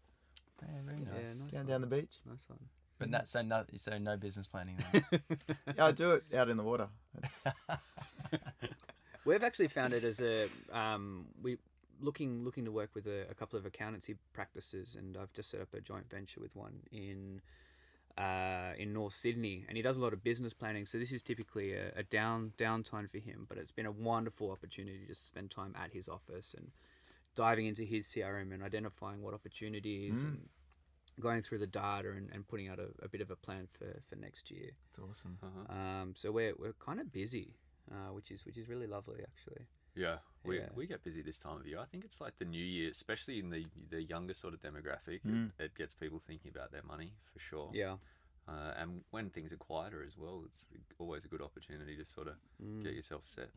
Yeah, 0.63 0.67
very 0.85 0.99
nice. 0.99 1.07
Yeah, 1.13 1.27
nice 1.43 1.51
going 1.51 1.63
one. 1.63 1.65
down 1.67 1.81
the 1.81 1.87
beach. 1.87 2.13
Nice 2.27 2.45
one. 2.47 2.59
But 2.97 3.09
not, 3.09 3.27
so 3.27 3.41
no, 3.41 3.63
so 3.75 3.97
no 3.97 4.17
business 4.17 4.47
planning. 4.47 4.77
Then. 4.91 5.05
Yeah, 5.75 5.85
I 5.85 5.91
do 5.91 6.11
it 6.11 6.23
out 6.35 6.49
in 6.49 6.57
the 6.57 6.63
water. 6.63 6.87
That's, 9.23 9.25
We've 9.25 9.43
actually 9.43 9.67
found 9.69 9.93
it 9.93 10.03
as 10.03 10.21
a 10.21 10.47
um, 10.71 11.25
we 11.41 11.57
looking 12.01 12.43
looking 12.43 12.65
to 12.65 12.71
work 12.71 12.89
with 12.95 13.07
a, 13.07 13.29
a 13.29 13.33
couple 13.33 13.57
of 13.59 13.65
accountancy 13.65 14.15
practices, 14.33 14.95
and 14.97 15.17
I've 15.17 15.33
just 15.33 15.49
set 15.51 15.61
up 15.61 15.73
a 15.73 15.81
joint 15.81 16.09
venture 16.09 16.41
with 16.41 16.55
one 16.55 16.81
in 16.91 17.41
uh, 18.17 18.73
in 18.77 18.93
North 18.93 19.13
Sydney, 19.13 19.65
and 19.67 19.77
he 19.77 19.83
does 19.83 19.97
a 19.97 20.01
lot 20.01 20.13
of 20.13 20.23
business 20.23 20.53
planning. 20.53 20.85
So 20.85 20.97
this 20.97 21.11
is 21.11 21.21
typically 21.21 21.73
a, 21.73 21.91
a 21.95 22.03
down 22.03 22.53
downtime 22.57 23.09
for 23.09 23.19
him, 23.19 23.45
but 23.47 23.57
it's 23.57 23.71
been 23.71 23.85
a 23.85 23.91
wonderful 23.91 24.51
opportunity 24.51 25.05
to 25.07 25.15
spend 25.15 25.51
time 25.51 25.75
at 25.81 25.93
his 25.93 26.09
office 26.09 26.53
and 26.57 26.71
diving 27.35 27.67
into 27.67 27.83
his 27.83 28.07
CRM 28.07 28.53
and 28.53 28.61
identifying 28.63 29.21
what 29.21 29.33
opportunities 29.33 30.23
Mm. 30.23 30.27
and 30.27 30.49
going 31.19 31.41
through 31.41 31.59
the 31.59 31.67
data 31.67 32.11
and, 32.11 32.29
and 32.33 32.47
putting 32.47 32.67
out 32.67 32.79
a, 32.79 32.87
a 33.03 33.07
bit 33.07 33.21
of 33.21 33.31
a 33.31 33.35
plan 33.35 33.67
for, 33.77 34.01
for 34.09 34.15
next 34.15 34.49
year. 34.51 34.71
It's 34.89 34.99
awesome. 34.99 35.37
Uh-huh. 35.43 35.73
Um, 35.77 36.13
so 36.15 36.31
we're, 36.31 36.53
we're 36.57 36.73
kind 36.73 36.99
of 36.99 37.11
busy, 37.13 37.53
uh, 37.91 38.13
which 38.13 38.31
is 38.31 38.45
which 38.45 38.57
is 38.57 38.67
really 38.67 38.87
lovely 38.87 39.21
actually. 39.23 39.65
Yeah, 39.95 40.19
we, 40.45 40.59
Yeah. 40.59 40.69
we 40.73 40.87
get 40.87 41.03
busy 41.03 41.21
this 41.21 41.37
time 41.39 41.57
of 41.57 41.67
year. 41.67 41.79
I 41.79 41.85
think 41.85 42.05
it's 42.05 42.21
like 42.21 42.37
the 42.37 42.45
new 42.45 42.63
year, 42.63 42.89
especially 42.91 43.39
in 43.39 43.49
the 43.49 43.65
the 43.89 44.01
younger 44.03 44.33
sort 44.33 44.53
of 44.53 44.61
demographic. 44.61 45.21
Mm. 45.25 45.51
It, 45.59 45.65
it 45.65 45.75
gets 45.75 45.93
people 45.93 46.19
thinking 46.25 46.51
about 46.55 46.71
their 46.71 46.83
money 46.83 47.13
for 47.33 47.39
sure. 47.39 47.69
Yeah. 47.73 47.97
Uh, 48.47 48.73
and 48.77 49.03
when 49.11 49.29
things 49.29 49.51
are 49.51 49.57
quieter 49.57 50.03
as 50.03 50.17
well, 50.17 50.43
it's 50.45 50.65
always 50.97 51.23
a 51.25 51.27
good 51.27 51.41
opportunity 51.41 51.95
to 51.97 52.05
sort 52.05 52.27
of 52.27 52.35
Mm. 52.63 52.83
get 52.83 52.93
yourself 52.93 53.25
set 53.25 53.49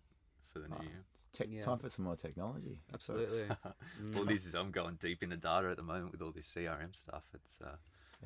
for 0.48 0.58
the 0.60 0.68
new 0.68 0.76
Oh, 0.78 0.82
year. 0.82 1.04
it's 1.14 1.26
tech 1.38 1.48
Yeah. 1.50 1.62
time 1.62 1.78
for 1.78 1.88
some 1.88 2.04
more 2.04 2.16
technology. 2.16 2.80
That's 2.90 3.08
what 3.08 3.20
Absolutely. 3.20 3.56
Well, 4.14 4.24
this 4.24 4.44
is 4.46 4.54
I'm 4.54 4.70
going 4.72 4.96
deep 4.96 5.22
into 5.22 5.36
data 5.36 5.70
at 5.70 5.76
the 5.76 5.82
moment 5.82 6.12
with 6.12 6.20
all 6.22 6.32
this 6.32 6.48
CRM 6.52 6.94
stuff. 6.94 7.24
It's 7.34 7.60
uh, 7.60 7.76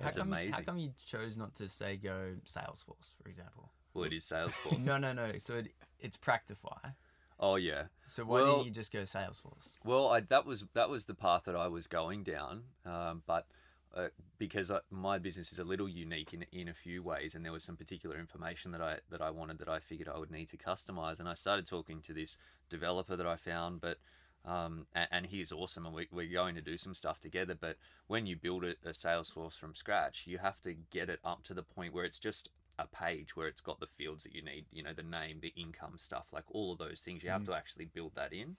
How 0.01 0.09
it's 0.09 0.17
come, 0.17 0.29
amazing. 0.29 0.53
How 0.55 0.61
come 0.63 0.79
you 0.79 0.93
chose 1.05 1.37
not 1.37 1.55
to 1.57 1.69
say 1.69 1.97
go 1.97 2.35
Salesforce, 2.47 3.13
for 3.23 3.29
example? 3.29 3.71
well, 3.95 4.05
it 4.05 4.13
is 4.13 4.25
Salesforce. 4.25 4.79
No, 4.85 4.99
no, 4.99 5.13
no. 5.13 5.39
So 5.39 5.57
it, 5.59 5.73
it's 6.01 6.17
Practifi. 6.17 6.95
Oh 7.41 7.57
yeah. 7.57 7.85
So 8.07 8.25
why 8.25 8.41
Well- 8.43 8.55
didn't 8.57 8.67
you 8.67 8.73
just 8.73 8.93
go 8.93 9.01
Salesforce? 9.03 9.79
Well, 9.85 10.09
I, 10.09 10.21
that 10.21 10.45
was 10.47 10.65
that 10.75 10.91
was 10.91 11.05
the 11.07 11.15
path 11.15 11.43
that 11.45 11.57
I 11.57 11.69
was 11.69 11.87
going 11.87 12.25
down, 12.25 12.65
um, 12.85 13.23
but 13.27 13.47
uh, 13.95 14.09
because 14.39 14.71
I, 14.71 14.81
my 14.91 15.19
business 15.19 15.53
is 15.53 15.59
a 15.59 15.65
little 15.65 15.89
unique 15.89 16.35
in 16.35 16.45
in 16.53 16.69
a 16.69 16.75
few 16.75 17.03
ways, 17.03 17.35
and 17.35 17.45
there 17.45 17.53
was 17.53 17.65
some 17.65 17.77
particular 17.77 18.19
information 18.19 18.73
that 18.73 18.81
I 18.83 18.99
that 19.11 19.23
I 19.23 19.31
wanted 19.31 19.59
that 19.61 19.69
I 19.69 19.79
figured 19.79 20.09
I 20.09 20.19
would 20.19 20.31
need 20.31 20.49
to 20.49 20.57
customize, 20.57 21.21
and 21.21 21.29
I 21.29 21.35
started 21.35 21.67
talking 21.67 22.01
to 22.03 22.13
this 22.13 22.37
developer 22.69 23.17
that 23.17 23.27
I 23.27 23.37
found, 23.37 23.81
but. 23.81 23.99
Um, 24.45 24.87
and, 24.95 25.09
and 25.11 25.27
he 25.27 25.41
is 25.43 25.53
awesome, 25.53 25.85
and 25.85 25.95
we, 25.95 26.09
we're 26.11 26.33
going 26.33 26.55
to 26.55 26.63
do 26.63 26.79
some 26.79 26.95
stuff 26.95 27.21
together. 27.21 27.55
But 27.61 27.77
when 28.07 28.25
you 28.27 28.37
build 28.37 28.65
a, 28.65 28.71
a 28.85 28.93
Salesforce 28.93 29.55
from 29.59 29.75
scratch, 29.75 30.27
you 30.27 30.39
have 30.39 30.59
to 30.61 30.75
get 30.91 31.11
it 31.11 31.19
up 31.23 31.43
to 31.43 31.55
the 31.55 31.65
point 31.65 31.93
where 31.93 32.05
it's 32.05 32.21
just 32.21 32.49
a 32.79 32.87
page 32.87 33.37
where 33.37 33.49
it's 33.49 33.61
got 33.61 33.81
the 33.81 33.87
fields 33.87 34.23
that 34.23 34.35
you 34.35 34.43
need, 34.43 34.67
you 34.73 34.83
know, 34.83 34.93
the 34.93 35.03
name, 35.03 35.39
the 35.41 35.53
income 35.57 35.95
stuff, 35.97 36.27
like 36.33 36.45
all 36.51 36.73
of 36.73 36.79
those 36.79 37.01
things. 37.01 37.23
You 37.23 37.31
have 37.31 37.43
mm. 37.43 37.47
to 37.47 37.55
actually 37.55 37.87
build 37.87 38.13
that 38.15 38.33
in. 38.33 38.57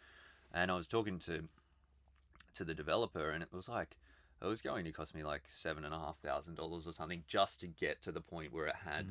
And 0.54 0.72
I 0.72 0.76
was 0.76 0.88
talking 0.88 1.20
to 1.20 1.44
to 2.56 2.66
the 2.66 2.74
developer, 2.74 3.30
and 3.30 3.44
it 3.44 3.50
was 3.54 3.70
like 3.70 3.96
it 4.42 4.46
was 4.46 4.62
going 4.62 4.86
to 4.86 4.92
cost 4.92 5.14
me 5.14 5.24
like 5.24 5.44
seven 5.48 5.84
and 5.84 5.94
a 5.94 5.98
half 5.98 6.18
thousand 6.20 6.56
dollars 6.56 6.88
or 6.88 6.94
something 6.94 7.24
just 7.28 7.60
to 7.60 7.68
get 7.68 8.02
to 8.02 8.12
the 8.12 8.22
point 8.22 8.54
where 8.54 8.68
it 8.68 8.76
had 8.86 9.08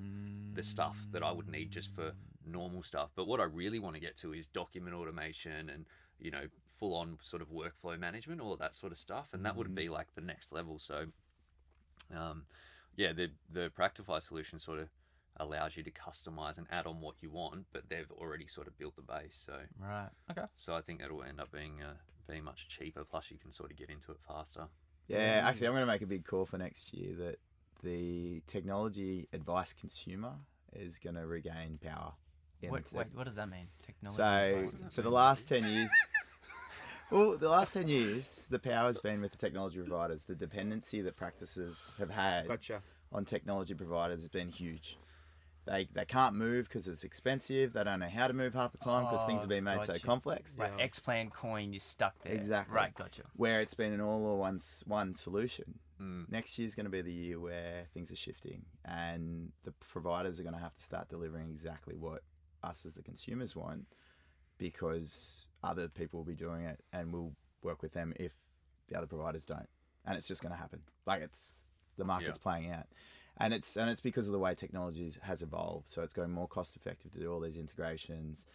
the 0.55 0.63
stuff 0.63 1.07
that 1.13 1.23
I 1.23 1.31
would 1.31 1.49
need 1.49 1.71
just 1.71 1.95
for 1.95 2.11
mm. 2.11 2.15
normal 2.47 2.83
stuff. 2.83 3.11
But 3.15 3.27
what 3.27 3.41
I 3.41 3.45
really 3.45 3.79
want 3.79 3.95
to 3.95 4.01
get 4.01 4.17
to 4.17 4.33
is 4.33 4.47
document 4.47 4.95
automation 4.95 5.71
and 5.71 5.87
you 6.19 6.31
know 6.31 6.47
full 6.79 6.95
on 6.95 7.19
sort 7.23 7.43
of 7.43 7.49
workflow 7.51 7.99
management, 7.99 8.41
all 8.41 8.53
of 8.53 8.59
that 8.59 8.75
sort 8.75 8.93
of 8.93 8.99
stuff, 8.99 9.29
and 9.33 9.45
that 9.45 9.57
would 9.57 9.75
be 9.75 9.87
mm. 9.87 9.91
like 9.91 10.15
the 10.15 10.21
next 10.21 10.53
level. 10.53 10.79
So, 10.79 11.07
um, 12.17 12.45
yeah, 12.99 13.13
the 13.13 13.31
the 13.51 13.71
Practifi 13.71 14.21
solution 14.21 14.59
sort 14.59 14.81
of 14.81 14.89
allows 15.37 15.77
you 15.77 15.85
to 15.85 15.91
customize 15.91 16.59
and 16.59 16.67
add 16.71 16.85
on 16.85 17.01
what 17.01 17.15
you 17.21 17.31
want, 17.31 17.65
but 17.73 17.89
they've 17.89 18.11
already 18.11 18.49
sort 18.49 18.67
of 18.67 18.77
built 18.77 18.97
the 18.97 19.03
base. 19.03 19.41
So, 19.47 19.55
Right. 19.81 20.09
Okay. 20.33 20.47
so 20.57 20.75
I 20.75 20.81
think 20.81 21.01
it'll 21.01 21.23
end 21.23 21.41
up 21.41 21.53
being 21.53 21.81
uh, 21.81 21.95
being 22.29 22.43
much 22.45 22.69
cheaper. 22.69 23.05
Plus, 23.05 23.31
you 23.31 23.39
can 23.39 23.53
sort 23.53 23.71
of 23.71 23.77
get 23.77 23.89
into 23.89 24.11
it 24.11 24.19
faster. 24.27 24.67
Yeah, 25.07 25.43
actually, 25.45 25.69
I'm 25.69 25.73
going 25.75 25.87
to 25.87 25.93
make 25.93 26.03
a 26.03 26.07
big 26.07 26.25
call 26.27 26.45
for 26.45 26.59
next 26.59 26.93
year 26.93 27.15
that 27.15 27.37
the 27.85 28.43
technology 28.49 29.29
advice 29.33 29.73
consumer 29.73 30.33
is 30.75 30.99
going 30.99 31.15
to 31.15 31.27
regain 31.27 31.79
power. 31.83 32.13
in 32.61 32.73
Wait, 32.73 32.93
wait, 32.93 33.07
what 33.15 33.25
does 33.25 33.37
that 33.37 33.49
mean? 33.49 33.69
Technology. 33.87 34.17
So 34.17 34.67
advice? 34.67 34.95
for 34.95 35.03
the 35.03 35.11
last 35.11 35.49
ten 35.49 35.65
years, 35.65 35.89
well, 37.11 37.37
the 37.37 37.49
last 37.49 37.73
ten 37.73 37.89
years, 37.89 38.47
the 38.51 38.59
power 38.59 38.87
has 38.87 38.99
been 38.99 39.21
with 39.21 39.33
the 39.33 39.39
technology 39.39 39.79
providers. 39.81 40.25
The 40.25 40.35
dependency 40.35 41.01
that 41.03 41.17
practices 41.17 41.91
have 41.99 42.11
had 42.11 42.49
Gotcha. 42.49 42.83
on 43.13 43.25
technology 43.25 43.75
providers 43.75 44.23
has 44.23 44.29
been 44.29 44.49
huge. 44.49 44.99
They 45.67 45.87
they 45.93 46.05
can't 46.07 46.35
move 46.35 46.67
because 46.69 46.89
it's 46.89 47.05
expensive. 47.05 47.75
They 47.75 47.85
don't 47.85 48.01
know 48.01 48.09
how 48.09 48.27
to 48.29 48.33
move 48.33 48.55
half 48.55 48.73
the 48.73 48.79
time 48.79 49.05
because 49.05 49.25
things 49.27 49.41
have 49.41 49.51
been 49.51 49.65
made 49.65 49.85
so 49.85 49.93
gotcha. 49.93 50.07
complex. 50.07 50.57
Right, 50.59 50.73
Yeah. 50.79 50.85
X-Plan 50.85 51.29
coin, 51.31 51.73
you're 51.75 51.81
stuck 51.81 52.15
there. 52.23 52.33
Exactly. 52.33 52.75
Right, 52.75 52.95
gotcha. 52.95 53.23
Where 53.37 53.61
it's 53.61 53.75
been 53.75 53.93
an 53.93 54.01
all 54.01 54.25
or 54.25 54.39
one 54.39 54.55
s- 54.57 54.83
one 54.87 55.15
solution. 55.15 55.79
Mm. 56.01 56.31
Next 56.31 56.59
year's 56.59 56.75
going 56.75 56.87
to 56.87 56.91
be 56.91 57.03
the 57.03 57.13
year 57.13 57.39
where 57.41 57.85
things 57.93 58.11
are 58.11 58.17
shifting, 58.17 58.63
and 58.87 59.53
the 59.65 59.73
providers 59.91 60.39
are 60.41 60.43
going 60.43 60.55
to 60.55 60.61
have 60.61 60.75
to 60.77 60.83
start 60.83 61.09
delivering 61.11 61.51
exactly 61.51 61.95
what 61.97 62.23
us 62.63 62.87
as 62.87 62.95
the 62.95 63.03
consumers 63.03 63.55
want, 63.55 63.85
because 64.59 65.49
other 65.63 65.89
people 65.89 66.21
will 66.21 66.25
be 66.25 66.35
doing 66.35 66.65
it, 66.65 66.81
and 66.93 67.13
we'll 67.13 67.33
work 67.63 67.83
with 67.83 67.93
them 67.93 68.13
if 68.17 68.33
the 68.89 68.97
other 68.97 69.07
providers 69.07 69.45
don't, 69.47 69.69
and 70.07 70.17
it's 70.17 70.29
just 70.29 70.43
going 70.43 70.53
to 70.53 70.59
happen. 70.59 70.81
Like 71.07 71.23
it's 71.23 71.69
the 71.97 72.05
market's 72.05 72.39
playing 72.39 72.71
out, 72.71 72.87
and 73.39 73.53
it's 73.55 73.77
and 73.77 73.89
it's 73.91 74.01
because 74.01 74.27
of 74.27 74.33
the 74.33 74.39
way 74.39 74.55
technology 74.55 75.11
has 75.23 75.43
evolved. 75.43 75.89
So 75.89 76.03
it's 76.03 76.15
going 76.15 76.31
more 76.31 76.49
cost 76.49 76.77
effective 76.77 77.13
to 77.13 77.19
do 77.19 77.33
all 77.33 77.41
these 77.41 77.57
integrations. 77.57 78.47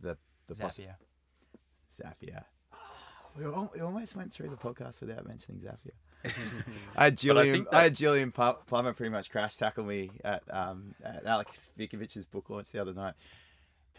The 0.00 0.16
the 0.46 0.54
poss- 0.54 0.78
Zapier. 0.78 0.96
Zapier. 1.90 2.44
We, 3.38 3.44
al- 3.44 3.70
we 3.74 3.82
almost 3.82 4.16
went 4.16 4.32
through 4.32 4.48
the 4.48 4.56
podcast 4.56 5.02
without 5.02 5.28
mentioning 5.28 5.60
Zapier. 5.60 6.32
I 6.96 7.04
had 7.04 7.18
Julian. 7.18 7.52
think 7.54 7.68
I, 7.68 7.70
that- 7.70 7.82
had 7.82 7.94
Julian 7.94 8.32
Pl- 8.32 8.60
Plummer 8.66 8.94
pretty 8.94 9.10
much 9.10 9.28
crash 9.30 9.58
tackle 9.58 9.84
me 9.84 10.10
at 10.24 10.42
um, 10.50 10.94
at 11.04 11.26
Alex 11.26 11.68
Vikovic's 11.78 12.26
book 12.26 12.48
launch 12.48 12.70
the 12.72 12.80
other 12.80 12.94
night. 12.94 13.12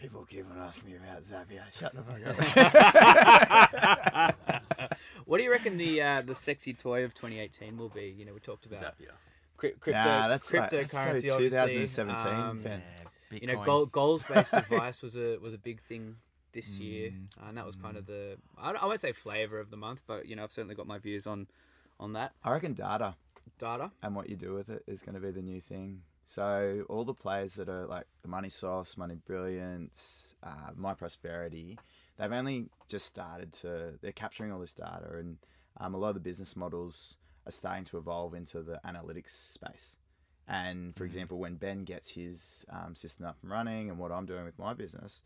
People 0.00 0.24
keep 0.28 0.46
on 0.50 0.58
asking 0.58 0.90
me 0.90 0.96
about 0.96 1.22
Zapier. 1.24 1.62
Shut 1.76 1.92
the 1.94 2.02
fuck 2.02 2.24
up. 2.24 2.36
what 5.26 5.38
do 5.38 5.44
you 5.44 5.50
reckon 5.50 5.76
the 5.76 6.00
uh, 6.00 6.22
the 6.22 6.34
sexy 6.34 6.72
toy 6.72 7.04
of 7.04 7.14
2018 7.14 7.76
will 7.76 7.88
be? 7.88 8.14
You 8.16 8.24
know, 8.24 8.32
we 8.32 8.40
talked 8.40 8.66
about 8.66 8.80
Zapier. 8.80 9.12
cri- 9.56 9.74
crypto, 9.80 9.98
Nah, 10.00 10.28
that's 10.28 10.52
like- 10.52 10.70
that's 10.70 10.92
so 10.92 10.98
cryptocurrency. 10.98 11.22
2017, 11.38 12.26
Um, 12.26 12.62
Ben. 12.62 12.82
Yeah, 13.32 13.38
you 13.40 13.46
know, 13.46 13.56
Bitcoin. 13.58 13.64
goal, 13.66 13.86
goals 13.86 14.22
based 14.22 14.52
advice 14.54 15.02
was 15.02 15.16
a 15.16 15.36
was 15.38 15.52
a 15.52 15.58
big 15.58 15.80
thing 15.82 16.16
this 16.52 16.78
year, 16.78 17.10
Mm, 17.10 17.26
uh, 17.42 17.48
and 17.48 17.58
that 17.58 17.66
was 17.66 17.76
kind 17.76 17.96
of 17.96 18.06
the 18.06 18.36
I, 18.56 18.72
I 18.72 18.86
won't 18.86 19.00
say 19.00 19.12
flavor 19.12 19.58
of 19.60 19.70
the 19.70 19.76
month, 19.76 20.00
but 20.06 20.26
you 20.26 20.36
know, 20.36 20.44
I've 20.44 20.52
certainly 20.52 20.74
got 20.76 20.86
my 20.86 20.98
views 20.98 21.26
on 21.26 21.46
on 22.00 22.12
that 22.14 22.32
I 22.44 22.52
reckon 22.52 22.72
data 22.74 23.16
data. 23.58 23.90
and 24.02 24.14
what 24.14 24.28
you 24.30 24.36
do 24.36 24.54
with 24.54 24.68
it 24.70 24.84
is 24.86 25.02
going 25.02 25.14
to 25.16 25.20
be 25.20 25.30
the 25.32 25.42
new 25.42 25.60
thing. 25.60 26.02
So 26.28 26.84
all 26.90 27.04
the 27.04 27.14
players 27.14 27.54
that 27.54 27.70
are 27.70 27.86
like 27.86 28.04
the 28.20 28.28
Moneysoft, 28.28 28.98
Money 28.98 29.16
Brilliance, 29.26 30.34
uh, 30.42 30.72
My 30.76 30.92
Prosperity, 30.92 31.78
they've 32.18 32.30
only 32.30 32.66
just 32.86 33.06
started 33.06 33.50
to. 33.54 33.94
They're 34.02 34.12
capturing 34.12 34.52
all 34.52 34.58
this 34.58 34.74
data, 34.74 35.08
and 35.16 35.38
um, 35.78 35.94
a 35.94 35.96
lot 35.96 36.08
of 36.10 36.14
the 36.16 36.20
business 36.20 36.54
models 36.54 37.16
are 37.46 37.50
starting 37.50 37.86
to 37.86 37.96
evolve 37.96 38.34
into 38.34 38.60
the 38.62 38.78
analytics 38.86 39.30
space. 39.30 39.96
And 40.46 40.94
for 40.94 41.04
example, 41.04 41.38
when 41.38 41.54
Ben 41.54 41.84
gets 41.84 42.10
his 42.10 42.66
um, 42.68 42.94
system 42.94 43.24
up 43.24 43.38
and 43.40 43.50
running, 43.50 43.88
and 43.88 43.98
what 43.98 44.12
I'm 44.12 44.26
doing 44.26 44.44
with 44.44 44.58
my 44.58 44.74
business, 44.74 45.22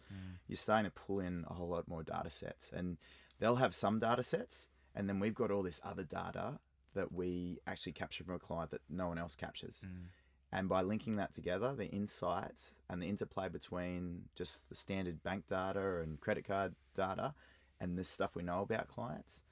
you're 0.46 0.56
starting 0.56 0.88
to 0.88 0.92
pull 0.92 1.18
in 1.18 1.44
a 1.50 1.54
whole 1.54 1.68
lot 1.68 1.88
more 1.88 2.04
data 2.04 2.30
sets, 2.30 2.70
and 2.72 2.96
they'll 3.40 3.56
have 3.56 3.74
some 3.74 3.98
data 3.98 4.22
sets, 4.22 4.68
and 4.94 5.08
then 5.08 5.18
we've 5.18 5.34
got 5.34 5.50
all 5.50 5.64
this 5.64 5.80
other 5.84 6.04
data 6.04 6.60
that 6.94 7.10
we 7.10 7.58
actually 7.66 7.92
capture 7.92 8.22
from 8.22 8.34
a 8.36 8.38
client 8.38 8.70
that 8.70 8.82
no 8.88 9.08
one 9.08 9.18
else 9.18 9.34
captures. 9.34 9.84
And 10.52 10.68
by 10.68 10.82
linking 10.82 11.16
that 11.16 11.34
together, 11.34 11.74
the 11.74 11.86
insights 11.86 12.72
and 12.90 13.00
the 13.00 13.08
interplay 13.08 13.48
between 13.48 14.24
just 14.36 14.68
the 14.68 14.74
standard 14.74 15.22
bank 15.22 15.46
data 15.48 16.00
and 16.00 16.20
credit 16.20 16.46
card 16.46 16.74
data 16.94 17.34
and 17.80 17.98
this 17.98 18.10
stuff 18.10 18.36
we 18.36 18.42
know 18.42 18.60
about 18.60 18.88
clients, 18.88 19.42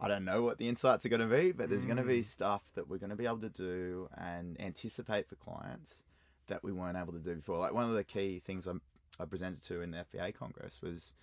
I 0.00 0.08
don't 0.08 0.24
know 0.24 0.42
what 0.42 0.58
the 0.58 0.68
insights 0.68 1.04
are 1.04 1.10
going 1.10 1.28
to 1.28 1.36
be, 1.36 1.52
but 1.52 1.68
there's 1.68 1.84
going 1.84 1.98
to 1.98 2.02
be 2.02 2.20
mm. 2.20 2.24
stuff 2.24 2.62
that 2.74 2.88
we're 2.88 2.98
going 2.98 3.10
to 3.10 3.16
be 3.16 3.26
able 3.26 3.40
to 3.40 3.50
do 3.50 4.08
and 4.16 4.58
anticipate 4.60 5.28
for 5.28 5.36
clients 5.36 6.02
that 6.48 6.64
we 6.64 6.72
weren't 6.72 6.98
able 6.98 7.12
to 7.12 7.18
do 7.18 7.36
before. 7.36 7.58
Like 7.58 7.74
one 7.74 7.84
of 7.84 7.92
the 7.92 8.04
key 8.04 8.38
things 8.38 8.66
I'm, 8.66 8.80
I 9.20 9.24
presented 9.26 9.62
to 9.64 9.82
in 9.82 9.90
the 9.90 10.04
FPA 10.12 10.34
Congress 10.34 10.80
was 10.82 11.14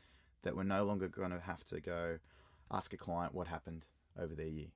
that 0.44 0.56
we're 0.56 0.64
no 0.64 0.84
longer 0.84 1.08
going 1.08 1.32
to 1.32 1.40
have 1.40 1.64
to 1.66 1.80
go 1.80 2.18
ask 2.72 2.94
a 2.94 2.98
client 2.98 3.34
what 3.34 3.48
happened 3.48 3.86
over 4.20 4.36
their 4.36 4.48
year. 4.48 4.68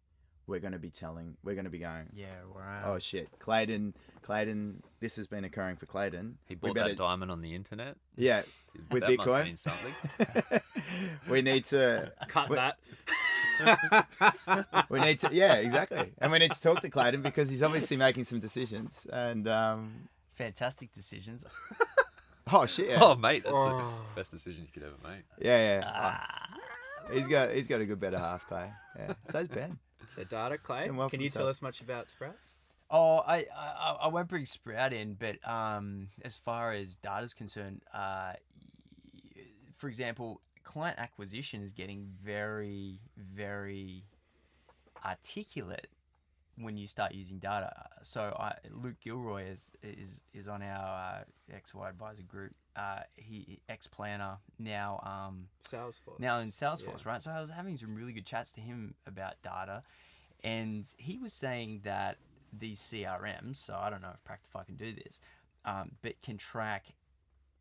We're 0.48 0.60
going 0.60 0.72
to 0.74 0.80
be 0.80 0.90
telling, 0.90 1.36
we're 1.44 1.56
going 1.56 1.66
to 1.66 1.70
be 1.72 1.80
going, 1.80 2.08
Yeah, 2.16 2.28
wow. 2.56 2.84
Oh 2.94 3.00
shit, 3.00 3.28
Clayton, 3.40 3.94
Clayton, 4.24 4.82
this 5.02 5.18
has 5.18 5.28
been 5.28 5.44
occurring 5.44 5.76
for 5.76 5.86
Clayton. 5.88 6.38
He 6.48 6.56
We 6.56 6.70
bought 6.70 6.76
better- 6.76 6.90
that 6.90 6.98
diamond 6.98 7.32
on 7.32 7.42
the 7.42 7.54
internet. 7.54 7.98
Yeah, 8.16 8.44
with 8.90 9.06
that 9.06 9.18
must 9.18 9.46
mean 9.46 9.58
something. 9.58 9.94
we 11.30 11.42
need 11.42 11.66
to, 11.66 12.12
Cut 12.30 12.50
we- 12.50 12.56
that. 12.56 12.78
we 14.90 15.00
need 15.02 15.20
to, 15.20 15.30
yeah, 15.34 15.56
exactly, 15.56 16.14
and 16.20 16.32
we 16.32 16.40
need 16.40 16.52
to 16.54 16.62
talk 16.62 16.80
to 16.82 16.90
Clayton 16.90 17.22
because 17.22 17.50
he's 17.50 17.64
obviously 17.64 17.98
making 17.98 18.24
some 18.24 18.40
decisions. 18.40 19.06
And 19.12 19.48
um, 19.48 20.08
Fantastic 20.36 20.92
decisions. 20.94 21.44
oh 22.54 22.66
shit, 22.68 22.90
yeah, 22.90 23.00
Oh, 23.02 23.16
mate, 23.16 23.44
that's 23.44 23.56
Oh. 23.58 23.94
the 24.14 24.20
best 24.20 24.32
decision 24.32 24.62
you 24.62 24.70
could 24.72 24.84
ever 24.84 24.96
make. 25.04 25.24
yeah, 25.42 25.80
yeah. 25.82 26.20
Oh, 27.10 27.14
he's 27.14 27.28
got, 27.28 27.52
he's 27.54 27.68
got 27.68 27.82
a 27.82 27.86
good 27.86 28.00
better 28.00 28.20
half, 28.20 28.46
Clay. 28.48 28.70
Yeah, 28.98 29.14
so's 29.32 29.48
Ben. 29.48 29.78
So 30.16 30.24
data, 30.24 30.58
Clay. 30.58 30.90
Well 30.90 31.10
Can 31.10 31.22
you 31.22 31.30
tell 31.30 31.48
us 31.48 31.62
much 31.62 31.82
about 31.82 32.10
Sprout? 32.10 32.36
Oh, 32.90 33.18
I, 33.18 33.46
I 33.56 33.98
I 34.04 34.08
won't 34.08 34.30
bring 34.30 34.46
Sprout 34.46 34.94
in, 34.94 35.16
but 35.16 35.46
um, 35.48 36.08
as 36.24 36.36
far 36.36 36.72
as 36.72 36.96
data's 36.96 37.34
concerned, 37.34 37.82
uh, 37.94 38.34
for 39.74 39.90
example, 39.90 40.42
client 40.64 40.98
acquisition 41.00 41.62
is 41.64 41.74
getting 41.74 42.08
very, 42.24 43.00
very 43.18 44.04
articulate 45.06 45.88
when 46.60 46.76
you 46.78 46.88
start 46.88 47.14
using 47.14 47.38
data. 47.40 47.72
So 48.02 48.36
I, 48.40 48.54
Luke 48.72 49.00
Gilroy 49.02 49.46
is 49.50 49.72
is 49.84 50.22
is 50.34 50.48
on 50.48 50.62
our 50.62 51.24
uh, 51.52 51.56
XY 51.56 51.90
Adviser 51.90 52.24
group. 52.24 52.54
Uh, 52.76 53.00
he 53.16 53.60
ex 53.70 53.88
planner 53.88 54.38
now. 54.60 55.00
Um, 55.04 55.48
Salesforce. 55.64 56.20
now 56.20 56.40
in 56.40 56.50
Salesforce, 56.50 57.06
Yeah. 57.06 57.12
right? 57.12 57.22
So 57.22 57.32
I 57.32 57.42
was 57.42 57.50
having 57.50 57.78
some 57.78 57.96
really 57.96 58.14
good 58.14 58.26
chats 58.26 58.52
to 58.54 58.62
him 58.62 58.96
about 59.06 59.42
data, 59.42 59.84
and 60.44 60.86
he 60.98 61.18
was 61.18 61.34
saying 61.34 61.82
that 61.84 62.18
these 62.58 62.80
CRMs, 62.80 63.58
so 63.58 63.76
I 63.80 63.90
don't 63.90 64.02
know 64.02 64.14
if 64.14 64.24
Practifi 64.24 64.66
can 64.66 64.76
do 64.78 64.94
this, 64.94 65.20
um, 65.66 65.92
but 66.02 66.22
can 66.22 66.38
track 66.38 66.86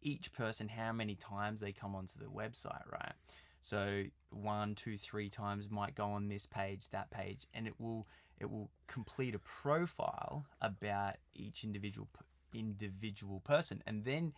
each 0.00 0.32
person 0.32 0.68
how 0.68 0.92
many 0.92 1.16
times 1.16 1.60
they 1.60 1.72
come 1.72 1.94
onto 1.94 2.18
the 2.18 2.26
website, 2.26 2.90
right? 2.90 3.12
So 3.62 4.04
one, 4.30 4.74
two, 4.76 4.96
three 4.96 5.28
times 5.28 5.68
might 5.70 5.96
go 5.96 6.04
on 6.06 6.28
this 6.28 6.46
page, 6.46 6.88
that 6.90 7.10
page, 7.10 7.46
and 7.52 7.66
it 7.66 7.74
will 7.80 8.06
it 8.38 8.50
will 8.50 8.70
complete 8.86 9.34
a 9.34 9.38
profile 9.38 10.46
about 10.60 11.14
each 11.34 11.64
individual 11.64 12.08
individual 12.54 13.40
person, 13.40 13.82
and 13.86 14.04
then 14.04 14.32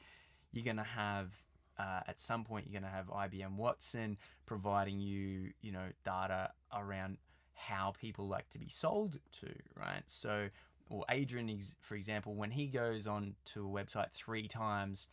you're 0.52 0.64
gonna 0.64 0.82
have 0.82 1.32
uh, 1.78 2.00
at 2.06 2.18
some 2.20 2.44
point 2.44 2.66
you're 2.66 2.80
going 2.80 2.90
to 2.90 2.96
have 2.96 3.06
IBM 3.06 3.56
Watson 3.56 4.16
providing 4.46 4.98
you, 4.98 5.52
you 5.60 5.72
know, 5.72 5.86
data 6.04 6.50
around 6.74 7.18
how 7.54 7.92
people 8.00 8.26
like 8.28 8.48
to 8.50 8.58
be 8.58 8.68
sold 8.68 9.18
to, 9.40 9.48
right? 9.76 10.02
So, 10.06 10.48
or 10.90 11.04
Adrian, 11.10 11.60
for 11.80 11.94
example, 11.94 12.34
when 12.34 12.50
he 12.50 12.66
goes 12.66 13.06
on 13.06 13.34
to 13.46 13.64
a 13.64 13.68
website 13.68 14.10
three 14.12 14.48
times 14.48 15.08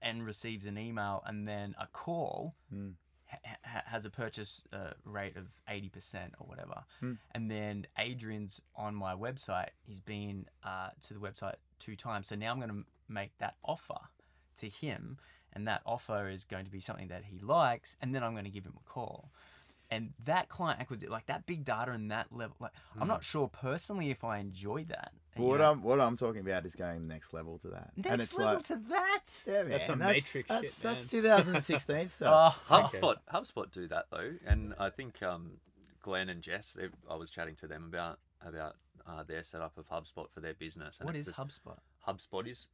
and 0.00 0.24
receives 0.24 0.66
an 0.66 0.78
email 0.78 1.22
and 1.26 1.46
then 1.46 1.74
a 1.78 1.86
call, 1.92 2.54
Hmm. 2.70 2.90
Ha- 3.44 3.56
ha- 3.64 3.82
has 3.86 4.04
a 4.04 4.10
purchase 4.10 4.62
uh, 4.72 4.92
rate 5.04 5.36
of 5.36 5.46
80% 5.70 5.90
or 6.38 6.46
whatever. 6.46 6.84
Hmm. 7.00 7.12
And 7.32 7.50
then 7.50 7.86
Adrian's 7.98 8.60
on 8.76 8.94
my 8.94 9.14
website. 9.14 9.70
He's 9.86 10.00
been 10.00 10.46
uh, 10.62 10.90
to 11.06 11.14
the 11.14 11.20
website 11.20 11.54
two 11.78 11.96
times. 11.96 12.28
So 12.28 12.36
now 12.36 12.50
I'm 12.50 12.58
going 12.58 12.70
to 12.70 12.84
make 13.08 13.36
that 13.38 13.56
offer 13.64 13.98
to 14.60 14.68
him. 14.68 15.18
And 15.52 15.68
that 15.68 15.82
offer 15.86 16.28
is 16.28 16.44
going 16.44 16.64
to 16.64 16.70
be 16.70 16.80
something 16.80 17.08
that 17.08 17.24
he 17.24 17.38
likes. 17.38 17.96
And 18.00 18.14
then 18.14 18.24
I'm 18.24 18.32
going 18.32 18.44
to 18.44 18.50
give 18.50 18.64
him 18.64 18.74
a 18.76 18.90
call. 18.90 19.30
And 19.90 20.12
that 20.24 20.48
client 20.48 20.80
acquisition, 20.80 21.12
like 21.12 21.26
that 21.26 21.46
big 21.46 21.64
data 21.64 21.92
and 21.92 22.10
that 22.10 22.32
level, 22.32 22.56
like 22.58 22.72
I'm 23.00 23.06
not 23.06 23.22
sure 23.22 23.48
personally 23.48 24.10
if 24.10 24.24
I 24.24 24.38
enjoy 24.38 24.84
that. 24.84 25.12
Well, 25.36 25.48
what 25.48 25.60
know, 25.60 25.70
I'm 25.70 25.82
what 25.82 26.00
I'm 26.00 26.16
talking 26.16 26.40
about 26.40 26.64
is 26.64 26.74
going 26.74 27.06
next 27.06 27.32
level 27.32 27.58
to 27.58 27.68
that. 27.68 27.90
and 27.96 28.04
next 28.04 28.24
it's 28.24 28.38
level 28.38 28.54
like, 28.54 28.64
to 28.66 28.76
that. 28.88 29.20
yeah, 29.46 29.52
man, 29.62 29.70
That's 29.70 29.86
some 29.86 29.98
that's, 29.98 30.12
Matrix 30.34 30.48
that's, 30.48 30.74
shit, 30.74 30.82
that's 30.82 31.12
man. 31.12 31.22
2016 31.22 32.08
stuff. 32.10 32.56
Oh, 32.70 32.74
HubSpot, 32.74 33.16
HubSpot 33.32 33.70
do 33.70 33.88
that 33.88 34.06
though, 34.10 34.32
and 34.46 34.74
I 34.78 34.90
think 34.90 35.22
um, 35.22 35.58
Glen 36.02 36.28
and 36.28 36.40
Jess, 36.42 36.72
they, 36.72 36.88
I 37.10 37.16
was 37.16 37.30
chatting 37.30 37.54
to 37.56 37.66
them 37.66 37.84
about 37.84 38.18
about 38.44 38.76
uh, 39.06 39.22
their 39.22 39.42
setup 39.42 39.76
of 39.76 39.88
HubSpot 39.88 40.30
for 40.32 40.40
their 40.40 40.54
business. 40.54 40.98
And 40.98 41.06
what 41.06 41.16
it's 41.16 41.28
is 41.28 41.36
this- 41.36 41.44
HubSpot? 41.44 41.78
HubSpot 42.06 42.48
is 42.48 42.68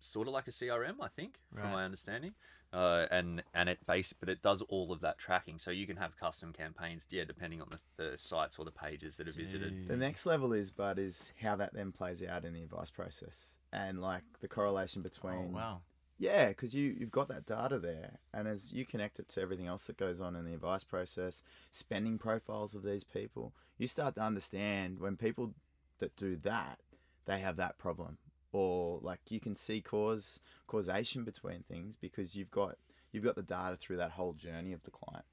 sort 0.00 0.28
of 0.28 0.34
like 0.34 0.46
a 0.46 0.50
CRM, 0.50 0.94
I 1.00 1.08
think, 1.08 1.38
from 1.52 1.72
my 1.72 1.84
understanding. 1.84 2.34
Uh, 2.70 3.06
and 3.10 3.42
and 3.54 3.68
it 3.70 3.78
base, 3.86 4.12
but 4.12 4.28
it 4.28 4.42
does 4.42 4.60
all 4.62 4.92
of 4.92 5.00
that 5.00 5.16
tracking, 5.16 5.56
so 5.56 5.70
you 5.70 5.86
can 5.86 5.96
have 5.96 6.18
custom 6.18 6.52
campaigns, 6.52 7.06
yeah, 7.10 7.24
depending 7.24 7.62
on 7.62 7.68
the, 7.70 7.78
the 8.10 8.18
sites 8.18 8.58
or 8.58 8.64
the 8.66 8.70
pages 8.70 9.16
that 9.16 9.26
are 9.26 9.32
visited. 9.32 9.88
The 9.88 9.96
next 9.96 10.26
level 10.26 10.52
is, 10.52 10.70
but 10.70 10.98
is 10.98 11.32
how 11.42 11.56
that 11.56 11.72
then 11.72 11.92
plays 11.92 12.22
out 12.22 12.44
in 12.44 12.52
the 12.52 12.62
advice 12.62 12.90
process 12.90 13.52
and 13.72 14.00
like 14.00 14.22
the 14.40 14.48
correlation 14.48 15.00
Oh, 15.00 15.04
between 15.04 15.52
wow. 15.54 15.80
Yeah, 16.18 16.48
because 16.48 16.74
you 16.74 16.94
you've 16.98 17.10
got 17.10 17.28
that 17.28 17.46
data 17.46 17.78
there, 17.78 18.18
and 18.34 18.48
as 18.48 18.72
you 18.72 18.84
connect 18.84 19.18
it 19.18 19.28
to 19.30 19.40
everything 19.40 19.66
else 19.66 19.86
that 19.86 19.96
goes 19.96 20.20
on 20.20 20.36
in 20.36 20.44
the 20.44 20.54
advice 20.54 20.84
process, 20.84 21.42
spending 21.70 22.18
profiles 22.18 22.74
of 22.74 22.82
these 22.82 23.04
people, 23.04 23.54
you 23.78 23.86
start 23.86 24.16
to 24.16 24.20
understand 24.22 24.98
when 24.98 25.16
people 25.16 25.54
that 26.00 26.16
do 26.16 26.36
that, 26.42 26.80
they 27.26 27.38
have 27.38 27.56
that 27.56 27.78
problem, 27.78 28.18
or 28.52 28.98
like 29.02 29.20
you 29.28 29.40
can 29.40 29.54
see 29.56 29.80
cause 29.80 30.40
causation 30.66 31.24
between 31.24 31.62
things 31.62 31.96
because 31.96 32.34
you've 32.34 32.50
got 32.50 32.76
you've 33.12 33.24
got 33.24 33.36
the 33.36 33.42
data 33.42 33.76
through 33.76 33.96
that 33.96 34.12
whole 34.12 34.32
journey 34.32 34.72
of 34.72 34.82
the 34.84 34.90
client, 34.90 35.24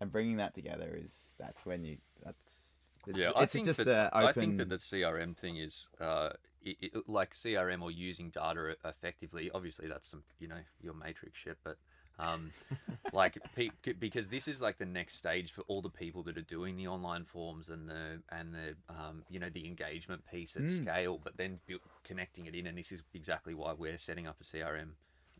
and 0.00 0.10
bringing 0.10 0.36
that 0.36 0.54
together 0.54 0.96
is 1.00 1.34
that's 1.38 1.64
when 1.66 1.84
you 1.84 1.98
that's 2.22 2.74
it's, 3.06 3.18
yeah, 3.18 3.28
it's 3.28 3.38
I 3.38 3.46
think 3.46 3.66
just 3.66 3.84
that, 3.84 4.12
open. 4.14 4.28
I 4.28 4.32
think 4.32 4.58
that 4.58 4.68
the 4.68 4.76
CRM 4.76 5.36
thing 5.36 5.58
is 5.58 5.88
uh, 6.00 6.30
it, 6.62 6.76
it, 6.80 7.08
like 7.08 7.34
CRM 7.34 7.82
or 7.82 7.90
using 7.90 8.30
data 8.30 8.76
effectively. 8.84 9.50
Obviously, 9.54 9.88
that's 9.88 10.08
some 10.08 10.22
you 10.38 10.48
know 10.48 10.60
your 10.80 10.94
matrix 10.94 11.38
shit, 11.38 11.58
but 11.62 11.76
um, 12.18 12.52
like 13.12 13.38
pe- 13.56 13.70
because 13.98 14.28
this 14.28 14.46
is 14.48 14.60
like 14.60 14.78
the 14.78 14.84
next 14.86 15.16
stage 15.16 15.50
for 15.52 15.62
all 15.62 15.82
the 15.82 15.90
people 15.90 16.22
that 16.24 16.38
are 16.38 16.42
doing 16.42 16.76
the 16.76 16.86
online 16.86 17.24
forms 17.24 17.68
and 17.68 17.88
the 17.88 18.20
and 18.30 18.54
the 18.54 18.76
um, 18.88 19.24
you 19.28 19.38
know 19.40 19.50
the 19.50 19.66
engagement 19.66 20.22
piece 20.30 20.56
at 20.56 20.62
Mm. 20.62 20.68
scale, 20.68 21.20
but 21.22 21.36
then 21.36 21.60
bu- 21.66 21.78
connecting 22.04 22.46
it 22.46 22.54
in, 22.54 22.66
and 22.66 22.78
this 22.78 22.92
is 22.92 23.02
exactly 23.14 23.54
why 23.54 23.72
we're 23.72 23.98
setting 23.98 24.26
up 24.26 24.36
a 24.40 24.44
CRM 24.44 24.90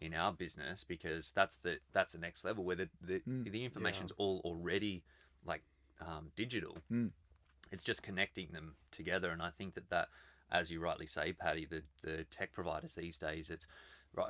in 0.00 0.12
our 0.12 0.32
business 0.32 0.82
because 0.84 1.30
that's 1.30 1.56
the 1.56 1.78
that's 1.92 2.12
the 2.12 2.18
next 2.18 2.44
level 2.44 2.64
where 2.64 2.76
the 2.76 2.88
the, 3.00 3.20
Mm. 3.20 3.50
the 3.50 3.64
information's 3.64 4.12
all 4.16 4.40
already 4.44 5.04
like 5.44 5.62
um, 6.00 6.32
digital. 6.36 6.76
Mm. 6.90 7.10
It's 7.70 7.84
just 7.84 8.02
connecting 8.02 8.48
them 8.52 8.74
together, 8.90 9.30
and 9.30 9.40
I 9.40 9.50
think 9.50 9.74
that 9.74 9.88
that, 9.90 10.08
as 10.50 10.70
you 10.70 10.80
rightly 10.80 11.06
say, 11.06 11.32
Paddy, 11.32 11.64
the 11.66 11.82
the 12.02 12.24
tech 12.24 12.52
providers 12.52 12.94
these 12.94 13.16
days, 13.16 13.48
it's 13.48 13.66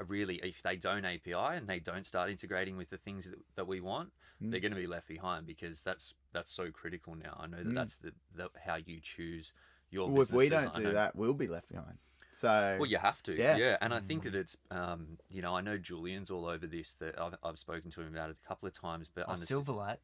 really 0.07 0.37
if 0.37 0.63
they 0.63 0.77
don't 0.77 1.05
API 1.05 1.33
and 1.35 1.69
they 1.69 1.79
don't 1.81 2.05
start 2.07 2.31
integrating 2.31 2.77
with 2.77 2.91
the 2.91 2.97
things 2.99 3.25
that, 3.31 3.39
that 3.57 3.67
we 3.67 3.81
want, 3.81 4.11
Mm. 4.43 4.51
they're 4.51 4.59
going 4.61 4.75
to 4.75 4.81
be 4.81 4.89
left 4.89 5.07
behind 5.07 5.47
because 5.47 5.81
that's 5.83 6.13
that's 6.33 6.51
so 6.51 6.71
critical 6.73 7.15
now. 7.15 7.37
I 7.39 7.47
know 7.47 7.59
that 7.59 7.67
Mm. 7.69 7.75
that's 7.77 7.99
the, 7.99 8.13
the 8.35 8.51
how 8.67 8.75
you 8.85 8.99
choose 9.01 9.53
your 9.91 10.09
Well, 10.11 10.23
if 10.23 10.33
we 10.33 10.49
don't 10.49 10.67
I 10.75 10.79
do 10.79 10.83
know- 10.85 10.93
that, 10.93 11.15
we'll 11.15 11.35
be 11.35 11.47
left 11.47 11.69
behind. 11.69 11.99
So 12.33 12.77
well, 12.81 12.91
you 12.91 12.99
have 12.99 13.23
to, 13.25 13.37
Yeah. 13.39 13.57
yeah. 13.57 13.77
And 13.81 13.95
I 13.95 14.01
think 14.01 14.25
that 14.25 14.35
it's, 14.35 14.57
um, 14.73 15.19
you 15.31 15.41
know, 15.41 15.55
I 15.55 15.61
know 15.61 15.79
Julian's 15.79 16.31
all 16.33 16.47
over 16.47 16.67
this. 16.67 16.95
That 16.95 17.17
I've, 17.17 17.37
I've 17.45 17.59
spoken 17.61 17.93
to 17.93 18.01
him 18.01 18.13
about 18.13 18.31
it 18.31 18.37
a 18.45 18.49
couple 18.49 18.67
of 18.67 18.73
times, 18.73 19.09
but 19.15 19.27
Oh, 19.29 19.33
underst- 19.35 19.53
Silverlight. 19.53 19.99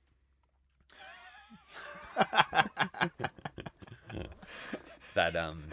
that 5.15 5.35
um, 5.37 5.65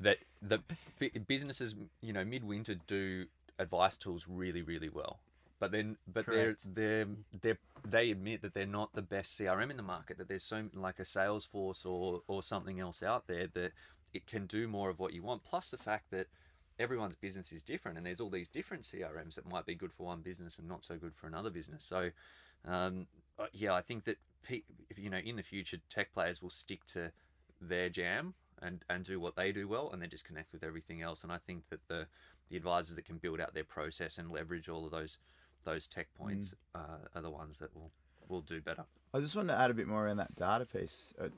that 0.00 0.18
the 0.42 0.60
bu- 0.98 1.20
businesses, 1.20 1.74
you 2.00 2.12
know, 2.12 2.24
midwinter 2.24 2.74
do 2.86 3.26
advice 3.58 3.96
tools 3.96 4.26
really, 4.28 4.62
really 4.62 4.88
well. 4.88 5.20
But 5.60 5.70
then, 5.70 5.96
but 6.12 6.26
they're 6.26 6.56
they're 6.74 7.06
they 7.40 7.54
they 7.88 8.10
admit 8.10 8.42
that 8.42 8.52
they're 8.52 8.66
not 8.66 8.94
the 8.94 9.02
best 9.02 9.38
CRM 9.38 9.70
in 9.70 9.76
the 9.76 9.82
market. 9.84 10.18
That 10.18 10.28
there's 10.28 10.42
so 10.42 10.64
like 10.74 10.98
a 10.98 11.04
Salesforce 11.04 11.86
or 11.86 12.22
or 12.26 12.42
something 12.42 12.80
else 12.80 13.00
out 13.00 13.28
there 13.28 13.46
that 13.54 13.70
it 14.12 14.26
can 14.26 14.46
do 14.46 14.66
more 14.66 14.90
of 14.90 14.98
what 14.98 15.12
you 15.12 15.22
want. 15.22 15.44
Plus 15.44 15.70
the 15.70 15.78
fact 15.78 16.10
that 16.10 16.26
everyone's 16.80 17.14
business 17.14 17.52
is 17.52 17.62
different, 17.62 17.96
and 17.96 18.04
there's 18.04 18.20
all 18.20 18.28
these 18.28 18.48
different 18.48 18.82
CRMs 18.82 19.36
that 19.36 19.48
might 19.48 19.64
be 19.64 19.76
good 19.76 19.92
for 19.92 20.06
one 20.06 20.20
business 20.20 20.58
and 20.58 20.66
not 20.66 20.82
so 20.82 20.96
good 20.96 21.14
for 21.14 21.28
another 21.28 21.50
business. 21.50 21.84
So, 21.84 22.10
um, 22.64 23.06
uh, 23.38 23.46
yeah, 23.52 23.72
I 23.72 23.82
think 23.82 24.04
that 24.06 24.18
pe- 24.42 24.62
if, 24.90 24.98
you 24.98 25.10
know 25.10 25.18
in 25.18 25.36
the 25.36 25.44
future 25.44 25.78
tech 25.88 26.12
players 26.12 26.42
will 26.42 26.50
stick 26.50 26.84
to 26.86 27.12
their 27.60 27.88
jam 27.88 28.34
and 28.62 28.84
and 28.88 29.04
do 29.04 29.20
what 29.20 29.36
they 29.36 29.52
do 29.52 29.68
well, 29.68 29.90
and 29.92 30.00
then 30.00 30.10
just 30.10 30.24
connect 30.24 30.52
with 30.52 30.62
everything 30.62 31.02
else. 31.02 31.22
And 31.22 31.32
I 31.32 31.38
think 31.38 31.64
that 31.70 31.80
the 31.88 32.06
the 32.48 32.56
advisors 32.56 32.96
that 32.96 33.04
can 33.04 33.18
build 33.18 33.40
out 33.40 33.54
their 33.54 33.64
process 33.64 34.18
and 34.18 34.30
leverage 34.30 34.68
all 34.68 34.84
of 34.84 34.90
those 34.90 35.18
those 35.64 35.86
tech 35.86 36.08
points 36.14 36.54
uh, 36.74 37.08
are 37.14 37.22
the 37.22 37.30
ones 37.30 37.58
that 37.58 37.74
will 37.74 37.92
will 38.28 38.40
do 38.40 38.60
better. 38.60 38.84
I 39.12 39.20
just 39.20 39.36
want 39.36 39.48
to 39.48 39.58
add 39.58 39.70
a 39.70 39.74
bit 39.74 39.86
more 39.86 40.06
around 40.06 40.18
that 40.18 40.34
data 40.34 40.64
piece, 40.64 41.12
uh, 41.20 41.28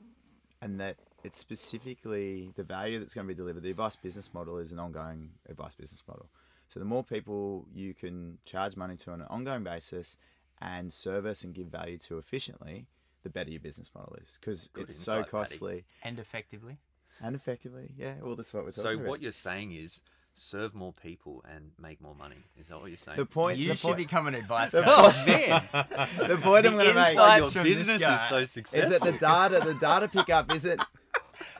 and 0.61 0.79
that 0.79 0.97
it's 1.23 1.37
specifically 1.39 2.51
the 2.55 2.63
value 2.63 2.99
that's 2.99 3.13
going 3.13 3.27
to 3.27 3.33
be 3.33 3.37
delivered. 3.37 3.63
The 3.63 3.71
advice 3.71 3.95
business 3.95 4.33
model 4.33 4.57
is 4.57 4.71
an 4.71 4.79
ongoing 4.79 5.31
advice 5.49 5.75
business 5.75 6.03
model. 6.07 6.29
So 6.67 6.79
the 6.79 6.85
more 6.85 7.03
people 7.03 7.67
you 7.73 7.93
can 7.93 8.39
charge 8.45 8.75
money 8.75 8.95
to 8.97 9.11
on 9.11 9.21
an 9.21 9.27
ongoing 9.29 9.63
basis 9.63 10.17
and 10.61 10.91
service 10.91 11.43
and 11.43 11.53
give 11.53 11.67
value 11.67 11.97
to 11.99 12.17
efficiently, 12.17 12.87
the 13.23 13.29
better 13.29 13.49
your 13.51 13.59
business 13.59 13.91
model 13.93 14.15
is 14.21 14.37
because 14.39 14.69
it's 14.77 14.95
so 14.95 15.17
insight, 15.17 15.31
Paddy. 15.31 15.31
costly 15.31 15.85
And 16.03 16.19
effectively. 16.19 16.77
And 17.23 17.35
effectively. 17.35 17.91
Yeah, 17.97 18.15
well, 18.21 18.35
that's 18.35 18.53
what 18.53 18.63
we're 18.65 18.71
talking 18.71 18.83
So 18.83 18.93
about. 18.95 19.05
what 19.07 19.21
you're 19.21 19.31
saying 19.31 19.71
is 19.73 20.01
serve 20.33 20.75
more 20.75 20.91
people 20.93 21.43
and 21.49 21.71
make 21.81 22.01
more 22.01 22.13
money. 22.15 22.43
Is 22.59 22.67
that 22.67 22.79
what 22.79 22.87
you're 22.89 22.97
saying? 22.97 23.17
the 23.17 23.25
point? 23.25 23.57
you 23.57 23.69
the 23.69 23.75
should 23.75 23.87
point, 23.87 23.97
become 23.97 24.27
an 24.27 24.35
advice 24.35 24.71
the 24.71 24.81
coach. 24.83 25.15
point- 25.25 26.27
the 26.29 26.37
point 26.41 26.65
I'm 26.65 26.73
The 26.75 26.83
going 26.83 26.87
to 26.89 26.93
make 26.93 27.07
insights 27.11 27.39
your 27.53 27.63
from 27.63 27.63
this 27.69 27.77
business 27.77 28.01
guy. 28.01 28.13
is 28.15 28.21
so 28.27 28.43
successful. 28.43 28.81
is 28.83 28.89
successful. 28.89 28.89
that 28.89 29.11
the 29.13 29.17
data, 29.59 29.65
the 29.65 29.79
data 29.79 30.07
pickup 30.07 30.53
is 30.53 30.65
it? 30.65 30.79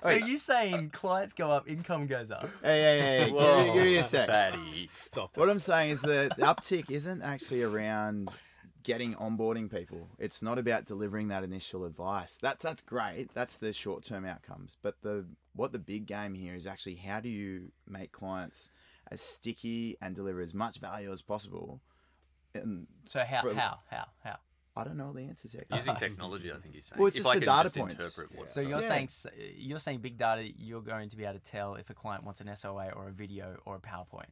So 0.02 0.08
Wait. 0.10 0.26
you 0.26 0.38
saying 0.38 0.92
clients 0.92 1.34
go 1.34 1.52
up, 1.52 1.68
income 1.70 2.08
goes 2.08 2.32
up? 2.32 2.44
Hey, 2.64 2.82
hey, 2.82 3.00
hey, 3.00 3.20
hey, 3.26 3.32
give, 3.32 3.58
me, 3.68 3.74
give 3.74 3.84
me 3.84 3.98
a 3.98 4.04
sec. 4.06 4.30
Paddy. 4.30 4.90
Stop 4.94 5.32
It. 5.36 5.40
What 5.40 5.50
I'm 5.50 5.60
saying 5.60 5.90
is 5.92 6.02
that 6.02 6.38
the 6.38 6.44
uptick 6.44 6.90
isn't 6.90 7.22
actually 7.22 7.62
around 7.64 8.30
getting 8.86 9.14
onboarding 9.16 9.70
people. 9.70 10.08
It's 10.18 10.42
not 10.42 10.58
about 10.58 10.86
delivering 10.86 11.28
that 11.28 11.44
initial 11.44 11.84
advice. 11.84 12.38
That's 12.42 12.64
that's 12.64 12.84
great. 12.84 13.28
That's 13.34 13.58
the 13.58 13.74
short 13.74 14.06
term 14.06 14.26
outcomes. 14.26 14.78
But 14.82 14.96
the 15.02 15.26
what 15.54 15.74
the 15.74 15.80
big 15.80 16.06
game 16.06 16.34
here 16.36 16.56
is 16.56 16.66
actually 16.66 16.96
how 16.96 17.20
do 17.20 17.28
you 17.28 17.72
make 17.88 18.14
clients 18.14 18.70
as 19.12 19.20
sticky 19.22 19.98
and 20.02 20.16
deliver 20.16 20.40
as 20.40 20.54
much 20.54 20.78
value 20.80 21.12
as 21.12 21.22
possible. 21.22 21.82
And 22.54 22.88
So 23.06 23.24
how 23.26 23.42
For- 23.42 23.54
how 23.54 23.80
how 23.90 24.06
how? 24.24 24.38
I 24.78 24.84
don't 24.84 24.98
know 24.98 25.14
the 25.14 25.22
answers 25.22 25.54
yet. 25.54 25.66
Using 25.74 25.96
technology, 26.06 26.52
I 26.52 26.58
think 26.58 26.74
you're 26.76 26.82
saying. 26.82 27.00
Well, 27.00 27.08
it's 27.08 27.16
if 27.18 27.24
just 27.24 27.36
I 27.36 27.40
the 27.40 27.46
data 27.46 27.64
just 27.64 27.78
points. 27.78 27.94
interpret 27.94 28.38
what 28.38 28.50
So 28.50 28.62
you're 28.62 28.82
Yeah. 28.82 28.88
saying 28.88 29.10
you're 29.58 29.80
saying 29.80 30.00
big 30.00 30.18
data. 30.18 30.44
You're 30.58 30.82
going 30.82 31.10
to 31.10 31.18
be 31.18 31.24
able 31.26 31.40
to 31.40 31.52
tell 31.52 31.76
if 31.76 31.90
a 31.90 31.94
client 31.94 32.24
wants 32.24 32.40
an 32.42 32.54
SOA 32.56 32.90
or 32.96 33.08
a 33.10 33.12
video 33.12 33.58
or 33.66 33.76
a 33.76 33.80
PowerPoint. 33.80 34.32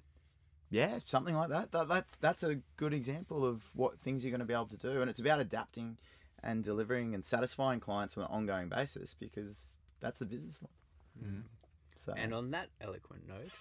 Yeah, 0.70 1.00
something 1.06 1.36
like 1.36 1.50
that. 1.50 1.72
that 1.72 1.88
that's, 1.88 2.16
that's 2.20 2.44
a 2.44 2.56
good 2.78 2.94
example 2.94 3.46
of 3.46 3.62
what 3.76 4.00
things 4.00 4.24
you're 4.24 4.32
going 4.32 4.40
to 4.40 4.46
be 4.46 4.54
able 4.54 4.66
to 4.68 4.78
do. 4.78 5.02
And 5.02 5.10
it's 5.10 5.20
about 5.20 5.40
adapting 5.40 5.98
and 6.42 6.64
delivering 6.64 7.14
and 7.14 7.24
satisfying 7.24 7.80
clients 7.80 8.18
on 8.18 8.24
an 8.24 8.30
ongoing 8.32 8.70
basis 8.70 9.14
because 9.14 9.60
that's 10.02 10.20
the 10.20 10.26
business 10.26 10.60
model. 10.62 10.76
So, 12.06 12.14
And 12.18 12.34
on 12.34 12.52
that 12.52 12.68
eloquent 12.82 13.24
note, 13.30 13.52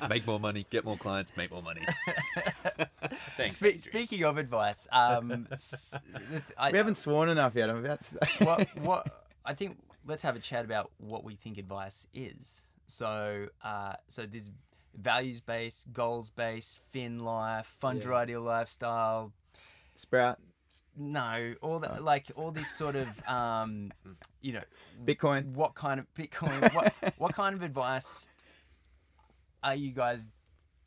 make 0.08 0.26
more 0.26 0.40
money, 0.40 0.64
get 0.70 0.84
more 0.86 0.96
clients, 0.96 1.36
make 1.36 1.50
more 1.50 1.62
money. 1.62 1.82
Thanks. 3.36 3.56
Spe- 3.56 3.78
speaking 3.78 4.24
of 4.24 4.38
advice, 4.38 4.88
um, 4.90 5.46
s- 5.52 5.98
the 6.12 6.18
th- 6.30 6.42
I, 6.56 6.70
we 6.72 6.78
haven't 6.78 6.96
sworn 6.98 7.28
enough 7.28 7.54
yet. 7.54 7.68
I'm 7.68 7.84
about 7.84 7.98
to 8.00 8.04
say. 8.04 8.44
what 8.44 8.68
what 8.78 9.24
I 9.44 9.52
think 9.54 9.76
let's 10.06 10.22
have 10.22 10.34
a 10.36 10.38
chat 10.40 10.64
about 10.64 10.90
what 10.98 11.24
we 11.24 11.34
think 11.34 11.58
advice 11.58 12.06
is. 12.14 12.62
So 12.86 13.48
uh, 13.62 13.94
so 14.08 14.24
there's 14.24 14.48
values 14.96 15.40
based, 15.40 15.92
goals 15.92 16.30
based, 16.30 16.78
fin 16.90 17.18
life, 17.20 17.66
fund 17.78 18.02
your 18.02 18.12
Yeah. 18.12 18.18
ideal 18.20 18.40
lifestyle. 18.42 19.32
Sprout, 19.96 20.38
No, 20.96 21.54
all 21.62 21.76
Oh. 21.76 21.78
that 21.80 22.02
like 22.02 22.30
all 22.36 22.50
this 22.50 22.70
sort 22.76 22.96
of 22.96 23.08
um, 23.28 23.92
you 24.40 24.52
know 24.52 24.62
Bitcoin. 25.04 25.52
what 25.52 25.74
kind 25.74 26.00
of 26.00 26.06
Bitcoin 26.14 26.72
what 26.74 26.92
what 27.18 27.34
kind 27.34 27.54
of 27.54 27.62
advice 27.62 28.28
are 29.62 29.74
you 29.74 29.90
guys 29.92 30.30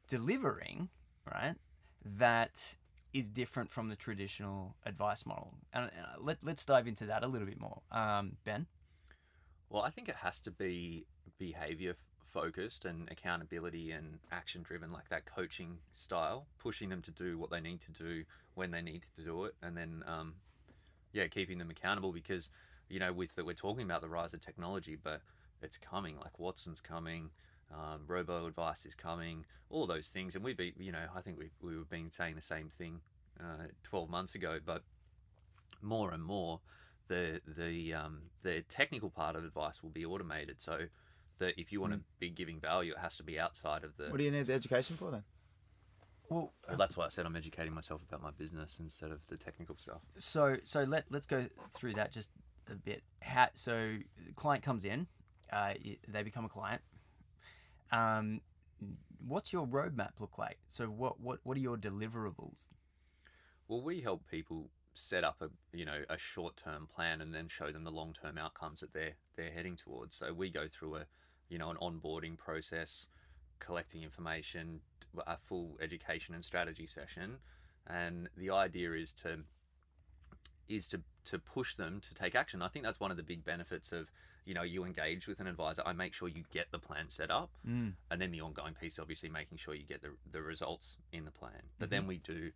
delivering 0.08 0.90
right 1.26 1.56
that 2.04 2.76
is 3.14 3.30
different 3.30 3.70
from 3.72 3.90
the 3.90 3.96
traditional 3.96 4.76
advice 4.86 5.26
model 5.26 5.54
and 5.74 5.86
uh, 5.86 5.90
let, 6.20 6.38
let's 6.44 6.64
dive 6.66 6.88
into 6.88 7.06
that 7.06 7.24
a 7.24 7.28
little 7.28 7.48
bit 7.48 7.60
more 7.60 7.82
um, 7.92 8.38
Ben 8.44 8.68
Well, 9.70 9.84
I 9.84 9.90
think 9.90 10.10
it 10.10 10.16
has 10.18 10.40
to 10.42 10.52
be 10.52 11.06
behavior 11.38 11.92
f- 11.92 11.98
focused 12.32 12.86
and 12.86 13.10
accountability 13.12 13.92
and 13.92 14.20
action 14.32 14.64
driven, 14.64 14.92
like 14.92 15.10
that 15.10 15.26
coaching 15.26 15.78
style, 15.94 16.46
pushing 16.58 16.90
them 16.90 17.02
to 17.02 17.12
do 17.12 17.38
what 17.38 17.50
they 17.50 17.60
need 17.60 17.80
to 17.82 17.92
do 17.92 18.24
when 18.56 18.72
they 18.72 18.82
need 18.82 19.06
to 19.18 19.24
do 19.24 19.46
it, 19.46 19.56
and 19.62 19.76
then, 19.76 20.04
um, 20.08 20.36
yeah, 21.14 21.28
keeping 21.28 21.58
them 21.58 21.70
accountable 21.70 22.12
because, 22.12 22.50
you 22.90 23.00
know, 23.00 23.12
with 23.12 23.36
that 23.36 23.46
we're 23.46 23.54
talking 23.54 23.84
about 23.84 24.02
the 24.02 24.10
rise 24.10 24.34
of 24.34 24.42
technology, 24.42 24.98
but 25.02 25.22
it's 25.62 25.78
coming. 25.78 26.18
Like 26.18 26.40
Watson's 26.40 26.82
coming, 26.82 27.30
um, 27.72 28.02
robo 28.08 28.46
advice 28.46 28.86
is 28.86 28.96
coming, 28.96 29.46
all 29.70 29.88
those 29.88 30.08
things, 30.08 30.36
and 30.36 30.44
we've 30.44 30.58
been, 30.58 30.74
you 30.78 30.92
know, 30.92 31.06
I 31.16 31.22
think 31.22 31.38
we 31.38 31.50
we 31.62 31.78
were 31.78 31.84
been 31.84 32.12
saying 32.12 32.36
the 32.36 32.42
same 32.42 32.70
thing 32.70 33.02
uh, 33.40 33.68
12 33.84 34.10
months 34.10 34.36
ago, 34.36 34.60
but 34.64 34.84
more 35.82 36.12
and 36.12 36.24
more 36.24 36.60
the 37.08 37.42
the 37.46 37.94
um, 37.94 38.22
the 38.42 38.62
technical 38.70 39.10
part 39.10 39.36
of 39.36 39.44
advice 39.44 39.84
will 39.84 39.90
be 39.90 40.06
automated. 40.06 40.62
So 40.62 40.88
that 41.40 41.60
if 41.60 41.72
you 41.72 41.82
want 41.82 41.94
to 41.94 42.00
be 42.20 42.30
giving 42.30 42.60
value, 42.60 42.94
it 42.94 43.00
has 43.00 43.18
to 43.18 43.24
be 43.24 43.40
outside 43.40 43.84
of 43.84 43.98
the. 43.98 44.06
What 44.06 44.18
do 44.18 44.24
you 44.24 44.32
need 44.32 44.48
the 44.48 44.54
education 44.54 44.96
for 44.96 45.12
then? 45.12 45.24
well 46.30 46.54
well, 46.68 46.78
that's 46.78 46.96
why 46.96 47.06
I 47.06 47.10
said 47.10 47.26
I'm 47.26 47.36
educating 47.36 47.74
myself 47.74 48.02
about 48.08 48.22
my 48.22 48.32
business 48.32 48.80
instead 48.80 49.12
of 49.12 49.20
the 49.28 49.36
technical 49.38 49.76
stuff. 49.78 50.02
so 50.20 50.58
so 50.64 50.84
let, 50.84 51.06
let's 51.10 51.26
go 51.26 51.48
through 51.74 51.96
that 51.96 52.12
just 52.12 52.30
a 52.72 52.76
bit 52.76 53.02
How, 53.22 53.48
so 53.56 53.96
the 54.28 54.34
client 54.36 54.64
comes 54.64 54.86
in 54.86 55.08
uh, 55.52 55.74
they 56.08 56.22
become 56.22 56.46
a 56.46 56.50
client 56.50 56.82
um, 57.92 58.42
what's 59.28 59.52
your 59.52 59.66
roadmap 59.66 60.12
look 60.20 60.38
like 60.38 60.60
so 60.68 60.86
what, 60.86 61.20
what 61.20 61.40
what 61.44 61.58
are 61.58 61.62
your 61.62 61.78
deliverables 61.78 62.68
Well, 63.68 63.82
we 63.82 64.02
help 64.02 64.28
people 64.30 64.70
set 64.94 65.24
up 65.24 65.42
a 65.42 65.50
you 65.76 65.86
know 65.86 66.02
a 66.10 66.18
short 66.18 66.58
term 66.58 66.88
plan 66.94 67.22
and 67.22 67.34
then 67.34 67.48
show 67.48 67.72
them 67.72 67.84
the 67.84 67.92
long 67.92 68.14
term 68.14 68.38
outcomes 68.38 68.82
that 68.82 68.94
they're 68.94 69.14
they're 69.36 69.52
heading 69.52 69.76
towards. 69.76 70.16
So 70.16 70.34
we 70.34 70.50
go 70.52 70.68
through 70.68 70.98
a 70.98 71.06
you 71.50 71.58
know 71.58 71.70
an 71.70 71.78
onboarding 71.78 72.38
process, 72.38 73.08
collecting 73.60 74.04
information, 74.04 74.82
a 75.28 75.38
full 75.38 75.78
education 75.82 76.36
and 76.36 76.44
strategy 76.44 76.86
session, 76.86 77.38
and 77.88 78.30
the 78.38 78.50
idea 78.50 78.94
is 78.94 79.12
to 79.14 79.40
is 80.68 80.88
to 80.88 81.02
to 81.26 81.40
push 81.40 81.76
them 81.76 82.00
to 82.02 82.14
take 82.14 82.36
action. 82.36 82.62
I 82.62 82.68
think 82.68 82.86
that's 82.86 83.00
one 83.00 83.12
of 83.12 83.18
the 83.18 83.24
big 83.24 83.44
benefits 83.44 83.92
of 83.92 84.12
you 84.46 84.54
know 84.54 84.64
you 84.64 84.86
engage 84.86 85.28
with 85.28 85.40
an 85.40 85.48
advisor. 85.48 85.82
I 85.86 85.94
make 85.94 86.14
sure 86.14 86.28
you 86.28 86.44
get 86.52 86.72
the 86.72 86.80
plan 86.80 87.10
set 87.10 87.32
up, 87.32 87.50
mm. 87.68 87.94
and 88.10 88.22
then 88.22 88.32
the 88.32 88.42
ongoing 88.42 88.76
piece, 88.76 89.00
obviously, 89.00 89.30
making 89.30 89.58
sure 89.58 89.74
you 89.74 89.84
get 89.84 90.02
the 90.02 90.12
the 90.32 90.42
results 90.42 90.98
in 91.12 91.26
the 91.26 91.32
plan. 91.32 91.62
But 91.80 91.90
then 91.90 92.08
we 92.08 92.18
do 92.18 92.52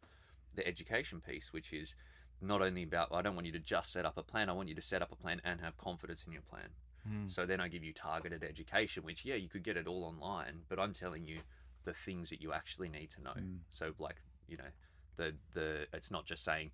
the 0.56 0.66
education 0.68 1.22
piece, 1.22 1.52
which 1.52 1.74
is 1.74 1.96
not 2.42 2.62
only 2.62 2.84
about 2.84 3.10
I 3.12 3.22
don't 3.22 3.36
want 3.36 3.48
you 3.48 3.54
to 3.54 3.60
just 3.60 3.92
set 3.92 4.06
up 4.06 4.18
a 4.18 4.24
plan. 4.24 4.50
I 4.50 4.54
want 4.54 4.70
you 4.70 4.76
to 4.76 4.82
set 4.82 5.02
up 5.02 5.12
a 5.12 5.16
plan 5.16 5.42
and 5.44 5.60
have 5.62 5.78
confidence 5.78 6.24
in 6.26 6.34
your 6.34 6.42
plan. 6.44 6.70
Mm. 7.10 7.34
So 7.34 7.46
then 7.46 7.60
I 7.60 7.68
give 7.68 7.84
you 7.84 7.94
targeted 7.94 8.44
education, 8.44 9.04
which 9.04 9.26
yeah, 9.26 9.36
you 9.36 9.50
could 9.50 9.64
get 9.64 9.78
it 9.78 9.88
all 9.88 10.04
online, 10.04 10.62
but 10.70 10.80
I'm 10.80 10.94
telling 10.94 11.26
you 11.26 11.40
the 11.84 11.94
things 11.94 12.30
that 12.30 12.42
you 12.42 12.54
actually 12.54 12.90
need 12.90 13.10
to 13.12 13.22
know. 13.22 13.34
So 13.72 13.94
like 14.00 14.22
you 14.48 14.58
know 14.58 14.72
the 15.18 15.34
the 15.54 15.88
it's 15.94 16.12
not 16.12 16.26
just 16.26 16.44
saying 16.44 16.72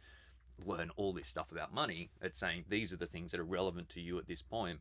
learn 0.65 0.91
all 0.95 1.13
this 1.13 1.27
stuff 1.27 1.51
about 1.51 1.73
money. 1.73 2.09
It's 2.21 2.39
saying 2.39 2.65
these 2.69 2.93
are 2.93 2.97
the 2.97 3.05
things 3.05 3.31
that 3.31 3.39
are 3.39 3.45
relevant 3.45 3.89
to 3.89 4.01
you 4.01 4.17
at 4.19 4.27
this 4.27 4.41
point, 4.41 4.79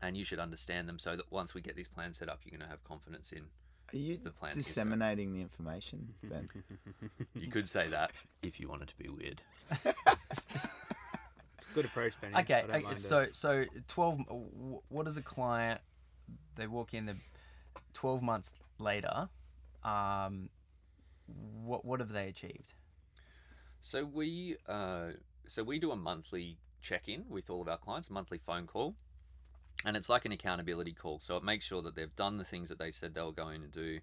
and 0.00 0.16
you 0.16 0.24
should 0.24 0.38
understand 0.38 0.88
them 0.88 0.98
so 0.98 1.16
that 1.16 1.30
once 1.30 1.54
we 1.54 1.60
get 1.60 1.76
this 1.76 1.88
plan 1.88 2.12
set 2.12 2.28
up, 2.28 2.40
you're 2.44 2.56
going 2.56 2.66
to 2.66 2.70
have 2.70 2.82
confidence 2.84 3.32
in. 3.32 3.44
Are 3.92 3.98
you 3.98 4.16
The 4.16 4.30
plan 4.30 4.54
disseminating 4.54 5.34
the 5.34 5.42
information, 5.42 6.14
Ben? 6.22 6.48
You 7.34 7.48
could 7.48 7.68
say 7.68 7.88
that 7.88 8.12
if 8.42 8.58
you 8.58 8.68
wanted 8.68 8.88
to 8.88 8.96
be 8.96 9.10
weird. 9.10 9.42
It's 11.72 11.78
a 11.78 11.82
good 11.82 11.84
approach, 11.86 12.20
Benny. 12.20 12.34
Okay, 12.36 12.54
I 12.54 12.60
don't 12.62 12.70
okay 12.76 12.82
mind 12.84 12.96
it. 12.96 13.00
so 13.00 13.26
so 13.32 13.64
twelve. 13.88 14.18
wh- 14.28 14.92
What 14.92 15.06
does 15.06 15.16
a 15.16 15.22
client? 15.22 15.80
They 16.56 16.66
walk 16.66 16.94
in. 16.94 17.06
The 17.06 17.16
twelve 17.92 18.22
months 18.22 18.54
later. 18.78 19.28
Um, 19.84 20.50
what 21.64 21.84
what 21.84 22.00
have 22.00 22.10
they 22.12 22.28
achieved? 22.28 22.74
So 23.80 24.04
we 24.04 24.56
uh, 24.68 25.12
so 25.46 25.62
we 25.64 25.78
do 25.78 25.90
a 25.92 25.96
monthly 25.96 26.58
check-in 26.80 27.24
with 27.28 27.48
all 27.50 27.62
of 27.62 27.68
our 27.68 27.78
clients, 27.78 28.08
a 28.08 28.12
monthly 28.12 28.38
phone 28.38 28.66
call, 28.66 28.94
and 29.84 29.96
it's 29.96 30.08
like 30.08 30.24
an 30.24 30.32
accountability 30.32 30.92
call. 30.92 31.18
So 31.20 31.36
it 31.36 31.42
makes 31.42 31.64
sure 31.64 31.82
that 31.82 31.94
they've 31.94 32.14
done 32.14 32.36
the 32.38 32.44
things 32.44 32.68
that 32.68 32.78
they 32.78 32.90
said 32.90 33.14
they 33.14 33.22
were 33.22 33.32
going 33.32 33.62
to 33.62 33.68
do, 33.68 34.00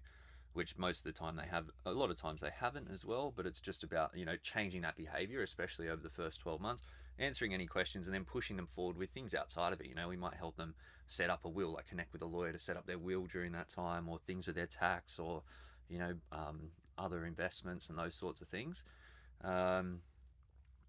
which 0.52 0.76
most 0.76 0.98
of 0.98 1.04
the 1.04 1.18
time 1.18 1.36
they 1.36 1.46
have. 1.50 1.66
A 1.86 1.92
lot 1.92 2.10
of 2.10 2.16
times 2.16 2.40
they 2.40 2.50
haven't 2.54 2.88
as 2.92 3.04
well. 3.04 3.32
But 3.34 3.46
it's 3.46 3.60
just 3.60 3.84
about 3.84 4.10
you 4.16 4.24
know 4.24 4.36
changing 4.42 4.82
that 4.82 4.96
behavior, 4.96 5.42
especially 5.42 5.88
over 5.88 6.02
the 6.02 6.10
first 6.10 6.40
twelve 6.40 6.60
months, 6.60 6.82
answering 7.20 7.54
any 7.54 7.66
questions, 7.66 8.06
and 8.06 8.14
then 8.14 8.24
pushing 8.24 8.56
them 8.56 8.66
forward 8.66 8.96
with 8.96 9.10
things 9.10 9.34
outside 9.34 9.72
of 9.72 9.80
it. 9.80 9.86
You 9.86 9.94
know, 9.94 10.08
we 10.08 10.16
might 10.16 10.34
help 10.34 10.56
them 10.56 10.74
set 11.06 11.30
up 11.30 11.44
a 11.44 11.48
will, 11.48 11.72
like 11.72 11.86
connect 11.86 12.12
with 12.12 12.22
a 12.22 12.26
lawyer 12.26 12.52
to 12.52 12.58
set 12.58 12.76
up 12.76 12.86
their 12.86 12.98
will 12.98 13.26
during 13.26 13.52
that 13.52 13.68
time, 13.68 14.08
or 14.08 14.18
things 14.26 14.46
with 14.46 14.56
their 14.56 14.66
tax, 14.66 15.18
or 15.18 15.42
you 15.88 15.98
know 15.98 16.14
um, 16.32 16.70
other 16.98 17.24
investments 17.24 17.88
and 17.88 17.98
those 17.98 18.14
sorts 18.14 18.40
of 18.40 18.48
things. 18.48 18.82
Um, 19.42 20.00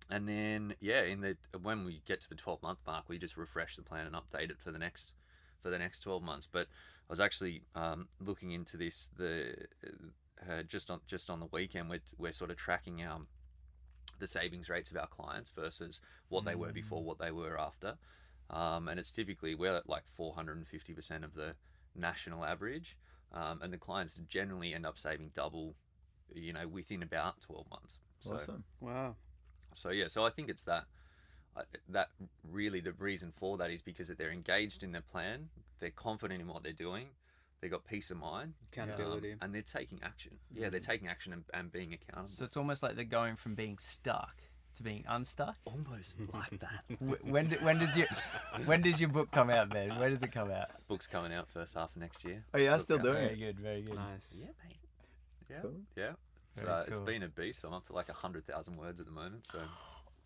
and 0.09 0.27
then 0.27 0.75
yeah, 0.79 1.03
in 1.03 1.21
the 1.21 1.37
when 1.61 1.85
we 1.85 2.01
get 2.05 2.21
to 2.21 2.29
the 2.29 2.35
twelve 2.35 2.61
month 2.63 2.79
mark, 2.87 3.05
we 3.07 3.17
just 3.17 3.37
refresh 3.37 3.75
the 3.75 3.83
plan 3.83 4.07
and 4.07 4.15
update 4.15 4.49
it 4.49 4.59
for 4.59 4.71
the 4.71 4.79
next 4.79 5.13
for 5.61 5.69
the 5.69 5.79
next 5.79 5.99
twelve 5.99 6.23
months. 6.23 6.47
But 6.51 6.67
I 7.09 7.11
was 7.11 7.19
actually 7.19 7.63
um, 7.75 8.07
looking 8.19 8.51
into 8.51 8.77
this 8.77 9.09
the 9.17 9.55
uh, 10.49 10.63
just 10.63 10.89
on 10.89 10.99
just 11.07 11.29
on 11.29 11.39
the 11.39 11.47
weekend. 11.51 11.89
We're 11.89 12.01
we're 12.17 12.31
sort 12.31 12.51
of 12.51 12.57
tracking 12.57 13.01
our 13.03 13.21
the 14.21 14.27
savings 14.27 14.69
rates 14.69 14.89
of 14.89 14.95
our 14.95 15.07
clients 15.07 15.49
versus 15.51 15.99
what 16.29 16.45
they 16.45 16.55
were 16.55 16.71
before, 16.71 17.03
what 17.03 17.19
they 17.19 17.31
were 17.31 17.59
after, 17.59 17.97
um, 18.49 18.87
and 18.87 18.99
it's 18.99 19.11
typically 19.11 19.53
we're 19.55 19.75
at 19.75 19.89
like 19.89 20.03
four 20.15 20.33
hundred 20.33 20.55
and 20.57 20.67
fifty 20.67 20.93
percent 20.93 21.25
of 21.25 21.33
the 21.35 21.55
national 21.95 22.45
average, 22.45 22.97
um, 23.33 23.59
and 23.61 23.73
the 23.73 23.77
clients 23.77 24.17
generally 24.29 24.73
end 24.73 24.85
up 24.85 24.97
saving 24.97 25.31
double, 25.33 25.75
you 26.33 26.53
know, 26.53 26.67
within 26.67 27.03
about 27.03 27.41
twelve 27.41 27.69
months. 27.69 27.99
So, 28.21 28.35
Awesome. 28.35 28.63
wow. 28.79 29.15
so 29.73 29.89
yeah, 29.89 30.07
so 30.07 30.25
I 30.25 30.29
think 30.29 30.47
it's 30.49 30.63
that 30.63 30.85
uh, 31.57 31.63
that 31.89 32.09
really 32.49 32.79
the 32.79 32.93
reason 32.93 33.33
for 33.35 33.57
that 33.57 33.71
is 33.71 33.81
because 33.81 34.07
that 34.07 34.17
they're 34.17 34.31
engaged 34.31 34.83
in 34.83 34.91
their 34.93 35.01
plan, 35.01 35.49
they're 35.79 35.89
confident 35.89 36.39
in 36.41 36.47
what 36.47 36.63
they're 36.63 36.71
doing, 36.71 37.07
they 37.61 37.69
got 37.69 37.85
peace 37.85 38.09
of 38.11 38.17
mind, 38.17 38.53
Accountability. 38.71 39.33
um, 39.33 39.37
and 39.41 39.53
they're 39.55 39.61
taking 39.61 39.99
action. 40.03 40.31
Yeah, 40.55 40.69
they're 40.69 40.79
taking 40.79 41.07
action 41.07 41.31
and, 41.33 41.43
and 41.53 41.71
being 41.71 41.93
accountable. 41.93 42.27
So 42.27 42.45
it's 42.45 42.57
almost 42.57 42.81
like 42.83 42.95
they're 42.95 43.05
going 43.05 43.35
from 43.35 43.53
being 43.55 43.77
stuck 43.77 44.35
to 44.77 44.83
being 44.83 45.03
unstuck. 45.07 45.55
Almost 45.65 46.17
like 46.33 46.59
that. 46.59 46.85
When 47.23 47.49
do- 47.49 47.57
when 47.61 47.77
does 47.79 47.95
your 47.97 48.07
when 48.65 48.81
does 48.81 48.99
your 48.99 49.09
book 49.09 49.29
come 49.31 49.49
out, 49.49 49.69
Ben? 49.69 49.99
When 49.99 50.09
does 50.11 50.23
it 50.23 50.31
come 50.31 50.49
out? 50.49 50.69
Book's 50.87 51.07
coming 51.07 51.33
out 51.33 51.47
first 51.49 51.75
half 51.75 51.91
of 51.95 51.97
next 52.01 52.23
year. 52.23 52.43
Oh 52.53 52.57
yeah, 52.57 52.73
I'm 52.73 52.79
still 52.79 52.97
doing 52.97 53.13
Very 53.15 53.33
it. 53.33 53.37
good, 53.39 53.59
very 53.59 53.81
good. 53.83 53.95
Nice. 53.95 54.37
Yeah, 54.41 54.47
mate. 54.67 54.77
Yeah, 55.49 55.59
Cool. 55.61 55.73
yeah. 55.95 56.11
It's, 56.51 56.61
Very 56.61 56.73
uh, 56.73 56.81
it's 56.87 56.97
cool. 56.97 57.05
been 57.05 57.23
a 57.23 57.27
beast. 57.29 57.63
I'm 57.63 57.73
up 57.73 57.85
to 57.87 57.93
like 57.93 58.09
a 58.09 58.13
hundred 58.13 58.45
thousand 58.47 58.75
words 58.77 58.99
at 58.99 59.05
the 59.05 59.11
moment, 59.11 59.45
so 59.51 59.59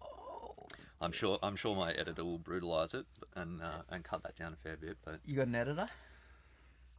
I'm 1.02 1.12
sure 1.12 1.38
I'm 1.44 1.56
sure 1.56 1.76
my 1.76 1.92
editor 1.92 2.24
will 2.24 2.40
brutalize 2.40 2.94
it 2.94 3.06
and 3.36 3.62
uh, 3.62 3.82
and 3.90 4.04
cut 4.04 4.24
that 4.24 4.36
down 4.36 4.54
a 4.54 4.56
fair 4.56 4.78
bit. 4.78 4.98
But 5.04 5.20
You 5.26 5.36
got 5.36 5.48
an 5.48 5.56
editor? 5.56 5.88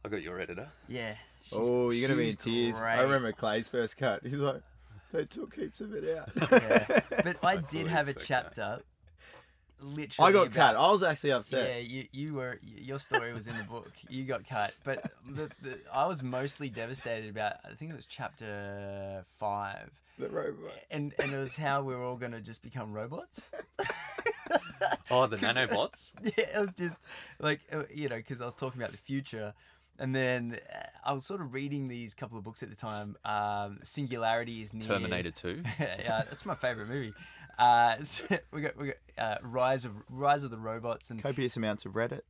I 0.07 0.09
got 0.09 0.21
your 0.21 0.39
editor. 0.39 0.69
Yeah. 0.87 1.15
Oh, 1.51 1.89
you're 1.91 2.07
gonna 2.07 2.17
be 2.17 2.27
in 2.27 2.29
she's 2.31 2.37
tears. 2.37 2.77
I 2.81 3.01
remember 3.01 3.33
Clay's 3.33 3.67
first 3.67 3.97
cut. 3.97 4.21
He's 4.23 4.33
like, 4.35 4.61
they 5.11 5.25
took 5.25 5.53
heaps 5.55 5.81
of 5.81 5.93
it 5.93 6.17
out. 6.17 6.29
Yeah. 6.49 6.99
But 7.23 7.37
I 7.43 7.55
fully 7.57 7.67
did 7.71 7.87
have 7.87 8.07
a 8.07 8.11
expect 8.11 8.55
that. 8.55 8.55
chapter. 8.55 8.83
Literally, 9.79 10.29
I 10.29 10.31
got 10.31 10.47
about- 10.47 10.53
cut. 10.55 10.75
I 10.77 10.89
was 10.91 11.03
actually 11.03 11.33
upset. 11.33 11.69
Yeah, 11.69 11.77
you, 11.79 12.07
you 12.13 12.33
were 12.35 12.57
your 12.63 12.99
story 12.99 13.33
was 13.33 13.47
in 13.47 13.57
the 13.57 13.63
book. 13.65 13.91
You 14.09 14.23
got 14.23 14.47
cut, 14.47 14.73
but 14.85 15.11
the, 15.29 15.49
the, 15.61 15.77
I 15.93 16.05
was 16.07 16.23
mostly 16.23 16.69
devastated 16.69 17.29
about. 17.29 17.55
I 17.65 17.75
think 17.75 17.91
it 17.91 17.95
was 17.95 18.05
chapter 18.05 19.23
five, 19.39 19.89
The 20.17 20.29
robot. 20.29 20.71
and 20.89 21.13
and 21.21 21.31
it 21.33 21.37
was 21.37 21.57
how 21.57 21.83
we 21.83 21.93
were 21.93 22.01
all 22.03 22.15
going 22.15 22.31
to 22.31 22.41
just 22.41 22.61
become 22.63 22.91
robots. 22.93 23.49
Oh, 25.11 25.27
the 25.27 25.37
nanobots. 25.45 26.11
yeah, 26.23 26.45
it 26.55 26.59
was 26.59 26.73
just 26.73 26.97
like 27.39 27.61
uh, 27.71 27.83
you 27.93 28.09
know 28.09 28.17
because 28.17 28.41
I 28.41 28.45
was 28.45 28.55
talking 28.55 28.81
about 28.81 28.91
the 28.91 28.97
future, 28.97 29.53
and 29.99 30.15
then 30.15 30.59
uh, 30.73 30.85
I 31.03 31.13
was 31.13 31.25
sort 31.25 31.41
of 31.41 31.53
reading 31.53 31.87
these 31.87 32.13
couple 32.13 32.37
of 32.37 32.43
books 32.43 32.63
at 32.63 32.69
the 32.69 32.75
time. 32.75 33.17
Um, 33.25 33.79
Singularity 33.83 34.61
is 34.61 34.73
near. 34.73 34.83
Terminator 34.83 35.31
Two. 35.31 35.63
yeah, 35.79 36.23
that's 36.29 36.45
my 36.45 36.55
favorite 36.55 36.87
movie. 36.87 37.13
Uh, 37.57 37.95
so 38.03 38.23
we 38.51 38.61
got 38.61 38.77
we 38.77 38.87
got 38.87 38.95
uh, 39.17 39.37
Rise 39.41 39.85
of 39.85 39.91
Rise 40.09 40.43
of 40.43 40.51
the 40.51 40.57
Robots 40.57 41.09
and 41.09 41.21
Copious 41.21 41.57
amounts 41.57 41.85
of 41.85 41.93
Reddit. 41.93 42.21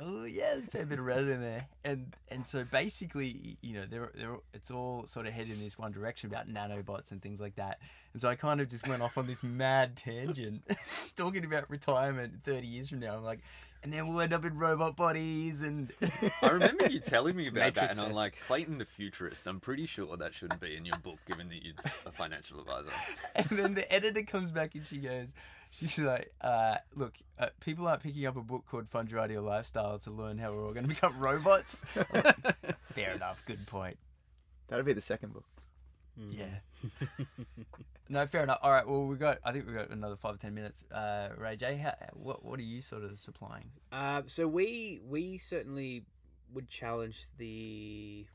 oh 0.00 0.24
yeah, 0.24 0.54
there's 0.54 0.64
a 0.64 0.66
fair 0.66 0.86
bit 0.86 0.98
of 0.98 1.04
Reddit 1.04 1.32
in 1.32 1.40
there, 1.40 1.66
and 1.84 2.14
and 2.28 2.46
so 2.46 2.64
basically, 2.64 3.58
you 3.60 3.74
know, 3.74 3.84
they're, 3.88 4.10
they're, 4.14 4.36
it's 4.52 4.70
all 4.70 5.06
sort 5.06 5.26
of 5.26 5.32
headed 5.32 5.52
in 5.52 5.60
this 5.60 5.78
one 5.78 5.92
direction 5.92 6.28
about 6.28 6.48
nanobots 6.48 7.12
and 7.12 7.22
things 7.22 7.40
like 7.40 7.54
that, 7.56 7.78
and 8.12 8.20
so 8.20 8.28
I 8.28 8.34
kind 8.34 8.60
of 8.60 8.68
just 8.68 8.88
went 8.88 9.02
off 9.02 9.16
on 9.16 9.26
this 9.26 9.44
mad 9.44 9.96
tangent, 9.96 10.62
talking 11.16 11.44
about 11.44 11.70
retirement 11.70 12.42
thirty 12.44 12.66
years 12.66 12.88
from 12.88 13.00
now. 13.00 13.16
I'm 13.16 13.24
like, 13.24 13.40
and 13.86 13.92
then 13.92 14.08
we'll 14.08 14.20
end 14.20 14.32
up 14.32 14.44
in 14.44 14.58
robot 14.58 14.96
bodies, 14.96 15.62
and 15.62 15.92
I 16.42 16.48
remember 16.48 16.88
you 16.88 16.98
telling 16.98 17.36
me 17.36 17.46
about 17.46 17.76
that, 17.76 17.92
and 17.92 18.00
I'm 18.00 18.12
like, 18.12 18.34
Clayton 18.48 18.78
the 18.78 18.84
futurist. 18.84 19.46
I'm 19.46 19.60
pretty 19.60 19.86
sure 19.86 20.16
that 20.16 20.34
shouldn't 20.34 20.60
be 20.60 20.74
in 20.74 20.84
your 20.84 20.96
book, 20.96 21.18
given 21.24 21.48
that 21.50 21.64
you're 21.64 21.74
a 22.04 22.10
financial 22.10 22.58
advisor. 22.58 22.90
and 23.36 23.46
then 23.50 23.74
the 23.74 23.92
editor 23.92 24.24
comes 24.24 24.50
back 24.50 24.74
and 24.74 24.84
she 24.84 24.98
goes, 24.98 25.28
she's 25.70 26.00
like, 26.00 26.32
uh, 26.40 26.78
look, 26.96 27.14
uh, 27.38 27.50
people 27.60 27.86
aren't 27.86 28.02
picking 28.02 28.26
up 28.26 28.36
a 28.36 28.42
book 28.42 28.64
called 28.68 28.88
Fund 28.88 29.08
Your 29.08 29.20
Ideal 29.20 29.42
Lifestyle 29.42 30.00
to 30.00 30.10
learn 30.10 30.36
how 30.36 30.50
we're 30.50 30.66
all 30.66 30.72
going 30.72 30.88
to 30.88 30.92
become 30.92 31.16
robots. 31.20 31.86
Like, 32.12 32.36
Fair 32.92 33.12
enough. 33.12 33.40
Good 33.46 33.68
point. 33.68 33.98
That'll 34.66 34.84
be 34.84 34.94
the 34.94 35.00
second 35.00 35.32
book. 35.32 35.44
Yeah. 36.16 36.58
No, 38.08 38.26
fair 38.26 38.42
enough. 38.42 38.58
All 38.62 38.70
right. 38.70 38.86
Well, 38.86 39.06
we 39.06 39.16
got. 39.16 39.38
I 39.44 39.52
think 39.52 39.66
we 39.66 39.72
got 39.72 39.90
another 39.90 40.16
five 40.16 40.34
or 40.34 40.38
ten 40.38 40.54
minutes. 40.54 40.84
Uh, 40.92 41.28
Ray 41.36 41.56
J, 41.56 41.76
how, 41.76 41.94
what 42.12 42.44
what 42.44 42.58
are 42.58 42.64
you 42.64 42.80
sort 42.80 43.04
of 43.04 43.18
supplying? 43.18 43.70
Uh, 43.92 44.22
so 44.26 44.46
we 44.46 45.00
we 45.04 45.38
certainly 45.38 46.04
would 46.52 46.68
challenge 46.68 47.26
the 47.38 48.26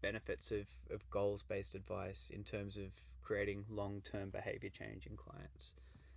benefits 0.00 0.50
of, 0.50 0.66
of 0.90 1.08
goals 1.10 1.42
based 1.42 1.74
advice 1.74 2.30
in 2.32 2.44
terms 2.44 2.76
of 2.76 2.90
creating 3.22 3.64
long 3.68 4.00
term 4.00 4.30
behavior 4.30 4.70
change 4.70 5.06
in 5.06 5.16
clients. 5.16 5.74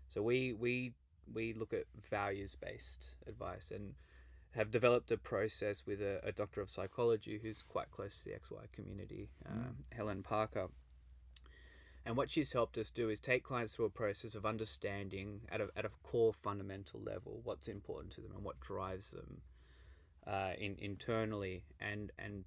So 0.10 0.22
we 0.22 0.54
we 0.54 0.94
we 1.34 1.54
look 1.54 1.74
at 1.74 1.86
values 2.10 2.56
based 2.56 3.16
advice 3.28 3.72
and 3.72 3.94
have 4.52 4.70
developed 4.70 5.12
a 5.12 5.18
process 5.18 5.84
with 5.86 6.02
a, 6.02 6.20
a 6.24 6.32
doctor 6.32 6.62
of 6.62 6.70
psychology 6.70 7.40
who's 7.42 7.62
quite 7.62 7.90
close 7.92 8.20
to 8.20 8.26
the 8.26 8.32
XY 8.32 8.72
community, 8.74 9.30
um, 9.50 9.78
Helen 9.92 10.24
Parker. 10.24 10.68
And 12.06 12.18
what 12.18 12.30
she's 12.30 12.52
helped 12.54 12.78
us 12.78 12.90
do 12.90 13.10
is 13.10 13.20
take 13.20 13.44
clients 13.44 13.74
through 13.74 13.86
a 13.86 13.90
process 13.92 14.34
of 14.36 14.46
understanding 14.46 15.42
at 15.52 15.62
a, 15.62 15.68
at 15.76 15.86
a 15.86 15.90
core 16.04 16.34
fundamental 16.34 17.00
level 17.00 17.42
what's 17.44 17.68
important 17.68 18.12
to 18.14 18.22
them 18.22 18.32
and 18.36 18.44
what 18.44 18.60
drives 18.60 19.12
them 19.12 19.42
uh, 20.26 20.54
in, 20.58 20.76
internally. 20.80 21.64
And, 21.80 22.12
and 22.18 22.44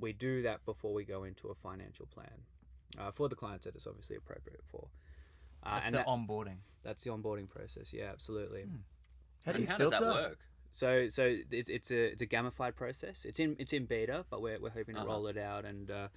we 0.00 0.12
do 0.12 0.42
that 0.42 0.64
before 0.64 0.94
we 0.94 1.04
go 1.04 1.24
into 1.24 1.48
a 1.48 1.54
financial 1.54 2.06
plan 2.06 2.30
uh, 2.98 3.10
for 3.12 3.28
the 3.28 3.34
clients 3.36 3.64
that 3.66 3.74
it's 3.74 3.86
obviously 3.86 4.16
appropriate 4.16 4.62
for. 4.70 4.88
Uh, 5.62 5.74
That's 5.74 5.86
and 5.86 5.94
the 5.94 5.98
that- 5.98 6.06
onboarding. 6.06 6.58
that's 6.82 7.02
the 7.02 7.10
onboarding 7.10 7.48
process. 7.48 7.92
Yeah, 7.92 8.10
absolutely. 8.12 8.64
How 9.44 9.52
do 9.52 9.60
you 9.60 9.66
how 9.66 9.76
does 9.78 9.90
that 9.90 10.02
work? 10.02 10.38
So 10.72 11.06
so 11.08 11.36
it's 11.50 11.70
it's 11.70 11.90
a 11.90 12.12
it's 12.12 12.22
a 12.22 12.26
gamified 12.26 12.76
process. 12.76 13.24
It's 13.24 13.40
in 13.40 13.56
it's 13.58 13.72
in 13.72 13.86
beta, 13.86 14.24
but 14.30 14.42
we're, 14.42 14.58
we're 14.60 14.70
hoping 14.70 14.94
to 14.96 15.00
Uh-huh. 15.00 15.10
roll 15.10 15.26
it 15.28 15.38
out, 15.38 15.64
and 15.64 15.90
uh, 15.90 16.08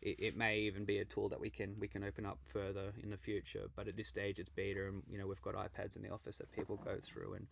it, 0.00 0.16
it 0.18 0.36
may 0.36 0.58
even 0.60 0.84
be 0.84 0.98
a 0.98 1.04
tool 1.04 1.28
that 1.28 1.40
we 1.40 1.50
can 1.50 1.74
we 1.78 1.88
can 1.88 2.04
open 2.04 2.24
up 2.24 2.38
further 2.52 2.92
in 3.02 3.10
the 3.10 3.16
future. 3.16 3.68
But 3.74 3.88
at 3.88 3.96
this 3.96 4.08
stage, 4.08 4.38
it's 4.38 4.48
beta, 4.48 4.86
and 4.86 5.02
you 5.10 5.18
know 5.18 5.26
we've 5.26 5.42
got 5.42 5.54
iPads 5.54 5.96
in 5.96 6.02
the 6.02 6.10
office 6.10 6.38
that 6.38 6.52
people 6.52 6.76
go 6.76 6.98
through, 7.02 7.34
and 7.34 7.46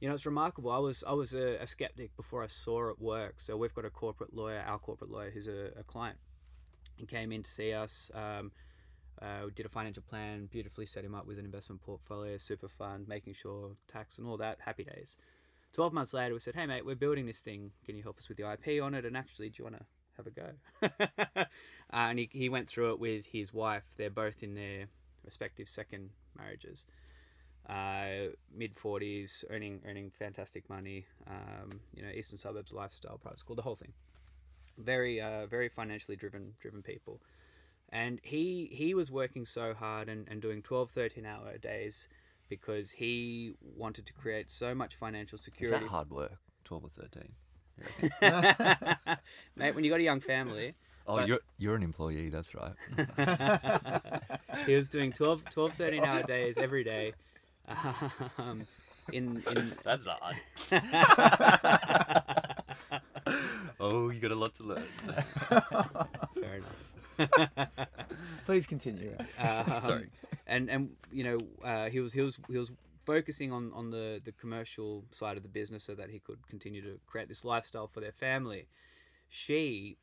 you 0.00 0.08
know 0.08 0.14
it's 0.14 0.26
remarkable. 0.26 0.70
I 0.70 0.78
was 0.78 1.04
I 1.06 1.12
was 1.12 1.34
a, 1.34 1.56
a 1.62 1.66
skeptic 1.66 2.16
before 2.16 2.42
I 2.42 2.48
saw 2.48 2.90
it 2.90 3.00
work. 3.00 3.34
So 3.38 3.56
we've 3.56 3.74
got 3.74 3.84
a 3.84 3.90
corporate 3.90 4.34
lawyer, 4.34 4.62
our 4.66 4.78
corporate 4.78 5.10
lawyer, 5.10 5.30
who's 5.30 5.48
a, 5.48 5.70
a 5.78 5.84
client. 5.84 6.18
He 6.96 7.06
came 7.06 7.32
in 7.32 7.42
to 7.42 7.50
see 7.50 7.72
us. 7.72 8.10
Um, 8.14 8.52
uh, 9.20 9.42
we 9.46 9.50
did 9.52 9.64
a 9.64 9.70
financial 9.70 10.02
plan, 10.02 10.46
beautifully 10.52 10.84
set 10.84 11.04
him 11.04 11.14
up 11.14 11.26
with 11.26 11.38
an 11.38 11.44
investment 11.46 11.80
portfolio, 11.80 12.36
super 12.36 12.68
fund, 12.68 13.08
making 13.08 13.32
sure 13.32 13.70
tax 13.88 14.18
and 14.18 14.26
all 14.26 14.36
that. 14.36 14.58
Happy 14.60 14.84
days. 14.84 15.16
12 15.72 15.92
months 15.92 16.12
later, 16.12 16.34
we 16.34 16.40
said, 16.40 16.54
hey, 16.54 16.66
mate, 16.66 16.84
we're 16.84 16.94
building 16.94 17.26
this 17.26 17.40
thing. 17.40 17.70
Can 17.84 17.96
you 17.96 18.02
help 18.02 18.18
us 18.18 18.28
with 18.28 18.36
the 18.36 18.50
IP 18.50 18.82
on 18.82 18.94
it? 18.94 19.04
And 19.04 19.16
actually, 19.16 19.48
do 19.48 19.54
you 19.58 19.64
want 19.64 19.76
to 19.76 19.84
have 20.16 20.26
a 20.26 20.30
go. 20.30 20.50
uh, 21.36 21.44
and 21.92 22.18
he, 22.18 22.28
he 22.32 22.48
went 22.48 22.68
through 22.68 22.92
it 22.92 23.00
with 23.00 23.26
his 23.26 23.52
wife. 23.52 23.84
They're 23.96 24.10
both 24.10 24.42
in 24.42 24.54
their 24.54 24.86
respective 25.24 25.68
second 25.68 26.10
marriages. 26.36 26.84
Uh, 27.68 28.30
mid 28.54 28.76
40s, 28.76 29.44
earning 29.50 29.80
earning 29.88 30.12
fantastic 30.16 30.68
money, 30.70 31.04
um, 31.26 31.80
you 31.94 32.02
know, 32.02 32.10
eastern 32.10 32.38
suburbs 32.38 32.72
lifestyle, 32.72 33.18
private 33.18 33.40
school, 33.40 33.56
the 33.56 33.62
whole 33.62 33.74
thing. 33.74 33.92
Very 34.78 35.20
uh, 35.20 35.46
very 35.46 35.68
financially 35.68 36.16
driven 36.16 36.54
driven 36.60 36.82
people. 36.82 37.20
And 37.88 38.20
he 38.22 38.68
he 38.70 38.94
was 38.94 39.10
working 39.10 39.44
so 39.44 39.74
hard 39.74 40.08
and, 40.08 40.28
and 40.28 40.40
doing 40.40 40.62
12, 40.62 40.90
13 40.90 41.26
hour 41.26 41.58
days 41.58 42.08
because 42.48 42.92
he 42.92 43.54
wanted 43.60 44.06
to 44.06 44.12
create 44.12 44.50
so 44.50 44.74
much 44.74 44.94
financial 44.94 45.38
security. 45.38 45.64
Is 45.64 45.68
security. 45.70 45.86
that 45.86 45.90
hard 45.90 46.10
work? 46.10 46.38
Twelve 46.64 46.84
or 46.84 46.90
thirteen? 46.90 47.32
Mate, 49.56 49.74
when 49.74 49.84
you 49.84 49.90
got 49.90 50.00
a 50.00 50.02
young 50.04 50.20
family, 50.20 50.74
Oh, 51.08 51.16
But- 51.18 51.28
you're 51.28 51.40
you're 51.58 51.76
an 51.76 51.82
employee. 51.84 52.30
That's 52.30 52.52
right. 52.54 52.72
he 54.66 54.74
was 54.74 54.88
doing 54.88 55.12
12, 55.12 55.44
12 55.50 55.72
13 55.74 56.04
hour 56.04 56.22
days 56.24 56.58
every 56.58 56.82
day. 56.82 57.12
Um, 58.38 58.66
in 59.12 59.40
in 59.48 59.72
That's 59.84 60.06
odd. 60.08 60.34
oh, 63.80 64.10
you 64.10 64.20
got 64.20 64.32
a 64.32 64.34
lot 64.34 64.54
to 64.54 64.62
learn. 64.64 64.84
fair 66.40 66.60
enough. 66.60 67.68
Please 68.46 68.66
continue. 68.66 69.16
Um, 69.38 69.80
Sorry. 69.82 70.06
And 70.46 70.68
and 70.70 70.90
you 71.12 71.24
know 71.24 71.38
uh, 71.64 71.88
he 71.88 72.00
was 72.00 72.12
he 72.12 72.20
was 72.20 72.38
he 72.48 72.56
was 72.58 72.70
focusing 73.06 73.52
on 73.52 73.72
on 73.72 73.90
the 73.90 74.20
the 74.24 74.32
commercial 74.32 75.04
side 75.12 75.36
of 75.36 75.42
the 75.42 75.48
business 75.48 75.84
so 75.84 75.94
that 75.94 76.10
he 76.10 76.18
could 76.18 76.46
continue 76.48 76.82
to 76.82 76.98
create 77.06 77.28
this 77.28 77.44
lifestyle 77.44 77.86
for 77.86 78.00
their 78.00 78.12
family. 78.12 78.68
She 79.28 79.96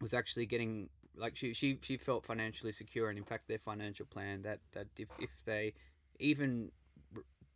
was 0.00 0.14
actually 0.14 0.46
getting 0.46 0.88
like 1.16 1.36
she 1.36 1.52
she 1.52 1.78
she 1.82 1.96
felt 1.96 2.24
financially 2.24 2.72
secure 2.72 3.08
and 3.10 3.18
in 3.18 3.24
fact 3.24 3.46
their 3.46 3.58
financial 3.58 4.06
plan 4.06 4.42
that 4.42 4.60
that 4.72 4.86
if 4.98 5.08
if 5.18 5.30
they 5.44 5.74
even 6.18 6.70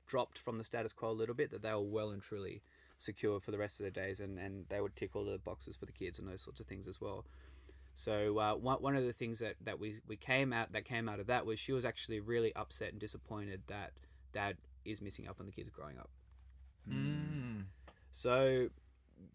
dropped 0.06 0.38
from 0.38 0.58
the 0.58 0.64
status 0.64 0.92
quo 0.92 1.10
a 1.10 1.12
little 1.12 1.34
bit 1.34 1.50
that 1.50 1.62
they 1.62 1.72
were 1.72 1.80
well 1.80 2.10
and 2.10 2.22
truly 2.22 2.62
secure 2.98 3.40
for 3.40 3.50
the 3.50 3.58
rest 3.58 3.80
of 3.80 3.84
their 3.84 3.90
days 3.90 4.20
and 4.20 4.38
and 4.38 4.66
they 4.68 4.80
would 4.80 4.94
tick 4.94 5.16
all 5.16 5.24
the 5.24 5.38
boxes 5.38 5.76
for 5.76 5.86
the 5.86 5.92
kids 5.92 6.18
and 6.18 6.28
those 6.28 6.42
sorts 6.42 6.60
of 6.60 6.66
things 6.66 6.86
as 6.86 7.00
well. 7.00 7.24
So 7.94 8.38
uh, 8.38 8.54
one, 8.54 8.82
one 8.82 8.96
of 8.96 9.04
the 9.04 9.12
things 9.14 9.38
that, 9.38 9.54
that 9.64 9.80
we, 9.80 10.00
we 10.06 10.16
came 10.16 10.52
out 10.52 10.70
that 10.72 10.84
came 10.84 11.08
out 11.08 11.18
of 11.18 11.28
that 11.28 11.46
was 11.46 11.58
she 11.58 11.72
was 11.72 11.86
actually 11.86 12.20
really 12.20 12.54
upset 12.54 12.92
and 12.92 13.00
disappointed 13.00 13.62
that 13.68 13.92
dad 14.36 14.56
is 14.84 15.00
missing 15.00 15.26
up 15.28 15.36
on 15.40 15.46
the 15.46 15.52
kids 15.52 15.68
are 15.68 15.78
growing 15.80 15.98
up. 15.98 16.10
Mm. 16.88 17.64
So 18.12 18.68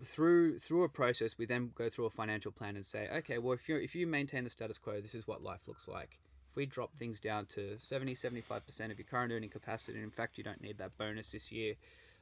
through 0.04 0.60
through 0.60 0.84
a 0.84 0.90
process, 0.90 1.38
we 1.38 1.46
then 1.46 1.72
go 1.76 1.90
through 1.90 2.06
a 2.06 2.10
financial 2.10 2.52
plan 2.52 2.76
and 2.76 2.86
say, 2.86 3.10
okay, 3.20 3.38
well 3.38 3.54
if 3.54 3.68
you 3.68 3.78
if 3.78 3.96
you 3.96 4.06
maintain 4.08 4.44
the 4.44 4.50
status 4.50 4.78
quo, 4.78 5.02
this 5.02 5.16
is 5.16 5.28
what 5.28 5.44
life 5.44 5.68
looks 5.68 5.88
like. 5.88 6.20
If 6.50 6.56
we 6.56 6.66
drop 6.66 6.92
things 6.98 7.20
down 7.20 7.46
to 7.56 7.78
70, 7.80 8.16
75 8.16 8.66
percent 8.66 8.92
of 8.92 9.00
your 9.00 9.08
current 9.14 9.32
earning 9.32 9.50
capacity, 9.50 9.98
and 9.98 10.04
in 10.04 10.12
fact 10.12 10.38
you 10.38 10.44
don't 10.44 10.62
need 10.62 10.78
that 10.78 10.98
bonus 10.98 11.28
this 11.28 11.52
year 11.52 11.76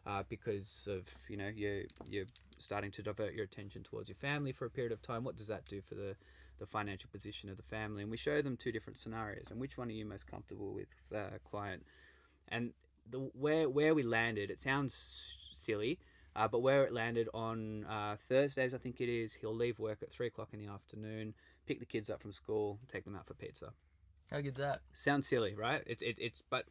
uh, 0.08 0.24
because 0.30 0.88
of 0.90 1.04
you 1.28 1.38
know 1.38 1.50
you 1.54 1.86
you're 2.08 2.32
starting 2.58 2.92
to 2.92 3.02
divert 3.02 3.34
your 3.34 3.46
attention 3.46 3.84
towards 3.84 4.10
your 4.10 4.16
family 4.18 4.52
for 4.52 4.66
a 4.66 4.70
period 4.70 4.92
of 4.92 5.02
time. 5.02 5.24
What 5.24 5.36
does 5.36 5.48
that 5.48 5.66
do 5.66 5.82
for 5.82 5.96
the 5.96 6.16
the 6.60 6.66
financial 6.66 7.10
position 7.12 7.50
of 7.50 7.58
the 7.58 7.64
family? 7.64 8.02
And 8.04 8.12
we 8.12 8.18
show 8.18 8.42
them 8.42 8.56
two 8.58 8.72
different 8.72 8.98
scenarios, 8.98 9.48
and 9.50 9.60
which 9.60 9.78
one 9.78 9.88
are 9.90 9.98
you 10.00 10.06
most 10.06 10.28
comfortable 10.28 10.74
with, 10.74 10.88
uh, 11.16 11.38
client? 11.50 11.84
And 12.50 12.74
the 13.10 13.20
where 13.34 13.70
where 13.70 13.94
we 13.94 14.04
landed, 14.04 14.50
it 14.50 14.60
sounds 14.60 15.50
silly, 15.52 16.00
uh, 16.36 16.48
but 16.48 16.62
where 16.62 16.84
it 16.84 16.94
landed 16.94 17.28
on 17.34 17.86
uh, 17.86 18.16
Thursdays, 18.28 18.74
I 18.74 18.78
think 18.78 19.02
it 19.02 19.10
is, 19.10 19.34
he'll 19.34 19.56
leave 19.56 19.80
work 19.80 20.00
at 20.02 20.12
three 20.12 20.28
o'clock 20.28 20.50
in 20.54 20.60
the 20.60 20.72
afternoon, 20.72 21.34
pick 21.66 21.80
the 21.80 21.86
kids 21.86 22.10
up 22.10 22.22
from 22.22 22.32
school, 22.32 22.80
take 22.88 23.04
them 23.04 23.16
out 23.16 23.26
for 23.26 23.34
pizza. 23.34 23.74
How 24.32 24.42
good's 24.42 24.58
that? 24.58 24.82
Sounds 24.94 25.28
silly, 25.28 25.56
right? 25.56 25.84
It's 25.86 26.02
it, 26.02 26.18
it's 26.20 26.44
but 26.50 26.66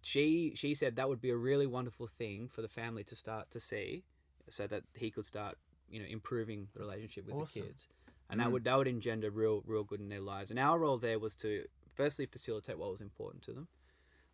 she 0.00 0.52
she 0.54 0.74
said 0.74 0.96
that 0.96 1.08
would 1.08 1.20
be 1.20 1.30
a 1.30 1.36
really 1.36 1.66
wonderful 1.66 2.06
thing 2.06 2.48
for 2.48 2.62
the 2.62 2.68
family 2.68 3.04
to 3.04 3.16
start 3.16 3.50
to 3.50 3.60
see, 3.60 4.04
so 4.48 4.66
that 4.66 4.84
he 4.94 5.10
could 5.10 5.26
start 5.26 5.58
you 5.90 6.00
know 6.00 6.06
improving 6.08 6.68
the 6.74 6.80
relationship 6.80 7.26
with 7.26 7.34
Awesome. 7.34 7.62
the 7.62 7.68
kids, 7.68 7.88
and 8.30 8.40
that 8.40 8.50
would 8.52 8.64
that 8.64 8.76
would 8.76 8.88
engender 8.88 9.30
real 9.30 9.62
real 9.66 9.84
good 9.84 10.00
in 10.00 10.08
their 10.08 10.20
lives. 10.20 10.50
And 10.50 10.58
our 10.58 10.78
role 10.78 10.98
there 10.98 11.18
was 11.18 11.34
to 11.36 11.64
firstly 11.94 12.26
facilitate 12.26 12.78
what 12.78 12.90
was 12.90 13.00
important 13.00 13.42
to 13.42 13.52
them, 13.52 13.66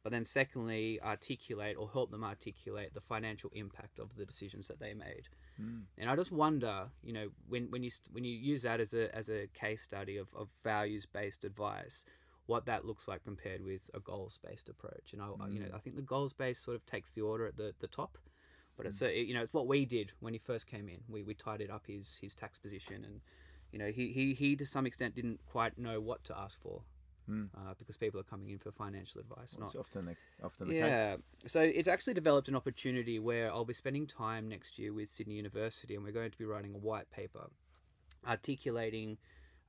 but 0.04 0.12
then 0.12 0.24
secondly 0.24 1.00
articulate 1.02 1.76
or 1.78 1.88
help 1.90 2.10
them 2.10 2.22
articulate 2.22 2.92
the 2.92 3.00
financial 3.00 3.50
impact 3.54 3.98
of 3.98 4.14
the 4.16 4.26
decisions 4.26 4.68
that 4.68 4.78
they 4.78 4.92
made. 4.92 5.28
Hmm. 5.56 5.80
And 5.96 6.10
I 6.10 6.14
just 6.14 6.30
wonder, 6.30 6.88
you 7.02 7.14
know, 7.14 7.28
when, 7.48 7.70
when 7.70 7.82
you 7.82 7.90
when 8.12 8.22
you 8.22 8.34
use 8.34 8.62
that 8.62 8.80
as 8.80 8.92
a 8.92 9.12
as 9.16 9.30
a 9.30 9.48
case 9.54 9.80
study 9.80 10.18
of, 10.18 10.28
of 10.36 10.48
values 10.62 11.06
based 11.06 11.44
advice, 11.44 12.04
what 12.44 12.66
that 12.66 12.84
looks 12.84 13.08
like 13.08 13.24
compared 13.24 13.64
with 13.64 13.80
a 13.94 14.00
goals 14.00 14.38
based 14.46 14.68
approach. 14.68 15.14
And 15.14 15.22
I, 15.22 15.28
I- 15.40 15.48
you 15.48 15.60
know, 15.60 15.68
hmm. 15.68 15.74
I 15.74 15.78
think 15.78 15.96
the 15.96 16.02
goals 16.02 16.34
based 16.34 16.62
sort 16.62 16.76
of 16.76 16.84
takes 16.84 17.10
the 17.12 17.22
order 17.22 17.46
at 17.46 17.56
the, 17.56 17.72
the 17.80 17.88
top, 17.88 18.18
but 18.76 18.84
it's 18.84 19.00
hmm. 19.00 19.06
a, 19.06 19.22
you 19.22 19.32
know 19.32 19.42
it's 19.42 19.54
what 19.54 19.66
we 19.66 19.86
did 19.86 20.12
when 20.20 20.34
he 20.34 20.38
first 20.38 20.66
came 20.66 20.86
in. 20.86 20.98
We 21.08 21.22
we 21.22 21.32
tidied 21.32 21.70
up 21.70 21.84
his 21.86 22.18
his 22.20 22.34
tax 22.34 22.58
position, 22.58 23.06
and 23.06 23.22
you 23.72 23.78
know 23.78 23.90
he 23.90 24.12
he 24.12 24.34
he 24.34 24.54
to 24.56 24.66
some 24.66 24.84
extent 24.84 25.14
didn't 25.14 25.40
quite 25.46 25.78
know 25.78 25.98
what 25.98 26.24
to 26.24 26.36
ask 26.38 26.60
for. 26.60 26.82
Uh, 27.30 27.72
because 27.78 27.96
people 27.96 28.20
are 28.20 28.24
coming 28.24 28.50
in 28.50 28.58
for 28.58 28.70
financial 28.70 29.20
advice, 29.20 29.56
not 29.58 29.66
It's 29.66 29.76
often 29.76 30.04
the 30.04 30.16
often 30.44 30.68
the 30.68 30.74
case. 30.74 30.82
yeah. 30.82 31.16
So 31.46 31.60
it's 31.60 31.88
actually 31.88 32.14
developed 32.14 32.48
an 32.48 32.56
opportunity 32.56 33.18
where 33.18 33.50
I'll 33.50 33.64
be 33.64 33.74
spending 33.74 34.06
time 34.06 34.48
next 34.48 34.78
year 34.78 34.92
with 34.92 35.10
Sydney 35.10 35.34
University, 35.34 35.94
and 35.94 36.04
we're 36.04 36.12
going 36.12 36.30
to 36.30 36.38
be 36.38 36.44
writing 36.44 36.74
a 36.74 36.78
white 36.78 37.10
paper 37.10 37.48
articulating 38.26 39.18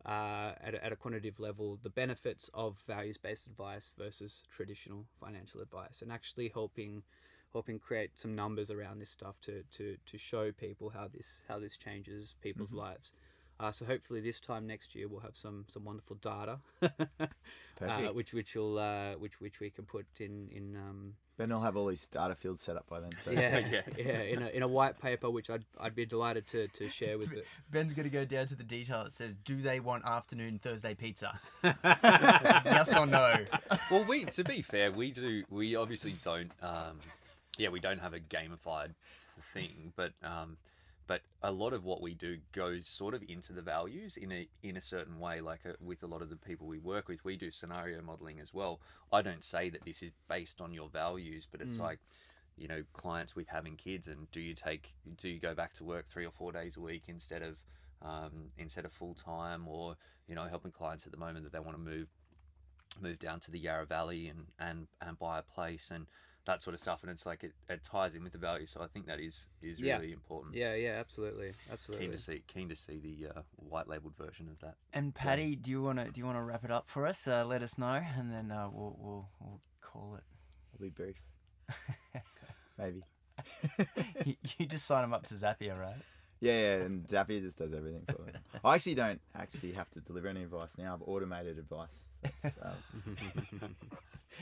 uh, 0.06 0.52
at, 0.64 0.76
a, 0.76 0.86
at 0.86 0.91
a 0.91 0.95
quantitative 0.95 1.40
level 1.40 1.80
the 1.82 1.90
benefits 1.90 2.49
of 2.53 2.77
values-based 2.88 3.48
advice 3.48 3.91
versus 3.98 4.44
traditional 4.56 5.06
financial 5.19 5.61
advice, 5.61 6.02
and 6.02 6.11
actually 6.11 6.49
helping 6.53 7.03
helping 7.53 7.80
create 7.80 8.11
some 8.15 8.36
numbers 8.36 8.69
around 8.69 8.99
this 8.99 9.10
stuff 9.10 9.40
to, 9.40 9.64
to, 9.72 9.95
to 10.06 10.18
show 10.18 10.52
people 10.52 10.90
how 10.90 11.07
this 11.07 11.41
how 11.48 11.57
this 11.57 11.77
changes 11.77 12.36
people's 12.41 12.73
lives. 12.73 13.14
Uh, 13.60 13.72
so 13.72 13.86
hopefully 13.86 14.19
this 14.19 14.40
time 14.40 14.68
next 14.68 14.95
year 14.95 15.07
we'll 15.07 15.22
have 15.22 15.38
some 15.38 15.65
some 15.69 15.86
wonderful 15.86 16.18
data, 16.18 16.60
uh, 16.82 18.07
which 18.11 18.34
which 18.34 18.53
will 18.56 18.77
uh, 18.77 19.14
which 19.14 19.40
which 19.40 19.60
we 19.60 19.69
can 19.69 19.86
put 19.86 20.06
in 20.19 20.49
in 20.52 20.76
um, 20.76 21.14
Ben 21.38 21.49
will 21.49 21.61
have 21.61 21.77
all 21.77 21.88
his 21.88 22.06
data 22.07 22.36
fields 22.36 22.61
set 22.61 22.76
up 22.76 22.88
by 22.88 22.99
then. 22.99 23.11
So 23.23 23.32
yeah 23.32 23.60
Yeah. 23.72 23.82
yeah 23.98 24.22
in 24.22 24.41
a, 24.44 24.48
in 24.48 24.61
a 24.64 24.68
white 24.68 24.99
paper 24.99 25.30
which 25.30 25.49
I'd 25.49 25.64
I'd 25.80 25.95
be 25.95 26.06
delighted 26.06 26.48
to, 26.48 26.68
to 26.68 26.90
share 26.90 27.18
with 27.18 27.32
it. 27.32 27.45
Ben's 27.72 27.94
gonna 27.94 28.10
go 28.10 28.26
down 28.26 28.45
to 28.48 28.56
the 28.56 28.64
detail. 28.64 29.02
It 29.03 29.14
says, 29.14 29.36
"Do 29.45 29.61
they 29.61 29.80
want 29.80 30.06
afternoon 30.06 30.60
Thursday 30.60 30.94
pizza? 30.94 31.40
yes 31.64 32.95
or 32.95 33.06
no?" 33.06 33.38
well, 33.90 34.03
we 34.03 34.26
to 34.26 34.44
be 34.44 34.61
fair, 34.61 34.91
we 34.91 35.11
do. 35.11 35.44
We 35.49 35.76
obviously 35.77 36.15
don't. 36.23 36.52
Um, 36.61 36.99
yeah, 37.57 37.69
we 37.69 37.80
don't 37.80 37.99
have 37.99 38.14
a 38.14 38.19
gamified 38.19 38.91
thing, 39.53 39.94
but 39.95 40.11
um, 40.23 40.57
but 41.07 41.22
a 41.41 41.52
lot 41.52 41.73
of 41.73 41.84
what 41.84 42.02
we 42.02 42.14
do 42.14 42.38
goes 42.52 42.88
sort 42.88 43.14
of 43.14 43.23
into 43.27 43.53
the 43.53 43.61
values 43.61 44.18
in 44.18 44.32
a 44.32 44.48
in 44.64 44.77
a 44.77 44.82
certain 44.82 45.19
way. 45.19 45.41
Like 45.41 45.61
uh 45.65 45.73
with 45.80 46.03
a 46.03 46.07
lot 46.07 46.22
of 46.22 46.30
the 46.30 46.36
people 46.36 46.68
we 46.68 46.80
work 46.80 47.07
with, 47.07 47.23
we 47.23 47.36
do 47.38 47.52
scenario 47.52 48.02
modeling 48.02 48.40
as 48.40 48.53
well. 48.53 48.80
I 49.11 49.22
don't 49.22 49.44
say 49.44 49.69
that 49.69 49.86
this 49.86 50.02
is 50.02 50.11
based 50.27 50.61
on 50.61 50.73
your 50.73 50.90
values, 50.90 51.48
but 51.49 51.61
it's 51.61 51.80
like 51.80 51.99
you 52.57 52.68
know 52.68 52.84
clients 52.94 53.36
with 53.36 53.48
having 53.48 53.76
kids 53.76 54.07
and 54.07 54.30
do 54.32 54.40
you 54.40 54.53
take 54.53 54.94
do 55.18 55.30
you 55.30 55.40
go 55.40 55.53
back 55.53 55.73
to 55.73 55.84
work 55.84 56.06
three 56.07 56.26
or 56.26 56.32
four 56.32 56.52
days 56.52 56.77
a 56.77 56.80
week 56.80 57.03
instead 57.07 57.41
of 57.41 57.57
um, 58.02 58.52
instead 58.57 58.86
of 58.86 58.94
full 58.94 59.14
time 59.14 59.68
or 59.68 59.95
you 60.27 60.36
know 60.36 60.45
helping 60.45 60.72
clients 60.72 61.06
at 61.06 61.11
the 61.11 61.18
moment 61.18 61.44
that 61.44 61.52
they 61.52 61.60
want 61.60 61.76
to 61.76 61.82
move 61.82 62.07
move 63.02 63.19
down 63.19 63.40
to 63.41 63.52
the 63.52 63.60
Yarra 63.60 63.86
Valley 63.86 64.27
and 64.27 64.48
and 64.60 64.88
and 65.02 65.19
buy 65.19 65.40
a 65.40 65.41
place 65.41 65.91
and 65.94 66.07
that 66.46 66.62
sort 66.64 66.74
of 66.74 66.80
stuff 66.80 67.02
and 67.02 67.12
it's 67.12 67.26
like 67.26 67.44
it, 67.44 67.54
it 67.70 67.84
ties 67.84 68.16
in 68.16 68.24
with 68.24 68.32
the 68.34 68.38
value 68.38 68.66
so 68.66 68.82
I 68.82 68.88
think 68.88 69.08
that 69.08 69.20
is 69.20 69.48
is 69.62 69.80
Yeah. 69.80 69.98
really 69.98 70.12
important 70.14 70.56
Yeah 70.56 70.74
yeah 70.76 70.92
absolutely 71.00 71.54
absolutely. 71.72 72.06
keen 72.06 72.12
to 72.14 72.20
see 72.22 72.44
keen 72.48 72.70
to 72.70 72.76
see 72.76 73.00
the 73.00 73.30
uh, 73.38 73.42
white 73.56 73.88
labeled 73.88 74.16
version 74.18 74.48
of 74.50 74.60
that 74.60 74.76
And 74.94 75.14
Patty, 75.14 75.56
do 75.56 75.72
you 75.72 75.82
wanna 75.82 76.10
do 76.12 76.20
you 76.22 76.26
wanna 76.26 76.44
wrap 76.44 76.64
it 76.64 76.72
up 76.72 76.88
for 76.88 77.06
us? 77.08 77.28
Uh, 77.28 77.44
let 77.46 77.62
us 77.64 77.78
know, 77.78 78.00
and 78.18 78.32
then 78.32 78.52
uh, 78.52 78.70
we'll, 78.72 78.96
we'll 79.00 79.30
we'll 79.40 79.62
call 79.82 80.16
it. 80.16 80.24
I'll 80.74 80.80
be 80.82 80.90
brief. 80.90 81.18
Maybe. 82.78 83.04
you, 84.26 84.36
you 84.58 84.66
just 84.66 84.86
sign 84.86 85.02
them 85.02 85.14
up 85.14 85.26
to 85.28 85.34
Zapier, 85.36 85.80
right? 85.80 85.96
Yeah, 86.41 86.52
yeah, 86.52 86.74
and 86.84 87.07
Zapier 87.07 87.41
just 87.41 87.57
does 87.57 87.74
everything 87.74 88.03
for 88.07 88.22
me. 88.24 88.34
I 88.64 88.76
actually 88.76 88.95
don't 88.95 89.22
actually 89.36 89.72
have 89.74 89.90
to 89.91 89.99
deliver 90.02 90.28
any 90.28 90.44
advice 90.44 90.72
now. 90.78 90.94
I've 90.94 91.07
automated 91.07 91.57
advice. 91.57 92.10
Um, 92.62 93.16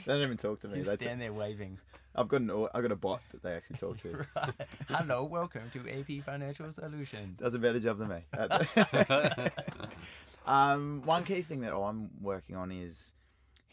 they 0.06 0.14
don't 0.14 0.22
even 0.22 0.38
talk 0.38 0.60
to 0.62 0.68
me. 0.68 0.80
You 0.80 0.84
They 0.84 0.96
stand 0.96 1.22
there 1.22 1.34
waving. 1.34 1.78
I've 2.16 2.28
got 2.28 2.42
an 2.42 2.52
I've 2.74 2.82
got 2.82 2.92
a 2.92 2.96
bot 2.96 3.22
that 3.32 3.42
they 3.44 3.54
actually 3.54 3.78
talk 3.78 4.00
to. 4.02 4.26
Right. 4.36 4.54
Hello, 4.88 5.24
welcome 5.24 5.72
to 5.74 5.80
AP 5.90 6.24
Financial 6.26 6.72
Solutions. 6.72 7.40
Does 7.40 7.54
a 7.54 7.60
better 7.60 7.80
job 7.80 8.00
than 8.00 8.10
me. 8.10 8.22
Um, 10.46 11.02
one 11.06 11.24
key 11.24 11.42
thing 11.42 11.62
that 11.62 11.74
I'm 11.74 12.10
working 12.22 12.56
on 12.56 12.72
is 12.72 13.14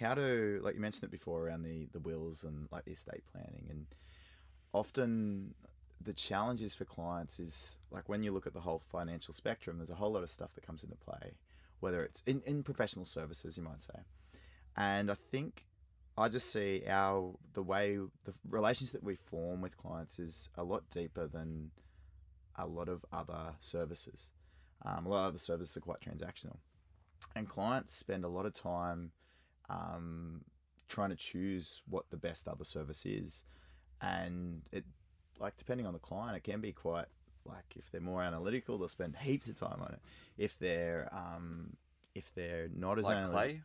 how 0.00 0.14
to, 0.14 0.60
like 0.62 0.74
you 0.74 0.80
mentioned 0.80 1.04
it 1.04 1.10
before, 1.10 1.46
around 1.46 1.62
the 1.62 1.88
the 1.92 1.98
wills 2.00 2.44
and 2.44 2.68
like 2.70 2.84
the 2.84 2.92
estate 2.92 3.24
planning, 3.32 3.66
and 3.70 3.86
often 4.72 5.54
the 6.02 6.12
challenges 6.12 6.74
for 6.74 6.84
clients 6.84 7.38
is 7.38 7.78
like 7.90 8.08
when 8.08 8.22
you 8.22 8.32
look 8.32 8.46
at 8.46 8.54
the 8.54 8.60
whole 8.60 8.82
financial 8.90 9.34
spectrum, 9.34 9.78
there's 9.78 9.90
a 9.90 9.94
whole 9.94 10.12
lot 10.12 10.22
of 10.22 10.30
stuff 10.30 10.54
that 10.54 10.66
comes 10.66 10.82
into 10.82 10.96
play, 10.96 11.32
whether 11.80 12.02
it's 12.02 12.22
in, 12.26 12.42
in 12.46 12.62
professional 12.62 13.04
services, 13.04 13.56
you 13.56 13.62
might 13.62 13.82
say. 13.82 14.00
And 14.76 15.10
I 15.10 15.16
think 15.30 15.66
I 16.16 16.28
just 16.28 16.50
see 16.52 16.82
our 16.88 17.34
the 17.52 17.62
way 17.62 17.96
the 18.24 18.34
relations 18.48 18.92
that 18.92 19.02
we 19.02 19.16
form 19.16 19.60
with 19.60 19.76
clients 19.76 20.18
is 20.18 20.48
a 20.56 20.64
lot 20.64 20.88
deeper 20.90 21.26
than 21.26 21.70
a 22.56 22.66
lot 22.66 22.88
of 22.88 23.04
other 23.12 23.54
services. 23.60 24.30
Um, 24.84 25.06
a 25.06 25.08
lot 25.10 25.20
of 25.20 25.28
other 25.28 25.38
services 25.38 25.76
are 25.76 25.80
quite 25.80 26.00
transactional, 26.00 26.56
and 27.36 27.46
clients 27.46 27.94
spend 27.94 28.24
a 28.24 28.28
lot 28.28 28.46
of 28.46 28.54
time 28.54 29.12
um, 29.68 30.42
trying 30.88 31.10
to 31.10 31.16
choose 31.16 31.82
what 31.88 32.08
the 32.10 32.16
best 32.16 32.48
other 32.48 32.64
service 32.64 33.04
is, 33.04 33.44
and 34.00 34.62
it 34.72 34.84
like 35.40 35.56
depending 35.56 35.86
on 35.86 35.92
the 35.92 35.98
client, 35.98 36.36
it 36.36 36.44
can 36.44 36.60
be 36.60 36.72
quite 36.72 37.06
like 37.44 37.64
if 37.76 37.90
they're 37.90 38.00
more 38.00 38.22
analytical, 38.22 38.78
they'll 38.78 38.88
spend 38.88 39.16
heaps 39.16 39.48
of 39.48 39.58
time 39.58 39.80
on 39.80 39.92
it. 39.92 40.00
If 40.38 40.58
they're 40.58 41.08
um, 41.12 41.76
if 42.14 42.32
they're 42.34 42.68
not 42.74 42.98
as 42.98 43.06
Like 43.06 43.16
analytical, 43.16 43.40
clay. 43.40 43.62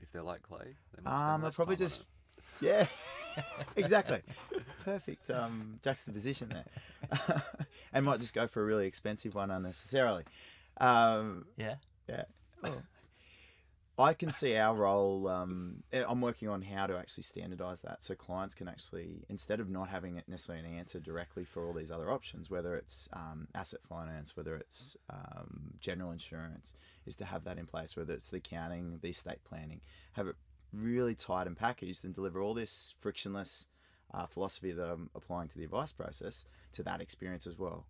If 0.00 0.12
they're 0.12 0.22
like 0.22 0.42
clay, 0.42 0.76
they 0.96 1.02
might 1.02 1.16
spend 1.18 1.30
um, 1.30 1.40
they'll 1.40 1.50
probably 1.52 1.76
time 1.76 1.86
just 1.86 2.04
yeah, 2.60 2.86
exactly. 3.76 4.20
Perfect 4.84 5.30
um, 5.30 5.78
juxtaposition 5.82 6.48
there, 6.48 7.42
and 7.92 8.04
might 8.04 8.20
just 8.20 8.34
go 8.34 8.46
for 8.46 8.62
a 8.62 8.64
really 8.64 8.86
expensive 8.86 9.34
one 9.34 9.50
unnecessarily. 9.50 10.24
Um, 10.80 11.46
Yeah. 11.56 11.74
yeah. 12.08 12.24
I 13.98 14.14
can 14.14 14.30
see 14.30 14.56
our 14.56 14.76
role. 14.76 15.26
Um, 15.26 15.82
eh, 15.92 16.04
I'm 16.08 16.20
working 16.20 16.48
on 16.48 16.62
how 16.62 16.86
to 16.86 16.96
actually 16.96 17.24
standardize 17.24 17.80
that 17.80 18.04
so 18.04 18.14
clients 18.14 18.54
can 18.54 18.68
actually, 18.68 19.24
instead 19.28 19.58
of 19.58 19.68
not 19.68 19.88
having 19.88 20.22
necessarily 20.28 20.64
an 20.64 20.78
answer 20.78 21.00
directly 21.00 21.44
for 21.44 21.66
all 21.66 21.72
these 21.72 21.90
other 21.90 22.10
options, 22.10 22.48
whether 22.48 22.76
it's 22.76 23.08
um, 23.12 23.48
asset 23.56 23.80
finance, 23.88 24.36
whether 24.36 24.54
it's 24.54 24.96
um, 25.10 25.72
general 25.80 26.12
insurance, 26.12 26.74
is 27.06 27.16
to 27.16 27.24
have 27.24 27.42
that 27.44 27.58
in 27.58 27.66
place, 27.66 27.96
whether 27.96 28.14
it's 28.14 28.30
the 28.30 28.36
accounting, 28.36 29.00
the 29.02 29.10
estate 29.10 29.42
planning, 29.44 29.80
have 30.12 30.28
it 30.28 30.36
really 30.72 31.16
tight 31.16 31.48
and 31.48 31.56
packaged 31.56 32.04
and 32.04 32.14
deliver 32.14 32.40
all 32.40 32.54
this 32.54 32.94
frictionless 33.00 33.66
uh, 34.14 34.26
philosophy 34.26 34.70
that 34.70 34.88
I'm 34.88 35.10
applying 35.16 35.48
to 35.48 35.58
the 35.58 35.64
advice 35.64 35.92
process 35.92 36.44
to 36.72 36.84
that 36.84 37.00
experience 37.00 37.48
as 37.48 37.58
well. 37.58 37.84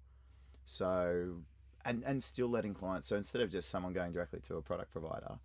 So, 0.64 1.42
and, 1.84 2.02
and 2.06 2.22
still 2.22 2.48
letting 2.48 2.72
clients, 2.72 3.08
so 3.08 3.16
instead 3.16 3.42
of 3.42 3.50
just 3.50 3.68
someone 3.68 3.92
going 3.92 4.12
directly 4.12 4.40
to 4.48 4.56
a 4.56 4.62
product 4.62 4.90
provider, 4.90 5.38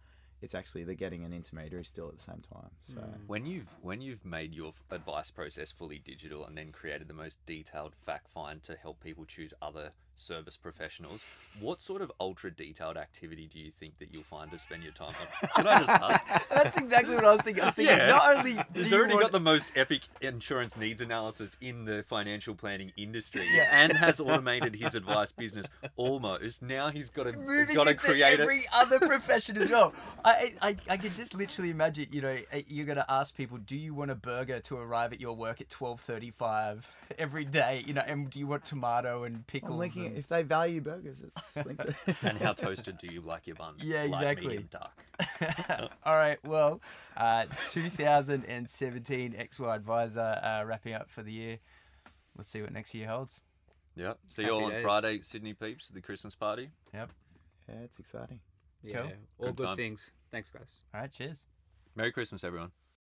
it's 0.44 0.54
actually 0.54 0.84
they're 0.84 0.94
getting 0.94 1.24
an 1.24 1.34
intermediary 1.34 1.86
still 1.86 2.10
at 2.10 2.18
the 2.18 2.22
same 2.22 2.44
time. 2.54 2.70
So, 2.82 2.96
hmm. 2.96 3.28
When 3.28 3.46
you've 3.46 3.74
when 3.82 4.02
you've 4.02 4.24
made 4.26 4.54
your 4.54 4.74
advice 4.92 5.32
process 5.32 5.72
fully 5.72 6.00
digital 6.00 6.46
and 6.46 6.58
then 6.58 6.72
created 6.72 7.08
the 7.08 7.14
most 7.14 7.40
detailed 7.46 7.96
fact 8.06 8.28
find 8.30 8.62
to 8.64 8.76
help 8.76 9.02
people 9.02 9.26
choose 9.26 9.54
other 9.62 9.92
service 10.16 10.56
professionals, 10.58 11.26
what 11.60 11.82
sort 11.82 12.02
of 12.02 12.12
ultra 12.20 12.52
detailed 12.52 12.98
activity 12.98 13.50
do 13.52 13.60
you 13.60 13.72
think 13.72 13.98
that 14.00 14.10
you'll 14.14 14.24
find 14.24 14.52
to 14.52 14.60
spend 14.60 14.84
your 14.84 14.92
time 14.94 15.14
on? 15.20 15.50
Can 15.56 15.68
I 15.68 15.80
just 15.80 15.90
ask? 15.90 16.50
That's 16.50 16.78
exactly 16.78 17.16
what 17.16 17.26
I 17.26 17.32
was 17.32 17.42
thinking. 17.42 17.64
I 17.64 17.66
was 17.68 17.76
thinking 17.76 17.98
Yeah. 17.98 18.08
not 18.08 18.38
only 18.38 18.54
do 18.54 18.62
He's 18.76 18.94
already 18.94 19.14
want- 19.16 19.24
got 19.26 19.32
the 19.32 19.40
most 19.40 19.72
epic 19.76 20.02
insurance 20.22 20.78
needs 20.78 21.02
analysis 21.02 21.58
in 21.62 21.86
the 21.86 22.04
financial 22.04 22.56
planning 22.56 22.92
industry 22.98 23.46
Yeah. 23.54 23.70
and 23.72 23.94
has 23.94 24.20
automated 24.20 24.76
his 24.76 24.96
advice 24.96 25.32
business 25.32 25.66
almost. 25.96 26.62
Now 26.62 26.90
he's 26.90 27.10
got 27.10 27.24
to 27.24 27.34
moving 27.38 27.76
got 27.76 27.86
to 27.86 27.92
into 27.92 28.06
create 28.06 28.40
a 28.40 28.44
every 28.44 28.66
other 28.72 29.00
profession 29.00 29.58
as 29.58 29.70
well. 29.70 29.94
I, 30.24 30.54
I 30.62 30.76
I 30.90 30.98
could 30.98 31.16
just 31.16 31.34
literally 31.34 31.70
imagine, 31.72 32.08
you 32.12 32.22
know, 32.22 32.38
eh, 32.52 32.62
you're 32.68 32.86
gonna 32.86 33.06
ask 33.10 33.36
people, 33.36 33.58
do 33.58 33.76
you 33.78 33.94
want 33.94 34.12
a 34.12 34.16
burger 34.16 34.60
to 34.60 34.78
arrive 34.78 35.14
at 35.14 35.20
your 35.20 35.36
work 35.36 35.60
at 35.62 35.70
twelve 35.70 36.00
thirty 36.02 36.32
five 36.32 36.88
every 37.18 37.46
day? 37.46 37.84
You 37.86 37.94
know, 37.94 38.04
and 38.06 38.30
do 38.30 38.40
you 38.40 38.48
want 38.48 38.66
tomato 38.66 39.24
and 39.24 39.46
pickles? 39.48 39.74
I'm 40.08 40.14
linking 40.14 40.16
it. 40.16 40.16
and- 40.16 40.18
If 40.20 40.28
they 40.28 40.44
value 40.44 40.82
burgers, 40.82 41.24
it's 41.24 41.56
linked 41.66 41.82
to- 41.86 42.16
and 42.30 42.38
how 42.40 42.54
toasted 42.66 42.98
do 42.98 43.08
you 43.08 43.22
like 43.22 43.48
your 43.48 43.56
bun? 43.56 43.76
Yeah, 43.80 44.04
Light, 44.04 44.08
exactly. 44.10 44.48
medium, 44.48 44.70
dark. 44.70 45.92
All 46.06 46.16
right, 46.16 46.40
well, 46.46 46.82
uh, 47.18 47.46
2017 47.72 49.34
XY 49.34 49.76
Adviser 49.76 50.20
uh, 50.44 50.64
wrapping 50.66 50.94
up 50.94 51.10
for 51.10 51.24
the 51.24 51.32
year. 51.32 51.60
Let's 52.36 52.50
see 52.50 52.62
what 52.62 52.72
next 52.74 52.94
year 52.94 53.08
holds. 53.08 53.42
Yep. 53.96 54.18
See 54.30 54.44
you 54.44 54.50
all 54.52 54.66
on 54.66 54.72
days. 54.72 54.82
Friday, 54.84 55.22
Sydney 55.22 55.54
peeps, 55.54 55.88
the 55.90 56.02
Christmas 56.02 56.34
party. 56.36 56.70
Yep. 56.94 57.12
yeah, 57.70 57.76
it's 57.84 58.00
exciting. 58.00 58.40
Yeah, 58.82 59.02
Cool. 59.04 59.12
all 59.38 59.48
Good 59.54 59.56
good 59.58 59.78
things. 59.78 60.12
Thanks, 60.32 60.50
guys. 60.50 60.84
All 60.94 61.02
right, 61.02 61.12
cheers. 61.12 61.46
Merry 61.96 62.12
Christmas, 62.12 62.44
everyone. 62.44 62.72